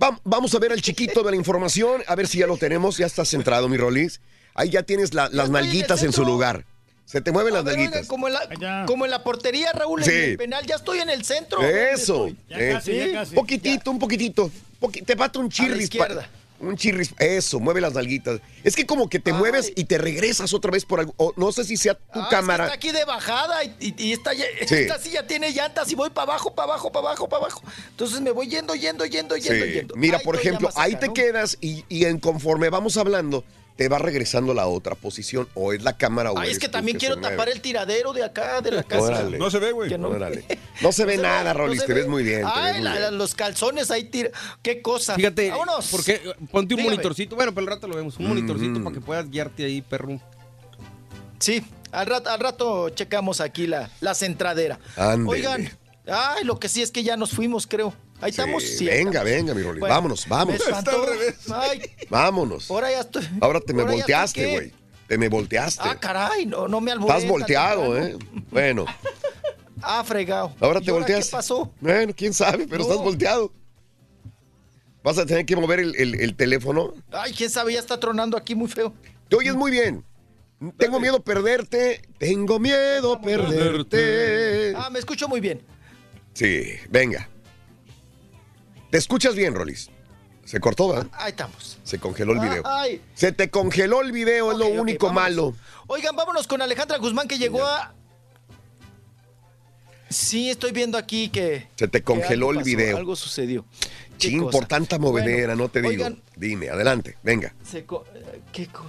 [0.00, 2.98] Va- vamos a ver al chiquito de la información, a ver si ya lo tenemos.
[2.98, 4.20] Ya estás centrado, mi Rolis.
[4.54, 6.66] Ahí ya tienes la- las nalguitas en su lugar.
[7.10, 8.06] Se te mueven A las ver, nalguitas.
[8.06, 10.10] como, en la, como en la portería, Raúl, Sí.
[10.10, 10.66] en el penal.
[10.66, 11.58] Ya estoy en el centro.
[11.62, 12.26] ¿Dónde Eso.
[12.26, 12.36] estoy?
[12.50, 13.24] eh.
[13.26, 13.34] Sí.
[13.34, 14.50] Poquitito, un poquitito.
[14.78, 15.84] Poqui- te falta un chirris.
[15.84, 16.28] izquierda.
[16.60, 17.14] un chirris.
[17.20, 18.40] Eso, mueve las nalguitas.
[18.64, 21.14] Es que como que te mueves y te regresas otra vez por algo.
[21.16, 22.64] o no sé si sea tu Ah, es que cámara.
[22.64, 24.74] está aquí de bajada y, y- y esta, ya- Sí.
[24.74, 27.62] esta silla tiene llantas y voy para abajo, para abajo, para abajo, para abajo.
[27.90, 29.72] Entonces me voy yendo, yendo, yendo, yendo, Sí.
[29.72, 29.94] yendo.
[29.94, 31.14] Mira, Ahí por ejemplo, ahí te ¿no?
[31.14, 33.44] quedas y, y en conforme vamos hablando,
[33.78, 35.48] te va regresando a la otra posición.
[35.54, 37.30] O es la cámara o Ay, es que también quiero mueve.
[37.36, 39.04] tapar el tiradero de acá, de la casa.
[39.04, 39.38] Órale.
[39.38, 39.96] No se ve, güey.
[39.96, 40.44] No- Órale.
[40.82, 41.80] No se ve No nada, Rolis.
[41.86, 42.00] te ve.
[42.00, 42.42] ves muy bien.
[42.44, 43.02] Ay, ves muy la- bien.
[43.04, 44.30] la- los calzones ahí tira.
[44.62, 45.14] Qué cosa.
[45.14, 45.88] Fíjate, Vámonos.
[45.92, 46.90] porque ponte un Dígame.
[46.96, 47.36] monitorcito.
[47.36, 48.16] Bueno, pero el rato lo vemos.
[48.18, 50.20] Un monitorcito para que puedas guiarte ahí, perro.
[51.38, 54.78] Sí, al rato, al rato checamos aquí la, la centradera.
[54.96, 55.30] Ándele.
[55.30, 55.70] Oigan,
[56.10, 57.94] ay, lo que sí es que ya nos fuimos, creo.
[58.20, 58.62] Ahí estamos.
[58.62, 59.30] Sí, Sí, ahí venga, estamos.
[59.30, 59.62] venga, mi.
[59.62, 60.62] Bueno, vámonos, me vámonos.
[61.52, 62.70] Ay, Vámonos.
[62.70, 63.28] ahora ya estoy.
[63.40, 64.72] Ahora te me ahora volteaste, güey.
[65.06, 65.82] Te me volteaste.
[65.84, 67.14] Ah, caray, no, no me alboré.
[67.14, 68.16] Estás volteado, ¿eh?
[68.50, 68.84] Bueno,
[69.82, 70.52] Ah, fregado.
[70.60, 71.26] ahora ¿Y te volteas.
[71.26, 71.72] ¿Qué pasó?
[71.80, 72.90] Bueno, quién sabe, pero No.
[72.90, 73.52] estás volteado.
[75.04, 76.92] Vas a tener que mover el, el- el teléfono.
[77.12, 78.92] Ay, quién sabe, ya está tronando aquí muy feo.
[79.28, 80.04] Te oyes muy bien.
[80.76, 82.02] Tengo miedo perderte.
[82.18, 84.74] Tengo miedo perderte.
[84.76, 85.62] Ah, me escucho muy bien.
[86.34, 87.28] Sí, venga.
[88.90, 89.90] Te escuchas bien, Rolis.
[90.44, 91.08] Se cortó, ¿verdad?
[91.12, 91.78] Ahí estamos.
[91.84, 92.62] Se congeló el video.
[92.64, 93.02] Ah, Ay.
[93.14, 95.54] Se te congeló el video, es lo único malo.
[95.88, 97.92] Oigan, vámonos con Alejandra Guzmán que llegó a.
[100.08, 101.68] Sí, estoy viendo aquí que.
[101.76, 102.96] Se te congeló el pasó, video.
[102.96, 103.66] Algo sucedió.
[104.18, 104.58] ¿Qué Chin, cosa?
[104.58, 105.90] por tanta movedera, Bueno, no te digo.
[105.90, 107.54] oigan, Dime, adelante, venga.
[107.62, 108.88] se co- eh, ¿Qué cosa?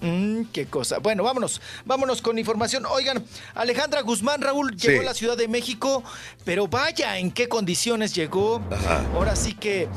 [0.00, 0.98] Qué cosa.
[0.98, 2.86] Bueno, vámonos, vámonos con información.
[2.86, 5.04] Oigan, Alejandra Guzmán, Raúl, llegó Sí.
[5.06, 6.04] a la Ciudad de México,
[6.44, 8.62] pero vaya en qué condiciones llegó.
[8.70, 9.04] Ajá.
[9.14, 9.88] Ahora sí que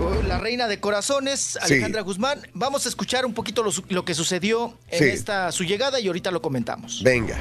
[0.00, 2.40] uh, la reina de corazones, Alejandra Guzmán.
[2.54, 5.04] Vamos a escuchar un poquito lo, lo que sucedió en Sí.
[5.10, 7.02] esta su llegada y ahorita lo comentamos.
[7.02, 7.38] Venga.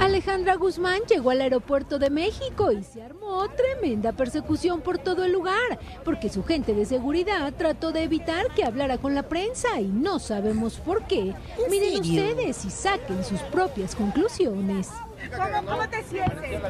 [0.00, 5.32] Alejandra Guzmán llegó al aeropuerto de México y se armó tremenda persecución por todo el
[5.32, 9.86] lugar, porque su gente de seguridad trató de evitar que hablara con la prensa y
[9.86, 11.34] no sabemos por qué.
[11.70, 12.22] Miren serio?
[12.22, 14.90] ustedes y saquen sus propias conclusiones.
[15.36, 16.60] ¿Cómo, cómo te sientes?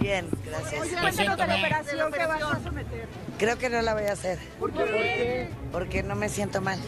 [0.00, 0.80] Bien, gracias.
[0.82, 3.08] Oye, cuéntanos de la operación que vas a someter.
[3.38, 4.38] Creo que no la voy a hacer.
[4.58, 5.50] ¿Por qué?
[5.70, 6.78] Porque no me siento mal.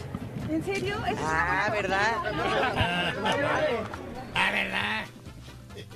[0.49, 0.95] ¿En serio?
[1.23, 2.13] Ah, ¿verdad?
[4.35, 5.05] Ah, ¿verdad?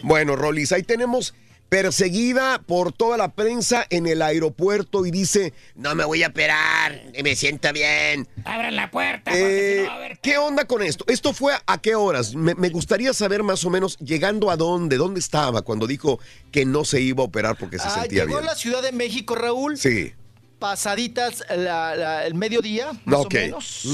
[0.04, 1.34] Bueno, Rolis, ahí tenemos
[1.70, 7.02] perseguida por toda la prensa en el aeropuerto y dice, no me voy a operar,
[7.24, 8.28] me siento bien.
[8.46, 9.32] Abran la puerta.
[9.34, 9.88] Eh,
[10.22, 11.04] ¿Qué onda con esto?
[11.08, 12.36] ¿Esto fue a qué horas?
[12.36, 16.20] Me, me gustaría saber más o menos llegando a dónde, dónde estaba cuando dijo
[16.52, 18.48] que no se iba a operar porque se Ah, sentía llegó bien.
[18.50, 19.76] a la Ciudad de México, Raúl.
[19.80, 20.14] Sí.
[20.60, 23.34] Pasaditas la- la- el mediodía, más Ok.
[23.34, 23.86] o menos.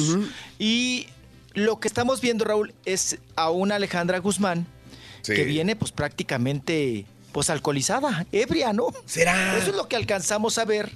[0.59, 1.07] Y
[1.53, 4.67] lo que estamos viendo, Raúl, es a una Alejandra Guzmán
[5.29, 5.35] Sí.
[5.35, 8.87] que viene pues prácticamente pues alcoholizada, ebria, ¿no?
[9.05, 9.57] ¿Será?
[9.57, 10.89] Eso es lo que alcanzamos a ver.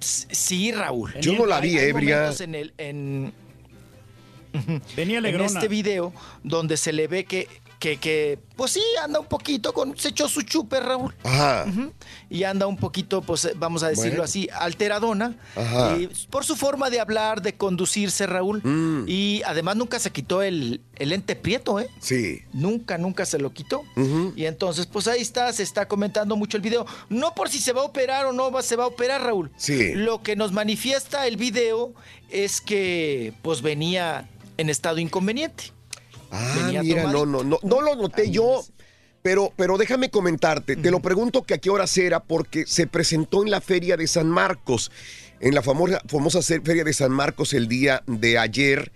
[0.00, 1.14] Sí, Raúl.
[1.20, 2.16] Yo no la vi Hay- hay ebria.
[2.16, 3.32] momentos En, el, en,
[4.96, 7.48] Venía en este video donde se le ve que,
[7.84, 11.14] que, que, pues sí, anda un poquito con, se echó su chupe, Raúl.
[11.22, 11.66] Ajá.
[12.30, 14.22] Y anda un poquito, pues eh, vamos a decirlo Bueno.
[14.22, 15.36] así, alteradona.
[15.54, 15.94] Ajá.
[15.98, 18.62] Y por su forma de hablar, de conducirse, Raúl.
[18.64, 19.04] Mm.
[19.06, 21.90] Y además nunca se quitó el, el lente prieto, ¿eh?
[21.98, 22.40] Sí.
[22.54, 23.82] Nunca, nunca se lo quitó.
[24.34, 26.86] Y entonces, pues ahí está, se está comentando mucho el video.
[27.10, 29.50] No por si se va a operar o no va, se va a operar, Raúl.
[29.58, 29.92] Sí.
[29.92, 31.92] Lo que nos manifiesta el video
[32.30, 35.73] es que, pues venía en estado inconveniente.
[36.34, 38.64] Ah, mira, no, no, no, no lo noté yo,
[39.22, 40.76] pero, pero déjame comentarte.
[40.76, 44.06] Te lo pregunto que a qué horas era porque se presentó en la feria de
[44.06, 44.90] San Marcos,
[45.40, 48.92] en la famosa, feria de San Marcos el día de ayer,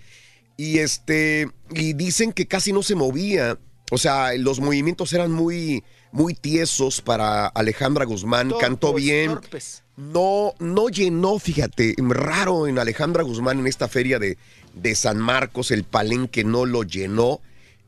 [0.57, 3.59] y este, y dicen que casi no se movía.
[3.91, 9.31] O sea, los movimientos eran muy, muy tiesos para Alejandra Guzmán, cantó bien.
[9.35, 9.85] torpes.
[9.97, 14.37] No, no llenó, fíjate, raro en Alejandra Guzmán en esta feria de,
[14.81, 17.41] de San Marcos, el palenque no lo llenó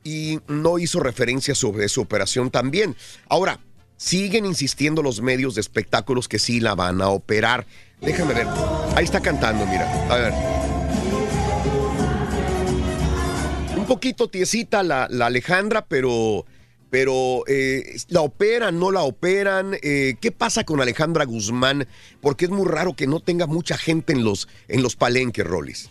[0.05, 2.97] y no hizo referencia sobre su operación también.
[3.29, 3.61] Ahora,
[3.97, 7.67] siguen insistiendo los medios de espectáculos que sí la van a operar.
[8.01, 8.47] Déjame ver,
[8.97, 10.33] ahí está cantando, mira, a ver.
[13.77, 16.47] Un poquito tiesita la, la Alejandra, pero,
[16.89, 19.77] pero eh, la operan, no la operan.
[19.83, 21.87] Eh, ¿Qué pasa con Alejandra Guzmán?
[22.23, 25.91] Porque es muy raro que no tenga mucha gente en los, en los palenques, Rolis.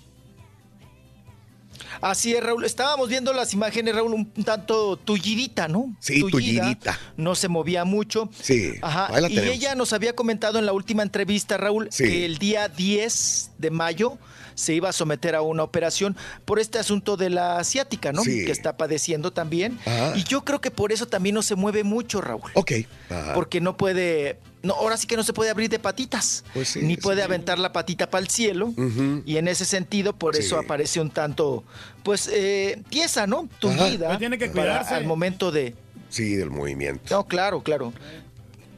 [2.01, 2.65] Así es, Raúl.
[2.65, 5.95] Estábamos viendo las imágenes, Raúl, un tanto tullidita, ¿no?
[5.99, 6.97] Sí, tullidita.
[7.17, 8.29] No se movía mucho.
[8.41, 9.07] Sí, Ajá.
[9.13, 9.55] ahí la Y tenemos.
[9.55, 12.03] ella nos había comentado en la última entrevista, Raúl, Sí.
[12.05, 14.17] que el día 10 de mayo
[14.59, 18.23] se iba a someter a una operación por este asunto de la asiática, ¿no?
[18.23, 18.45] Sí.
[18.45, 19.79] Que está padeciendo también.
[19.85, 20.13] Ajá.
[20.17, 22.51] Y yo creo que por eso también no se mueve mucho, Raúl.
[22.55, 22.71] Ok.
[23.09, 23.33] Ajá.
[23.33, 24.37] Porque no puede.
[24.61, 26.43] No, ahora sí que no se puede abrir de patitas.
[26.53, 27.01] Pues sí, ni sí.
[27.01, 28.73] puede aventar la patita para el cielo.
[29.25, 30.41] Y en ese sentido, por Sí.
[30.41, 31.63] eso aparece un tanto,
[32.03, 33.47] pues, eh, tiesa, ¿no?
[33.59, 34.07] Tungida.
[34.07, 34.93] Pues tiene que para- cuidarse.
[34.95, 35.75] Al momento de.
[36.09, 37.15] Sí, del movimiento.
[37.15, 37.93] No, claro, claro.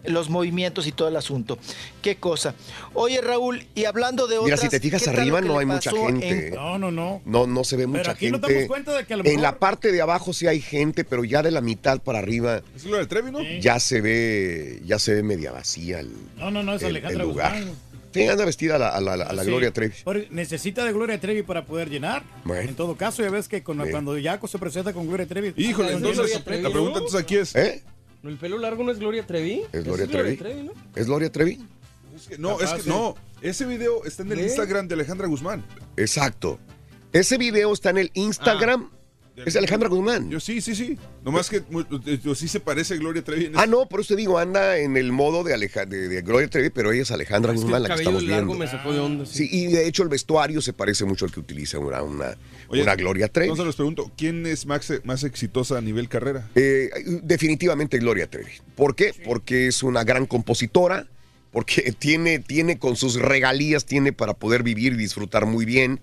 [0.06, 1.58] Los movimientos y todo el asunto.
[2.02, 2.56] Qué cosa.
[2.94, 4.60] Oye, Raúl, y hablando de Mira, otras.
[4.62, 6.48] si te fijas ¿qué tal arriba no hay mucha gente.
[6.48, 7.22] en- No, no, no.
[7.26, 8.40] No, no se ve Pero mucha aquí gente.
[8.40, 10.60] nos damos cuenta de que a lo En mejor- la parte de abajo sí hay
[10.62, 13.40] gente, pero ya de la mitad para arriba Es lo del Trevi, ¿no?
[13.60, 17.24] ya se ve, ya se ve media vacía el, No, no, no, es el- Alejandra
[17.24, 17.58] el lugar.
[17.58, 17.76] Guzmán.
[18.14, 19.48] Sí, anda vestida a la, a la- a la Sí.
[19.50, 19.94] Gloria Trevi.
[20.04, 22.24] Pero necesita de Gloria Trevi para poder llenar.
[22.44, 22.68] Bueno.
[22.70, 25.54] En todo caso, ya ves que con- cuando Jaco se presenta con Gloria Trevi.
[25.56, 27.56] Híjole, Ah, entonces la pregunta entonces aquí es.
[27.56, 27.82] ¿Eh?
[28.24, 29.64] ¿El pelo largo no es Gloria Trevi?
[29.72, 30.64] ¿Es Gloria Trevi?
[30.64, 30.74] ¿no?
[30.96, 31.60] ¿Es Gloria Trevi?
[32.16, 32.90] Es que no, es Capaz, que sí.
[32.90, 33.16] no.
[33.42, 34.40] Ese video está en el.
[34.42, 35.66] Instagram de Alejandra Guzmán.
[35.98, 36.60] Exacto.
[37.14, 38.92] Ese video está en el Instagram.
[39.46, 40.30] Es Alejandra Guzmán.
[40.30, 40.98] Yo sí, sí, sí.
[41.24, 41.62] Nomás que
[42.24, 43.46] yo sí se parece a Gloria Trevi.
[43.46, 46.22] En Ah, no, por eso te digo, anda en el modo de, Aleja- de, de
[46.22, 48.48] Gloria Trevi, pero ella es Alejandra Es que Guzmán, el la que cabello estamos largo
[48.54, 48.66] viendo.
[48.66, 49.26] me sacó de onda.
[49.26, 52.38] Sí, y de hecho el vestuario se parece mucho al que utiliza una, una,
[52.70, 53.48] Oye, una Gloria Trevi.
[53.50, 56.50] Entonces les pregunto, ¿quién es más, más exitosa a nivel carrera?
[56.56, 56.90] Eh,
[57.24, 58.52] definitivamente Gloria Trevi.
[58.76, 59.14] ¿Por qué?
[59.26, 61.08] Porque es una gran compositora,
[61.52, 66.00] porque tiene, tiene con sus regalías, tiene para poder vivir y disfrutar muy bien.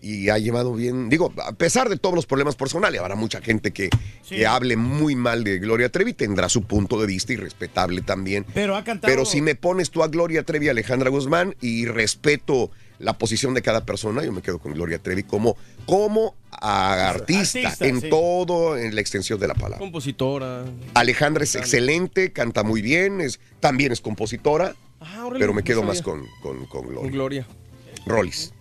[0.00, 3.72] Y ha llevado bien, digo, a pesar de todos los problemas personales, habrá mucha gente
[3.72, 3.90] que,
[4.28, 8.46] que hable muy mal de Gloria Trevi, tendrá su punto de vista y respetable también.
[8.54, 9.10] Pero ha cantado.
[9.10, 12.70] Pero si me pones tú a Gloria Trevi y Alejandra Guzmán y respeto
[13.00, 17.58] la posición de cada persona, yo me quedo con Gloria Trevi como, como a artista,
[17.60, 18.08] Artista, en sí.
[18.08, 19.78] todo, en la extensión de la palabra.
[19.78, 20.64] Compositora.
[20.94, 25.84] Alejandra es excelente, canta muy bien, es, también es compositora, Ah, órale, pero me quedo
[25.84, 27.10] más con, con, con Con Gloria.
[27.12, 27.46] Gloria.
[28.04, 28.52] Rollis.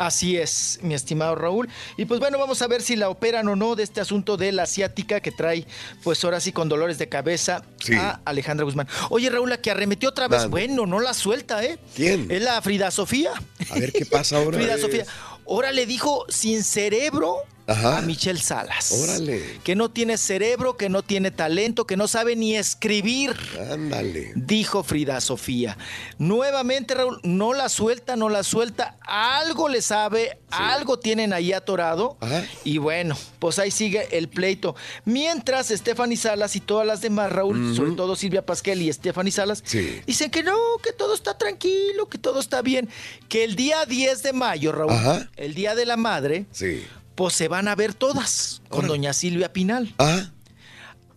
[0.00, 1.68] Así es, mi estimado Raúl.
[1.98, 4.50] Y pues bueno, vamos a ver si la operan o no de este asunto de
[4.50, 5.66] la asiática que trae,
[6.02, 7.94] pues ahora sí con dolores de cabeza Sí.
[7.96, 8.88] a Alejandra Guzmán.
[9.10, 11.78] Oye, Raúl, la que arremetió otra vez, bueno, no la suelta, ¿eh?
[11.94, 12.30] ¿Quién?
[12.30, 13.32] Es la Frida Sofía.
[13.68, 14.56] A ver qué pasa ahora.
[14.58, 15.04] Frida Sofía.
[15.46, 17.36] Ahora le dijo sin cerebro
[17.70, 17.98] Ajá.
[17.98, 18.92] a Michelle Salas.
[18.92, 19.60] Órale.
[19.64, 23.34] Que no tiene cerebro, que no tiene talento, que no sabe ni escribir.
[23.70, 24.32] Ándale.
[24.34, 25.76] Dijo Frida Sofía.
[26.18, 28.98] Nuevamente, Raúl, no la suelta, no la suelta.
[29.06, 32.18] Algo le sabe, algo tienen ahí atorado.
[32.64, 34.74] Y bueno, pues ahí sigue el pleito.
[35.04, 39.62] Mientras Stephanie Salas y todas las demás, Raúl, sobre todo Silvia Pasquel y Stephanie Salas,
[39.64, 40.00] Sí.
[40.06, 42.88] dicen que no, que todo está tranquilo, que todo está bien.
[43.28, 45.28] Que el día 10 de mayo, Raúl, Ajá.
[45.36, 46.84] el día de la madre, Sí.
[47.20, 49.92] Pues se van a ver todas con doña Silvia Pinal.
[49.98, 50.30] Ah.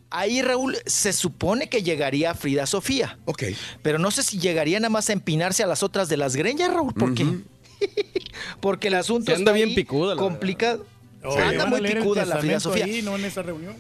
[0.10, 3.18] Ahí, Raúl, se supone que llegaría Frida Sofía.
[3.24, 3.44] Ok.
[3.82, 6.74] Pero no sé si llegaría nada más a empinarse a las otras de las greñas,
[6.74, 6.94] Raúl.
[6.94, 7.26] ¿Por qué?
[8.60, 10.86] Porque el asunto anda está bien ahí picuda, la complicado.
[11.24, 12.84] Oh, Anda muy picuda la Frida Sofía.
[12.84, 13.74] ahí, no en esa reunión.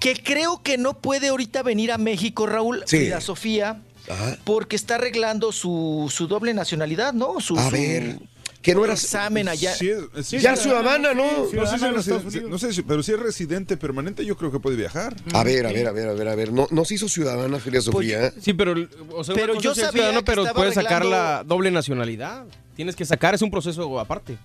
[0.00, 2.98] Que creo que no puede ahorita venir a México, Raúl, Sí.
[2.98, 3.80] Frida Sofía,
[4.10, 4.36] Ajá.
[4.44, 7.40] porque está arreglando su, su doble nacionalidad, ¿no?
[7.40, 8.18] Su, A su ver,
[8.64, 9.74] que no era examen allá.
[9.74, 11.24] Sí, es- sí, Ya sí, ciudadana, ¿no?
[11.24, 14.58] No sé, si residen- no sé si- pero si es residente permanente, yo creo que
[14.58, 15.14] puede viajar.
[15.34, 16.52] A ver, a ver, a ver, a ver, a ver.
[16.52, 18.32] No, no se hizo ciudadana Frida Sofía.
[18.40, 18.74] Sí, pero,
[19.12, 22.46] o sea, Pero yo sabía ciudadano, que pero estaba puedes sacar arreglando- la doble nacionalidad.
[22.74, 24.36] Tienes que sacar, es un proceso aparte.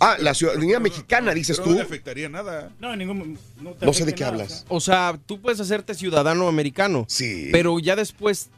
[0.00, 1.70] Ah, la ciudadanía mexicana, dices Pero tú.
[1.70, 2.70] no le afectaría nada.
[2.80, 3.38] No, en ningún.
[3.60, 4.64] No, te No sé de qué nada, hablas.
[4.68, 7.06] O sea, tú puedes hacerte ciudadano americano.
[7.08, 7.48] Sí.
[7.52, 8.50] Pero ya después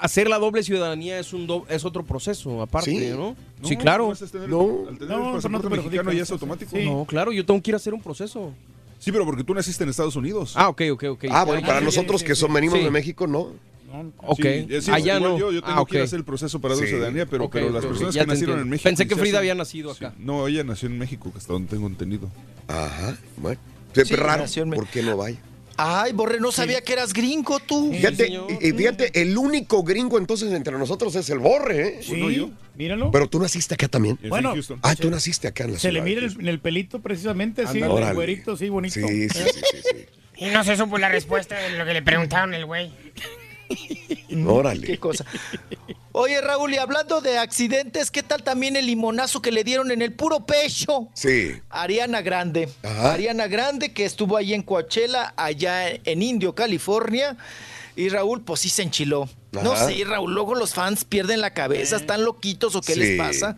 [0.00, 3.10] hacer la doble ciudadanía es un do- es otro proceso aparte, Sí.
[3.10, 3.36] ¿no?
[3.60, 4.12] No, Sí, claro.
[4.14, 4.84] tener- No.
[4.88, 6.70] Al tener No, el no pasaporte perjudica mexicano ya es automático.
[6.76, 6.84] sí.
[6.84, 8.52] No, claro, yo tengo que ir a hacer un proceso.
[8.98, 10.52] Sí, pero porque tú naciste en Estados Unidos.
[10.56, 11.24] Ah, ok, ok, ok.
[11.30, 12.84] Ah, bueno, para nosotros que son, venimos sí.
[12.84, 13.50] de México, no.
[13.92, 15.38] No, Ok, Sí, sí, allá no.
[15.38, 16.06] Yo, yo tengo ah, que ir a ok.
[16.06, 16.88] hacer el proceso para la Sí.
[16.88, 18.62] ciudadanía, pero, pero las personas que nacieron entiendo.
[18.62, 18.88] en México.
[18.88, 20.14] Pensé que Frida había nacido Sí, acá.
[20.18, 22.28] No, ella nació en México, hasta donde tengo entendido.
[22.68, 23.60] Ajá, bueno.
[23.94, 24.44] Siempre Sí, raro.
[24.74, 25.38] ¿Por qué no vaya?
[25.78, 27.92] Ay, Borre, no sabía que eras gringo tú.
[27.92, 31.98] Fíjate, y fíjate, el único gringo entonces entre nosotros es el borre, ¿eh?
[32.02, 32.50] Sí, Bueno, yo.
[32.76, 33.10] míralo.
[33.10, 34.18] Pero tú naciste acá también.
[34.28, 34.54] Bueno.
[34.82, 37.66] Ah, tú naciste acá en la se le ciudad mira el- en el pelito precisamente,
[37.66, 38.14] sí, el Órale.
[38.14, 38.94] güerito, sí, bonito.
[38.94, 40.44] Sí, sí, sí, sí, sí.
[40.44, 42.90] Y no se supo la respuesta de lo que le preguntaron el güey.
[44.46, 44.86] Órale.
[44.86, 45.24] Qué cosa.
[46.12, 50.02] Oye, Raúl, y hablando de accidentes, ¿qué tal también el limonazo que le dieron en
[50.02, 51.08] el puro pecho?
[51.14, 51.52] Sí.
[51.68, 52.68] Ariana Grande.
[52.82, 53.12] Ajá.
[53.14, 57.36] Ariana Grande, que estuvo ahí en Coachella, allá en Indio, California.
[57.96, 59.28] Y Raúl, pues sí se enchiló.
[59.52, 63.00] No sé, Raúl, luego los fans pierden la cabeza, están loquitos o qué Sí.
[63.00, 63.56] les pasa.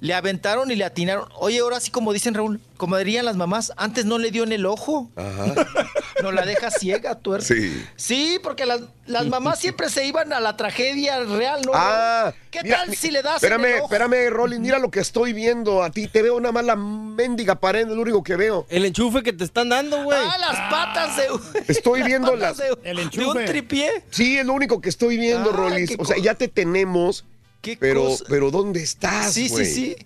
[0.00, 1.28] Le aventaron y le atinaron.
[1.36, 4.52] Oye, ahora sí, como dicen Raúl, como dirían las mamás, antes no le dio en
[4.52, 5.10] el ojo.
[5.16, 5.54] Ajá.
[6.20, 7.46] No la deja ciega, tuerta.
[7.46, 7.80] Sí.
[7.94, 11.70] Sí, porque las, las mamás siempre se iban a la tragedia real, ¿no?
[11.72, 13.84] Ah, ¿Qué mira, tal si le das en Espérame, el ojo?
[13.84, 16.08] espérame, Rolly, mira lo que estoy viendo a ti.
[16.08, 18.66] Te veo una mala mendiga pared, es lo único que veo.
[18.68, 20.18] El enchufe que te están dando, güey.
[20.20, 21.62] Ah, las patas de...
[21.68, 22.68] Estoy viendo patas las...
[22.82, 23.44] de, El de un enchufe.
[23.44, 24.02] tripié.
[24.10, 27.26] Sí, es lo único que estoy viendo, Ah, O sea, ya te tenemos,
[27.60, 28.24] Qué pero, cosa.
[28.28, 29.66] pero ¿dónde estás, Sí, sí, güey?
[29.66, 29.96] sí.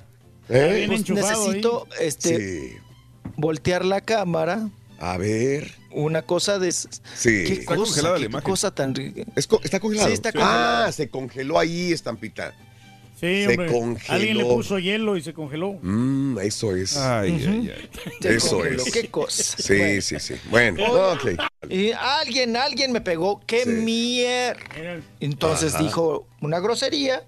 [0.49, 0.85] ¿Eh?
[0.89, 2.39] Pues necesito este,
[2.71, 2.77] Sí.
[3.37, 4.69] voltear la cámara.
[4.99, 5.73] A ver.
[5.91, 6.73] Una cosa de...
[6.73, 6.89] Sí.
[7.25, 8.51] Qué Está cosa, congelada la qué imagen.
[8.51, 9.23] cosa tan rica.
[9.37, 10.09] Es co- ¿Está congelado?
[10.09, 10.87] Sí, está congelado.
[10.87, 12.55] Ah, se congeló ahí, estampita.
[13.23, 13.67] Sí, Se hombre.
[13.71, 14.15] congeló.
[14.15, 15.79] Alguien le puso hielo y se congeló.
[15.81, 16.97] Mm, eso es.
[16.97, 17.89] Ay, ay, ay.
[18.37, 18.93] Eso congeló, es.
[18.93, 19.43] Qué cosa.
[19.63, 20.03] Sí, Bueno.
[20.03, 20.35] sí, sí.
[20.51, 21.27] Bueno, ok.
[21.71, 23.41] Y alguien, alguien me pegó.
[23.47, 23.71] ¡Qué Sí.
[23.71, 24.57] mier!
[25.21, 25.85] Entonces Ajá.
[25.85, 27.23] dijo una grosería.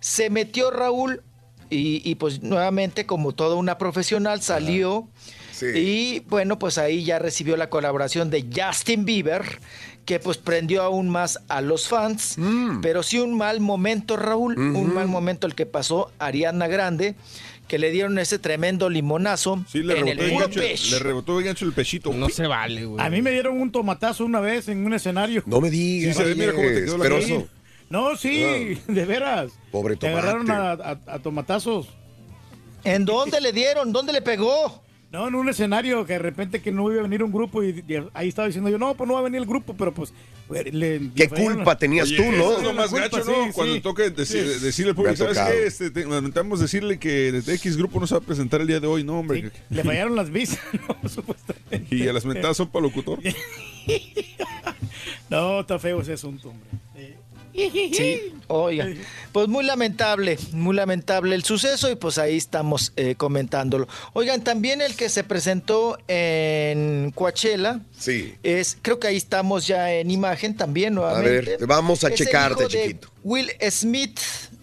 [0.00, 1.22] Se metió Raúl
[1.68, 5.08] y, y, pues nuevamente, como toda una profesional, salió.
[5.52, 5.66] Sí.
[5.74, 9.60] Y bueno, pues ahí ya recibió la colaboración de Justin Bieber,
[10.04, 12.34] que pues prendió aún más a los fans.
[12.38, 12.80] Mm.
[12.80, 17.14] Pero sí un mal momento, Raúl, un mal momento el que pasó Ariana Grande,
[17.68, 20.90] que le dieron ese tremendo limonazo Sí, le en el rebotó, el puro gancho, pecho.
[20.90, 22.12] le rebotó el gancho el pechito.
[22.12, 23.02] No se vale, güey.
[23.04, 25.42] A mí me dieron un tomatazo una vez en un escenario.
[25.46, 26.14] No me digas.
[26.16, 27.48] Sí, se ve, mira cómo te quedó la asqueroso.
[27.88, 29.52] No, sí, de veras.
[29.70, 30.28] Pobre Te tomate.
[30.28, 31.88] agarraron a, a- a tomatazos.
[32.84, 33.92] ¿En dónde le dieron?
[33.92, 34.82] ¿Dónde le pegó?
[35.14, 37.68] No, en un escenario que de repente que no iba a venir un grupo y,
[37.86, 40.12] y ahí estaba diciendo yo, no, pues no va a venir el grupo, pero pues...
[40.50, 42.56] le- le ¿Qué culpa tenías Oye, tú, no?
[42.58, 43.44] Es lo más La gacho, culpa, ¿no?
[43.46, 43.80] sí, Cuando sí.
[43.80, 44.64] toque deci- Sí.
[44.64, 45.66] decirle al público, ¿sabes qué?
[45.68, 48.80] Este, te- lamentamos decirle que de X grupo no se va a presentar el día
[48.80, 49.40] de hoy, no, hombre.
[49.52, 50.58] Sí, le fallaron las visas,
[51.02, 51.08] ¿no?
[51.08, 51.94] Supuestamente.
[51.94, 53.20] Y a las mentadas son para locutor.
[55.30, 56.68] No, está feo ese asunto, hombre.
[57.54, 58.88] Sí, oiga,
[59.32, 63.86] pues muy lamentable, muy lamentable el suceso y pues ahí estamos eh, comentándolo.
[64.12, 68.34] Oigan, también el que se presentó en Coachella Sí.
[68.42, 71.56] es, creo que ahí estamos ya en imagen también A nuevamente.
[71.58, 73.08] ver, vamos a Es checarte, de chiquito.
[73.22, 74.18] Will Smith,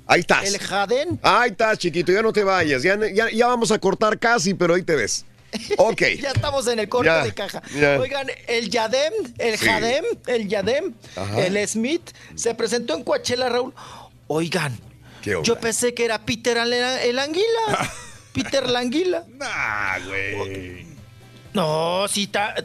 [0.06, 0.46] Ahí estás.
[0.54, 1.20] el Jaden.
[1.24, 2.12] Ahí estás, chiquito.
[2.12, 2.84] Ya no te vayas.
[2.84, 5.24] Ya, ya, ya vamos a cortar casi, pero ahí te ves.
[5.78, 6.02] Ok.
[6.22, 7.62] Ya estamos en el corte Ya, de caja.
[7.76, 8.00] ya.
[8.00, 9.66] Oigan, el Yadem, el Sí.
[9.66, 11.46] Jadem, el Yadem, Ajá.
[11.46, 13.74] el Smith, se presentó en Coachella, Raúl.
[14.28, 14.80] Oigan,
[15.44, 17.92] yo pensé que era Peter el, anguila.
[18.34, 19.26] Peter Languila.
[19.38, 20.86] Nah, güey.
[21.54, 22.56] No, sí, está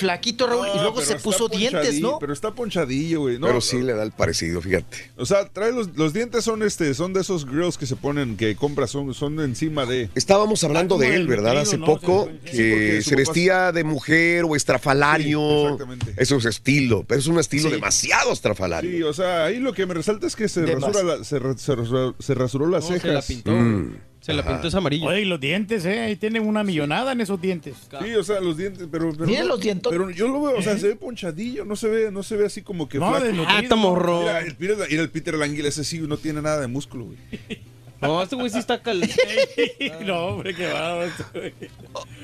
[0.00, 0.66] flaquito Raúl.
[0.74, 2.18] y luego se puso dientes, ¿no?
[2.18, 3.38] Pero está ponchadillo, güey.
[3.38, 5.12] No, Pero sí le da el parecido, fíjate.
[5.16, 8.36] O sea, trae los, los dientes son este, son de esos grills que se ponen,
[8.36, 10.10] que compras, son, son encima de.
[10.14, 11.58] Estábamos hablando como de él, ¿verdad?
[11.58, 11.86] Hace ¿no?
[11.86, 15.62] poco, Sí, que se papá- vestía de mujer o estrafalario.
[15.64, 16.14] exactamente.
[16.16, 17.74] Eso es estilo, pero es un estilo Sí.
[17.74, 18.90] demasiado estrafalario.
[18.90, 21.76] Sí, o sea, ahí lo que me resalta es que se, rasura la- se, se
[22.18, 23.14] se rasuró las No, se cejas.
[23.14, 23.50] la pintó.
[23.52, 23.96] Mm.
[24.30, 25.06] Se la pintó esa amarilla.
[25.06, 26.00] Oye, y los dientes, ¿eh?
[26.00, 27.74] Ahí tienen una millonada en esos dientes.
[28.02, 29.90] Sí, o sea, los dientes, pero, pero Miren no- los dientos.
[29.92, 32.46] Pero yo lo veo, o sea, se ve ponchadillo, no se ve, no se ve
[32.46, 33.24] así como que No, flaco.
[33.24, 33.58] desnutrido.
[33.58, 34.20] Ah, está morro.
[34.20, 37.18] Mira, el, Peter- mira el Peter Languila, ese sí no tiene nada de músculo, güey.
[38.00, 38.98] No, este güey sí está cal...
[40.06, 41.04] no, hombre, qué va.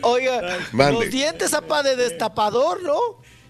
[0.03, 0.93] Oiga, Mande.
[1.05, 2.97] los dientes, apa, de destapador, ¿no?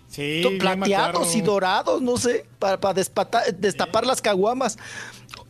[0.08, 4.76] Sí, plateados y dorados, no sé, para, para despata- destapar las caguamas.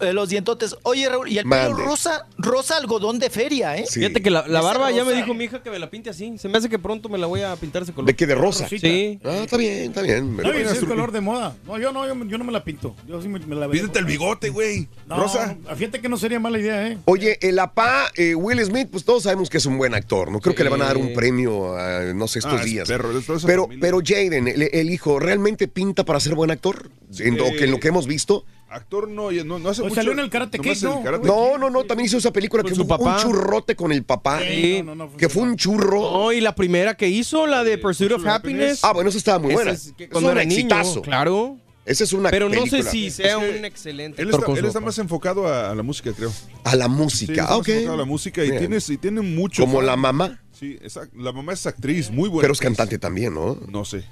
[0.00, 0.76] Eh, los dientotes.
[0.82, 1.82] Oye, Raúl, y el pelo Mande.
[1.82, 3.86] rosa, rosa algodón de feria, ¿eh?
[3.90, 6.36] Fíjate que la, barba ya me dijo mi hija que me la pinte así.
[6.36, 8.06] Se me hace que pronto me la voy a pintar ese color.
[8.06, 8.26] ¿De qué?
[8.26, 8.68] ¿De rosa?
[8.68, 9.18] Sí.
[9.24, 10.36] Ah, está bien, está bien.
[10.36, 11.56] No, ese es color de moda.
[11.66, 12.94] No, yo no, yo, yo no me la pinto.
[13.08, 14.86] Yo sí me, me la Píntate el bigote, güey.
[15.06, 15.56] No, Rosa.
[15.76, 16.98] Fíjate que no sería mala idea, ¿eh?
[17.06, 20.40] Oye, el apá eh, Will Smith, pues todos sabemos que es un buen actor, ¿no?
[20.40, 22.88] Creo que le van a dar un premio, a, no sé, estos Ah, es días.
[22.88, 23.80] perro, es pero, familia.
[23.80, 26.90] pero Jaden, el, el hijo, ¿realmente pinta para ser buen actor?
[27.18, 28.44] En, lo que, en lo que hemos visto.
[28.68, 29.94] Actor no, no, no hace Pues mucho.
[29.94, 31.02] salió en el Karate Kid, ¿no?
[31.02, 33.16] Karate No, no, no, también hizo esa película Con que su fue papá.
[33.16, 34.40] un churrote con el papá.
[34.40, 34.84] Sí.
[35.16, 36.00] que fue un churro.
[36.00, 38.80] No, y la primera que hizo, la de Pursuit of Happiness.
[38.82, 39.70] Ah, bueno, esa estaba muy Esa buena.
[39.72, 41.02] es que Es cuando un era niño, exitazo.
[41.02, 41.58] Claro.
[41.84, 42.90] Esa es una Pero no sé película.
[42.90, 45.74] si sea Es que un excelente Él actor está, él está más enfocado a, a
[45.76, 46.32] la música, creo.
[46.64, 47.68] A la Sí, música, está ah, más ok.
[47.68, 49.62] enfocado a la música y tiene, y tiene mucho.
[49.62, 49.86] Como fan.
[49.86, 50.40] la mamá.
[50.50, 51.16] Sí, exacto.
[51.16, 52.40] La mamá es actriz, muy buena.
[52.42, 52.76] Pero es actriz.
[52.76, 53.56] cantante también, ¿no?
[53.68, 54.02] No sé.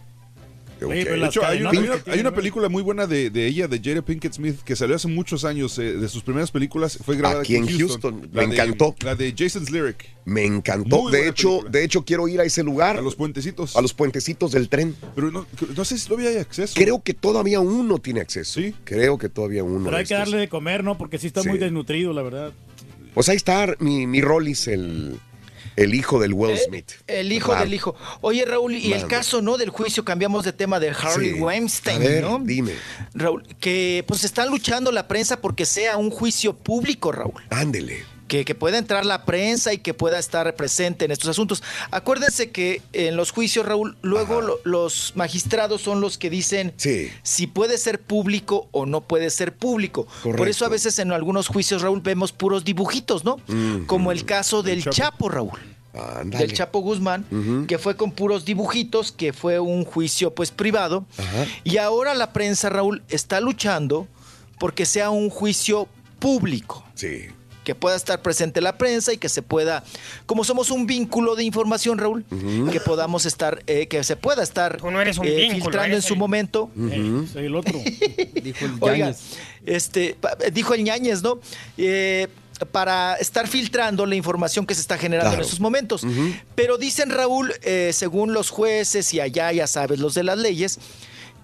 [0.80, 1.70] De hecho, hay, una,
[2.06, 5.44] hay película muy buena de, de ella, de Jada Pinkett Smith, que salió hace muchos
[5.44, 5.78] años.
[5.78, 8.28] eh, de sus primeras películas fue grabada Aquí en Houston.
[8.32, 8.94] Me de- encantó.
[9.04, 10.06] La de Jason's Lyric.
[10.24, 11.02] Me encantó.
[11.02, 11.70] Muy De hecho, película.
[11.70, 12.96] de hecho, quiero ir a ese lugar.
[12.96, 13.76] A los puentecitos.
[13.76, 14.94] A los puentecitos del tren.
[15.14, 15.46] Pero no,
[15.76, 16.74] no sé si todavía hay acceso.
[16.76, 18.60] Creo que todavía uno tiene acceso.
[18.60, 18.74] Sí.
[18.84, 19.84] Creo que todavía uno.
[19.84, 20.98] Pero hay que darle de comer, ¿no?
[20.98, 21.48] Porque sí está Sí.
[21.48, 22.52] muy desnutrido, la verdad.
[23.14, 25.16] Pues ahí está mi, mi Rollis, el,
[25.76, 26.92] el hijo del Will Smith.
[27.06, 27.94] El hijo del hijo.
[28.20, 29.56] Oye, Raúl, y el caso, ¿no?
[29.56, 31.40] Del juicio, cambiamos de tema de Harry Sí.
[31.40, 32.38] Weinstein, A ver, ¿no?
[32.42, 32.72] dime.
[33.14, 37.42] Raúl, que pues están luchando la prensa porque sea un juicio público, Raúl.
[37.50, 38.04] Ándele.
[38.26, 41.62] Que, que pueda entrar la prensa y que pueda estar presente en estos asuntos.
[41.90, 47.10] Acuérdense que en los juicios, Raúl, luego lo- los magistrados son los que dicen Sí.
[47.22, 50.06] si puede ser público o no puede ser público.
[50.22, 53.36] Por eso a veces en algunos juicios, Raúl, vemos puros dibujitos, ¿no?
[53.46, 53.84] Mm.
[53.84, 55.58] Como el caso del Chapo, Raúl
[56.24, 61.06] del Chapo Guzmán, que fue con puros dibujitos, que fue un juicio pues privado.
[61.18, 61.46] Ajá.
[61.62, 64.08] Y ahora la prensa, Raúl, está luchando
[64.58, 65.88] porque sea un juicio
[66.18, 66.84] público.
[66.94, 67.26] Sí.
[67.64, 69.82] Que pueda estar presente la prensa y que se pueda,
[70.26, 72.24] como somos un vínculo de información, Raúl,
[72.70, 75.84] que podamos estar, eh, que se pueda estar Tú no eres un eh, vínculo, filtrando
[75.86, 76.70] en eres su el- momento.
[76.90, 77.72] Eh, soy el otro.
[78.42, 79.14] Dijo el Oiga,
[79.66, 80.16] este,
[80.52, 81.38] dijo el ñañez, ¿no?
[81.78, 82.28] Eh,
[82.70, 85.42] para estar filtrando la información que se está generando Claro.
[85.42, 86.06] en estos momentos.
[86.54, 90.78] Pero dicen, Raúl, eh, según los jueces y allá, ya sabes, los de las leyes,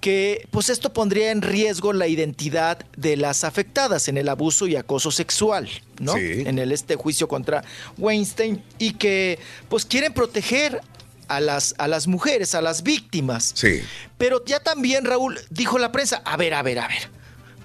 [0.00, 4.76] que pues esto pondría en riesgo la identidad de las afectadas en el abuso y
[4.76, 5.68] acoso sexual,
[6.00, 6.14] ¿no?
[6.14, 6.42] Sí.
[6.46, 7.62] En el este juicio contra
[7.98, 9.38] Weinstein y que
[9.68, 10.80] pues quieren proteger
[11.28, 13.52] a las, a las mujeres, a las víctimas.
[13.54, 13.80] Sí.
[14.18, 17.08] Pero ya también, Raúl, dijo la prensa, a ver, a ver, a ver,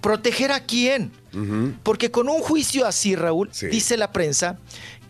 [0.01, 1.11] ¿proteger a quién?
[1.83, 3.67] Porque con un juicio así, Raúl, Sí.
[3.67, 4.57] dice la prensa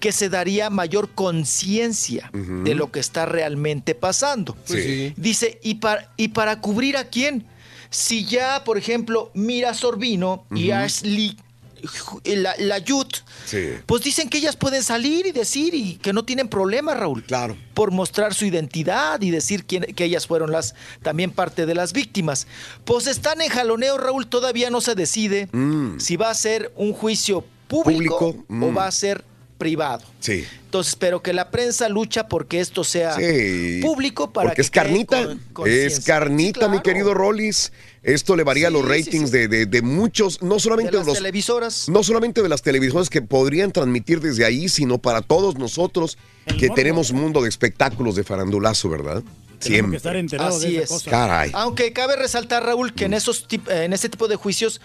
[0.06, 4.54] que se daría mayor conciencia de lo que está realmente pasando.
[4.68, 5.14] Pues sí.
[5.18, 7.44] Dice, ¿y para, ¿y para cubrir a quién?
[7.90, 10.70] Si ya, por ejemplo, Mira Sorbino y.
[10.70, 11.38] Ashley
[12.24, 13.18] la, la Yut,
[13.48, 13.70] Sí.
[13.88, 17.24] pues dicen que ellas pueden salir y decir y que no tienen problema, Raúl.
[17.24, 17.58] Claro.
[17.74, 21.94] Por mostrar su identidad y decir quién- que ellas fueron las también parte de las
[21.94, 22.46] víctimas.
[22.86, 26.00] Pues están en jaloneo, Raúl, todavía no se decide Mm.
[26.00, 28.78] si va a ser un juicio público, Público, o mm.
[28.78, 29.24] va a ser
[29.58, 30.04] privado.
[30.20, 30.44] Sí.
[30.66, 33.80] Entonces, pero que la prensa lucha porque esto sea Sí.
[33.82, 35.36] público para Porque que es carnita.
[35.54, 37.72] con- es carnita, Sí, mi querido Rollis.
[38.04, 39.38] Esto le varía Sí, los ratings sí.
[39.38, 41.18] De, de- de muchos, no solamente de, las los.
[41.18, 41.88] televisoras.
[41.90, 46.58] No solamente de las televisiones que podrían transmitir desde ahí, sino para todos nosotros El
[46.58, 46.76] que morbo.
[46.76, 49.24] tenemos un mundo de espectáculos de farandulazo, ¿verdad?
[49.24, 49.98] Tenemos que Siempre.
[49.98, 50.90] estar enterados Así de es.
[50.90, 51.10] cosa.
[51.10, 51.52] Caray.
[51.54, 54.82] Aunque cabe resaltar, Raúl, que en esos tip- en este tipo de juicios,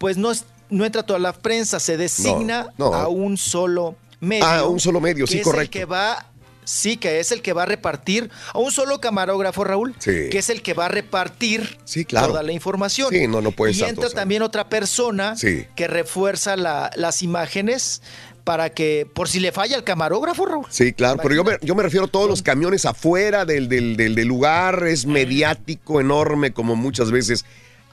[0.00, 2.94] pues no es, no entra toda la prensa, se designa No, no.
[2.94, 3.94] a un solo
[4.24, 4.44] medio.
[4.46, 5.62] Ah, un solo medio, que sí, es correcto.
[5.62, 6.26] El que va,
[6.64, 10.28] sí, que es el que va a repartir, a un solo camarógrafo, Raúl, Sí.
[10.30, 12.28] que es el que va a repartir Sí, claro.
[12.28, 13.10] toda la información.
[13.10, 15.34] Sí, no, no puede Y entra también otra persona
[15.76, 18.02] que refuerza la- las imágenes
[18.44, 20.66] para que, por si le falla el camarógrafo, Raúl.
[20.68, 23.96] Sí, claro, pero yo me, yo me refiero a todos los camiones afuera del, del,
[23.96, 27.46] del, del lugar, es mediático, enorme, como muchas veces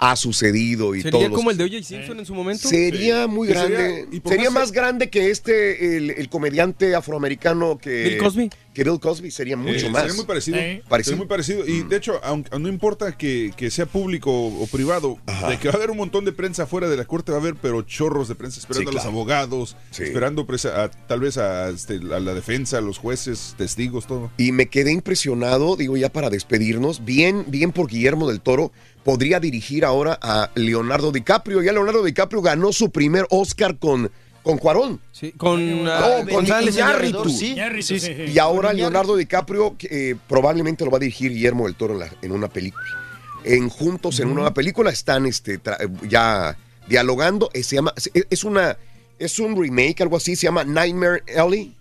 [0.03, 1.83] ha sucedido y ¿Sería todos los- como el de O.J.
[1.83, 2.67] Simpson en su momento?
[2.67, 4.07] Sería muy grande.
[4.11, 8.05] sería- Sería, más- grande que este, el, el comediante afroamericano que.
[8.09, 8.49] Bill Cosby.
[8.73, 10.01] Que Bill Cosby sería mucho Eh, más.
[10.03, 10.57] Sería muy parecido.
[10.87, 11.03] Parecido.
[11.03, 11.67] Sería muy parecido.
[11.67, 15.73] Y de hecho, aunque no importa que, que sea público o privado, de que va
[15.73, 18.27] a haber un montón de prensa fuera de la corte, va a haber, pero chorros
[18.27, 22.19] de prensa esperando Sí, a los abogados, esperando presa- a- tal vez a, este, a
[22.19, 24.31] la defensa, a los jueces, testigos, todo.
[24.37, 28.71] Y me quedé impresionado, digo ya para despedirnos, bien, bien por Guillermo del Toro,
[29.03, 31.61] podría dirigir ahora a Leonardo DiCaprio.
[31.61, 34.11] Ya Leonardo DiCaprio ganó su primer Oscar con,
[34.43, 34.99] con Cuarón.
[35.11, 37.29] Sí, con No, ah, con González Iñárritu.
[37.29, 37.55] Sí.
[37.81, 38.11] Sí, sí.
[38.33, 42.13] Y ahora Leonardo DiCaprio eh, probablemente lo va a dirigir Guillermo del Toro en, la-
[42.21, 42.85] en una película.
[43.43, 45.59] En juntos en una película están este,
[46.07, 46.55] ya
[46.87, 47.49] dialogando.
[47.53, 47.93] eh, se llama,
[48.29, 48.77] es- una
[49.17, 51.75] es un remake, algo así, se llama Nightmare Alley.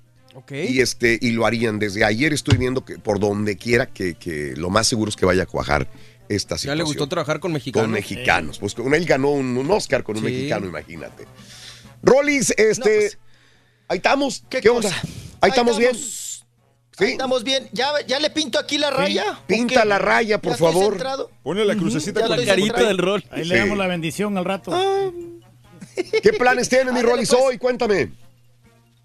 [0.69, 2.33] Y este y lo harían desde ayer.
[2.33, 5.47] Estoy viendo que por donde quiera que, que lo más seguro es que vaya a
[5.47, 5.89] cuajar
[6.31, 6.79] esta Ya situación.
[6.79, 7.85] le gustó trabajar con mexicanos.
[7.87, 8.59] Con mexicanos.
[8.59, 10.31] Pues con él ganó un, un Oscar con un Sí.
[10.31, 11.27] mexicano, imagínate.
[12.03, 13.19] Rolis, este.
[13.89, 14.45] ahí estamos.
[14.49, 14.89] ¿Qué, onda?
[14.89, 15.03] cosa?
[15.41, 15.97] Ahí estamos bien.
[16.99, 17.69] Ahí estamos bien.
[17.73, 19.41] ¿Ya, ya le pinto aquí la raya?
[19.47, 19.89] Pinta ¿O qué?
[19.89, 20.93] la raya, por ¿Ya favor.
[20.93, 21.31] centrado?
[21.43, 23.15] Ponle la crucecita Ya con estoy centrado.
[23.31, 23.61] Ahí le Sí.
[23.61, 24.73] damos la bendición al rato.
[26.23, 27.43] ¿Qué planes tienen, mi Rolis, pues.
[27.43, 27.59] hoy?
[27.59, 28.13] Cuéntame.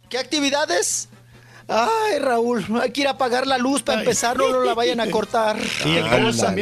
[0.10, 1.10] ¿Qué actividades?
[1.68, 5.10] Ay, Raúl, hay que ir a apagar la luz para empezar, no la vayan a
[5.10, 5.58] cortar.
[5.84, 6.54] Qué cosa.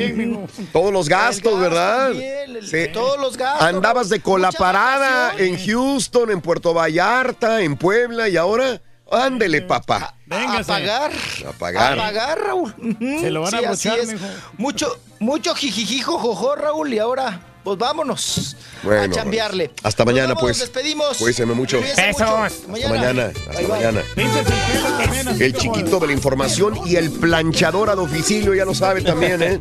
[0.71, 2.07] Todos los gastos, ¿verdad?
[2.09, 2.87] también, el- Sí.
[2.93, 3.67] Todos los gastos.
[3.67, 10.15] Andabas de cola parada en Houston, en Puerto Vallarta, en Puebla y ahora, ándele, papá.
[10.31, 11.11] A pagar.
[11.47, 11.99] A pagar.
[11.99, 12.73] A pagar, Raúl.
[13.19, 14.25] Se lo van a sí, mijo.
[14.57, 19.71] Mucho, mucho jijijijo, jojo, Raúl, y ahora, pues vámonos Bueno, a chambearle.
[19.83, 20.59] Hasta Nos mañana, vamos, pues.
[20.59, 21.17] Nos despedimos.
[21.17, 21.79] Cuídense mucho.
[21.81, 21.99] Besos.
[21.99, 23.31] Hasta mañana.
[23.49, 23.67] Hasta Bye, bye.
[23.67, 24.01] mañana.
[25.39, 29.59] El chiquito de la información y el planchador a domicilio, ya lo saben también, ¿eh?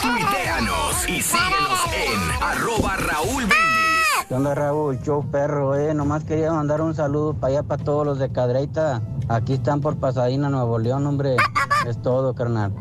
[0.00, 3.53] Tuiteanos y síguenos en arroba Raúl.
[4.28, 4.98] ¿Qué onda, Raúl?
[5.02, 5.92] Show perro, eh.
[5.92, 9.02] Nomás quería mandar un saludo para allá para todos los de Cadreita.
[9.28, 11.36] Aquí están por Pasadena, Nuevo León, hombre.
[11.86, 12.72] Es todo, carnal.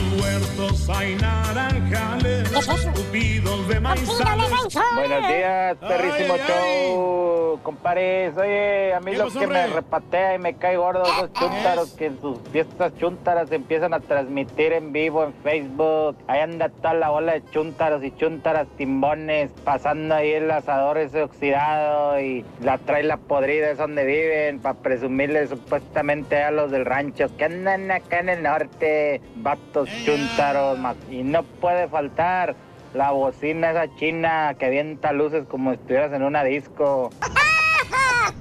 [0.00, 2.50] Sus huertos hay naranjales,
[2.94, 4.50] tupidos de maizales.
[4.94, 8.34] Buenos días, perrísimo show, compadres.
[8.38, 12.06] Oye, a mí ¿Qué lo que me repatea y me cae gordo esos chúntaros que
[12.06, 16.16] en sus fiestas chúntaras empiezan a transmitir en vivo en Facebook.
[16.28, 21.22] Ahí anda toda la ola de chúntaros y chúntaras timbones pasando ahí el asador ese
[21.22, 26.86] oxidado y la trae la podrida es donde viven para presumirle supuestamente a los del
[26.86, 32.54] rancho que andan acá en el norte, vatos chúntaros ma- y no puede faltar
[32.94, 37.10] la bocina esa china que avienta luces como si estuvieras en una disco.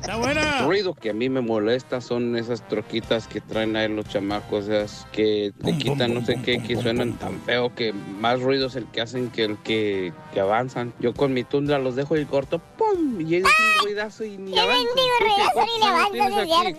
[0.02, 0.62] Está buena.
[0.66, 5.06] ruido que a mí me molesta son esas troquitas que traen ahí los chamacos, esas
[5.12, 8.86] que le quitan no sé qué, que suenan tan feo que más ruido es el
[8.88, 10.94] que hacen que el que, que avanzan.
[11.00, 12.60] Yo con mi tundra los dejo y corto,
[12.94, 13.22] ¡pum!
[13.22, 14.54] Y es un ruidazo y ni.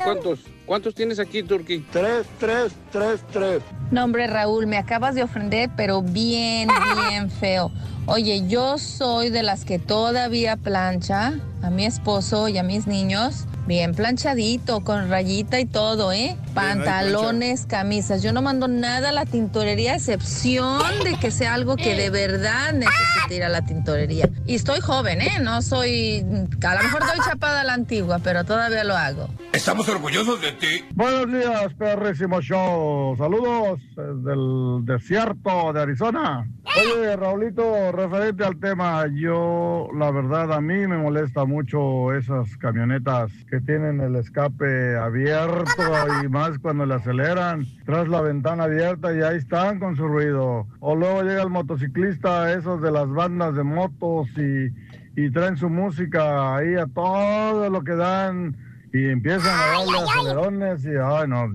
[0.03, 1.81] ¿Cuántos, ¿Cuántos tienes aquí, Turki?
[1.91, 3.63] Tres, tres, tres, tres.
[3.91, 6.69] No, hombre, Raúl, me acabas de ofender, pero bien,
[7.09, 7.71] bien feo.
[8.07, 13.47] Oye, yo soy de las que todavía plancha a mi esposo y a mis niños.
[13.67, 16.37] Bien planchadito, con rayita y todo, ¿eh?
[16.55, 18.21] Pantalones, camisas.
[18.23, 22.11] Yo no mando nada a la tintorería, a excepción de que sea algo que de
[22.11, 24.29] verdad necesite ir a la tintorería.
[24.45, 25.39] Y estoy joven, ¿eh?
[25.41, 26.25] No soy...
[26.67, 29.29] A lo mejor doy chapada a la antigua, pero todavía lo hago.
[29.53, 30.85] Estamos orgullosos de ti.
[30.95, 33.15] Buenos días, perrísimo show.
[33.17, 36.49] Saludos desde el desierto de Arizona.
[36.77, 43.33] Oye, Raulito, referente al tema, yo, la verdad, a mí me molesta mucho esas camionetas
[43.51, 45.83] que tienen el escape abierto
[46.23, 50.69] y más cuando le aceleran, tras la ventana abierta y ahí están con su ruido.
[50.79, 54.73] O luego llega el motociclista, esos de las bandas de motos y,
[55.21, 58.57] y traen su música ahí a todo lo que dan
[58.93, 61.49] y empiezan a darle acelerones y ay no.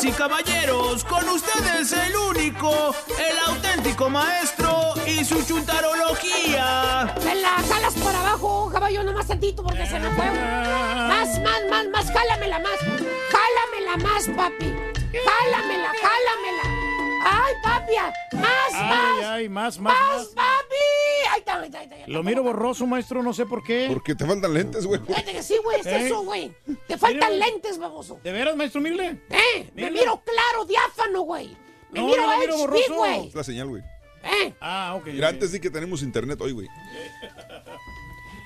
[0.00, 7.12] Y caballeros, con ustedes el único, el auténtico maestro y su chuntarología.
[7.24, 10.24] Me la jalas por abajo, caballo, nomás tantito porque se me fue.
[10.30, 12.78] Más, más, más, más, jálamela más.
[12.78, 14.72] Jálamela más, papi.
[15.12, 16.77] Jálamela, jálamela.
[17.24, 17.92] Ay, papi,
[18.36, 19.24] más, Ay, más.
[19.24, 20.74] ay, más, más, Más, papi.
[21.32, 21.96] ahí está, ahí está, ahí está.
[22.08, 23.86] Lo miro borroso, maestro, no sé por qué.
[23.88, 25.00] Porque te faltan lentes, güey.
[25.42, 26.06] Sí, güey, es ¿Eh?
[26.06, 26.54] eso, güey.
[26.86, 28.20] Te faltan lentes, baboso.
[28.22, 29.20] ¿De veras, maestro, mire?
[29.30, 29.70] ¿Eh?
[29.74, 31.56] Me miro claro, diáfano, güey.
[31.90, 32.94] Me No, miro lo miro HD, borroso.
[32.94, 33.28] güey.
[33.28, 33.82] Es la señal, güey.
[34.22, 34.54] ¿Eh?
[34.60, 35.06] Ah, ok.
[35.06, 36.68] Mira, antes di que tenemos internet hoy, güey.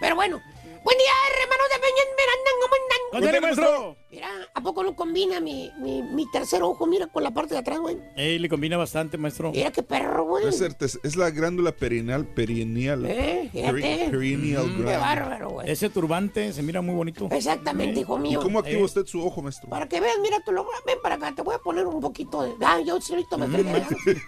[0.00, 0.40] Pero bueno.
[0.84, 2.02] Buen día, hermanos de Peña.
[2.18, 2.98] Miranda, ¿cómo andan?
[3.12, 3.96] ¿Dónde eres, maestro?
[4.10, 6.86] Mira, ¿a poco no combina mi, mi, mi tercer ojo?
[6.86, 7.98] Mira, con la parte de atrás, güey.
[8.16, 9.52] Ey, le combina bastante, maestro.
[9.52, 10.46] Mira qué perro, güey.
[10.48, 13.04] Es, es la glándula perineal, perineal.
[13.06, 13.72] Eh, fíjate.
[13.72, 15.70] Peri- perineal Mm, Qué bárbaro, güey.
[15.70, 17.28] Ese turbante se mira muy bonito.
[17.30, 18.40] Exactamente, hijo ¿Y mío.
[18.42, 18.84] cómo activa Eh.
[18.84, 19.68] usted su ojo, maestro?
[19.70, 20.66] Para que veas, mira, tú lo...
[20.84, 22.54] ven para acá, te voy a poner un poquito de...
[22.64, 23.40] Ah, yo solito Mm.
[23.40, 23.72] me fregué.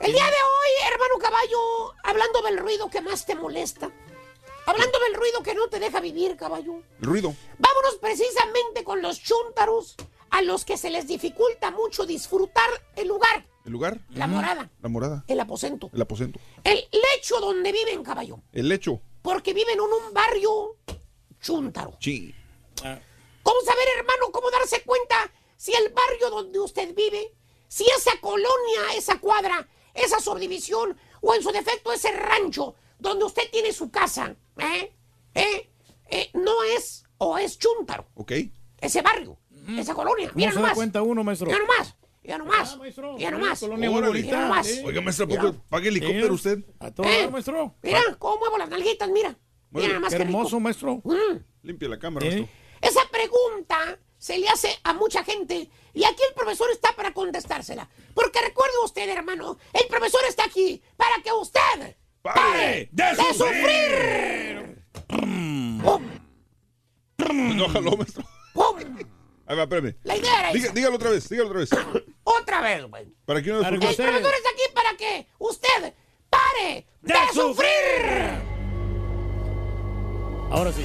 [0.00, 1.58] El día de hoy, hermano caballo,
[2.04, 3.90] hablando del ruido que más te molesta.
[4.68, 6.82] Hablando del ruido que no te deja vivir, caballo.
[7.00, 7.34] El ruido.
[7.58, 9.96] Vámonos precisamente con los chúntaros
[10.28, 13.98] a los que se les dificulta mucho disfrutar el lugar, ¿El lugar?
[14.10, 15.24] la morada, La morada.
[15.26, 16.38] el aposento, El aposento.
[16.64, 18.40] el lecho donde viven, caballo.
[18.52, 19.00] El lecho.
[19.22, 20.76] Porque viven en un barrio
[21.40, 21.96] chúntaro.
[22.00, 22.34] Sí.
[23.42, 27.34] ¿Cómo saber, hermano, cómo darse cuenta si el barrio donde usted vive,
[27.68, 33.50] si esa colonia, esa cuadra, esa subdivisión o en su defecto ese rancho donde usted
[33.50, 34.92] tiene su casa, ¿eh?
[35.34, 35.70] ¿eh?
[36.10, 38.06] eh, no es o es chúntaro?
[38.14, 38.32] ¿Ok?
[38.80, 39.38] Ese barrio,
[39.76, 40.28] esa colonia.
[40.28, 40.74] ¿Cómo Mira nomás.
[40.74, 41.46] cuenta uno, maestro?
[41.46, 41.96] Mira nomás.
[42.22, 42.72] Mira nomás.
[42.74, 43.60] Ah, maestro, Mira una nomás.
[43.60, 44.68] colonia bonita, nomás.
[44.68, 44.82] ¿eh?
[44.84, 45.42] Oiga, maestro, ¿a Mira.
[45.42, 46.58] poco paga helicóptero usted?
[46.78, 47.28] A todo ¿Eh?
[47.30, 47.74] maestro.
[47.82, 49.36] Mira cómo muevo las nalguitas, mira.
[49.70, 51.00] Mira nomás Qué hermoso, maestro.
[51.04, 51.38] Mm.
[51.62, 52.30] Limpia la cámara, ¿Eh?
[52.30, 52.48] maestro.
[52.80, 57.88] Esa pregunta se le hace a mucha gente y aquí el profesor está para contestársela.
[58.14, 61.96] Porque recuerde usted, hermano, el profesor está aquí para que usted
[62.34, 64.82] pare de, sufrir.
[65.08, 66.02] ¡Pum!
[67.56, 68.24] No jaló, maestro.
[68.54, 68.76] ¡Pum!
[69.46, 69.94] Ahí va, espérame.
[70.04, 70.72] La idea era Diga- esa.
[70.74, 71.70] dígalo otra vez, dígalo otra vez.
[72.24, 73.06] Otra vez, güey.
[73.24, 75.94] Para que no El usted- profesor está aquí para que usted
[76.28, 78.38] pare de, De sufrir.
[80.50, 80.84] Ahora sí.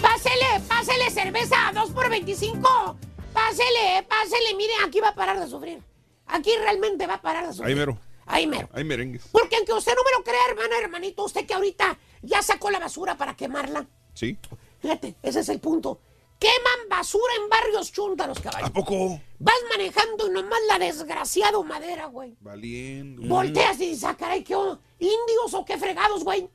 [0.00, 2.96] Pásele, pásele cerveza, 2 por 25.
[3.34, 5.82] Pásele, pásele, mire, aquí va a parar de sufrir.
[6.26, 7.68] Aquí realmente va a parar de sufrir.
[7.68, 7.98] Ahí mero.
[8.28, 8.68] Ahí mero.
[8.72, 9.22] Hay merengues.
[9.32, 12.78] Porque aunque usted no me lo crea, hermana, hermanito, usted que ahorita ya sacó la
[12.78, 13.86] basura para quemarla.
[14.14, 14.36] ¿Sí?
[14.80, 16.00] Fíjate, ese es el punto.
[16.38, 18.72] Queman basura en barrios chúntaros, ¿A caballo.
[18.72, 19.20] poco?
[19.38, 22.36] Vas manejando y nomás la desgraciado madera, güey.
[22.40, 23.22] Valiendo.
[23.26, 24.80] Volteas y dices, ah, caray, ¿qué onda?
[25.00, 26.48] indios o qué fregados, güey?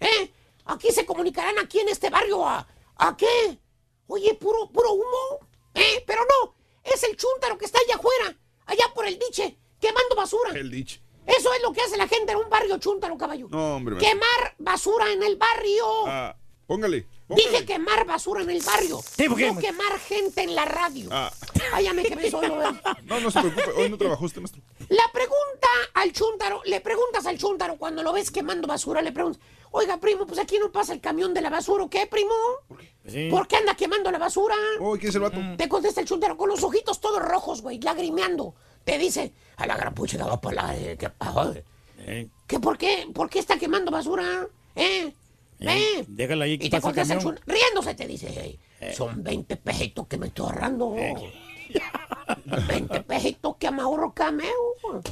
[0.00, 0.32] ¿Eh?
[0.64, 2.66] Aquí se comunicarán aquí en este barrio a,
[2.96, 3.58] ¿a qué?
[4.06, 5.46] Oye, puro, puro humo.
[5.74, 6.02] ¿Eh?
[6.06, 10.50] Pero no, es el chúntaro que está allá afuera, allá por el diche, quemando basura.
[10.52, 11.00] El dicho.
[11.28, 13.48] Eso es lo que hace la gente en un barrio chúntaro, caballo.
[13.50, 13.98] No, hombre.
[13.98, 15.84] Quemar basura en el barrio.
[16.06, 16.34] Ah,
[16.66, 17.06] póngale.
[17.26, 17.48] póngale.
[17.50, 19.00] Dije quemar basura en el barrio.
[19.16, 19.52] Sí, ¿por qué?
[19.52, 21.08] no quemar gente en la radio.
[21.12, 21.30] Ah,
[21.72, 22.72] Ay, ya me quemé solo, ¿eh?
[23.04, 23.70] no, no se preocupe.
[23.76, 24.62] Hoy no trabajó usted, maestro.
[24.88, 29.42] La pregunta al chúntaro, le preguntas al chúntaro cuando lo ves quemando basura, le preguntas,
[29.70, 32.32] oiga, primo, pues aquí no pasa el camión de la basura, ¿o qué, primo?
[33.06, 33.28] Sí.
[33.30, 34.54] ¿Por qué anda quemando la basura?
[34.80, 35.38] Oh, ¿quién es el vato?
[35.58, 38.54] Te contesta el chúntaro con los ojitos todos rojos, güey, lagrimeando.
[38.88, 40.76] Te dice, a la gran pucha, va para la...
[40.76, 41.52] eh, que- ah,
[42.00, 43.06] Eh, ¿Qué, por qué?
[43.12, 44.46] ¿Por qué está quemando basura?
[44.76, 45.12] ¿Eh?
[45.60, 45.66] eh,
[45.98, 46.04] ¿Eh?
[46.08, 47.34] Déjala ahí Y que te pasa el contesta el camión.
[47.36, 50.94] chúntaro, riéndose, te dice, "Ey, son 20 pejitos que me estoy ahorrando.
[52.68, 54.48] 20 pejitos que me ahorro cameo.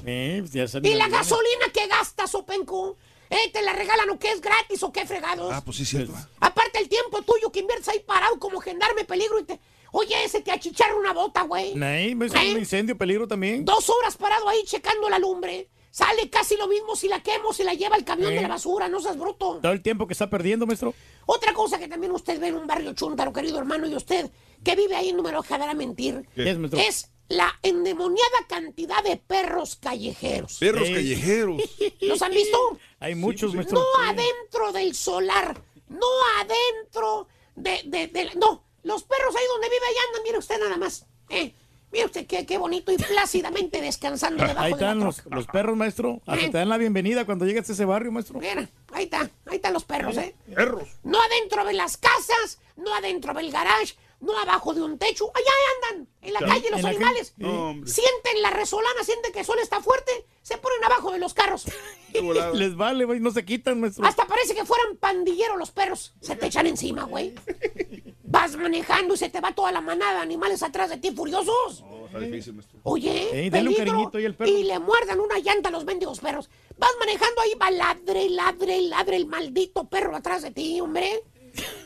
[0.06, 2.96] Eh, pues ¿Y la gasolina que gastas, Openco?
[3.28, 3.50] ¿Eh?
[3.52, 5.52] ¿Te la regalan o qué es gratis o qué fregados?
[5.52, 6.12] Ah, pues sí, cierto.
[6.40, 9.60] Aparte el tiempo tuyo que inviertes ahí parado como gendarme peligro y te...
[9.92, 11.80] Oye, ese te achicharra una bota, güey.
[11.82, 12.32] Ahí, ¿ves?
[12.34, 12.52] ¿Eh?
[12.52, 13.64] un incendio, peligro también.
[13.64, 15.68] Dos horas parado ahí checando la lumbre.
[15.90, 18.36] Sale casi lo mismo si la quemo, si la lleva el camión ¿Eh?
[18.36, 19.60] de la basura, no seas bruto.
[19.62, 20.92] Todo el tiempo que está perdiendo, maestro.
[21.24, 24.30] Otra cosa que también usted ve en un barrio chúntaro, querido hermano, y usted
[24.62, 26.80] que vive ahí no me lo dejará mentir, ¿Qué es, maestro?
[26.80, 30.58] es la endemoniada cantidad de perros callejeros.
[30.58, 31.62] Perros callejeros.
[32.02, 32.78] ¿Los han visto?
[33.00, 33.78] Hay muchos, maestro.
[33.80, 34.10] No Sí.
[34.10, 35.58] adentro del solar,
[35.88, 36.06] no
[36.40, 40.76] adentro de, de, de- No, los perros ahí donde vive, ahí andan, mire usted nada
[40.76, 41.06] más.
[41.28, 41.52] Eh,
[41.92, 45.00] mire usted qué, qué bonito y plácidamente descansando debajo Ahí de la están
[45.30, 46.20] los, perros, maestro.
[46.26, 46.50] Hasta Eh.
[46.50, 48.38] te dan la bienvenida cuando llegas a ese barrio, maestro.
[48.38, 50.34] Mira, ahí está, ahí están los perros, ¿eh?
[50.54, 50.88] Perros.
[51.02, 55.30] No adentro de las casas, no adentro del garage, no abajo de un techo.
[55.34, 57.34] Allá andan, en la Sí, calle los la animales.
[57.36, 57.74] No.
[57.86, 61.64] Sienten la resolana, sienten que el sol está fuerte, se ponen abajo de los carros.
[62.54, 64.06] Les vale, güey, no se quitan, maestro.
[64.06, 66.14] Hasta parece que fueran pandilleros los perros.
[66.20, 67.34] Se te echan encima, güey.
[68.28, 71.82] Vas manejando y se te va toda la manada de animales atrás de ti furiosos.
[71.88, 72.80] No, está difícil, maestro.
[72.82, 74.50] Oye, dale un cariñito ahí al perro.
[74.50, 76.50] Y le muerdan una llanta a los mendigos perros.
[76.76, 81.22] Vas manejando ahí, va ladre, ladre, ladre el maldito perro atrás de ti, hombre.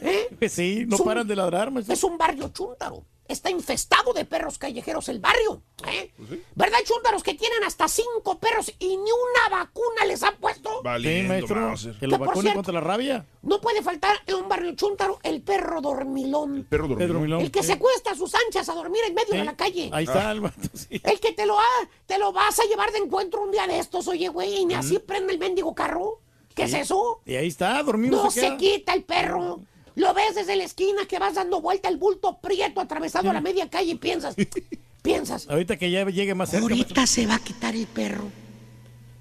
[0.01, 0.28] ¿Eh?
[0.39, 1.94] Pues sí, no Es un- paran de ladrar, maestro.
[1.94, 3.05] Es un barrio chúntaro.
[3.31, 5.62] Está infestado de perros callejeros el barrio.
[5.86, 6.12] ¿eh?
[6.55, 10.68] ¿Verdad, chúntaros, que tienen hasta cinco perros y ni una vacuna les han puesto?
[10.70, 11.60] Sí, Valiendo, maestro.
[11.60, 11.99] Mauser.
[11.99, 13.26] Que lo Que, por vacunen cierto- contra la rabia.
[13.42, 16.67] No puede faltar en un barrio chúntaro el perro dormilón.
[16.68, 17.09] Perro dormido.
[17.09, 17.41] Pedro Milón.
[17.41, 17.68] El que sí.
[17.68, 19.39] se acuesta a sus anchas a dormir en medio Sí.
[19.39, 19.91] de la calle.
[19.92, 21.00] Ahí está el vato, sí.
[21.02, 23.78] El que te lo, ha- te lo vas a llevar de encuentro un día de
[23.78, 26.20] estos, oye, güey, y ni así prende el mendigo carro.
[26.55, 27.23] ¿Qué es eso?
[27.25, 29.60] Y ahí está, dormido No se quita el perro.
[30.00, 33.42] Lo ves desde la esquina que vas dando vuelta el bulto prieto atravesado a la
[33.42, 34.34] media calle y piensas,
[35.02, 36.62] piensas, Ahorita que ya llegue más cerca.
[36.62, 38.24] ahorita se va a quitar el perro.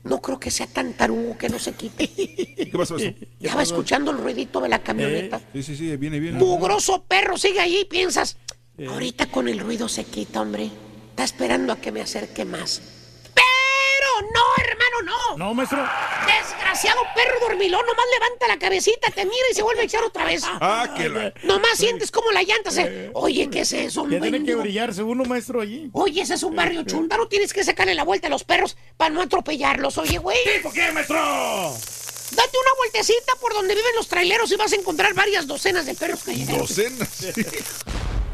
[0.05, 2.07] No creo que sea tan tarugo que no se quite.
[2.07, 3.13] ¿Qué pasó eso?
[3.41, 5.41] Ya va escuchando el ruidito de la camioneta.
[5.51, 6.39] Sí, sí, sí, viene, viene.
[6.39, 8.37] Mugroso perro, sigue ahí y piensas,
[8.87, 10.71] ahorita con el ruido se quita, hombre.
[11.09, 12.81] Está esperando a que me acerque más.
[14.21, 15.37] No, hermano, no.
[15.37, 15.79] No, maestro.
[16.25, 20.25] Desgraciado perro dormilón, nomás levanta la cabecita, te mira y se vuelve a echar otra
[20.25, 20.43] vez.
[20.45, 21.33] Ah, que la...
[21.43, 23.11] Nomás sientes como la llanta se...
[23.13, 25.89] Oye, ¿qué es eso, Ya tiene que brillarse uno, maestro, allí.
[25.93, 29.09] Oye, ese es un barrio chúntaro, tienes que sacarle la vuelta a los perros para
[29.09, 30.37] no atropellarlos, oye, güey.
[30.61, 31.17] ¿Por qué, maestro?
[32.31, 35.95] Date una vueltecita por donde viven los traileros y vas a encontrar varias docenas de
[35.95, 36.69] perros callejeros.
[36.69, 37.09] Docenas.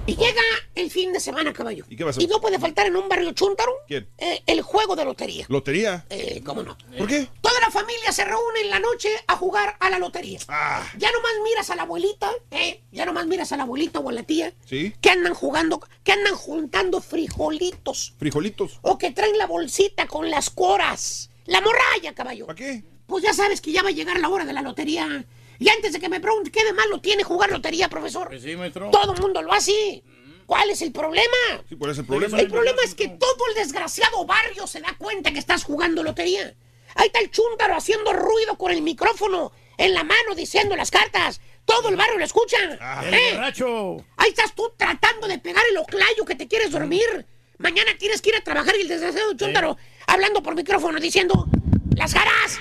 [0.08, 0.42] Y llega
[0.76, 1.84] el fin de semana, caballo.
[1.90, 2.22] ¿Y qué pasó?
[2.22, 4.08] Y no puede faltar en un barrio chúntaro ¿Quién?
[4.20, 5.48] eh, el juego de lotería.
[5.50, 6.06] Lotería.
[6.12, 6.78] Eh, ¿Cómo no?
[6.96, 7.28] ¿Por qué?
[7.42, 10.40] Toda la familia se reúne en la noche a jugar a la lotería.
[10.48, 12.84] Ah, Ya nomás miras a la abuelita, ¿eh?
[12.92, 14.94] Ya nomás miras a la abuelita o a la tía sí.
[15.02, 18.78] que andan jugando, que andan juntando frijolitos Frijolitos.
[18.84, 21.32] o que traen la bolsita con las coras.
[21.46, 22.46] La morralla, caballo.
[22.46, 22.84] ¿Para qué?
[23.08, 25.26] Pues ya sabes que ya va a llegar la hora de la lotería.
[25.60, 28.56] Y antes de que me pregunte qué de malo tiene jugar lotería, profesor, Pues sí,
[28.56, 28.90] maestro.
[28.92, 30.04] todo el mundo lo hace.
[30.46, 31.26] ¿Cuál es el problema?
[31.68, 32.40] Sí, ¿cuál es el problema?
[32.40, 36.54] El problema es que todo el desgraciado barrio se da cuenta que estás jugando lotería.
[36.96, 41.42] Ahí está el chúntaro haciendo ruido con el micrófono en la mano diciendo las cartas.
[41.66, 42.58] Todo el barrio lo escucha.
[43.04, 43.32] El ¿Eh?
[43.34, 43.98] borracho.
[44.18, 47.26] Ahí estás tú tratando de pegar el oclayo que te quieres dormir.
[47.58, 51.48] Mañana tienes que ir a trabajar y el desgraciado chúntaro hablando por micrófono diciendo
[51.96, 52.60] las caras,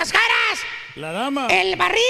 [0.00, 0.60] las caras,
[0.96, 1.46] La dama.
[1.48, 2.00] el barril,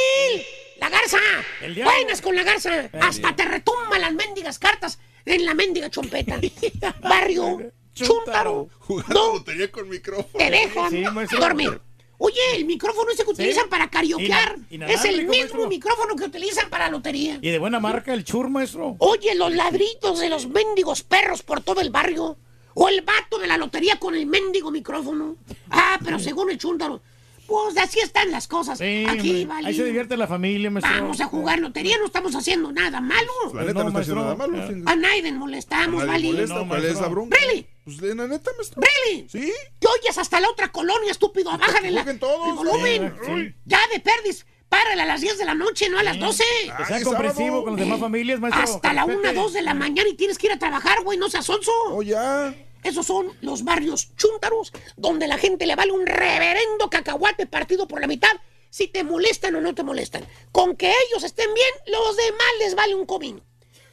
[0.78, 1.18] la garza.
[1.60, 1.92] El diablo.
[1.92, 2.88] Buenas con la garza.
[3.00, 6.38] Hasta te retumban las mendigas cartas en la mendiga chompeta.
[7.02, 8.68] Barrio, chúntaro.
[8.78, 10.28] Jugando No lotería con micrófono.
[10.38, 10.90] te dejan
[11.28, 11.80] Sí, dormir.
[12.18, 15.66] Oye, el micrófono ese que utilizan para kariokear Ina- es el mismo maestro.
[15.68, 17.38] micrófono que utilizan para lotería.
[17.42, 18.94] Y de buena marca el chur, maestro.
[18.98, 22.36] Oye, los ladritos de los mendigos perros por todo el barrio.
[22.74, 25.36] O el vato de la lotería con el mendigo micrófono.
[25.70, 27.02] Ah, pero según el chúntaro,
[27.50, 28.78] pues así están las cosas.
[28.78, 29.66] Sí, Aquí, vale.
[29.68, 30.94] Ahí se divierte la familia, maestro.
[30.94, 33.32] Vamos a jugar lotería, no estamos haciendo nada malo.
[33.52, 34.68] La neta no, no, está haciendo nada malo.
[34.68, 34.82] sí.
[34.86, 36.32] A nadie molestamos, Nadie vale.
[36.32, 36.54] molesta.
[36.54, 37.36] No, ¿Cuál es la bronca?
[37.40, 37.66] Really?
[37.84, 38.82] Pues la neta, maestro.
[38.82, 39.28] ¿Really?
[39.28, 39.52] ¿Sí?
[39.80, 41.50] ¿Te oyes hasta la otra colonia, estúpido?
[41.58, 42.48] Bájale la, todos.
[42.48, 43.14] el volumen.
[43.20, 43.54] Sí, sí.
[43.64, 46.44] Ya de perdis, párale a las 10 de la noche, no a las 12.
[46.78, 47.64] Que sea comprensivo sábado.
[47.64, 48.62] con las demás familias, maestro.
[48.62, 49.34] Hasta la 1, Respete.
[49.34, 51.72] 2 de la mañana y tienes que ir a trabajar, güey, no seas sonso.
[51.88, 52.54] Oh, ya.
[52.82, 58.00] Esos son los barrios chúntaros, donde la gente le vale un reverendo cacahuate partido por
[58.00, 58.30] la mitad,
[58.70, 60.24] si te molestan o no te molestan.
[60.52, 63.40] Con que ellos estén bien, los demás les vale un comino.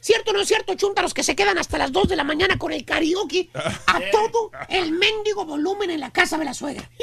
[0.00, 2.56] ¿Cierto o no es cierto, chúntaros, que se quedan hasta las 2 de la mañana
[2.56, 6.88] con el karaoke a todo el mendigo volumen en la casa de la suegra?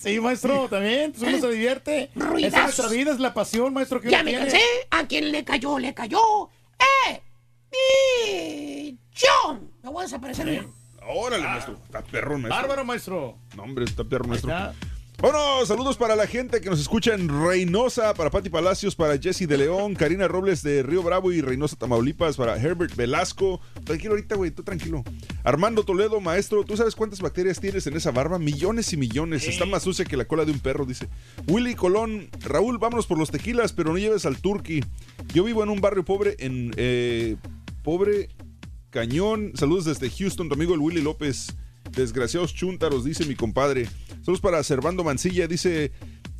[0.00, 1.10] Sí, maestro, también.
[1.10, 2.10] Pues uno se divierte.
[2.14, 4.46] Esa es nuestra vida, es la pasión, maestro, que Ya me tiene.
[4.46, 4.62] cansé.
[4.90, 6.20] A quien le cayó, le cayó.
[7.08, 7.20] ¡Eh!
[8.84, 9.26] ¡Dicho!
[9.82, 10.66] Me voy a desaparecer, mira.
[11.08, 11.78] Órale, maestro.
[11.84, 12.60] Está perrón, maestro.
[12.60, 13.38] Bárbaro, maestro.
[13.56, 14.50] No, hombre, está perrón, maestro.
[14.50, 14.74] está.
[15.20, 19.48] Bueno, saludos para la gente que nos escucha en Reynosa, para Pati Palacios, para Jesse
[19.48, 23.60] de León, Karina Robles de Río Bravo y Reynosa, Tamaulipas, para Herbert Velasco.
[23.82, 25.02] Tranquilo ahorita, güey, tú tranquilo.
[25.42, 28.38] Armando Toledo, maestro, ¿tú sabes cuántas bacterias tienes en esa barba?
[28.38, 29.48] Millones y millones.
[29.48, 31.08] Está más sucia que la cola de un perro, dice.
[31.48, 34.84] Willy Colón, Raúl, vámonos por los tequilas, pero no lleves al turqui.
[35.34, 37.34] Yo vivo en un barrio pobre, en eh,
[37.82, 38.28] pobre
[38.90, 39.52] Cañón.
[39.54, 41.54] Saludos desde Houston, tu amigo el Willy López.
[41.92, 43.88] Desgraciados chúntaros, dice mi compadre.
[44.20, 45.92] Saludos para Servando Mancilla, dice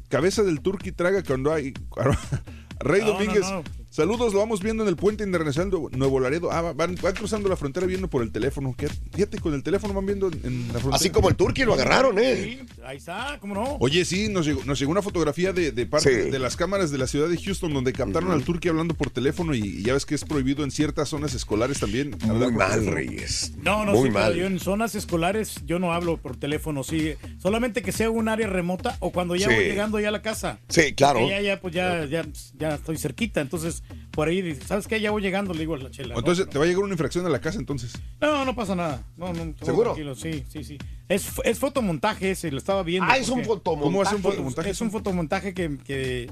[0.08, 1.72] cabeza del turqui traga cuando hay.
[2.80, 3.64] Rey No, no, Domínguez, no.
[3.98, 6.50] Saludos, lo vamos viendo en el puente internacional de Nuevo Laredo.
[6.52, 8.74] Ah, van, van cruzando la frontera viendo por el teléfono.
[8.78, 8.88] ¿Qué?
[9.14, 10.96] Fíjate, con el teléfono van viendo en la frontera.
[10.96, 12.36] Así como el turqui lo agarraron, ¿eh?
[12.36, 13.76] Sí, ahí está, ¿cómo no?
[13.80, 16.30] Oye, sí, nos llegó, nos llegó una fotografía de, de parte Sí.
[16.30, 19.52] de las cámaras de la ciudad de Houston donde captaron al turqui hablando por teléfono
[19.54, 22.16] y, y ya ves que es prohibido en ciertas zonas escolares también.
[22.22, 22.86] hablar Muy mal.
[22.86, 23.52] Reyes.
[23.62, 24.34] No, no, Muy sí, mal.
[24.34, 27.14] yo en zonas escolares yo no hablo por teléfono, sí.
[27.42, 29.54] Solamente que sea un área remota o cuando ya Sí.
[29.54, 30.60] voy llegando ya a la casa.
[30.68, 31.28] Sí, claro.
[31.28, 32.24] Ya, ya, pues ya, ya,
[32.58, 33.40] ya estoy cerquita.
[33.40, 35.00] Entonces, por ahí, ¿sabes qué?
[35.00, 36.14] Ya voy llegando, le digo a la chela.
[36.14, 36.20] ¿no?
[36.20, 37.92] Entonces, te va a llegar una infracción a la casa entonces.
[38.20, 39.02] No, no pasa nada.
[39.16, 39.92] No, no, ¿Seguro?
[39.94, 40.78] tranquilo, sí, sí, sí.
[41.08, 43.10] Es, es fotomontaje ese, lo estaba viendo.
[43.10, 43.84] Ah, es un fotomontaje.
[43.92, 44.70] ¿Cómo es un fotomontaje?
[44.70, 46.30] Es un fotomontaje que, que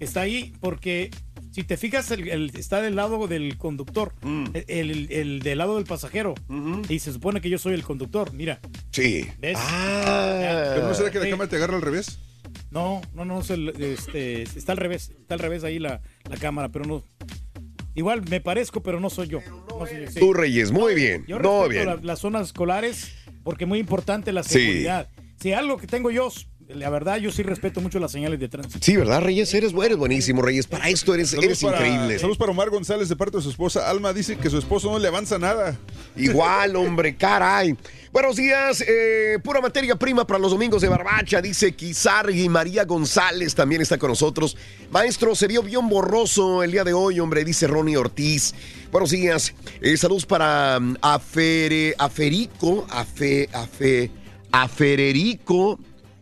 [0.00, 1.10] está ahí porque
[1.52, 4.44] Si te fijas, el, el- está del lado del conductor, Mm.
[4.52, 6.34] el, el- el del lado del pasajero.
[6.90, 8.60] Y se supone que yo soy el conductor, mira.
[8.90, 9.26] Sí.
[9.38, 9.56] ¿Ves?
[9.58, 10.72] Ah.
[10.74, 11.30] ¿Pero no será que la Sí.
[11.30, 12.18] cámara te agarra al revés?
[12.70, 16.36] No, no, no, es el- este, está al revés, está al revés ahí la, la
[16.36, 17.04] cámara, pero no.
[17.94, 19.40] Igual me parezco, pero no soy yo.
[19.68, 20.20] No soy yo, sí.
[20.20, 21.24] Tú, Reyes, muy bien.
[21.26, 21.86] Yo Muy respeto bien.
[21.86, 24.58] la- las zonas escolares porque es muy importante la Sí.
[24.58, 25.08] seguridad.
[25.40, 26.30] Si algo que tengo yo,
[26.68, 28.84] la verdad, yo sí respeto mucho las señales de tránsito.
[28.84, 29.54] Sí, ¿verdad, Reyes?
[29.54, 30.66] Eres, eres buenísimo, Reyes.
[30.66, 32.18] Para esto eres, eres para, increíble.
[32.18, 33.88] Saludos para Omar González de parte de su esposa.
[33.88, 35.76] Alma dice que su esposo no le avanza nada.
[36.16, 37.76] Igual, hombre, caray.
[38.12, 42.48] Buenos días, eh, pura materia prima para los domingos de Barbacha, dice Kizargi.
[42.48, 44.56] María González también está con nosotros.
[44.90, 48.54] Maestro, se vio bien borroso el día de hoy, hombre, dice Ronnie Ortiz.
[48.90, 54.10] Buenos días, eh, saludos para mm, Afere, Aferico, Afe, Afe,
[54.50, 55.78] Afererico,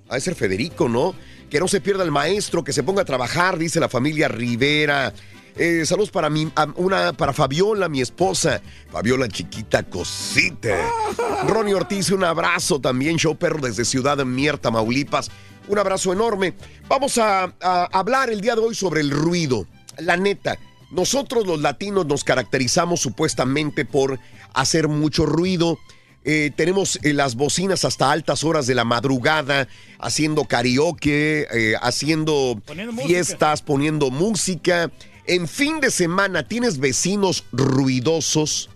[0.08, 1.14] ha de ser Federico, ¿no?
[1.50, 5.12] Que no se pierda el maestro, que se ponga a trabajar, dice la familia Rivera.
[5.56, 8.60] Eh, saludos para mi, una para Fabiola, mi esposa.
[8.90, 10.76] Fabiola chiquita cosita.
[11.46, 15.30] Ronnie Ortiz, un abrazo también, show perro desde Ciudad Mier, Tamaulipas.
[15.68, 16.54] Un abrazo enorme.
[16.88, 19.66] Vamos a, a hablar el día de hoy sobre el ruido.
[19.98, 20.58] La neta,
[20.90, 24.18] nosotros los latinos nos caracterizamos supuestamente por
[24.52, 25.78] hacer mucho ruido.
[26.24, 32.60] Eh, tenemos eh, las bocinas hasta altas horas de la madrugada, haciendo karaoke, eh, haciendo
[32.64, 33.08] Poniendo música.
[33.08, 34.90] fiestas, poniendo música.
[35.26, 38.70] En fin de semana tienes vecinos ruidosos.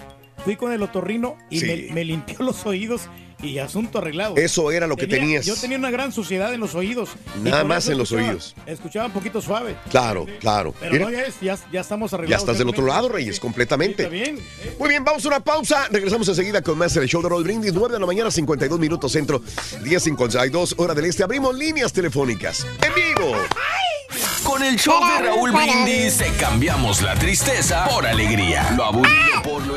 [0.44, 1.67] Fui con el otorrino y Sí.
[1.67, 3.03] me, me limpió los oídos
[3.43, 4.37] y asunto arreglado.
[4.37, 5.47] Eso era lo que Tenía- tenías.
[5.47, 7.11] Yo tenía una gran suciedad en los oídos.
[7.43, 8.55] Nada más en los oídos.
[8.67, 9.77] Escuchaba un poquito suave.
[9.91, 10.75] Claro, claro.
[10.81, 12.43] Pero Mira, no, ya, es- ya, ya estamos ya arreglados.
[12.43, 14.05] estás del otro lado, Reyes, completamente.
[14.05, 14.39] está bien.
[14.79, 15.89] Muy bien, vamos a una pausa.
[15.91, 17.73] Regresamos enseguida con más del show de Roll Brindis.
[17.75, 19.43] 9 de la mañana, 52 minutos centro,
[19.83, 21.23] 10.52 hora del este.
[21.23, 23.37] Abrimos líneas telefónicas en vivo.
[24.45, 29.34] Con el show de Raúl Brindis te cambiamos la tristeza por alegría, lo aburrido lo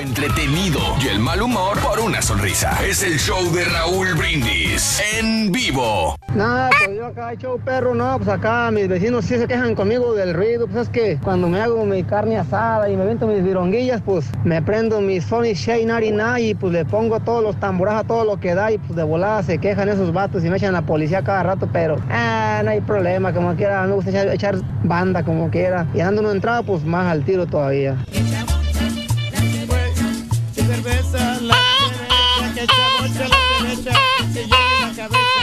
[0.08, 2.80] entretenido y el mal humor por una sonrisa.
[2.86, 6.16] Es el show de Raúl Brindis en vivo.
[6.34, 9.76] No, pues yo acá he hecho perro, no, pues acá mis vecinos sí se quejan
[9.76, 13.28] conmigo del ruido, pues es que cuando me hago mi carne asada y me vento
[13.28, 17.60] mis vironguillas, pues me prendo mi Sony Shea 99 y pues le pongo todos los
[17.60, 20.56] tamborazos, todo lo que da y pues de volada se quejan esos vatos y me
[20.56, 24.12] echan a la policía cada rato, pero ah, no hay problema, como quiera, me gusta
[24.12, 27.98] echar, echar banda como quiera y dando una entrada pues más al tiro todavía.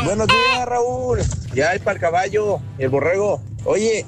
[0.04, 1.18] Buenos días, Raúl.
[1.54, 3.42] Ya hay para el caballo y el borrego.
[3.64, 4.04] Oye,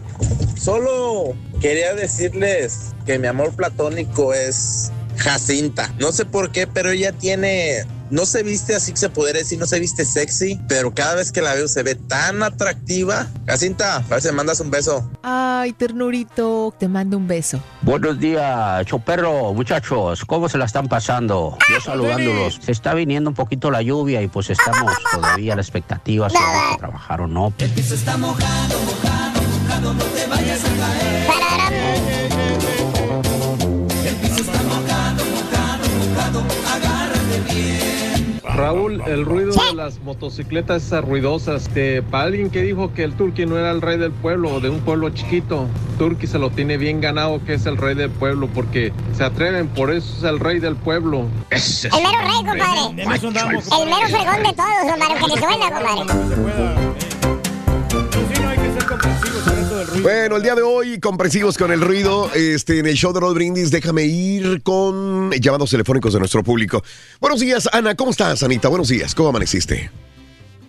[0.56, 5.92] solo quería decirles que mi amor platónico es Jacinta.
[5.98, 7.84] No sé por qué, pero ella tiene.
[8.10, 11.32] No se viste así que se podría decir, no se viste sexy, pero cada vez
[11.32, 13.26] que la veo se ve tan atractiva.
[13.46, 15.10] Jacinta, a ver si me mandas un beso.
[15.22, 17.60] Ay, ternurito, te mando un beso.
[17.82, 21.58] Buenos días, choperro, muchachos, ¿cómo se la están pasando?
[21.70, 22.60] Yo saludándolos.
[22.62, 26.36] Se está viniendo un poquito la lluvia y pues estamos todavía a la expectativa si
[26.36, 27.52] vamos a trabajar o no.
[27.58, 31.05] está mojado, mojado, mojado, no te vayas a caer.
[38.56, 43.12] Raúl, el ruido de las motocicletas esas ruidosas, este, para alguien que dijo que el
[43.12, 45.66] Turqui no era el rey del pueblo o de un pueblo chiquito,
[45.98, 49.68] Turqui se lo tiene bien ganado que es el rey del pueblo porque se atreven,
[49.68, 51.26] por eso es el rey del pueblo.
[51.50, 53.02] El mero rey, compadre.
[53.02, 57.15] El mero fregón de todos, compadre, que le suena, compadre.
[60.02, 63.34] Bueno, el día de hoy, comprensivos con el ruido, este, en el show de Rod
[63.34, 66.82] Brindis, déjame ir con llamados telefónicos de nuestro público.
[67.20, 68.68] Buenos días, Ana, ¿cómo estás, Anita?
[68.68, 69.90] Buenos días, ¿cómo amaneciste?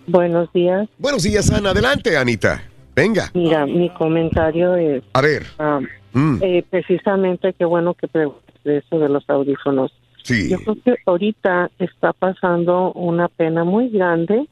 [0.08, 0.88] Buenos días.
[0.98, 2.64] Buenos días, Ana, adelante, Anita.
[2.96, 3.30] Venga.
[3.34, 5.04] Mira, mi comentario es...
[5.14, 5.46] A ver.
[5.60, 5.80] ah,
[6.14, 6.40] Mm.
[6.42, 9.92] eh, precisamente, qué bueno que preguntes de eso de los audífonos.
[10.28, 10.50] Sí.
[10.50, 14.46] Yo creo que ahorita está pasando una pena muy grande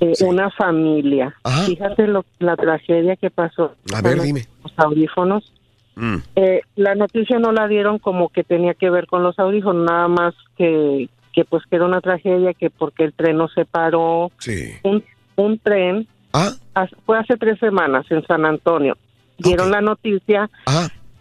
[0.00, 1.32] eh, una familia.
[1.66, 3.76] Fíjate lo, la tragedia que pasó.
[3.94, 4.46] A ver, dime.
[4.64, 5.52] Los audífonos.
[5.94, 6.16] Mm.
[6.34, 10.08] Eh, la noticia no la dieron como que tenía que ver con los audífonos, nada
[10.08, 14.32] más que, que pues que era una tragedia, que porque el tren no se paró.
[14.38, 14.72] Sí.
[14.82, 15.04] Un,
[15.36, 18.96] un tren, hace- fue hace tres semanas en San Antonio.
[19.38, 20.50] Dieron la noticia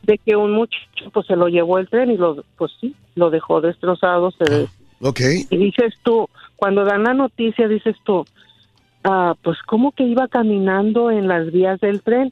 [0.05, 3.29] de que un muchacho pues se lo llevó el tren y lo, pues sí, lo
[3.29, 4.31] dejó destrozado.
[4.31, 4.67] Se de-
[5.01, 5.19] Ok.
[5.49, 8.25] y dices tú, cuando dan la noticia, dices tú,
[9.03, 12.31] ah, pues ¿cómo que iba caminando en las vías del tren?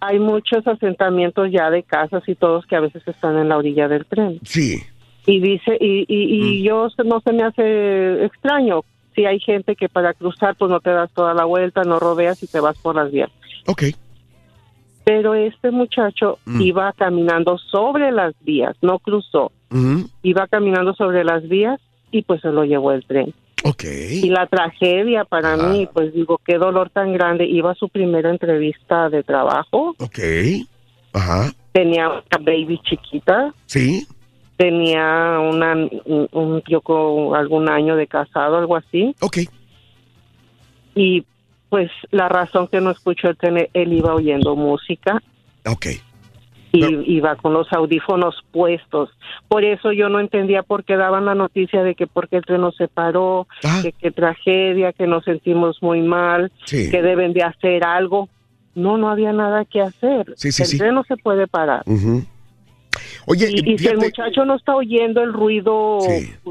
[0.00, 3.88] Hay muchos asentamientos ya de casas y todos que a veces están en la orilla
[3.88, 4.40] del tren.
[4.44, 4.78] Sí.
[5.26, 9.76] Y dice, y, y, y yo se- no se me hace extraño si hay gente
[9.76, 12.78] que para cruzar pues no te das toda la vuelta, no rodeas y te vas
[12.78, 13.30] por las vías.
[13.66, 13.82] Ok.
[15.04, 19.52] Pero este muchacho iba caminando sobre las vías, no cruzó,
[20.22, 21.78] iba caminando sobre las vías
[22.10, 23.34] y pues se lo llevó el tren.
[23.64, 23.84] Ok.
[23.84, 27.46] Y la tragedia para mí, pues digo, qué dolor tan grande.
[27.46, 30.18] Iba a su primera entrevista de trabajo, Ok.
[31.14, 31.50] Ajá.
[31.72, 34.06] tenía una baby chiquita, Sí.
[34.56, 35.74] tenía una,
[36.04, 39.14] un, un- yo con algún año de casado, algo así.
[39.20, 39.38] Ok.
[40.94, 41.24] Y
[41.74, 45.20] pues la razón que no escuchó el tren, él iba oyendo música.
[45.66, 45.86] Ok.
[46.70, 49.10] Y iba con los audífonos puestos.
[49.48, 52.60] Por eso yo no entendía por qué daban la noticia de que porque el tren
[52.60, 53.48] no se paró,
[53.82, 56.92] que qué tragedia, que nos sentimos muy mal, Sí.
[56.92, 58.28] que deben de hacer algo.
[58.76, 60.32] No, no había nada que hacer.
[60.36, 61.82] Sí, sí, el tren no se puede parar.
[63.26, 65.98] Oye, y, y si el muchacho no está oyendo el ruido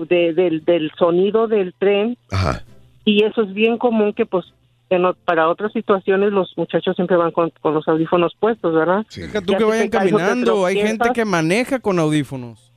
[0.09, 2.61] de- del, del sonido del tren, Ajá.
[3.05, 4.45] y eso es bien común que pues
[4.89, 9.05] en o- para otras situaciones los muchachos siempre van con, con los audífonos puestos, ¿verdad?
[9.15, 10.65] Deja tú Ya que vayan caminando.
[10.65, 12.71] Hay gente que maneja con audífonos.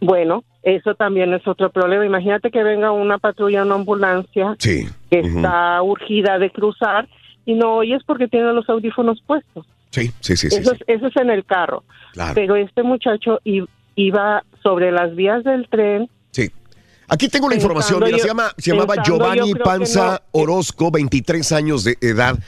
[0.00, 2.06] Bueno, eso también es otro problema.
[2.06, 4.86] Imagínate que venga una patrulla, una ambulancia Sí.
[5.10, 7.08] que está urgida de cruzar
[7.44, 9.66] y no oyes porque tiene los audífonos puestos.
[9.90, 10.56] Sí, sí, sí, sí.
[10.56, 10.76] eso, sí.
[10.86, 11.82] Es, eso es en el carro.
[12.12, 12.32] Claro.
[12.34, 13.64] Pero este muchacho i-
[13.96, 16.08] iba sobre las vías del tren.
[16.30, 16.50] Sí.
[17.10, 18.00] Aquí tengo la Pensando información.
[18.04, 20.40] Mira, yo- se, llama, se llamaba Giovanni Panza no.
[20.42, 22.38] Orozco, 23 años de edad.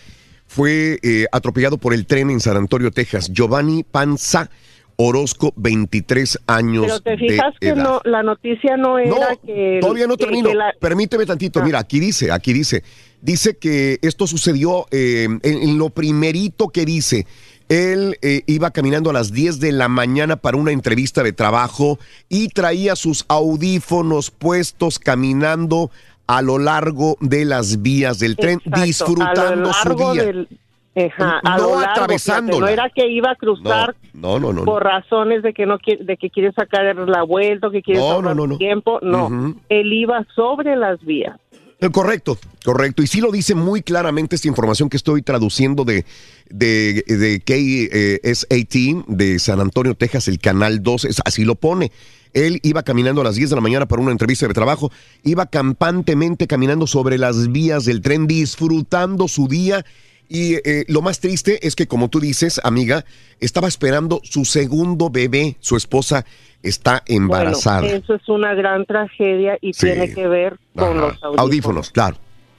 [0.46, 3.30] Fue eh, atropellado por el tren en San Antonio, Texas.
[3.32, 4.50] Giovanni Panza
[4.96, 9.78] Orozco, 23 años Pero te de fijas que no, la noticia no era que...
[9.80, 10.50] Todavía no que- termino.
[10.50, 11.60] que la- Permíteme tantito.
[11.60, 11.64] Ah.
[11.64, 12.84] Mira, aquí dice, aquí dice.
[13.22, 17.26] Dice que esto sucedió eh, en, en lo primerito que dice.
[17.72, 21.98] Él eh, iba caminando a las 10 de la mañana para una entrevista de trabajo
[22.28, 25.90] y traía sus audífonos puestos caminando
[26.26, 30.24] a lo largo de las vías del tren, Exacto, disfrutando su día.
[30.24, 30.48] del-
[30.94, 32.66] ajá, a No lo largo, atravesándola.
[32.66, 34.64] fíjate, No era que iba a cruzar No, no, no.
[34.66, 38.58] por razones de que no quiere, de que quiere sacar la vuelta que quiere No,
[38.58, 38.98] tiempo.
[39.00, 41.36] No, él iba sobre las vías.
[41.82, 43.02] Eh, Correcto, correcto.
[43.02, 46.04] Y sí lo dice muy claramente esta información que estoy traduciendo de,
[46.48, 48.74] de, de KSAT
[49.08, 51.90] de San Antonio, Texas, el canal 12, es- así lo pone.
[52.34, 54.90] Él iba caminando a las 10 de la mañana para una entrevista de trabajo,
[55.24, 59.84] iba campantemente caminando sobre las vías del tren, disfrutando su día.
[60.28, 63.04] Y eh, lo más triste es que, como tú dices, amiga,
[63.40, 65.56] estaba esperando su segundo bebé.
[65.60, 66.24] Su esposa
[66.62, 67.80] está embarazada.
[67.82, 69.86] Bueno, eso es una gran tragedia y Sí.
[69.86, 70.94] tiene que ver con Ajá.
[70.94, 71.38] los audífonos.
[71.38, 72.16] audífonos, claro.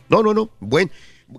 [0.09, 0.49] No, no, no.
[0.59, 0.91] Buen.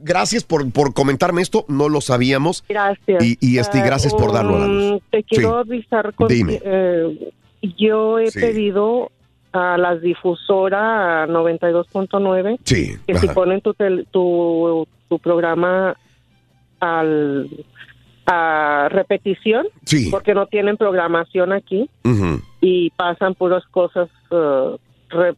[0.03, 1.67] Gracias por, por comentarme esto.
[1.69, 2.65] No lo sabíamos.
[2.69, 3.23] Gracias.
[3.23, 4.93] Y, y este, Eh, gracias por darlo a la luz.
[4.95, 5.69] um, Te quiero Sí.
[5.71, 6.61] avisar con Dime.
[6.65, 7.33] eh,
[7.79, 8.41] yo he Sí.
[8.41, 9.13] pedido
[9.53, 12.97] a las difusoras 92.9 Sí.
[13.07, 15.97] que si ponen tu, tel- tu, tu programa
[16.85, 17.49] al
[18.27, 20.09] a repetición Sí.
[20.11, 21.91] porque no tienen programación aquí
[22.63, 24.77] y pasan puras cosas eh,
[25.11, 25.35] re-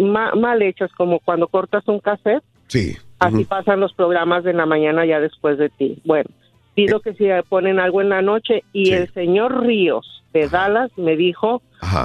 [0.00, 2.96] ma- mal hechas como cuando cortas un cassette Sí.
[3.20, 5.98] Así pasan los programas de la mañana ya después de ti.
[6.04, 6.28] Bueno,
[6.74, 11.16] pido que si ponen algo en la noche y el señor Ríos de Dallas me
[11.16, 11.62] dijo,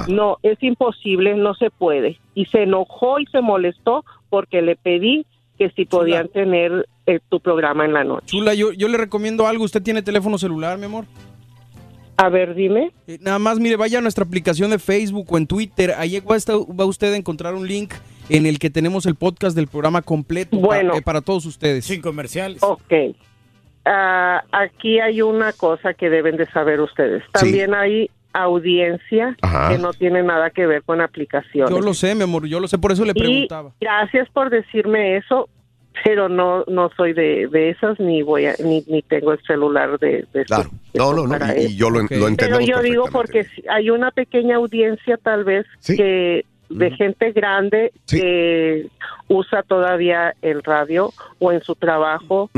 [0.08, 2.18] no, es imposible, no se puede.
[2.34, 5.26] Y se enojó y se molestó porque le pedí
[5.58, 8.26] que si podían tener eh, tu programa en la noche.
[8.26, 9.64] Chula, yo, yo le recomiendo algo.
[9.64, 11.04] ¿Usted tiene teléfono celular, mi amor?
[12.16, 12.92] A ver, dime.
[13.08, 15.94] Eh, nada más, mire, vaya a nuestra aplicación de Facebook o en Twitter.
[15.98, 17.92] Ahí va, a estar- va usted a encontrar un link
[18.28, 21.84] en el que tenemos el podcast del programa completo eh, para todos ustedes.
[21.84, 22.62] Sin comerciales.
[22.62, 22.92] Ok.
[23.84, 27.22] Ah, aquí hay una cosa que deben de saber ustedes.
[27.32, 29.70] También hay audiencia Ajá.
[29.70, 31.70] que no tiene nada que ver con aplicaciones.
[31.70, 33.72] Yo lo sé, mi amor, yo lo sé, por eso le Y preguntaba.
[33.80, 35.48] gracias por decirme eso,
[36.04, 39.98] pero no no soy de, de esas ni voy a, ni, ni tengo el celular
[40.00, 40.70] de, de Claro.
[40.94, 41.36] No, no, no.
[41.56, 45.66] Y, yo lo, lo Pero entendemos yo digo porque hay una pequeña audiencia tal vez
[45.86, 48.88] que de gente grande que
[49.28, 52.50] usa todavía el radio o en su trabajo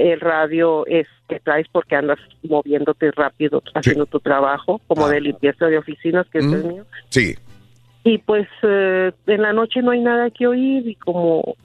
[0.00, 5.66] el radio es que traes porque andas moviéndote rápido haciendo tu trabajo como de limpieza
[5.66, 7.36] de oficinas que es el mío Sí.
[8.04, 11.56] y pues eh, en la noche no hay nada que oír y como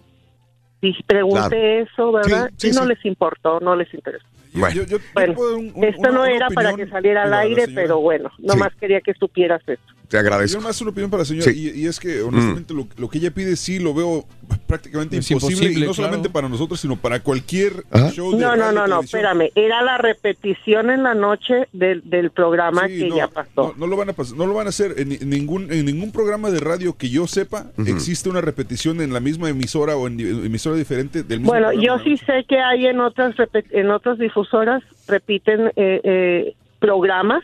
[0.82, 1.56] si pregunté Claro.
[1.92, 2.50] eso, ¿verdad?
[2.58, 2.90] Sí, sí, y no sí.
[2.90, 4.26] les importó, no les interesó.
[4.54, 4.84] Bueno,
[5.14, 9.14] Bueno, esto no una era para que saliera al aire, pero bueno, nomás quería que
[9.14, 9.82] supieras eso.
[10.08, 10.60] te agradezco.
[10.60, 11.72] Yo más una opinión para la señora, Sí.
[11.76, 14.24] y, y es que honestamente lo, lo que ella pide sí lo veo
[14.68, 16.34] prácticamente Es imposible, imposible, y no solamente claro.
[16.34, 19.98] para nosotros, sino para cualquier show de No, no, radio, no, no, espérame, era la
[19.98, 23.50] repetición en la noche del, del programa Sí, que no, ya pasó.
[23.56, 25.86] No, no lo van a pas- no lo van a hacer en, ni- ningún en
[25.86, 30.08] ningún programa de radio que yo sepa existe una repetición en la misma emisora o
[30.08, 31.98] en di- emisora diferente del mismo Bueno, programa.
[32.00, 33.36] yo sí sé que hay en otras
[33.72, 37.44] en otras difusoras repiten eh, eh, programas,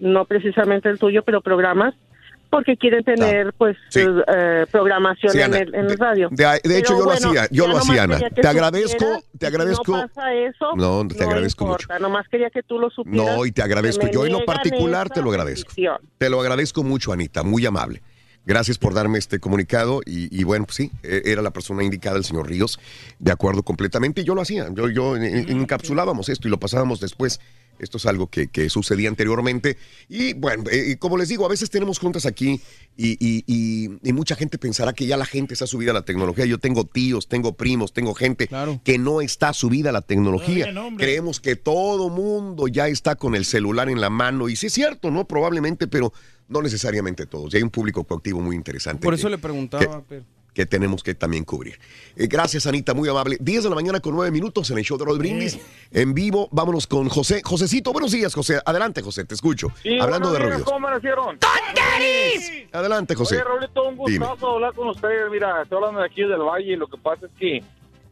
[0.00, 1.94] no precisamente el tuyo, pero programas
[2.50, 4.00] porque quieren tener pues Sí.
[4.00, 6.28] eh, programación Sí, en, el, en el radio.
[6.30, 8.18] De, de hecho, Pero yo bueno, lo hacía, yo lo hacía, Ana.
[8.18, 9.96] Te agradezco, supieras, te agradezco.
[9.96, 11.86] no pasa eso, No, te agradezco mucho.
[12.00, 13.36] nomás quería que tú lo supieras.
[13.36, 14.06] No, y te agradezco.
[14.08, 15.68] Yo en lo particular te lo agradezco.
[15.68, 15.98] petición.
[16.18, 18.02] Te lo agradezco mucho, Anita, muy amable.
[18.46, 22.16] Gracias por darme este comunicado y, y bueno, pues sí, e- era la persona indicada,
[22.16, 22.80] el señor Ríos,
[23.18, 24.22] de acuerdo completamente.
[24.22, 27.40] y Yo lo hacía, yo, yo en- en- encapsulábamos esto y lo pasábamos después.
[27.78, 29.76] Esto es algo que, que sucedía anteriormente.
[30.08, 32.60] Y bueno, eh, como les digo, a veces tenemos juntas aquí
[32.96, 36.02] y, y- y- y mucha gente pensará que ya la gente está subida a la
[36.02, 36.44] tecnología.
[36.46, 38.48] Yo tengo tíos, tengo primos, tengo gente
[38.84, 40.66] que no está subida a la tecnología.
[40.98, 44.48] Creemos que todo mundo ya está con el celular en la mano.
[44.48, 45.26] Y sí es cierto, ¿no?
[45.26, 46.12] Probablemente, pero
[46.48, 47.52] no necesariamente todos.
[47.54, 49.04] Y hay un público coactivo muy interesante.
[49.04, 50.02] Por que- eso le preguntaba.
[50.08, 50.24] pero-
[50.54, 51.78] que tenemos que también cubrir.
[52.16, 53.36] Eh, gracias, Anita, muy amable.
[53.40, 55.58] 10 de la mañana con 9 minutos en el show de Roll Brindis.
[55.92, 57.42] En vivo, vámonos con José.
[57.44, 58.58] Josecito, buenos días, José.
[58.66, 59.68] Adelante, José, te escucho.
[60.00, 60.62] Hablando de ruidos.
[60.62, 61.38] ¿Cómo amanecieron?
[62.72, 63.36] Adelante, José.
[63.36, 64.18] Oye, Raulito, un Dime.
[64.26, 65.30] gustazo hablar con ustedes.
[65.30, 67.62] Mira, estoy hablando de aquí del Valle y lo que pasa es que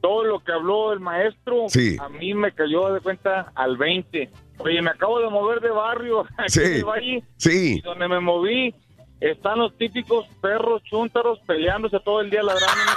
[0.00, 1.96] todo lo que habló el maestro Sí.
[2.00, 4.30] a mí me cayó de cuenta al 20.
[4.58, 6.60] Oye, me acabo de mover de barrio aquí Sí.
[6.62, 7.24] en el Valle.
[7.36, 7.74] Sí.
[7.78, 8.74] Y donde me moví
[9.20, 12.92] están los típicos perros chúntaros peleándose todo el día ladrando.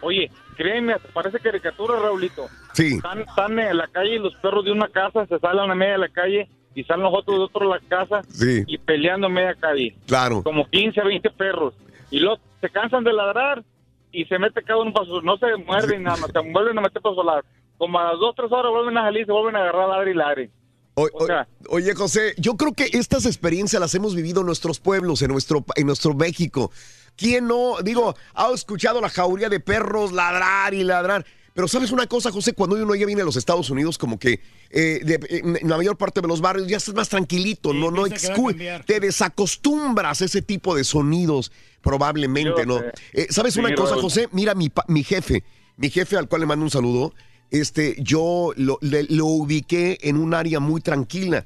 [0.00, 2.46] Oye, créeme, parece caricatura, Raulito.
[2.72, 2.96] Sí.
[2.96, 5.92] Están, están en la calle y los perros de una casa se salen a media
[5.92, 8.64] de la calle y salen los otros de otro de la casa Sí.
[8.66, 9.94] y peleando en media calle.
[10.06, 10.42] Claro.
[10.42, 11.74] Como 15, 20 perros.
[12.10, 13.62] Y luego se cansan de ladrar
[14.10, 15.20] y se mete cada uno para su...
[15.22, 17.42] No se muerden nada más, se vuelven a meter para su lado.
[17.78, 20.14] Como a las 2, 3 horas vuelven a salir se vuelven a agarrar ladre y
[20.14, 20.50] ladre.
[20.94, 21.26] O- o-
[21.70, 25.64] oye, José, yo creo que estas experiencias las hemos vivido en nuestros pueblos, en nuestro,
[25.76, 26.70] en nuestro México.
[27.16, 27.76] ¿Quién no?
[27.82, 31.24] Digo, ha escuchado la jauría de perros ladrar y ladrar.
[31.54, 34.40] Pero sabes una cosa, José, cuando uno ya viene a los Estados Unidos, como que
[34.70, 35.20] eh, de-
[35.60, 38.84] en la mayor parte de los barrios ya estás más tranquilito, no, no cambiar.
[38.86, 42.80] te desacostumbras a ese tipo de sonidos, probablemente, Yo ¿no?
[43.12, 43.96] Eh, ¿Sabes Sí, una cosa.
[43.96, 44.28] José?
[44.32, 45.44] Mira, mi, mi jefe,
[45.76, 47.12] mi jefe al cual le mando un saludo,
[47.52, 51.44] este, yo lo, le- lo ubiqué en un área muy tranquila.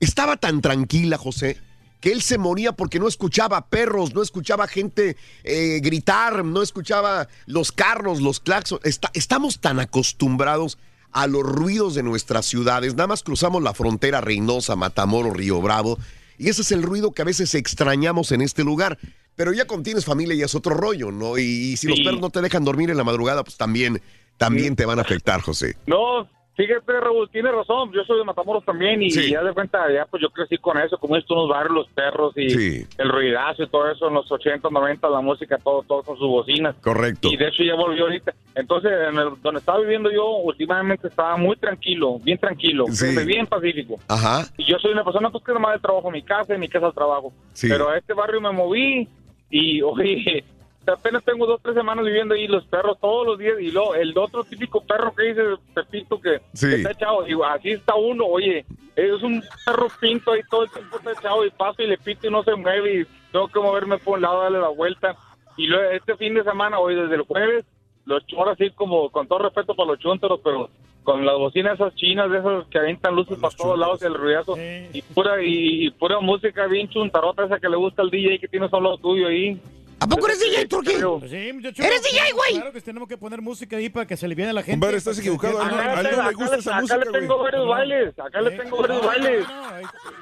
[0.00, 1.58] Estaba tan tranquila, José,
[2.00, 7.28] que él se moría porque no escuchaba perros, no escuchaba gente eh, gritar, no escuchaba
[7.46, 8.80] los carros, los claxons.
[8.84, 10.78] Está- estamos tan acostumbrados
[11.10, 12.94] a los ruidos de nuestras ciudades.
[12.94, 15.98] Nada más cruzamos la frontera Reynosa, Matamoros, Río Bravo.
[16.38, 18.96] Y ese es el ruido que a veces extrañamos en este lugar.
[19.34, 21.38] Pero ya cuando tienes familia ya es otro rollo, ¿no?
[21.38, 24.00] Y, si los perros no te dejan dormir en la madrugada, pues también,
[24.38, 25.76] también te van a afectar, José.
[25.86, 26.26] No,
[26.56, 27.92] fíjate, Raúl, tiene razón.
[27.92, 29.30] Yo soy de Matamoros también y Sí.
[29.30, 32.32] ya de cuenta, ya pues yo crecí con eso, como estos unos barrios, los perros
[32.36, 32.86] y Sí.
[32.98, 36.26] el ruidazo y todo eso en los 80, 90, la música, todo, todo con sus
[36.26, 36.74] bocinas.
[36.80, 37.28] Correcto.
[37.30, 38.34] Y de hecho ya volvió ahorita.
[38.56, 43.14] Entonces, en el- donde estaba viviendo yo, últimamente estaba muy tranquilo, bien tranquilo, Sí.
[43.24, 44.00] bien pacífico.
[44.08, 44.44] Ajá.
[44.56, 46.86] Y yo soy una persona pues, que nomás de trabajo mi casa y mi casa
[46.86, 47.32] al trabajo.
[47.52, 47.68] Sí.
[47.68, 49.08] Pero a este barrio me moví
[49.48, 50.42] y, oye,
[50.90, 54.16] apenas tengo dos, tres semanas viviendo ahí, los perros todos los días, y luego el
[54.16, 55.42] otro típico perro que dice
[55.74, 56.68] Pepito que, Sí.
[56.68, 58.64] que está echado, digo, así está uno, oye,
[58.96, 62.26] es un perro pinto ahí todo el tiempo está echado y paso y le pito
[62.26, 65.16] y no se mueve y tengo que moverme por un lado, darle la vuelta.
[65.56, 67.64] Y luego este fin de semana, hoy desde el jueves,
[68.06, 70.70] los ahora sí como, con todo respeto para los chunteros, pero
[71.04, 74.14] con las bocinas esas chinas, de esas que avientan luces para todos lados y el
[74.14, 74.56] ruidazo,
[74.92, 78.48] y pura y, y pura música bien chuntarota esa que le gusta al DJ que
[78.48, 79.60] tienes solo tuyo ahí.
[80.00, 80.92] ¿A poco eres DJ, Turki?
[81.18, 81.82] Pues sí, muchacho.
[81.82, 82.52] ¿Eres DJ, güey?
[82.54, 84.72] Claro que tenemos que poner música ahí para que se aliviane la gente.
[84.76, 85.60] Compadre, estás equivocado.
[85.60, 88.40] A él no- a le Acá gusta esa acá música, le tengo varios bailes, acá
[88.40, 89.46] le tengo varios bailes.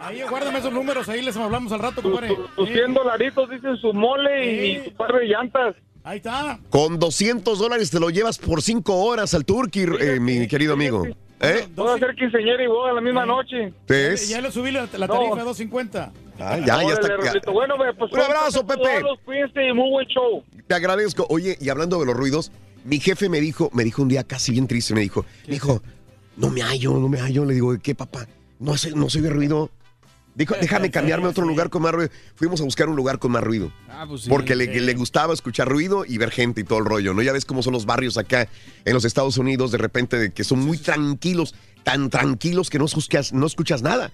[0.01, 2.37] Ahí, guárdame esos números, ahí les hablamos al rato, compadre.
[2.57, 5.77] Tus 100 dolaritos dicen su mole y su par de llantas.
[6.05, 6.59] Ahí está.
[6.71, 11.05] Con 200 dólares te lo llevas por 5 horas al Turkey, eh, mi querido amigo.
[11.41, 11.69] ¿Eh?
[11.75, 13.73] Voy a hacer quinceañera y boda la misma noche.
[14.29, 16.13] Ya le subí la, la tarifa a 250.
[16.39, 17.09] Ah, ya, ya está.
[17.09, 17.53] Ya.
[17.53, 19.01] Bueno, pues, Un abrazo, Pepe.
[19.01, 20.43] todos, Cuídense y muy buen show.
[20.67, 21.27] Te agradezco.
[21.29, 22.53] Oye, y hablando de los ruidos,
[22.85, 25.83] mi jefe me dijo, me dijo un día casi bien triste, me dijo, dijo,
[26.37, 27.45] no me hallo, no me hallo.
[27.45, 28.27] Le digo, ¿qué papá?
[28.59, 29.71] No no soy de ruido.
[30.37, 32.11] Dijo, déjame cambiarme a otro lugar con más ruido.
[32.37, 33.73] Fuimos a buscar un lugar con más ruido.
[33.89, 34.29] Ah, pues sí.
[34.29, 37.23] Porque le, gustaba escuchar ruido y ver gente y todo el rollo, ¿no?
[37.23, 38.47] Ya ves cómo son los barrios acá
[38.85, 42.85] en los Estados Unidos, de repente, de que son muy tranquilos, tan tranquilos que no
[42.85, 44.13] escuchas, no escuchas nada.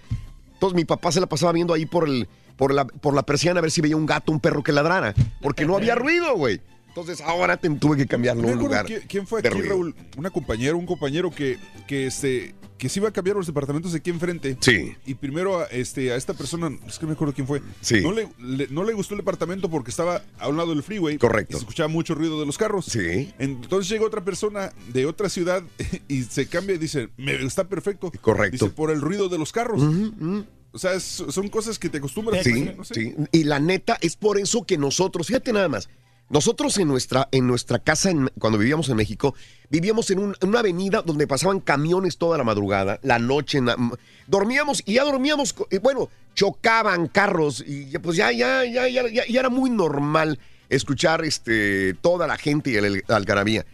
[0.55, 3.59] Entonces mi papá se la pasaba viendo ahí por, el, por, la, por la persiana
[3.59, 6.61] a ver si veía un gato, un perro que ladrara, porque no había ruido, güey.
[6.87, 8.87] Entonces ahora te- tuve que cambiarlo a un lugar.
[8.87, 9.49] qui- ¿Quién fue aquí.
[9.63, 9.95] Raúl?
[10.17, 13.99] Una compañera, un compañero que, que, este, que se iba a cambiar los departamentos de
[13.99, 14.57] aquí enfrente.
[14.59, 14.93] Sí.
[15.07, 17.63] Y primero a, este, a esta persona, es que no me acuerdo quién fue.
[17.81, 18.01] Sí.
[18.01, 21.17] No le, le- no le gustó el departamento porque estaba a un lado del freeway.
[21.17, 21.53] Correcto.
[21.53, 22.87] Y se escuchaba mucho ruido de los carros.
[22.87, 23.33] Sí.
[23.39, 25.63] Entonces llega otra persona de otra ciudad
[26.09, 28.11] y se cambia y dice, me está perfecto.
[28.21, 28.65] Correcto.
[28.65, 29.81] Dice, por el ruido de los carros.
[30.73, 32.43] O sea, es- son cosas que te acostumbras.
[32.43, 32.95] Sí, no sé.
[32.95, 33.15] sí.
[33.31, 35.89] Y la neta, es por eso que nosotros, fíjate nada más,
[36.33, 39.35] nosotros en nuestra, en nuestra casa, cuando vivíamos en México,
[39.71, 43.77] vivíamos en, un- en una avenida donde pasaban camiones toda la madrugada, la noche, la-
[44.27, 49.41] dormíamos y ya dormíamos, bueno, chocaban carros y pues ya, ya, ya, ya, ya, ya
[49.41, 50.39] era muy normal
[50.71, 53.65] escuchar este, toda la gente y el, el algarabía.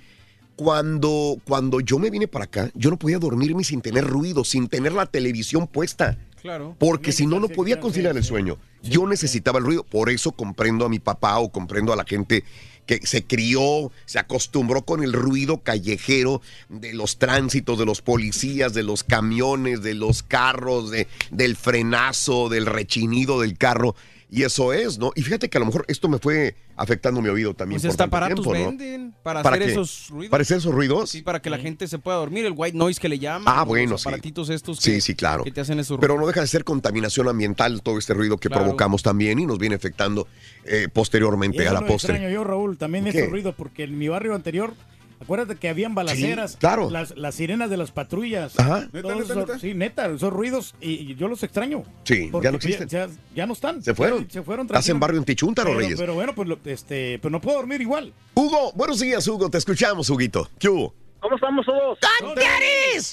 [0.57, 4.67] Cuando, cuando yo me vine para acá, yo no podía dormirme sin tener ruido, sin
[4.67, 6.19] tener la televisión puesta.
[6.49, 6.77] Claro.
[6.79, 8.57] Porque si no, no podía conciliar el sueño.
[8.83, 9.85] Yo necesitaba el ruido.
[9.85, 12.43] Por eso comprendo a mi papá o comprendo a la gente
[12.87, 18.73] que se crió, se acostumbró con el ruido callejero de los tránsitos, de los policías,
[18.73, 23.95] de los camiones, de los carros, de, del frenazo, del rechinido del carro.
[24.31, 25.11] Y eso es, ¿no?
[25.15, 27.81] Y fíjate que a lo mejor esto me fue afectando mi oído también.
[27.81, 28.67] Pues por aparatos tiempo, ¿no?
[28.67, 29.73] venden para, ¿Para hacer qué?
[29.73, 30.31] esos ruidos.
[30.31, 31.09] ¿Para hacer esos ruidos?
[31.11, 32.45] Sí, para que la gente se pueda dormir.
[32.45, 33.45] El white noise que le llaman.
[33.47, 34.07] Ah, los bueno, sí.
[34.07, 35.45] aparatitos estos Sí, que, sí, claro.
[35.45, 38.49] que te hacen esos Pero no deja de ser contaminación ambiental todo este ruido que
[38.49, 38.65] Claro.
[38.65, 40.29] provocamos también y nos viene afectando
[40.67, 42.13] eh, posteriormente Eso a la lo postre.
[42.17, 43.11] extraño yo, Raúl, también ¿Qué?
[43.11, 44.75] estos ruidos, porque en mi barrio anterior,
[45.21, 46.91] acuérdate que habían balaceras, claro.
[46.91, 48.59] las, las sirenas de las patrullas.
[48.59, 48.89] Ajá.
[48.89, 49.59] Todos ¿Neta, neta, esos- neta?
[49.59, 51.83] Sí, neta, esos ruidos, y, y yo los extraño.
[52.05, 52.89] Sí, ya no existen.
[52.89, 53.83] Ya, ya no están.
[53.83, 54.25] Se fueron.
[54.27, 54.67] Ya- Se fueron.
[54.67, 55.01] Estás en tranquilamente.
[55.01, 55.99] barrio en Tichúntaro, pero, Reyes.
[56.01, 58.13] Pero bueno, pues, lo- este, pues no puedo dormir igual.
[58.35, 59.51] Hugo, buenos días, Hugo.
[59.51, 60.49] Te escuchamos, Huguito.
[60.59, 60.95] ¿Qué hubo?
[61.21, 61.99] ¿Cómo estamos todos?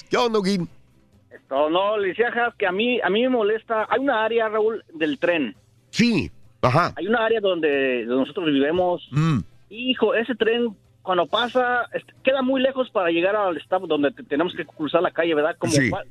[0.08, 0.68] ¿Qué onda, Huguín?
[1.30, 2.26] Esto, no, le decía
[2.58, 3.86] que a mí, a mí me molesta.
[3.90, 5.54] Hay una área, Raúl, del tren.
[5.90, 6.30] Sí,
[6.62, 6.92] ajá.
[6.96, 9.06] Hay una área donde, donde nosotros vivimos.
[9.10, 9.38] Mm.
[9.70, 10.76] Hijo, ese tren
[11.06, 15.00] cuando pasa este, queda muy lejos para llegar al estado donde te- tenemos que cruzar
[15.02, 15.56] la calle, ¿verdad?
[15.58, 15.88] Como Sí.
[15.88, 16.02] va,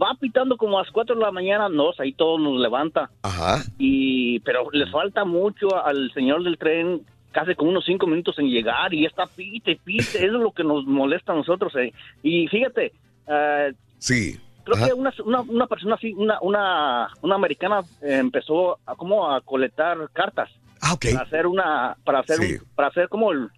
[0.00, 3.10] va pitando como a las 4 de la mañana, nos, ahí todo nos levanta.
[3.22, 3.62] Ajá.
[3.78, 7.02] Y pero le falta mucho al señor del tren,
[7.32, 10.64] casi como unos cinco minutos en llegar y está pite, pite, eso es lo que
[10.64, 11.74] nos molesta a nosotros.
[11.76, 11.92] eh.
[12.22, 12.92] Y fíjate,
[13.28, 14.38] eh, Sí.
[14.64, 14.86] creo Ajá.
[14.86, 19.40] que una, una, una persona así, una, una, una americana eh, empezó a como a
[19.42, 20.48] colectar cartas
[20.80, 21.06] Ah, ok.
[21.12, 22.54] para hacer una, para hacer, Sí.
[22.54, 23.48] un- para hacer como el,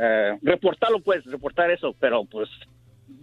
[0.00, 2.48] eh, reportarlo pues, reportar eso, pero pues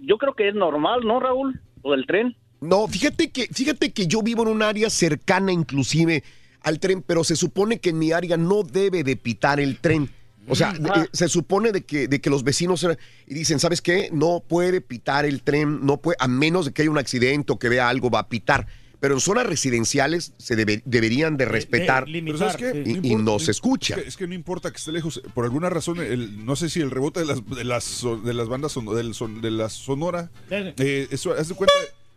[0.02, 1.62] yo creo que es normal, ¿no, Raúl?
[1.84, 2.36] Lo del tren.
[2.62, 6.24] No, fíjate que, fíjate que yo vivo en un área cercana inclusive
[6.62, 10.10] al tren, pero se supone que en mi área no debe de pitar el tren.
[10.48, 11.04] O sea, Ah.
[11.04, 12.88] eh, se supone de que, de que los vecinos
[13.28, 14.10] y dicen, ¿sabes qué?
[14.12, 17.58] No puede pitar el tren, no puede, a menos de que haya un accidente o
[17.60, 18.68] que vea algo, va a pitar.
[19.00, 22.84] Pero en zonas residenciales se debe- deberían de respetar Pero ¿sabes qué?
[22.86, 23.96] y, importa- no se escucha.
[23.96, 25.22] Es que, es que no importa que esté lejos.
[25.34, 28.48] Por alguna razón, el, no sé si el rebote de las, de las, de las
[28.48, 30.32] bandas son- del son- de la sonora.
[30.50, 31.74] eh, eso, haz de cuenta.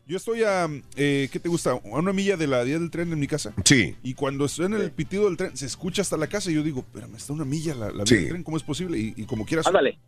[0.07, 0.67] Yo estoy a,
[0.97, 1.73] eh, ¿qué te gusta?
[1.73, 3.53] A una milla de la vía del tren en mi casa.
[3.65, 3.95] Sí.
[4.03, 6.51] Y cuando suena el pitido del tren, se escucha hasta la casa.
[6.51, 8.15] Y yo digo, espérame, está una milla la, la vía Sí.
[8.17, 8.99] del tren, ¿cómo es posible?
[8.99, 9.67] Y, y como quieras.
[9.67, 9.99] Ándale.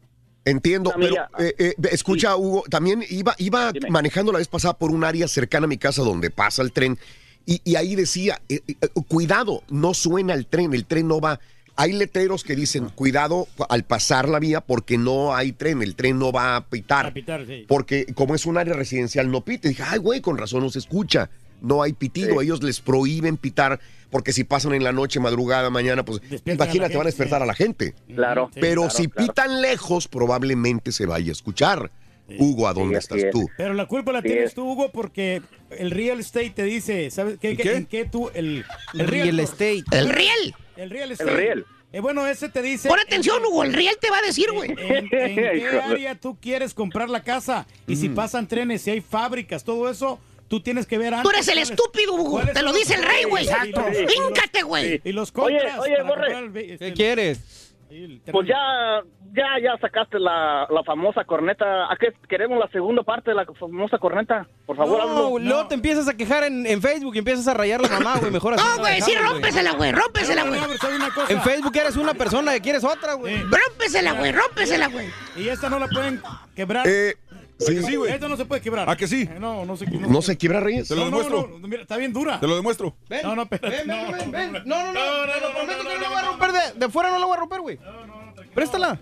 [0.51, 1.31] Entiendo, Una pero milla.
[1.39, 5.65] eh, eh, escucha, Hugo, también iba, iba manejando la vez pasada por un área cercana
[5.65, 6.99] a mi casa donde pasa el tren
[7.47, 8.75] y, y ahí decía, eh, eh,
[9.09, 11.41] cuidado, no suena el tren, el tren no va,
[11.77, 16.19] hay letreros que dicen, cuidado al pasar la vía porque no hay tren, el tren
[16.19, 17.07] no va a pitar.
[17.07, 17.65] A pitar, sí.
[17.67, 19.69] Porque como es un área residencial no pite.
[19.71, 21.31] Dije, ay, güey, con razón no se escucha.
[21.63, 22.39] No hay pitido.
[22.41, 22.47] Sí.
[22.47, 23.81] Ellos les prohíben pitar
[24.11, 27.43] porque si pasan en la noche, madrugada, mañana, pues a la imagínate, van a despertar
[27.43, 27.95] a la gente.
[28.15, 28.51] Claro.
[28.53, 29.29] Sí, Pero claro, si claro.
[29.33, 31.91] pitan lejos, probablemente se vaya a escuchar.
[32.39, 33.31] Hugo, ¿a dónde estás es.
[33.33, 33.49] tú?
[33.57, 34.55] Pero la culpa la Sí, tienes es.
[34.55, 37.51] tú, Hugo, porque el real estate te dice, ¿sabes qué?
[37.51, 37.75] ¿El qué- qué?
[37.77, 38.31] ¿En qué tú?
[38.35, 38.65] El,
[38.95, 39.83] El real estate.
[39.91, 40.55] El riel.
[40.77, 41.31] El real estate.
[41.31, 41.67] El real.
[41.93, 42.89] Eh, bueno, ese te dice...
[42.89, 44.71] Pon en- atención, Hugo, el riel te va a decir, güey.
[44.79, 49.01] En, en qué área tú quieres comprar la casa y si pasan trenes, si hay
[49.01, 51.23] fábricas, todo eso, tú tienes que ver antes.
[51.23, 52.41] Tú eres el estúpido, Hugo.
[52.53, 53.47] Te lo dice el rey, güey.
[53.47, 55.01] los- Híncate, güey.
[55.05, 55.79] Y los Oye, contras.
[55.79, 56.39] oye, para Borre.
[56.39, 57.67] el este, ¿Qué quieres?
[58.31, 61.91] Pues ya, ya, ya sacaste la, la famosa corneta.
[61.93, 64.47] ¿A qué queremos la segunda parte de la famosa corneta?
[64.65, 67.81] Por favor, No, luego te empiezas a quejar en, en Facebook y empiezas a rayar
[67.81, 68.31] la mamá, güey.
[68.31, 68.65] Mejor así.
[68.65, 69.91] No, güey, sí, rómpesela, güey.
[69.91, 70.61] Rómpesela, No, güey.
[70.61, 71.29] no.
[71.29, 73.39] En Facebook eres una persona y quieres otra, güey.
[73.39, 73.43] Sí.
[73.43, 74.31] Rómpesela, güey.
[74.33, 75.09] Rómpesela, güey.
[75.37, 76.23] Y esta no la pueden
[76.55, 76.87] quebrar.
[76.89, 77.17] Eh,
[77.61, 78.13] sí, Sí, güey.
[78.13, 78.89] Esta no se puede quebrar.
[78.89, 79.23] ¿A que sí?
[79.31, 80.89] Eh, No, no se ¿No se quiebra, Reyes?
[80.89, 81.59] Te lo No, no, demuestro.
[81.59, 82.41] no, mira, está bien dura.
[82.41, 82.97] Te lo demuestro.
[83.09, 84.53] Ven, No, no, espérate, ven, ven, no, ven, ven.
[84.53, 86.11] no, No, no, no, no, te lo no, prometo no, que no no, la no,
[86.11, 86.31] voy a no.
[86.31, 87.79] romper de, de fuera, no la voy a romper, güey.
[88.55, 89.01] Préstala.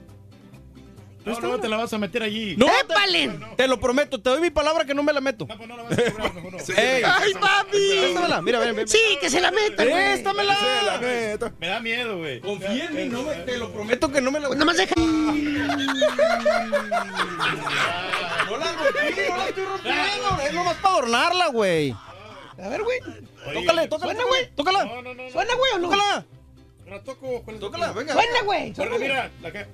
[1.25, 2.57] No, no te la vas a meter allí.
[2.57, 3.29] No, ¡Épale!
[3.29, 5.47] te, te lo prometo, te doy mi palabra que no me la meto.
[5.47, 6.59] No, pues no la vas a quebrar, mejor no.
[6.59, 8.43] Ey, ¡Ay, papi!
[8.43, 8.89] mira, ven, ven.
[8.89, 10.13] Sí, que se la meta, güey.
[10.13, 10.57] Préstamela.
[10.85, 11.53] La neta.
[11.59, 12.41] Me da miedo, güey.
[12.41, 14.95] Confía en mí, no me, te lo prometo que no me la Pues nomás deja.
[14.97, 15.33] No
[18.57, 20.39] la rompí, no la estoy rompiendo.
[20.47, 21.93] Es nomás para adornarla, güey.
[21.93, 22.99] A ver, güey.
[23.53, 24.51] Tócale, tócala, Suena, güey.
[24.55, 24.85] Tócala.
[24.85, 25.31] No, no, no.
[25.31, 25.91] ¿Suena, güey, o no?
[25.91, 26.25] Tócala.
[26.87, 27.43] La toco.
[27.43, 28.15] ¿cuál es la Tócala, venga.
[28.15, 28.73] Suena, güey.
[28.73, 29.67] Porque mira, la que...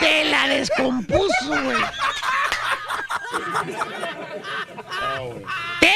[0.00, 1.76] Te la descompuso, güey.
[5.80, 5.94] Te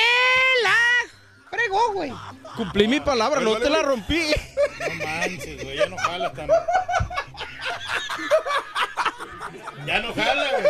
[0.63, 0.77] la
[1.51, 2.13] fregó, güey.
[2.57, 4.33] Cumplí mi palabra, no te la rompí.
[4.81, 6.49] No manches, güey, ya no jala tan...
[9.87, 10.65] Ya no jala, güey.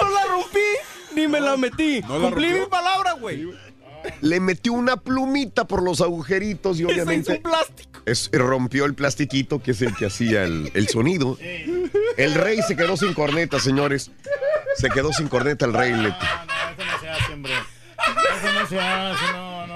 [0.00, 0.60] No la rompí,
[1.12, 2.00] ni me la metí.
[2.02, 2.64] No la Cumplí rompió.
[2.64, 3.52] mi palabra, güey.
[4.20, 8.00] Le metió una plumita por los agujeritos y Esa hizo obviamente un plástico.
[8.06, 11.36] es- rompió el plastiquito que es el que hacía el, el sonido.
[12.16, 14.10] El rey se quedó sin corneta, señores.
[14.76, 15.92] Se quedó sin corneta el rey.
[15.92, 16.06] Leti.
[16.10, 17.52] No, eso no se hace, hombre.
[17.54, 19.74] Eso no se hace, no, no.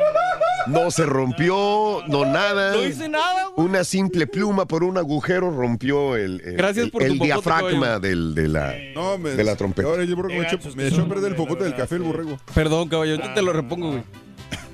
[0.66, 2.72] No se rompió, no nada.
[2.74, 3.68] No hice nada, güey.
[3.68, 7.26] Una simple pluma por un agujero rompió el, el- Gracias el- por el tu popote,
[7.34, 9.88] diafragma del, de, la, No, me, de la trompeta.
[9.88, 12.02] Ahora el borrego me echó, me que echó a perder el la del café el
[12.02, 12.38] borrego.
[12.54, 14.02] Perdón, caballo, yo te lo repongo, güey.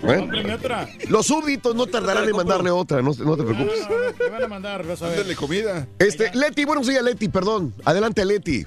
[0.02, 0.52] ¿Eh?
[0.54, 0.88] Otra.
[1.08, 3.86] Los súbditos no tardarán en mandarle otra, no, no te preocupes.
[3.88, 5.16] No, no, te van a mandar, vas a ver.
[5.18, 5.86] Mándale comida.
[5.98, 7.74] Este, Leti, buenos días, Leti, perdón.
[7.84, 8.64] Adelante, Leti.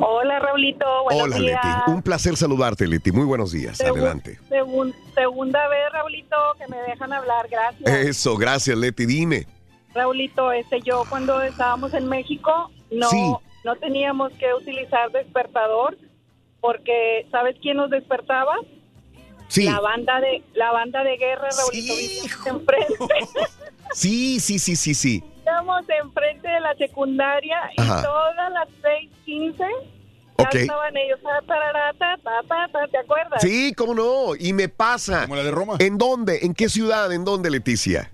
[0.00, 0.86] Hola, Raulito.
[1.04, 1.60] Buenos Hola, días.
[1.64, 1.90] Leti.
[1.90, 3.10] Un placer saludarte, Leti.
[3.12, 3.78] Muy buenos días.
[3.78, 4.38] Segun- Adelante.
[4.48, 7.48] segun- segunda vez, Raulito, que me dejan hablar.
[7.50, 7.90] Gracias.
[7.90, 9.04] Eso, gracias, Leti.
[9.06, 9.46] Dime.
[9.94, 13.32] Raulito, este, yo cuando estábamos en México no, Sí.
[13.64, 15.98] no teníamos que utilizar despertador
[16.60, 18.54] porque ¿sabes quién nos despertaba?
[19.52, 19.64] Sí.
[19.64, 23.14] La banda de la banda de guerra, vivíamos enfrente.
[23.92, 25.22] Sí, sí, sí, sí, sí.
[25.40, 28.02] Estábamos enfrente de la secundaria y Ajá.
[28.02, 29.58] todas las 6:15
[30.38, 30.54] ya Ok.
[30.54, 33.42] estaban ellos, ta, tarara, ta, ta, ta, ta, ¿te acuerdas?
[33.42, 34.34] Sí, cómo no.
[34.38, 35.24] Y me pasa.
[35.24, 35.74] Como la de Roma.
[35.80, 36.38] ¿En dónde?
[36.46, 37.12] ¿En qué ciudad?
[37.12, 38.10] ¿En dónde, Leticia?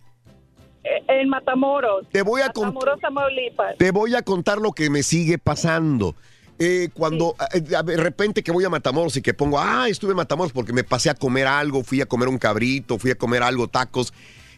[0.83, 2.08] Eh, En Matamoros.
[2.10, 2.73] Te voy a contar.
[2.75, 3.76] Matamoros, Tamaulipas.
[3.78, 6.17] Te voy a contar lo que me sigue pasando.
[6.61, 10.17] Eh, cuando eh, de repente que voy a Matamoros y que pongo, ah, estuve en
[10.17, 13.43] Matamoros porque me pasé a comer algo, fui a comer un cabrito, fui a comer
[13.45, 14.12] algo, tacos.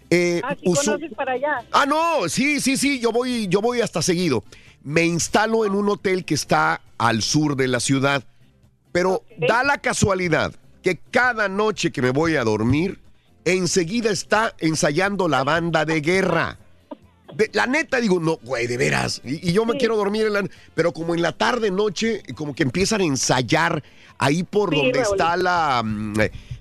[0.09, 1.63] Eh, Ah, sí conoces para allá.
[1.73, 4.43] Ah, no, sí, sí, sí, yo voy, yo voy hasta seguido.
[4.83, 8.25] Me instalo en un hotel que está al sur de la ciudad,
[8.93, 12.99] pero da la casualidad que cada noche que me voy a dormir,
[13.45, 16.59] enseguida está ensayando la banda de guerra.
[17.35, 19.21] De- la neta digo, no, güey, de veras.
[19.25, 20.45] Y, y yo me quiero dormir en la...
[20.75, 23.83] Pero como en la tarde, noche, como que empiezan a ensayar
[24.19, 25.15] ahí por Sí, donde Raúl.
[25.17, 25.83] está la...
[25.85, 26.15] mm,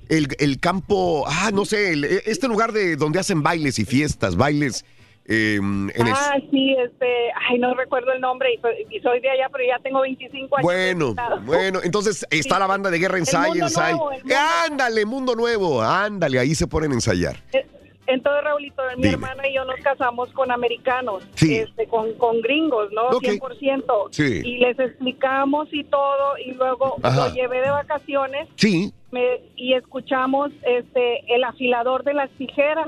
[0.09, 4.35] El, el campo, ah, no sé, el- este lugar de donde hacen bailes y fiestas,
[4.35, 4.83] bailes
[5.31, 7.05] eh, en Ah, sí, este,
[7.47, 10.57] ay, no recuerdo el nombre y soy, y soy de allá, pero ya tengo 25
[10.57, 10.63] años.
[10.65, 11.15] Bueno,
[11.45, 14.09] bueno, entonces está la banda de guerra el Mundo
[14.67, 17.43] Ándale, mundo nuevo, ándale, ahí se ponen a ensayar.
[17.53, 17.63] Eh,
[18.09, 19.13] Entonces, Raulito, mi Dime.
[19.13, 21.55] hermana y yo nos casamos con americanos, Sí.
[21.57, 23.09] este, con, con gringos, ¿no?
[23.09, 23.23] Ok.
[23.23, 24.07] 100%.
[24.11, 24.41] Sí.
[24.43, 27.27] Y les explicamos y todo, y luego Ajá.
[27.27, 32.87] lo llevé de vacaciones Sí, me- y escuchamos este el afilador de las tijeras,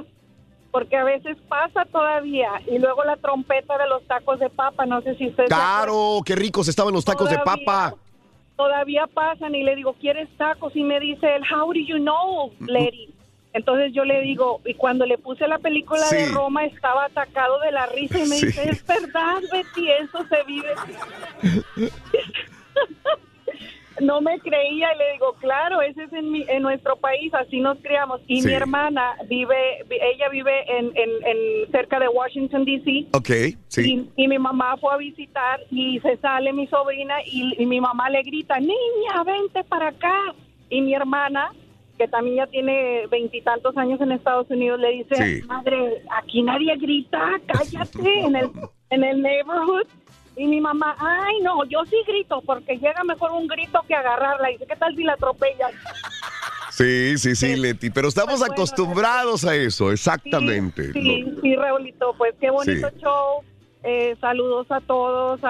[0.71, 5.01] porque a veces pasa todavía, y luego la trompeta de los tacos de papa, no
[5.01, 5.49] sé si ustedes...
[5.49, 7.93] claro, qué ricos estaban los tacos de papa.
[8.55, 10.75] todavía pasan y le digo, ¿quieres tacos?
[10.75, 13.09] Y me dice él, how do you know, lady?
[13.53, 16.25] Entonces yo le digo, y cuando le puse la película de.
[16.27, 18.45] Roma estaba atacado de la risa y me Sí.
[18.47, 20.69] dice, es verdad, Betty, eso se vive.
[23.99, 27.59] no me creía y le digo, claro, ese es en, mi- en nuestro país, así
[27.59, 28.21] nos criamos.
[28.25, 28.47] Y Sí.
[28.47, 33.07] mi hermana vive, vi- ella vive en, en, en cerca de Washington, D.C.
[33.13, 33.29] Ok,
[33.67, 34.09] sí.
[34.15, 37.79] Y, y mi mamá fue a visitar y se sale mi sobrina y, y mi
[37.81, 40.15] mamá le grita, niña, vente para acá.
[40.69, 41.51] Y mi hermana,
[42.01, 45.45] que también ya tiene veintitantos años en Estados Unidos, le dice, Sí.
[45.45, 48.49] madre, aquí nadie grita, cállate en el,
[48.89, 49.85] en el neighborhood.
[50.35, 54.49] Y mi mamá, ay, no, yo sí grito porque llega mejor un grito que agarrarla.
[54.49, 55.71] Y dice, ¿qué tal si la atropellas?
[56.71, 57.91] Sí, sí, sí, Leti.
[57.91, 60.93] Pero estamos acostumbrados a eso, exactamente.
[60.93, 62.95] Sí, sí, Raulito, pues qué bonito Sí.
[62.99, 63.43] show.
[63.83, 65.49] Eh, saludos a todos, a,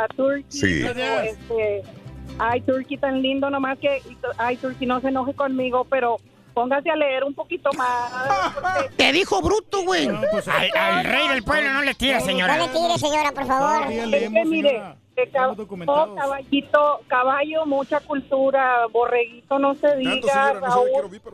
[0.00, 0.44] a, a Turkey.
[0.48, 0.82] Sí.
[0.86, 1.82] Este,
[2.38, 4.02] ay, Turkey tan lindo, nomás que,
[4.38, 6.16] ay, Turkey no se enoje conmigo, pero
[6.52, 8.10] póngase a leer un poquito más.
[8.54, 10.08] porque- Te dijo bruto, güey.
[10.30, 12.56] pues, al, al rey del pueblo no le tira, señora.
[12.56, 13.90] No le tire, señora, por favor.
[13.90, 14.82] Es que mire,
[15.32, 20.88] cab- oh, caballito, caballo, mucha cultura, borreguito, no se diga, Raúl.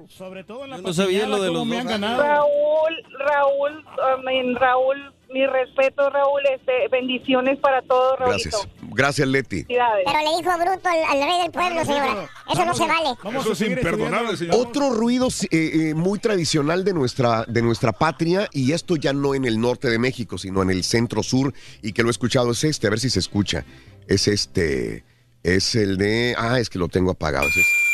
[0.09, 2.01] Sobre todo en la no sabía lo de los me han años.
[2.01, 2.23] ganado.
[2.23, 3.85] Raúl, Raúl,
[4.19, 8.51] I mean, Raúl, mi respeto, Raúl, este, bendiciones para todos, Raúlito.
[8.51, 8.69] Gracias.
[8.93, 9.65] Gracias, Leti.
[9.65, 12.29] Pero le dijo bruto al, al rey del pueblo, señora.
[12.51, 13.39] Eso no se vale.
[13.39, 14.57] Eso es imperdonable, señor.
[14.57, 15.49] Otro ruido eh,
[15.91, 19.89] eh, muy tradicional de nuestra, de nuestra patria, y esto ya no en el norte
[19.89, 22.91] de México, sino en el centro sur, y que lo he escuchado, es este, a
[22.91, 23.65] ver si se escucha.
[24.07, 25.05] Es este,
[25.43, 27.47] es el de, ah, es que lo tengo apagado.
[27.47, 27.90] es este.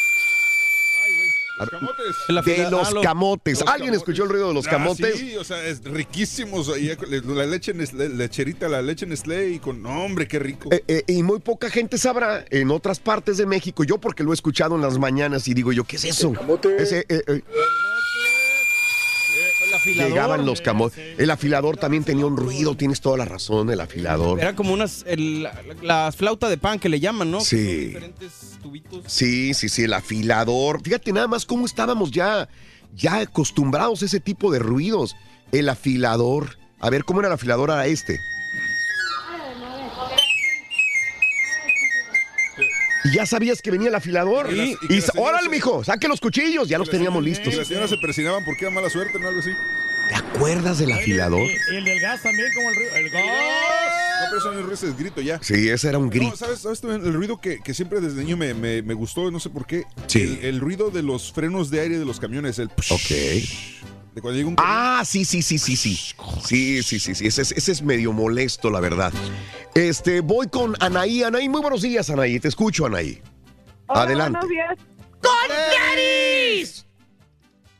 [1.59, 3.63] Ver, De los camotes.
[3.67, 5.17] ¿Alguien escuchó el ruido de los Ah, camotes?
[5.19, 6.69] sí, o sea, es riquísimos.
[6.69, 9.85] ahí, La leche Nestlé, lecherita, la leche Nestlé y con...
[9.87, 10.69] Hombre, qué rico.
[10.73, 14.33] Eh, eh, y muy poca gente sabrá en otras partes de México, yo porque lo
[14.33, 16.33] he escuchado en las mañanas y digo yo, ¿qué es eso?
[16.79, 17.43] Ese, eh, eh,
[19.77, 20.11] afilador.
[20.13, 21.19] llegaban los camotes.
[21.19, 24.41] El afilador también tenía un ruido, tienes toda la razón, el afilador.
[24.41, 27.41] Era como unas, el- la, la flauta de pan que le llaman, ¿no?
[27.41, 27.87] Sí.
[27.87, 29.05] Diferentes tubitos.
[29.07, 30.83] Sí, sí, sí, el afilador.
[30.83, 32.49] Fíjate nada más cómo estábamos ya,
[32.95, 35.15] ya acostumbrados a ese tipo de ruidos.
[35.53, 36.59] El afilador.
[36.81, 38.19] A ver, ¿cómo era el afilador a este?
[43.07, 44.53] ¿Y ya sabías que venía el afilador?
[44.53, 47.55] Y y y, órale, se- mijo, saque los cuchillos, ya los teníamos Y listos.
[47.55, 49.29] las señoras se persinaban porque era mala suerte, ¿no?
[49.29, 49.51] Algo así.
[50.09, 51.41] ¿Te acuerdas del afilador?
[51.41, 53.25] Y, y el del gas también, como el, ru- el gas.
[53.25, 55.39] No, pero eso no es ruido, ese es grito ya.
[55.43, 56.31] Sí, ese era un grito.
[56.31, 59.31] No, ¿sabes, sabes también el ruido que, que siempre desde niño me, me- me gustó,
[59.31, 59.85] no sé por qué?
[60.07, 60.39] Sí.
[60.41, 62.67] El, el ruido de los frenos de aire de los camiones, el...
[62.69, 63.11] Ok.
[64.17, 65.95] De cuando llega un Ah, sí, sí, sí, sí, sí.
[66.43, 67.27] Sí, sí, sí, sí.
[67.27, 69.13] Ese es, ese es medio molesto, la verdad.
[69.75, 71.23] Este, voy con Anaí.
[71.23, 72.41] Anaí, muy buenos días, Anaí.
[72.41, 73.21] Te escucho, Anaí.
[73.89, 74.39] Hola, Adelante.
[74.39, 74.79] Buenos días.
[75.21, 75.33] ¡Con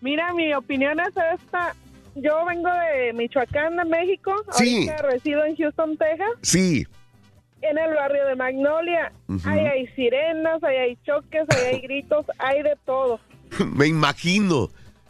[0.03, 1.75] Mira, mi opinión es esta.
[2.17, 4.35] Yo vengo de Michoacán, de México.
[4.59, 4.91] Sí.
[4.91, 6.29] Ahorita resido en Houston, Texas.
[6.43, 6.87] Sí.
[7.63, 9.11] En el barrio de Magnolia.
[9.29, 9.49] Ujú.
[9.49, 13.21] Ahí hay sirenas, ahí hay choques, ahí hay gritos, hay de todo.
[13.75, 14.69] Me imagino.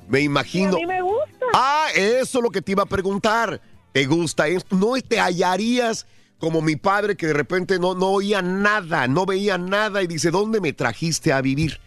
[0.09, 0.77] Me Y a imagino.
[0.77, 1.47] mí me gusta.
[1.55, 3.61] Ah, eso es lo que te iba a preguntar.
[3.93, 4.77] ¿Te gusta esto?
[4.77, 6.07] ¿No te hallarías
[6.39, 10.31] como mi padre que de repente no, no oía nada, no veía nada y dice,
[10.31, 11.81] ¿dónde me trajiste a vivir?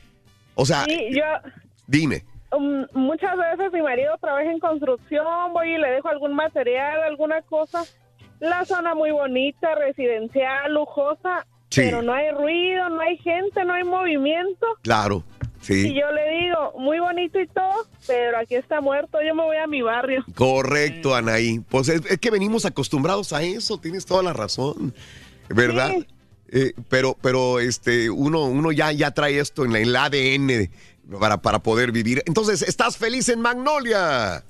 [0.56, 1.24] O sea, Sí, yo
[1.86, 2.26] dime.
[2.52, 7.42] um, muchas veces mi marido trabaja en construcción, voy y le dejo algún material, alguna
[7.44, 7.84] cosa.
[8.40, 11.82] La zona muy bonita, residencial, lujosa, Sí.
[11.82, 14.66] pero no hay ruido, no hay gente, no hay movimiento.
[14.82, 15.24] Claro.
[15.76, 19.58] Y yo le digo, muy bonito y todo, pero aquí está muerto, yo me voy
[19.58, 20.24] a mi barrio.
[20.36, 21.60] Correcto, Anaí.
[21.60, 24.94] Pues es, es que venimos acostumbrados a eso, tienes toda la razón,
[25.50, 25.96] ¿verdad?
[26.52, 30.72] Eh, pero, pero este, uno, uno ya, ya trae esto en, la, en el ADN
[31.20, 32.24] para, para poder vivir.
[32.26, 34.44] Entonces, ¿estás feliz en Magnolia?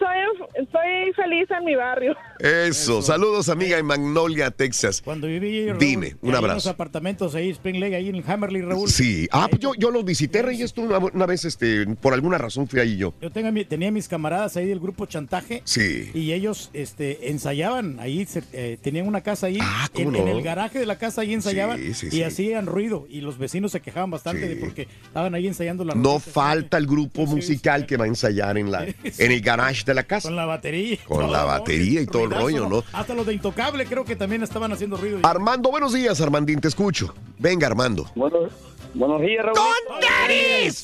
[0.00, 2.16] Estoy, estoy feliz en mi barrio.
[2.38, 5.02] Eso, saludos amiga en Magnolia, Texas.
[5.04, 6.54] Cuando viví Raúl, Dime, un ahí En abrazo.
[6.54, 8.88] los apartamentos ahí, Spring Lake, ahí en Hammerley, Raúl.
[8.88, 12.38] Sí, ah, pues yo, yo los visité, Reyes, tú una, una vez, este, por alguna
[12.38, 13.12] razón fui ahí yo.
[13.20, 15.60] Yo tenga mi- tenía mis camaradas ahí del grupo Chantaje.
[15.64, 16.10] Sí.
[16.14, 19.58] Y ellos este, ensayaban ahí, se- eh, tenían una casa ahí.
[19.92, 20.18] ¿cómo en, no?
[20.20, 21.78] en el garaje de la casa ahí ensayaban.
[21.78, 22.22] Sí, sí, y sí.
[22.22, 23.06] hacían ruido.
[23.10, 26.86] Y los vecinos se quejaban bastante de porque estaban ahí ensayando la No falta el
[26.86, 30.28] grupo musical que va a ensayar en, la, en el garage de la casa.
[30.28, 30.98] Con la batería.
[31.06, 32.82] Con la batería y todo el rollo, ¿no?
[32.92, 35.18] Hasta los de Intocable creo que también estaban haciendo ruido.
[35.24, 37.12] Armando, buenos días, Armandín, te escucho.
[37.38, 38.06] Venga, Armando.
[38.14, 38.50] Buenos,
[38.94, 39.58] buenos días, Raúl.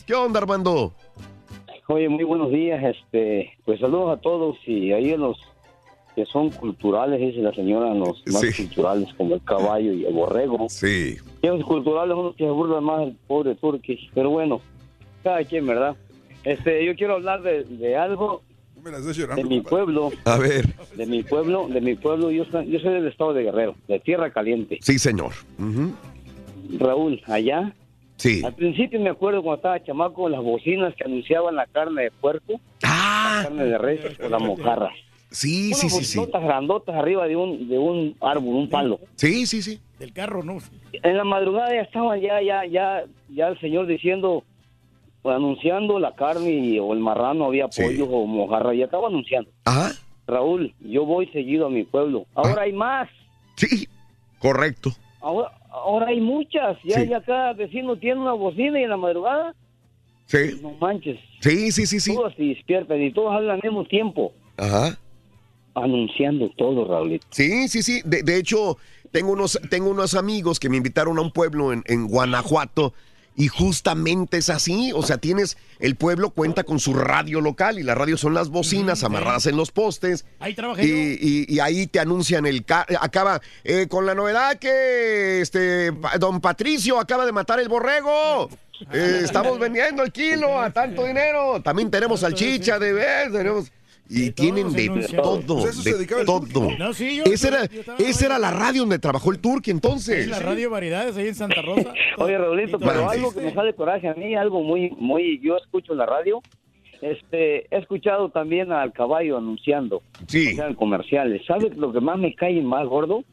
[0.06, 0.92] ¿Qué onda, Armando?
[1.88, 2.82] Oye, muy buenos días.
[2.84, 5.38] Este, pues saludos a todos y ahí a los
[6.16, 8.64] que son culturales, dice la señora, los más Sí.
[8.66, 10.66] culturales como el caballo y el borrego.
[10.68, 11.16] Sí.
[11.42, 14.08] Y los culturales unos que se burlan más del pobre turqui.
[14.14, 14.60] Pero bueno,
[15.22, 15.94] cada quien, ¿verdad?
[16.42, 18.42] Este, yo quiero hablar de, de algo
[18.86, 19.84] Me las estás llorando, de mi compadre.
[19.84, 20.12] pueblo.
[20.24, 20.64] A ver.
[20.94, 22.30] De mi pueblo, de mi pueblo.
[22.30, 24.78] Yo, soy- yo soy del estado de Guerrero, de Tierra Caliente.
[24.80, 25.32] Sí, señor.
[26.78, 27.74] Raúl, allá.
[28.16, 28.42] Sí.
[28.44, 32.60] Al principio me acuerdo cuando estaba chamaco, las bocinas que anunciaban la carne de puerco,
[32.82, 34.90] la carne de res o la mojarra.
[34.92, 34.96] Ah.
[35.32, 36.20] Sí, Unas sí, sí, sí.
[36.32, 39.00] grandotas arriba de un, de un árbol, un palo.
[39.16, 39.80] Sí, sí, sí.
[39.98, 40.58] Del carro, ¿no?
[40.92, 44.44] En la madrugada ya estaban ya, ya, ya, ya el señor diciendo,
[45.34, 49.50] anunciando la carne y- o el marrano, había pollo o mojarra, ya estaba anunciando.
[49.64, 49.92] Ajá.
[50.26, 52.26] Raúl, yo voy seguido a mi pueblo.
[52.34, 53.08] Ahora hay más.
[53.56, 53.88] Sí,
[54.38, 54.90] correcto.
[55.20, 56.76] Ahora, ahora hay muchas.
[56.84, 57.08] Ya, Sí.
[57.08, 59.54] ya cada vecino tiene una bocina y en la madrugada,
[60.26, 60.58] Sí.
[60.62, 61.18] no manches.
[61.40, 62.14] Sí, sí, sí, sí.
[62.14, 64.32] Todos se despiertan y todos hablan al mismo tiempo.
[64.56, 64.98] Ajá.
[65.74, 67.20] Anunciando todo, Raúl.
[67.30, 68.00] Sí, sí, sí.
[68.04, 68.78] De, de hecho,
[69.12, 72.94] tengo unos, tengo unos amigos que me invitaron a un pueblo en, en Guanajuato
[73.36, 74.92] y justamente es así.
[74.94, 78.48] O sea, tienes, el pueblo cuenta con su radio local y la radio son las
[78.48, 80.24] bocinas amarradas en los postes.
[80.40, 84.58] Ahí trabajé Y, y- y ahí te anuncian el ca- acaba eh, con la novedad
[84.58, 88.48] que este don Patricio acaba de matar el borrego.
[88.92, 91.62] Eh, estamos vendiendo el kilo a tanto dinero.
[91.62, 93.72] También tenemos salchicha de vez, tenemos
[94.08, 96.70] y tienen de todo, Pues de el todo.
[96.78, 99.70] No, sí, yo- esa yo- era, yo esa era la radio donde trabajó el Turqui
[99.70, 100.18] entonces.
[100.20, 101.92] Es la radio Variedades ahí en Santa Rosa.
[102.18, 105.56] Oye, Raulito, pero Bueno, algo que me sale coraje a mí, algo muy, muy, yo
[105.56, 106.40] escucho en la radio,
[107.02, 110.52] este, he escuchado también al caballo anunciando, sí.
[110.52, 111.42] o sea, en comerciales.
[111.46, 113.24] ¿Sabes lo que más me cae más gordo?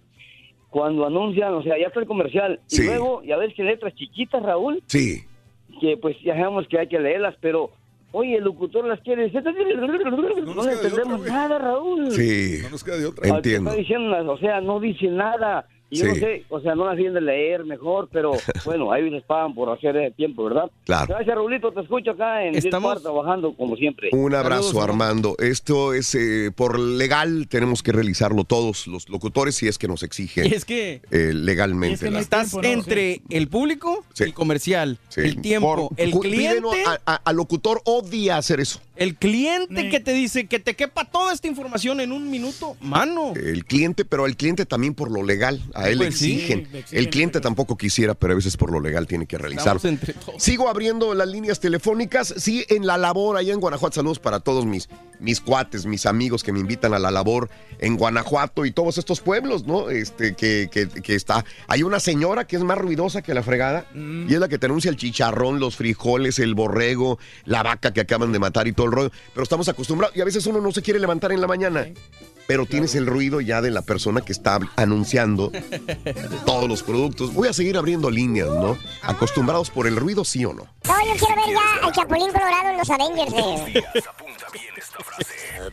[0.70, 2.86] Cuando anuncian, o sea, ya está el comercial, y Sí.
[2.86, 5.22] luego, ya ves que letras chiquitas, Raúl, Sí.
[5.80, 7.70] que pues ya sabemos que hay que leerlas, pero,
[8.14, 12.12] oye, el locutor las quiere decir, no, le entendemos nada, Raúl.
[12.12, 12.60] Sí.
[12.64, 13.28] No nos queda de otra.
[13.28, 13.72] Entiendo.
[13.72, 15.68] Está diciendo, o sea, no dice nada.
[15.94, 16.12] Y yo Sí.
[16.12, 18.32] no sé, o sea, no las de leer mejor, pero
[18.66, 20.72] bueno, ahí les pagan por hacer ese tiempo, ¿verdad?
[20.86, 21.06] Claro.
[21.08, 24.10] Gracias, Raulito, te escucho acá en Estamos- trabajando como siempre.
[24.12, 24.84] Un abrazo, Saludos.
[24.90, 25.36] Armando.
[25.38, 30.02] Esto es eh, por legal, tenemos que realizarlo todos los locutores si es que nos
[30.02, 32.08] exigen Y es que eh, legalmente.
[32.18, 35.22] estás entre el público, el comercial, Sí.
[35.22, 36.84] el tiempo, Por- el cliente.
[36.88, 38.80] a- a- al locutor odia hacer eso.
[38.96, 43.34] El cliente que te dice que te quepa toda esta información en un minuto, mano.
[43.36, 45.60] El cliente, pero el cliente también por lo legal.
[45.84, 46.68] A él le Pues exigen.
[46.92, 49.82] el cliente tampoco quisiera, pero a veces por lo legal tiene que realizarlo.
[50.38, 52.34] Sigo abriendo las líneas telefónicas.
[52.38, 53.96] Sí, en la labor allá en Guanajuato.
[53.96, 54.90] Saludos para todos mis,
[55.20, 59.20] mis cuates, mis amigos que me invitan a la labor en Guanajuato y todos estos
[59.22, 59.90] pueblos, ¿no?
[59.90, 61.44] Este, que, que, que está.
[61.68, 64.30] Hay una señora que es más ruidosa que la fregada Mm.
[64.30, 68.02] y es la que te anuncia el chicharrón, los frijoles, el borrego, la vaca que
[68.02, 69.12] acaban de matar y todo el rollo.
[69.34, 71.88] Pero estamos acostumbrados y a veces uno no se quiere levantar en la mañana.
[72.48, 75.52] Pero tienes el ruido ya de la persona que está anunciando
[76.46, 77.34] todos los productos.
[77.34, 78.78] Voy a seguir abriendo líneas, ¿no?
[79.02, 80.68] Acostumbrados por el ruido, sí o no.
[80.86, 83.34] No, yo quiero ver ya al Chapulín Colorado en los Avengers.
[83.34, 83.84] eh.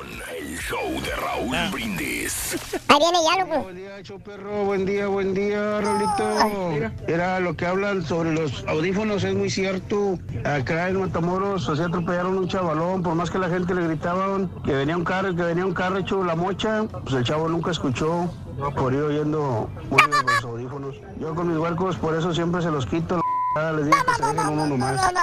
[0.47, 2.55] El show de Raúl Brindis.
[2.87, 3.63] Ahí viene ya, loco.
[3.63, 4.63] Buen día, perro.
[4.63, 6.89] Buen día, buen día, Rolito.
[7.05, 10.17] Era lo que hablan sobre los audífonos, es muy cierto.
[10.45, 14.71] Acá en Matamoros, se atropellaron un chavalón, por más que la gente le gritaban que
[14.71, 18.31] venía un carro, que venía un carro hecho la mocha, pues el chavo nunca escuchó,
[18.73, 20.95] por ir oyendo muy bien los audífonos.
[21.19, 23.19] Yo con mis huercos, por eso siempre se los quito.
[23.57, 25.13] La Les digo que se dejen uno nomás.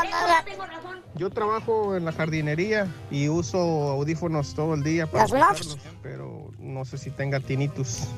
[1.17, 6.85] Yo trabajo en la jardinería y uso audífonos todo el día para escucharlos, pero no
[6.85, 8.09] sé si tenga tinnitus.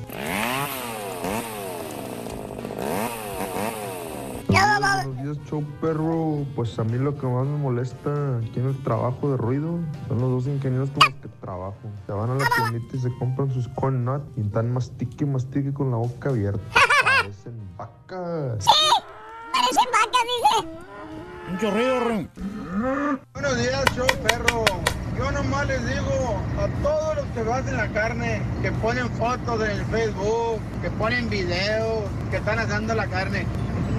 [5.07, 6.45] Buenos días, show perro.
[6.55, 10.19] Pues a mí lo que más me molesta aquí en el trabajo de ruido son
[10.19, 11.75] los dos ingenieros con los que trabajo.
[12.05, 15.73] Se van a la tiendita y se compran sus corn nut y están mastique mastique
[15.73, 16.61] con la boca abierta.
[17.03, 18.65] Parecen vacas.
[19.67, 21.51] Parecen vacas, dice.
[21.51, 22.29] Un chorrido, Ron.
[23.33, 24.63] Buenos días, show perro.
[25.17, 29.71] Yo nomás les digo a todos los que hacen la carne, que ponen fotos en
[29.71, 33.45] el Facebook, que ponen videos, que están asando la carne.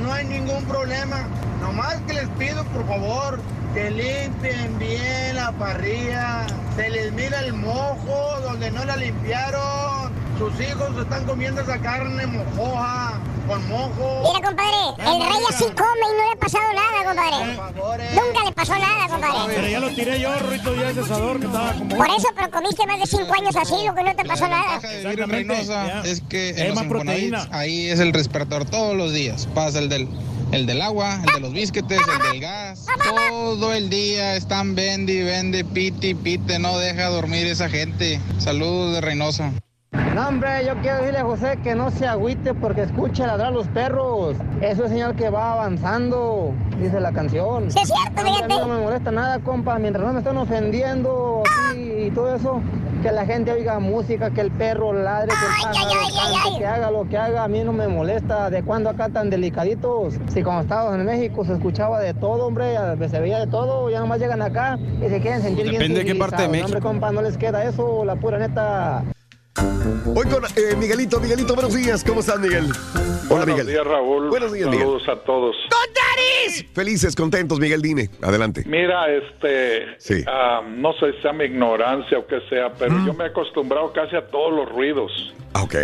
[0.02, 1.26] No hay ningún problema.
[1.60, 3.38] Nomás que les pido, por favor,
[3.74, 6.46] que limpien bien la parrilla.
[6.76, 10.12] Se les mira el mojo donde no la limpiaron.
[10.38, 13.20] Sus hijos están comiendo esa carne mojoja.
[13.48, 14.22] Con mojo.
[14.22, 18.14] Mira, compadre, el rey así come y no le ha pasado nada, compadre.
[18.14, 19.54] Nunca le pasó nada, compadre.
[19.54, 21.96] Pero ya lo tiré yo, Rito, ya ese asador que estaba como...
[21.96, 24.80] Por eso, pero comiste más de cinco años así, lo que no te pasó nada.
[25.26, 27.48] Reynosa es que Es los más proteína.
[27.50, 29.48] Ahí es el despertador todos los días.
[29.54, 30.08] Pasa el del,
[30.52, 32.86] el del agua, el de los bisquetes, el del gas.
[33.02, 36.58] Todo el día están vende y vende, piti, pite.
[36.58, 38.20] No deja dormir esa gente.
[38.38, 39.52] Saludos de Reynosa.
[39.92, 43.66] No, hombre, yo quiero decirle a José que no se agüite porque escucha ladrar los
[43.68, 44.36] perros.
[44.60, 47.70] Eso es señal que va avanzando, dice la canción.
[47.70, 48.68] Sí, es cierto, No, hombre, a mí fíjate.
[48.68, 52.60] no me molesta nada, compa, mientras no me estén ofendiendo así y todo eso.
[53.02, 56.90] Que la gente oiga música, que el perro ladre, que el pájaro cante, que haga
[56.90, 58.50] lo que haga, a mí no me molesta.
[58.50, 60.14] ¿De cuándo acá tan delicaditos?
[60.26, 62.74] Si cuando estábamos en México se escuchaba de todo, hombre,
[63.08, 66.04] se veía de todo, ya nomás llegan acá y se quieren sentir bien Depende de
[66.06, 66.74] qué parte de civilizados.
[66.74, 69.04] Hombre, compa, no les queda eso, la pura neta.
[70.14, 71.20] Hoy con eh, Miguelito.
[71.20, 72.04] Miguelito, buenos días.
[72.04, 72.64] ¿Cómo estás, Miguel?
[72.64, 73.66] Hola, Buenos Miguel.
[73.66, 74.28] días, Raúl.
[74.28, 74.86] Buenos días, Miguel.
[74.86, 75.56] Saludos a todos.
[76.74, 78.08] Felices, contentos, Miguel, dime.
[78.22, 78.62] Adelante.
[78.66, 80.24] Mira, este, Sí.
[80.26, 83.92] ah, no sé si sea mi ignorancia o qué sea, pero yo me he acostumbrado
[83.92, 85.12] casi a todos los ruidos.
[85.54, 85.74] Ah, Ok.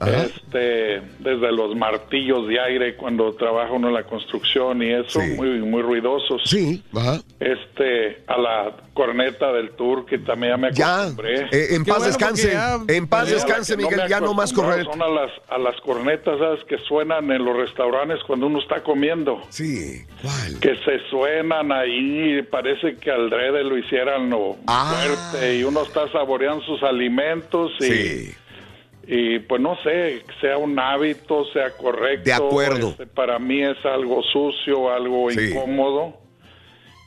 [0.00, 0.24] Ajá.
[0.24, 5.60] Este, desde los martillos de aire cuando trabaja uno en la construcción y eso, muy,
[5.60, 6.42] muy ruidosos.
[6.44, 7.20] Sí, ajá.
[7.38, 11.48] Este, a la corneta del tour que también ya me Ya, acostumbré.
[11.52, 12.58] eh, en paz descanse.
[12.88, 14.08] En paz Sí, descanse, no Miguel.
[14.08, 14.84] ya no más correr.
[14.84, 16.64] Son a las, a las cornetas, ¿sabes?
[16.64, 19.42] Que suenan en los restaurantes cuando uno está comiendo.
[19.50, 20.60] Sí, ¿cuál?
[20.60, 24.92] Que se suenan ahí, parece que al drede lo hicieran lo Ah.
[25.06, 28.30] fuerte y uno está saboreando sus alimentos y,
[29.06, 32.24] y pues no sé, sea un hábito, sea correcto.
[32.24, 32.88] De acuerdo.
[32.90, 35.50] este, para mí es algo sucio, algo Sí.
[35.50, 36.19] incómodo.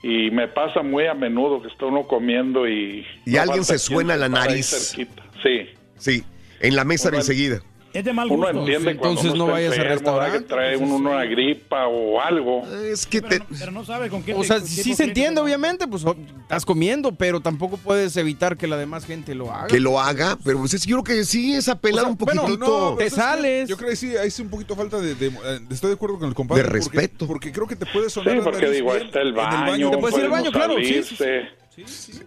[0.03, 3.06] Y me pasa muy a menudo que está uno comiendo y...
[3.25, 4.95] Y alguien se suena la nariz.
[5.41, 5.69] Sí.
[5.98, 6.23] Sí,
[6.59, 7.61] en la mesa de enseguida.
[7.93, 8.59] Es de mal Uno gusto.
[8.59, 10.33] entiende cuando Entonces uno no vayas al enfermo, ¿verdad?
[10.33, 12.65] restaurante, que trae uno una gripa o algo.
[12.67, 15.35] Es que Pero, no, pero no sabe con qué O te- sea, sí se entiende,
[15.35, 16.03] te obviamente, pues
[16.41, 19.67] estás comiendo, pero tampoco puedes evitar que la demás gente lo haga.
[19.67, 22.89] Que lo haga, pero pues, es- yo creo que sí es apelar un Bueno, poquitito.
[22.91, 23.69] no, Te sales.
[23.69, 26.17] Yo creo que sí, hay sí un poquito falta de, de- eh, Estoy de acuerdo
[26.17, 26.63] con el compadre.
[26.63, 27.27] De respeto.
[27.27, 30.17] Porque, creo que te puede sonar Sí, porque digo, bien está el baño, Te puedes
[30.17, 32.23] ir al baño, uno claro, sí, sí, salirse.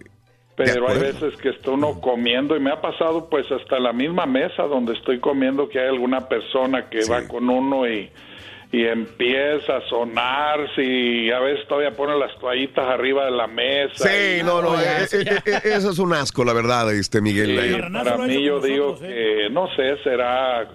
[0.56, 4.24] Pero hay veces que está uno comiendo y me ha pasado pues hasta la misma
[4.24, 8.10] mesa donde estoy comiendo que hay alguna persona que va con uno y,
[8.72, 14.08] y empieza a sonar y a veces todavía pone las toallitas arriba de la mesa.
[14.08, 17.20] Sí, y- no, no, Oye, eh, eh, eh, eso es un asco, la verdad, este
[17.20, 17.74] Miguel.
[17.74, 20.66] Sí, para mí yo digo que, no sé, será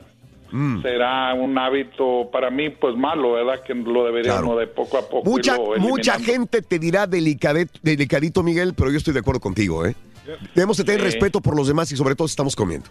[0.51, 0.81] Mm.
[0.81, 3.63] será un hábito para mí pues malo, ¿verdad?
[3.65, 4.59] Que lo deberíamos Claro.
[4.59, 9.19] de poco a poco Mucha, mucha gente te dirá delicadito, Miguel, pero yo estoy de
[9.19, 9.95] acuerdo contigo, ¿eh?
[10.55, 11.05] Debemos de tener Sí.
[11.05, 12.87] respeto por los demás y sobre todo si estamos comiendo.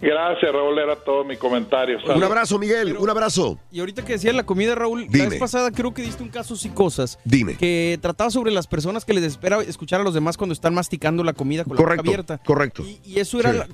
[0.00, 1.96] Gracias, Raúl, era todo mi comentario.
[2.12, 3.60] Un abrazo, Miguel, un abrazo.
[3.70, 5.18] Y ahorita que decía la comida, Raúl, Dime.
[5.24, 7.20] la vez pasada creo que diste un caso psicosas.
[7.24, 7.56] Dime.
[7.56, 11.22] Que trataba sobre las personas que les espera escuchar a los demás cuando están masticando
[11.22, 12.38] la comida con la boca abierta.
[12.38, 12.82] correcto.
[13.04, 13.58] Y eso era, Sí.
[13.58, 13.68] la-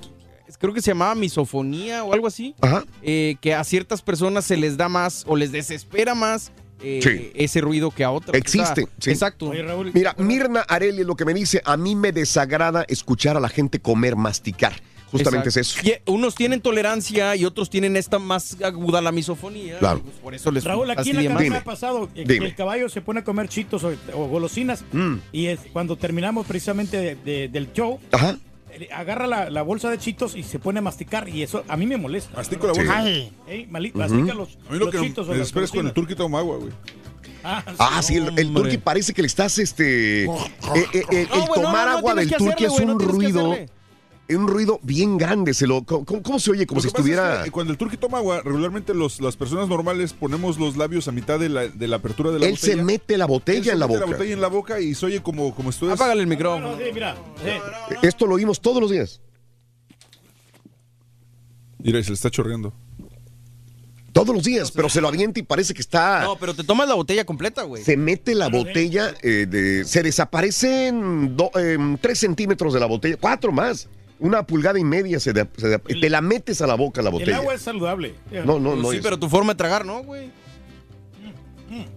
[0.58, 2.54] creo que se llamaba misofonía o algo así.
[2.60, 2.84] Ajá.
[3.02, 7.30] eh, que a ciertas personas se les da más o les desespera más eh, Sí.
[7.34, 8.36] ese ruido que a otras.
[8.36, 8.84] Existe.
[8.84, 9.10] O sea, sí.
[9.10, 9.50] Exacto.
[9.92, 13.80] Mira, Mirna Areli lo que me dice, a mí me desagrada escuchar a la gente
[13.80, 14.74] comer, masticar.
[15.10, 15.60] Justamente Exacto.
[15.60, 15.80] es eso.
[15.82, 19.78] Y, eh, unos tienen tolerancia y otros tienen esta más aguda la misofonía.
[19.78, 20.02] Claro.
[20.02, 23.00] pues, por eso les Raúl, aquí en la me ha pasado que el caballo se
[23.00, 25.14] pone a comer chitos o, o golosinas Mm.
[25.32, 28.36] y es cuando terminamos precisamente de- de- del show, Ajá.
[28.92, 31.86] Agarra la, la bolsa de chitos y se pone a masticar y eso a mí
[31.86, 32.36] me molesta.
[32.36, 33.08] Mastico la bolsa.
[33.08, 33.98] Ey, ey, mali- Ujú.
[33.98, 36.22] mastica los, A mí lo los que chitos me las desespera es con el turquito
[36.24, 36.72] toma agua, güey.
[37.44, 40.24] Ah, Ah, sí, el, el turqui parece que le estás, este...
[40.24, 40.30] eh,
[40.74, 43.56] eh, eh, el No, tomar no, no agua del turqui es un ruido...
[44.30, 45.54] Un ruido bien grande.
[45.54, 46.66] Se lo, ¿cómo, cómo se oye?
[46.66, 47.42] Como Lo si es estuviera...
[47.44, 51.12] que cuando el turqui toma agua, regularmente los, las personas normales ponemos los labios a
[51.12, 52.76] mitad de la, de la apertura de la Él botella.
[52.76, 54.10] se mete la Él botella se en la mete boca.
[54.10, 55.90] la botella en la boca y se oye como, como estoy...
[55.92, 56.76] Apágale el micrófono.
[56.76, 57.94] sí, mira, sí.
[58.02, 59.20] Esto lo oímos todos los días.
[61.78, 62.74] Mira, y se le está chorreando.
[64.12, 66.22] Todos los días, pero se lo avienta y parece que está...
[66.24, 67.84] No, pero te tomas la botella completa, güey.
[67.84, 71.52] Se mete la botella, eh, de, se desaparecen do-
[72.00, 73.88] tres centímetros de la botella, cuatro más.
[74.20, 77.08] Una pulgada y media se, de- se de- te la metes a la boca la
[77.10, 77.36] El botella.
[77.38, 78.14] agua es saludable.
[78.32, 78.82] No, no, no.
[78.82, 80.30] Pues sí, es- pero tu forma de tragar, ¿no, güey?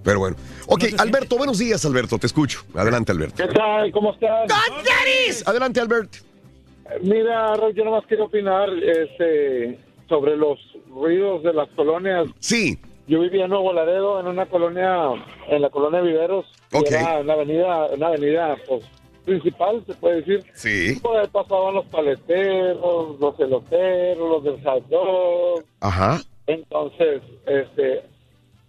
[0.03, 0.35] Pero bueno.
[0.67, 2.61] Ok, Alberto, buenos días, Alberto, te escucho.
[2.75, 3.41] Adelante, Alberto.
[3.47, 3.91] ¿Qué tal?
[3.91, 4.51] ¿Cómo estás?
[5.45, 6.13] Adelante, Albert.
[7.01, 10.59] Mira, Raúl, yo nomás quiero opinar este, sobre los
[10.89, 12.27] ruidos de las colonias.
[12.39, 12.77] Sí.
[13.07, 14.93] Yo vivía en Nuevo Laredo, en una colonia,
[15.47, 16.45] en la colonia Viveros.
[16.73, 16.91] Ok.
[16.91, 18.83] Era una avenida, una avenida pues,
[19.25, 20.43] principal, se puede decir.
[20.53, 20.99] Sí.
[21.01, 25.63] Por ahí pasaban los paleteros, los eloteros, los del dog.
[25.79, 26.19] Ajá.
[26.47, 28.03] Entonces, este,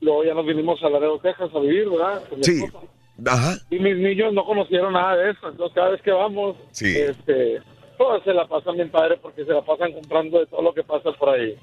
[0.00, 2.22] luego ya nos vinimos a Laredo, Texas a vivir, ¿verdad?
[2.28, 2.64] Con mi Sí.
[2.64, 2.86] esposa.
[3.26, 3.54] Ajá.
[3.70, 5.48] Y mis niños no conocieron nada de eso.
[5.48, 6.96] Entonces, cada vez que vamos, Sí.
[6.98, 7.60] este,
[7.98, 10.82] todos se la pasan bien padre porque se la pasan comprando de todo lo que
[10.82, 11.56] pasa por ahí.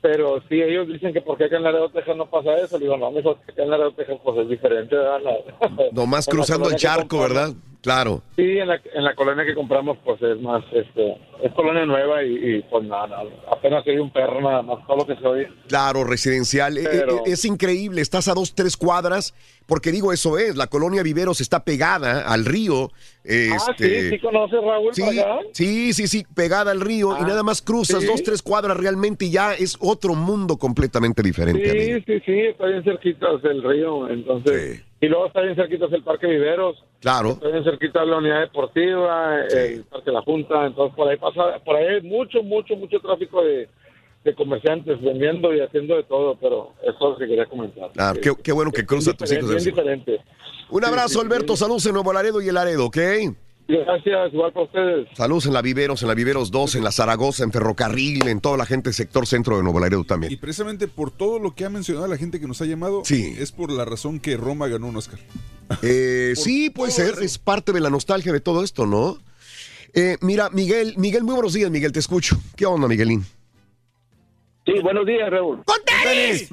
[0.00, 2.76] Pero sí, ellos dicen que porque acá en Laredo, Texas no pasa eso.
[2.78, 5.20] Le digo, no, mijo, que acá en Laredo, Texas pues es diferente, ¿verdad?
[5.22, 7.50] La- Nomás cruzando el charco, ¿verdad?
[7.84, 8.22] Claro.
[8.34, 12.24] Sí, en la, en la colonia que compramos, pues es más, este, es colonia nueva
[12.24, 15.26] y, y, pues nada, nada, apenas hay un perro nada más, todo lo que se
[15.26, 15.48] oye.
[15.68, 16.78] Claro, residencial.
[16.78, 19.34] E- Pero- e- Es, increíble, estás a dos, tres cuadras,
[19.66, 22.86] porque digo, eso es, la colonia Viveros está pegada al río.
[22.86, 25.38] Ah, este, sí, sí conoces Raúl Sí, allá.
[25.52, 28.06] sí, sí, sí, pegada al río y Ah, nada más cruzas sí.
[28.06, 31.70] dos, tres cuadras realmente y ya es otro mundo completamente diferente.
[31.70, 31.98] amigo.
[31.98, 34.82] Sí, sí, sí, está bien cerquita del río, entonces.
[35.04, 36.82] Y luego está bien cerquita el Parque Viveros.
[37.00, 37.32] Claro.
[37.32, 41.76] Está bien cerquita la unidad deportiva, el Parque La Junta, entonces por ahí pasa, por
[41.76, 43.68] ahí hay mucho, mucho, mucho tráfico de,
[44.24, 47.90] de comerciantes vendiendo y haciendo de todo, pero eso es lo que quería comentar.
[47.92, 49.50] Claro, qué, qué bueno que cruza tus hijos.
[49.50, 50.20] Bien diferente.
[50.70, 51.54] Un Sí, abrazo, sí, Alberto.
[51.54, 52.96] Saludos en Nuevo Laredo y el Laredo, ¿ok?
[53.66, 55.08] Gracias, igual para ustedes.
[55.14, 58.58] Saludos en la Viveros, en la Viveros 2, en la Zaragoza, en Ferrocarril, en toda
[58.58, 60.32] la gente del sector centro de Nuevo Laredo también.
[60.32, 63.52] Y precisamente por todo lo que ha mencionado la gente que nos ha llamado, es
[63.52, 65.18] por la razón que Roma ganó un Oscar.
[65.82, 69.18] Eh, sí, puede ser, es parte de la nostalgia de todo esto, ¿no?
[69.94, 72.36] Eh, mira, Miguel, Miguel, muy buenos días, Miguel, te escucho.
[72.56, 73.24] ¿Qué onda, Miguelín?
[74.66, 75.62] Sí, buenos días, Raúl.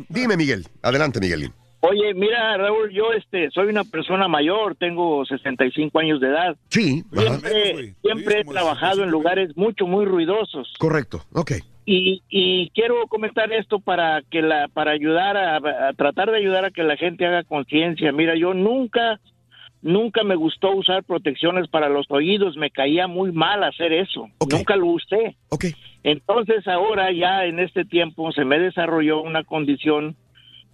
[0.10, 0.68] Dime, Miguel.
[0.82, 1.54] Adelante, Miguelín.
[1.82, 6.56] Oye, mira, Raúl, yo este soy una persona mayor, tengo 65 años de edad.
[6.70, 7.04] Sí.
[7.12, 10.72] Siempre, siempre he trabajado en lugares mucho, muy ruidosos.
[10.78, 11.54] correcto, ok.
[11.86, 15.58] Y, y quiero comentar esto para que la para ayudar a,
[15.90, 18.12] a tratar de ayudar a que la gente haga conciencia.
[18.12, 19.20] Mira, yo nunca
[19.82, 24.28] nunca me gustó usar protecciones para los oídos, me caía muy mal hacer eso.
[24.50, 25.36] Nunca lo usé.
[26.04, 30.16] Entonces ahora ya en este tiempo se me desarrolló una condición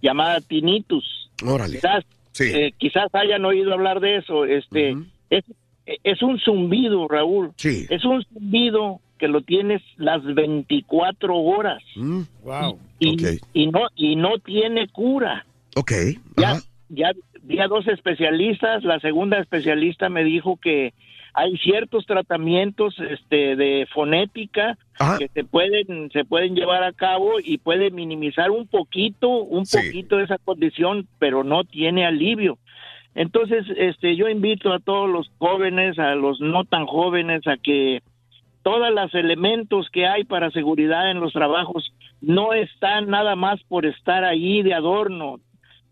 [0.00, 1.30] llamada tinnitus.
[1.44, 1.76] Órale.
[1.76, 2.04] Quizás,
[2.40, 4.44] eh, quizás hayan oído hablar de eso.
[4.44, 4.96] Este
[5.30, 5.44] es,
[5.86, 7.52] es un zumbido, Raúl.
[7.62, 11.82] Es un zumbido que lo tienes las 24 horas.
[11.96, 12.78] Wow.
[12.98, 13.16] Y,
[13.52, 15.44] y no y no tiene cura.
[15.76, 15.92] Ok.
[16.36, 17.12] Ya, ya
[17.42, 18.84] vi a dos especialistas.
[18.84, 20.94] La segunda especialista me dijo que
[21.34, 24.76] hay ciertos tratamientos este, de fonética
[25.18, 30.18] que se pueden se pueden llevar a cabo y puede minimizar un poquito un poquito
[30.20, 32.58] esa condición, pero no tiene alivio.
[33.14, 38.02] Entonces, este, yo invito a todos los jóvenes, a los no tan jóvenes, a que
[38.62, 43.86] todos los elementos que hay para seguridad en los trabajos no están nada más por
[43.86, 45.40] estar ahí de adorno,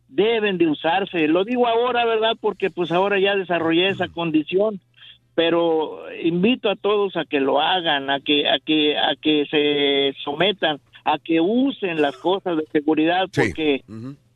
[0.08, 1.26] deben de usarse.
[1.28, 2.36] Lo digo ahora, ¿verdad?
[2.40, 4.81] Porque pues ahora ya desarrollé esa condición,
[5.36, 10.18] pero invito a todos a que lo hagan, a que a que a que se
[10.24, 13.84] sometan, a que usen las cosas de seguridad porque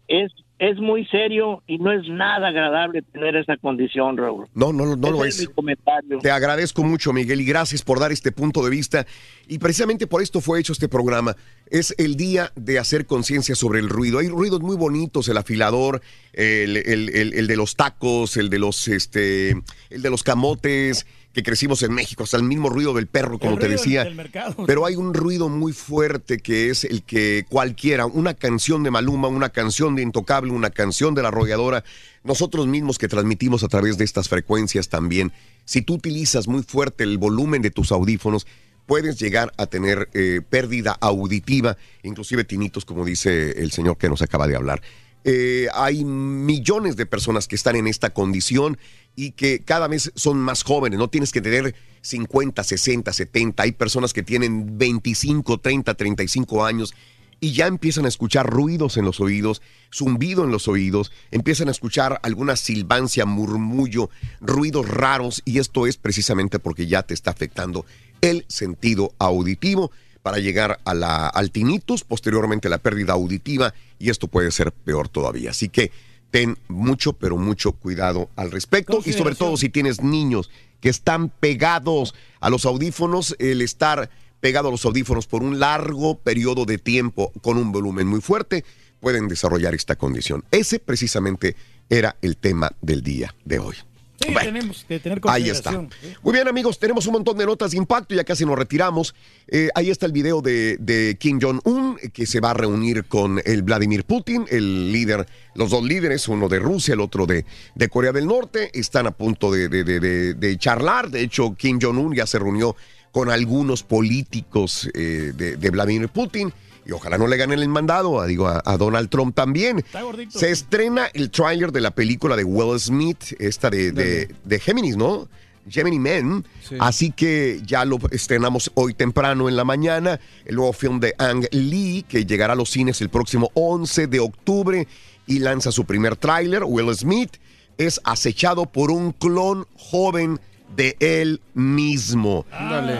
[0.06, 0.30] es
[0.60, 4.46] es muy serio y no es nada agradable tener esa condición, Raúl.
[4.54, 5.40] No, no, no, lo es.
[5.40, 6.18] mi comentario.
[6.18, 9.06] Te agradezco mucho, Miguel, y gracias por dar este punto de vista.
[9.48, 11.34] Y precisamente por esto fue hecho este programa.
[11.70, 14.18] Es el día de hacer conciencia sobre el ruido.
[14.18, 16.02] Hay ruidos muy bonitos, el afilador,
[16.34, 19.50] el, el- el- el de los tacos, el de los, este,
[19.88, 23.56] el de los camotes que crecimos en México, hasta el mismo ruido del perro, como
[23.58, 24.04] te decía.
[24.04, 24.30] del.
[24.66, 29.28] Pero hay un ruido muy fuerte que es el que cualquiera, una canción de Maluma,
[29.28, 31.84] una canción de Intocable, una canción de la arrolladora,
[32.24, 35.32] nosotros mismos que transmitimos a través de estas frecuencias también,
[35.64, 38.46] si tú utilizas muy fuerte el volumen de tus audífonos,
[38.86, 44.20] puedes llegar a tener eh, pérdida auditiva, inclusive tinitos, como dice el señor que nos
[44.20, 44.82] acaba de hablar.
[45.24, 48.78] Eh, hay millones de personas que están en esta condición
[49.16, 50.98] y que cada vez son más jóvenes.
[50.98, 53.62] No tienes que tener 50, 60, 70.
[53.62, 56.94] Hay personas que tienen 25, 30, 35 años
[57.40, 61.70] y ya empiezan a escuchar ruidos en los oídos, zumbido en los oídos, empiezan a
[61.70, 67.86] escuchar alguna silbancia, murmullo, ruidos raros y esto es precisamente porque ya te está afectando
[68.20, 69.90] el sentido auditivo
[70.22, 75.08] para llegar a la, al tinnitus, posteriormente la pérdida auditiva y esto puede ser peor
[75.08, 75.50] todavía.
[75.50, 75.90] Así que
[76.30, 80.50] ten mucho, pero mucho cuidado al respecto y sobre todo si tienes niños
[80.80, 86.18] que están pegados a los audífonos, el estar pegado a los audífonos por un largo
[86.18, 88.64] periodo de tiempo con un volumen muy fuerte,
[89.00, 90.44] pueden desarrollar esta condición.
[90.50, 91.56] Ese precisamente
[91.88, 93.76] era el tema del día de hoy.
[94.22, 95.72] Sí, tenemos que tener Ahí está.
[95.72, 96.18] consideración.
[96.22, 99.14] Muy bien, amigos, tenemos un montón de notas de impacto, ya casi nos retiramos.
[99.48, 103.04] Eh, ahí está el video de, de Kim Jong-un, eh, que se va a reunir
[103.06, 107.46] con el Vladimir Putin, el líder, los dos líderes, uno de Rusia, el otro de,
[107.74, 108.70] de Corea del Norte.
[108.78, 111.10] Están a punto de, de- de- charlar.
[111.10, 112.76] De hecho, Kim Jong-un ya se reunió
[113.12, 116.52] con algunos políticos eh, de Vladimir Putin
[116.86, 119.84] y ojalá no le ganen el mandado, a, digo, a, a Donald Trump también.
[120.28, 124.96] Se estrena el tráiler de la película de Will Smith, esta de, de, de Géminis,
[124.96, 125.28] ¿no?
[125.68, 126.44] Gemini Men.
[126.78, 130.20] Así que ya lo estrenamos hoy temprano en la mañana.
[130.44, 134.20] El nuevo film de Ang Lee, que llegará a los cines el próximo 11 de
[134.20, 134.88] octubre
[135.26, 136.64] y lanza su primer tráiler.
[136.64, 137.36] Will Smith
[137.78, 140.40] es acechado por un clon joven
[140.76, 142.46] de él mismo.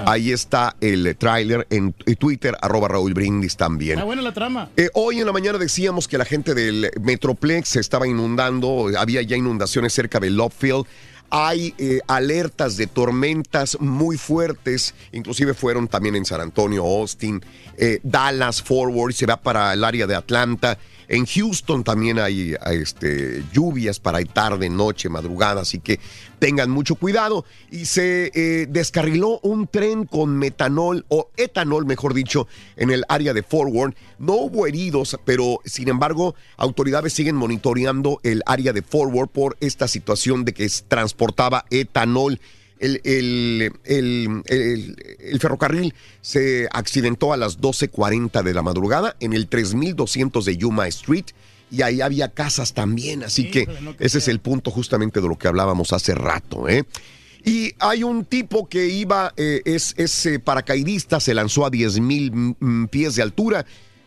[0.07, 3.93] Ahí está el tráiler en Twitter, arroba Raúl Brindis también.
[3.93, 4.69] Está buena la trama.
[4.77, 9.23] Eh, hoy en la mañana decíamos que la gente del Metroplex se estaba inundando, había
[9.23, 10.87] ya inundaciones cerca de Love Field.
[11.33, 17.41] Hay eh, alertas de tormentas muy fuertes, inclusive fueron también en San Antonio, Austin,
[17.77, 20.77] eh, Dallas, Forward, se va para el área de Atlanta.
[21.11, 25.99] En Houston también hay, este, lluvias para tarde, noche, madrugada, así que
[26.39, 27.45] tengan mucho cuidado.
[27.69, 33.35] Y se eh, descarriló un tren con metanol o etanol, mejor dicho, en el área
[33.35, 33.95] de Forward.
[34.21, 39.89] No hubo heridos, pero sin embargo, autoridades siguen monitoreando el área de Forward por esta
[39.89, 42.39] situación de que transportaba etanol.
[42.81, 44.43] El, el- el-
[45.21, 50.89] el- ferrocarril se accidentó a las 12.40 de la madrugada en el 3200 de Yuma
[50.89, 51.27] Street
[51.71, 53.69] y ahí había casas también, así que
[54.01, 56.69] ese es el punto justamente de lo que hablábamos hace rato.
[56.69, 56.85] ¿eh?
[57.45, 62.01] Y hay un tipo que iba, eh, es, es eh, paracaidista, se lanzó a 10
[62.01, 63.65] mil mm, pies de altura,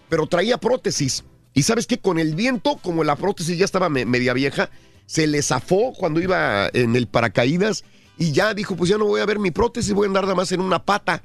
[0.09, 1.23] pero traía prótesis.
[1.53, 4.69] Y sabes que con el viento, como la prótesis ya estaba me- media vieja,
[5.05, 7.83] se le zafó cuando iba en el paracaídas
[8.17, 10.35] y ya dijo, pues ya no voy a ver mi prótesis, voy a andar nada
[10.35, 11.23] más en una pata.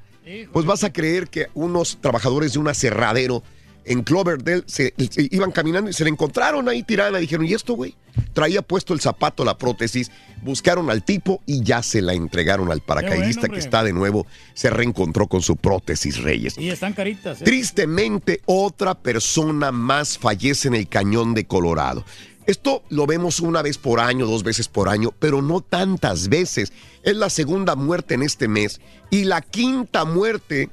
[0.51, 3.41] Pues vas a creer que unos trabajadores de un aserradero
[3.83, 7.17] en Cloverdale se, se iban caminando y se le encontraron ahí tirada.
[7.17, 7.95] Dijeron, ¿y esto, güey?
[8.33, 10.11] Traía puesto el zapato, la prótesis,
[10.43, 14.69] buscaron al tipo y ya se la entregaron al paracaidista que está de nuevo, se
[14.69, 16.57] reencontró con su prótesis, Reyes.
[16.59, 17.41] Y están caritas.
[17.41, 17.45] ¿eh?
[17.45, 22.05] Tristemente, otra persona más fallece en el cañón de Colorado.
[22.45, 26.73] Esto lo vemos una vez por año, dos veces por año, pero no tantas veces.
[27.03, 30.69] Es la segunda muerte en este mes y la quinta muerte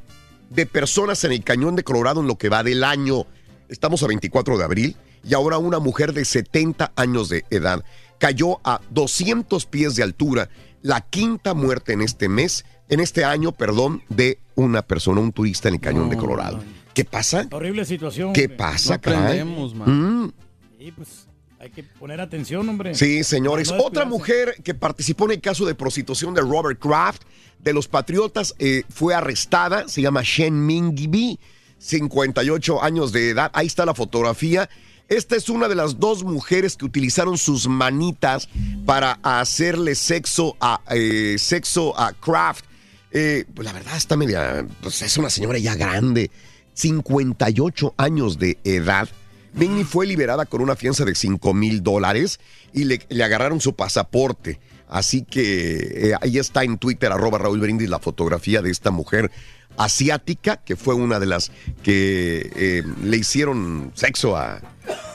[0.50, 3.26] de personas en el cañón de Colorado en lo que va del año.
[3.68, 7.84] Estamos a 24 de abril y ahora una mujer de 70 años de edad
[8.18, 10.48] cayó a 200 pies de altura.
[10.82, 15.68] La quinta muerte en este mes, en este año, perdón, de una persona, un turista
[15.68, 16.62] en el cañón de Colorado.
[16.94, 17.46] ¿Qué pasa?
[17.50, 18.32] Horrible situación.
[18.32, 18.56] ¿Qué hombre.
[18.56, 19.44] pasa, caray?
[19.44, 20.30] Mm.
[20.78, 21.25] Sí, pues
[21.58, 22.94] hay que poner atención, hombre.
[22.94, 23.72] Sí, señores.
[23.72, 27.22] No Otra mujer que participó en el caso de prostitución de Robert Kraft
[27.58, 29.88] de los Patriotas eh, fue arrestada.
[29.88, 31.38] Se llama Shen Ming Bi,
[31.78, 33.50] 58 años de edad.
[33.54, 34.68] Ahí está la fotografía.
[35.08, 38.48] Esta es una de las dos mujeres que utilizaron sus manitas
[38.84, 42.64] para hacerle sexo a, eh, sexo a Kraft.
[43.12, 46.30] Eh, pues la verdad está media, pues es una señora ya grande,
[46.74, 49.08] 58 años de edad.
[49.56, 52.38] Minnie fue liberada con una fianza de 5 mil dólares
[52.72, 54.60] y le, le agarraron su pasaporte.
[54.88, 59.30] Así que eh, ahí está en Twitter, arroba Raúl Brindis, la fotografía de esta mujer
[59.78, 61.50] asiática, que fue una de las
[61.82, 64.60] que eh, le hicieron sexo a,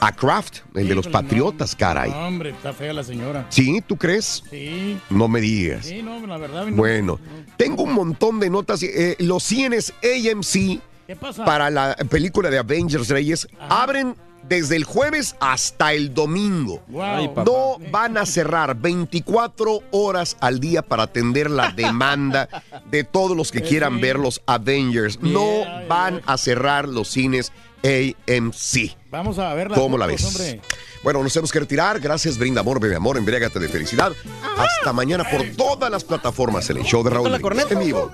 [0.00, 1.12] a Kraft, el de los no.
[1.12, 2.10] patriotas, caray.
[2.10, 3.46] No, hombre, está fea la señora.
[3.48, 3.82] ¿Sí?
[3.86, 4.44] ¿Tú crees?
[4.50, 4.98] Sí.
[5.10, 5.86] No me digas.
[5.86, 6.66] Sí, no, la verdad.
[6.66, 6.76] no.
[6.76, 7.18] Bueno,
[7.56, 8.82] tengo un montón de notas.
[8.82, 11.44] eh, los cines AMC ¿Qué pasa?
[11.44, 14.14] para la película de Avengers Reyes abren
[14.52, 16.82] desde el jueves hasta el domingo.
[16.88, 17.02] Wow.
[17.02, 17.44] Ay, papá.
[17.46, 22.50] no van a cerrar 24 horas al día para atender la demanda
[22.90, 25.18] de todos los que quieran ver los Avengers.
[25.22, 27.50] No van a cerrar los cines
[27.82, 28.94] AMC.
[29.10, 30.60] Vamos a ver ¿Cómo la ves?
[31.02, 31.98] Bueno, nos tenemos que retirar.
[31.98, 34.12] Gracias, Brinda Amor, Bebe Amor, embriágate de felicidad.
[34.58, 37.30] Hasta mañana por todas las plataformas en el show de Raúl.
[37.38, 38.12] Brindis, En vivo.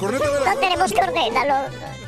[0.00, 2.07] No tenemos que ordenarlo.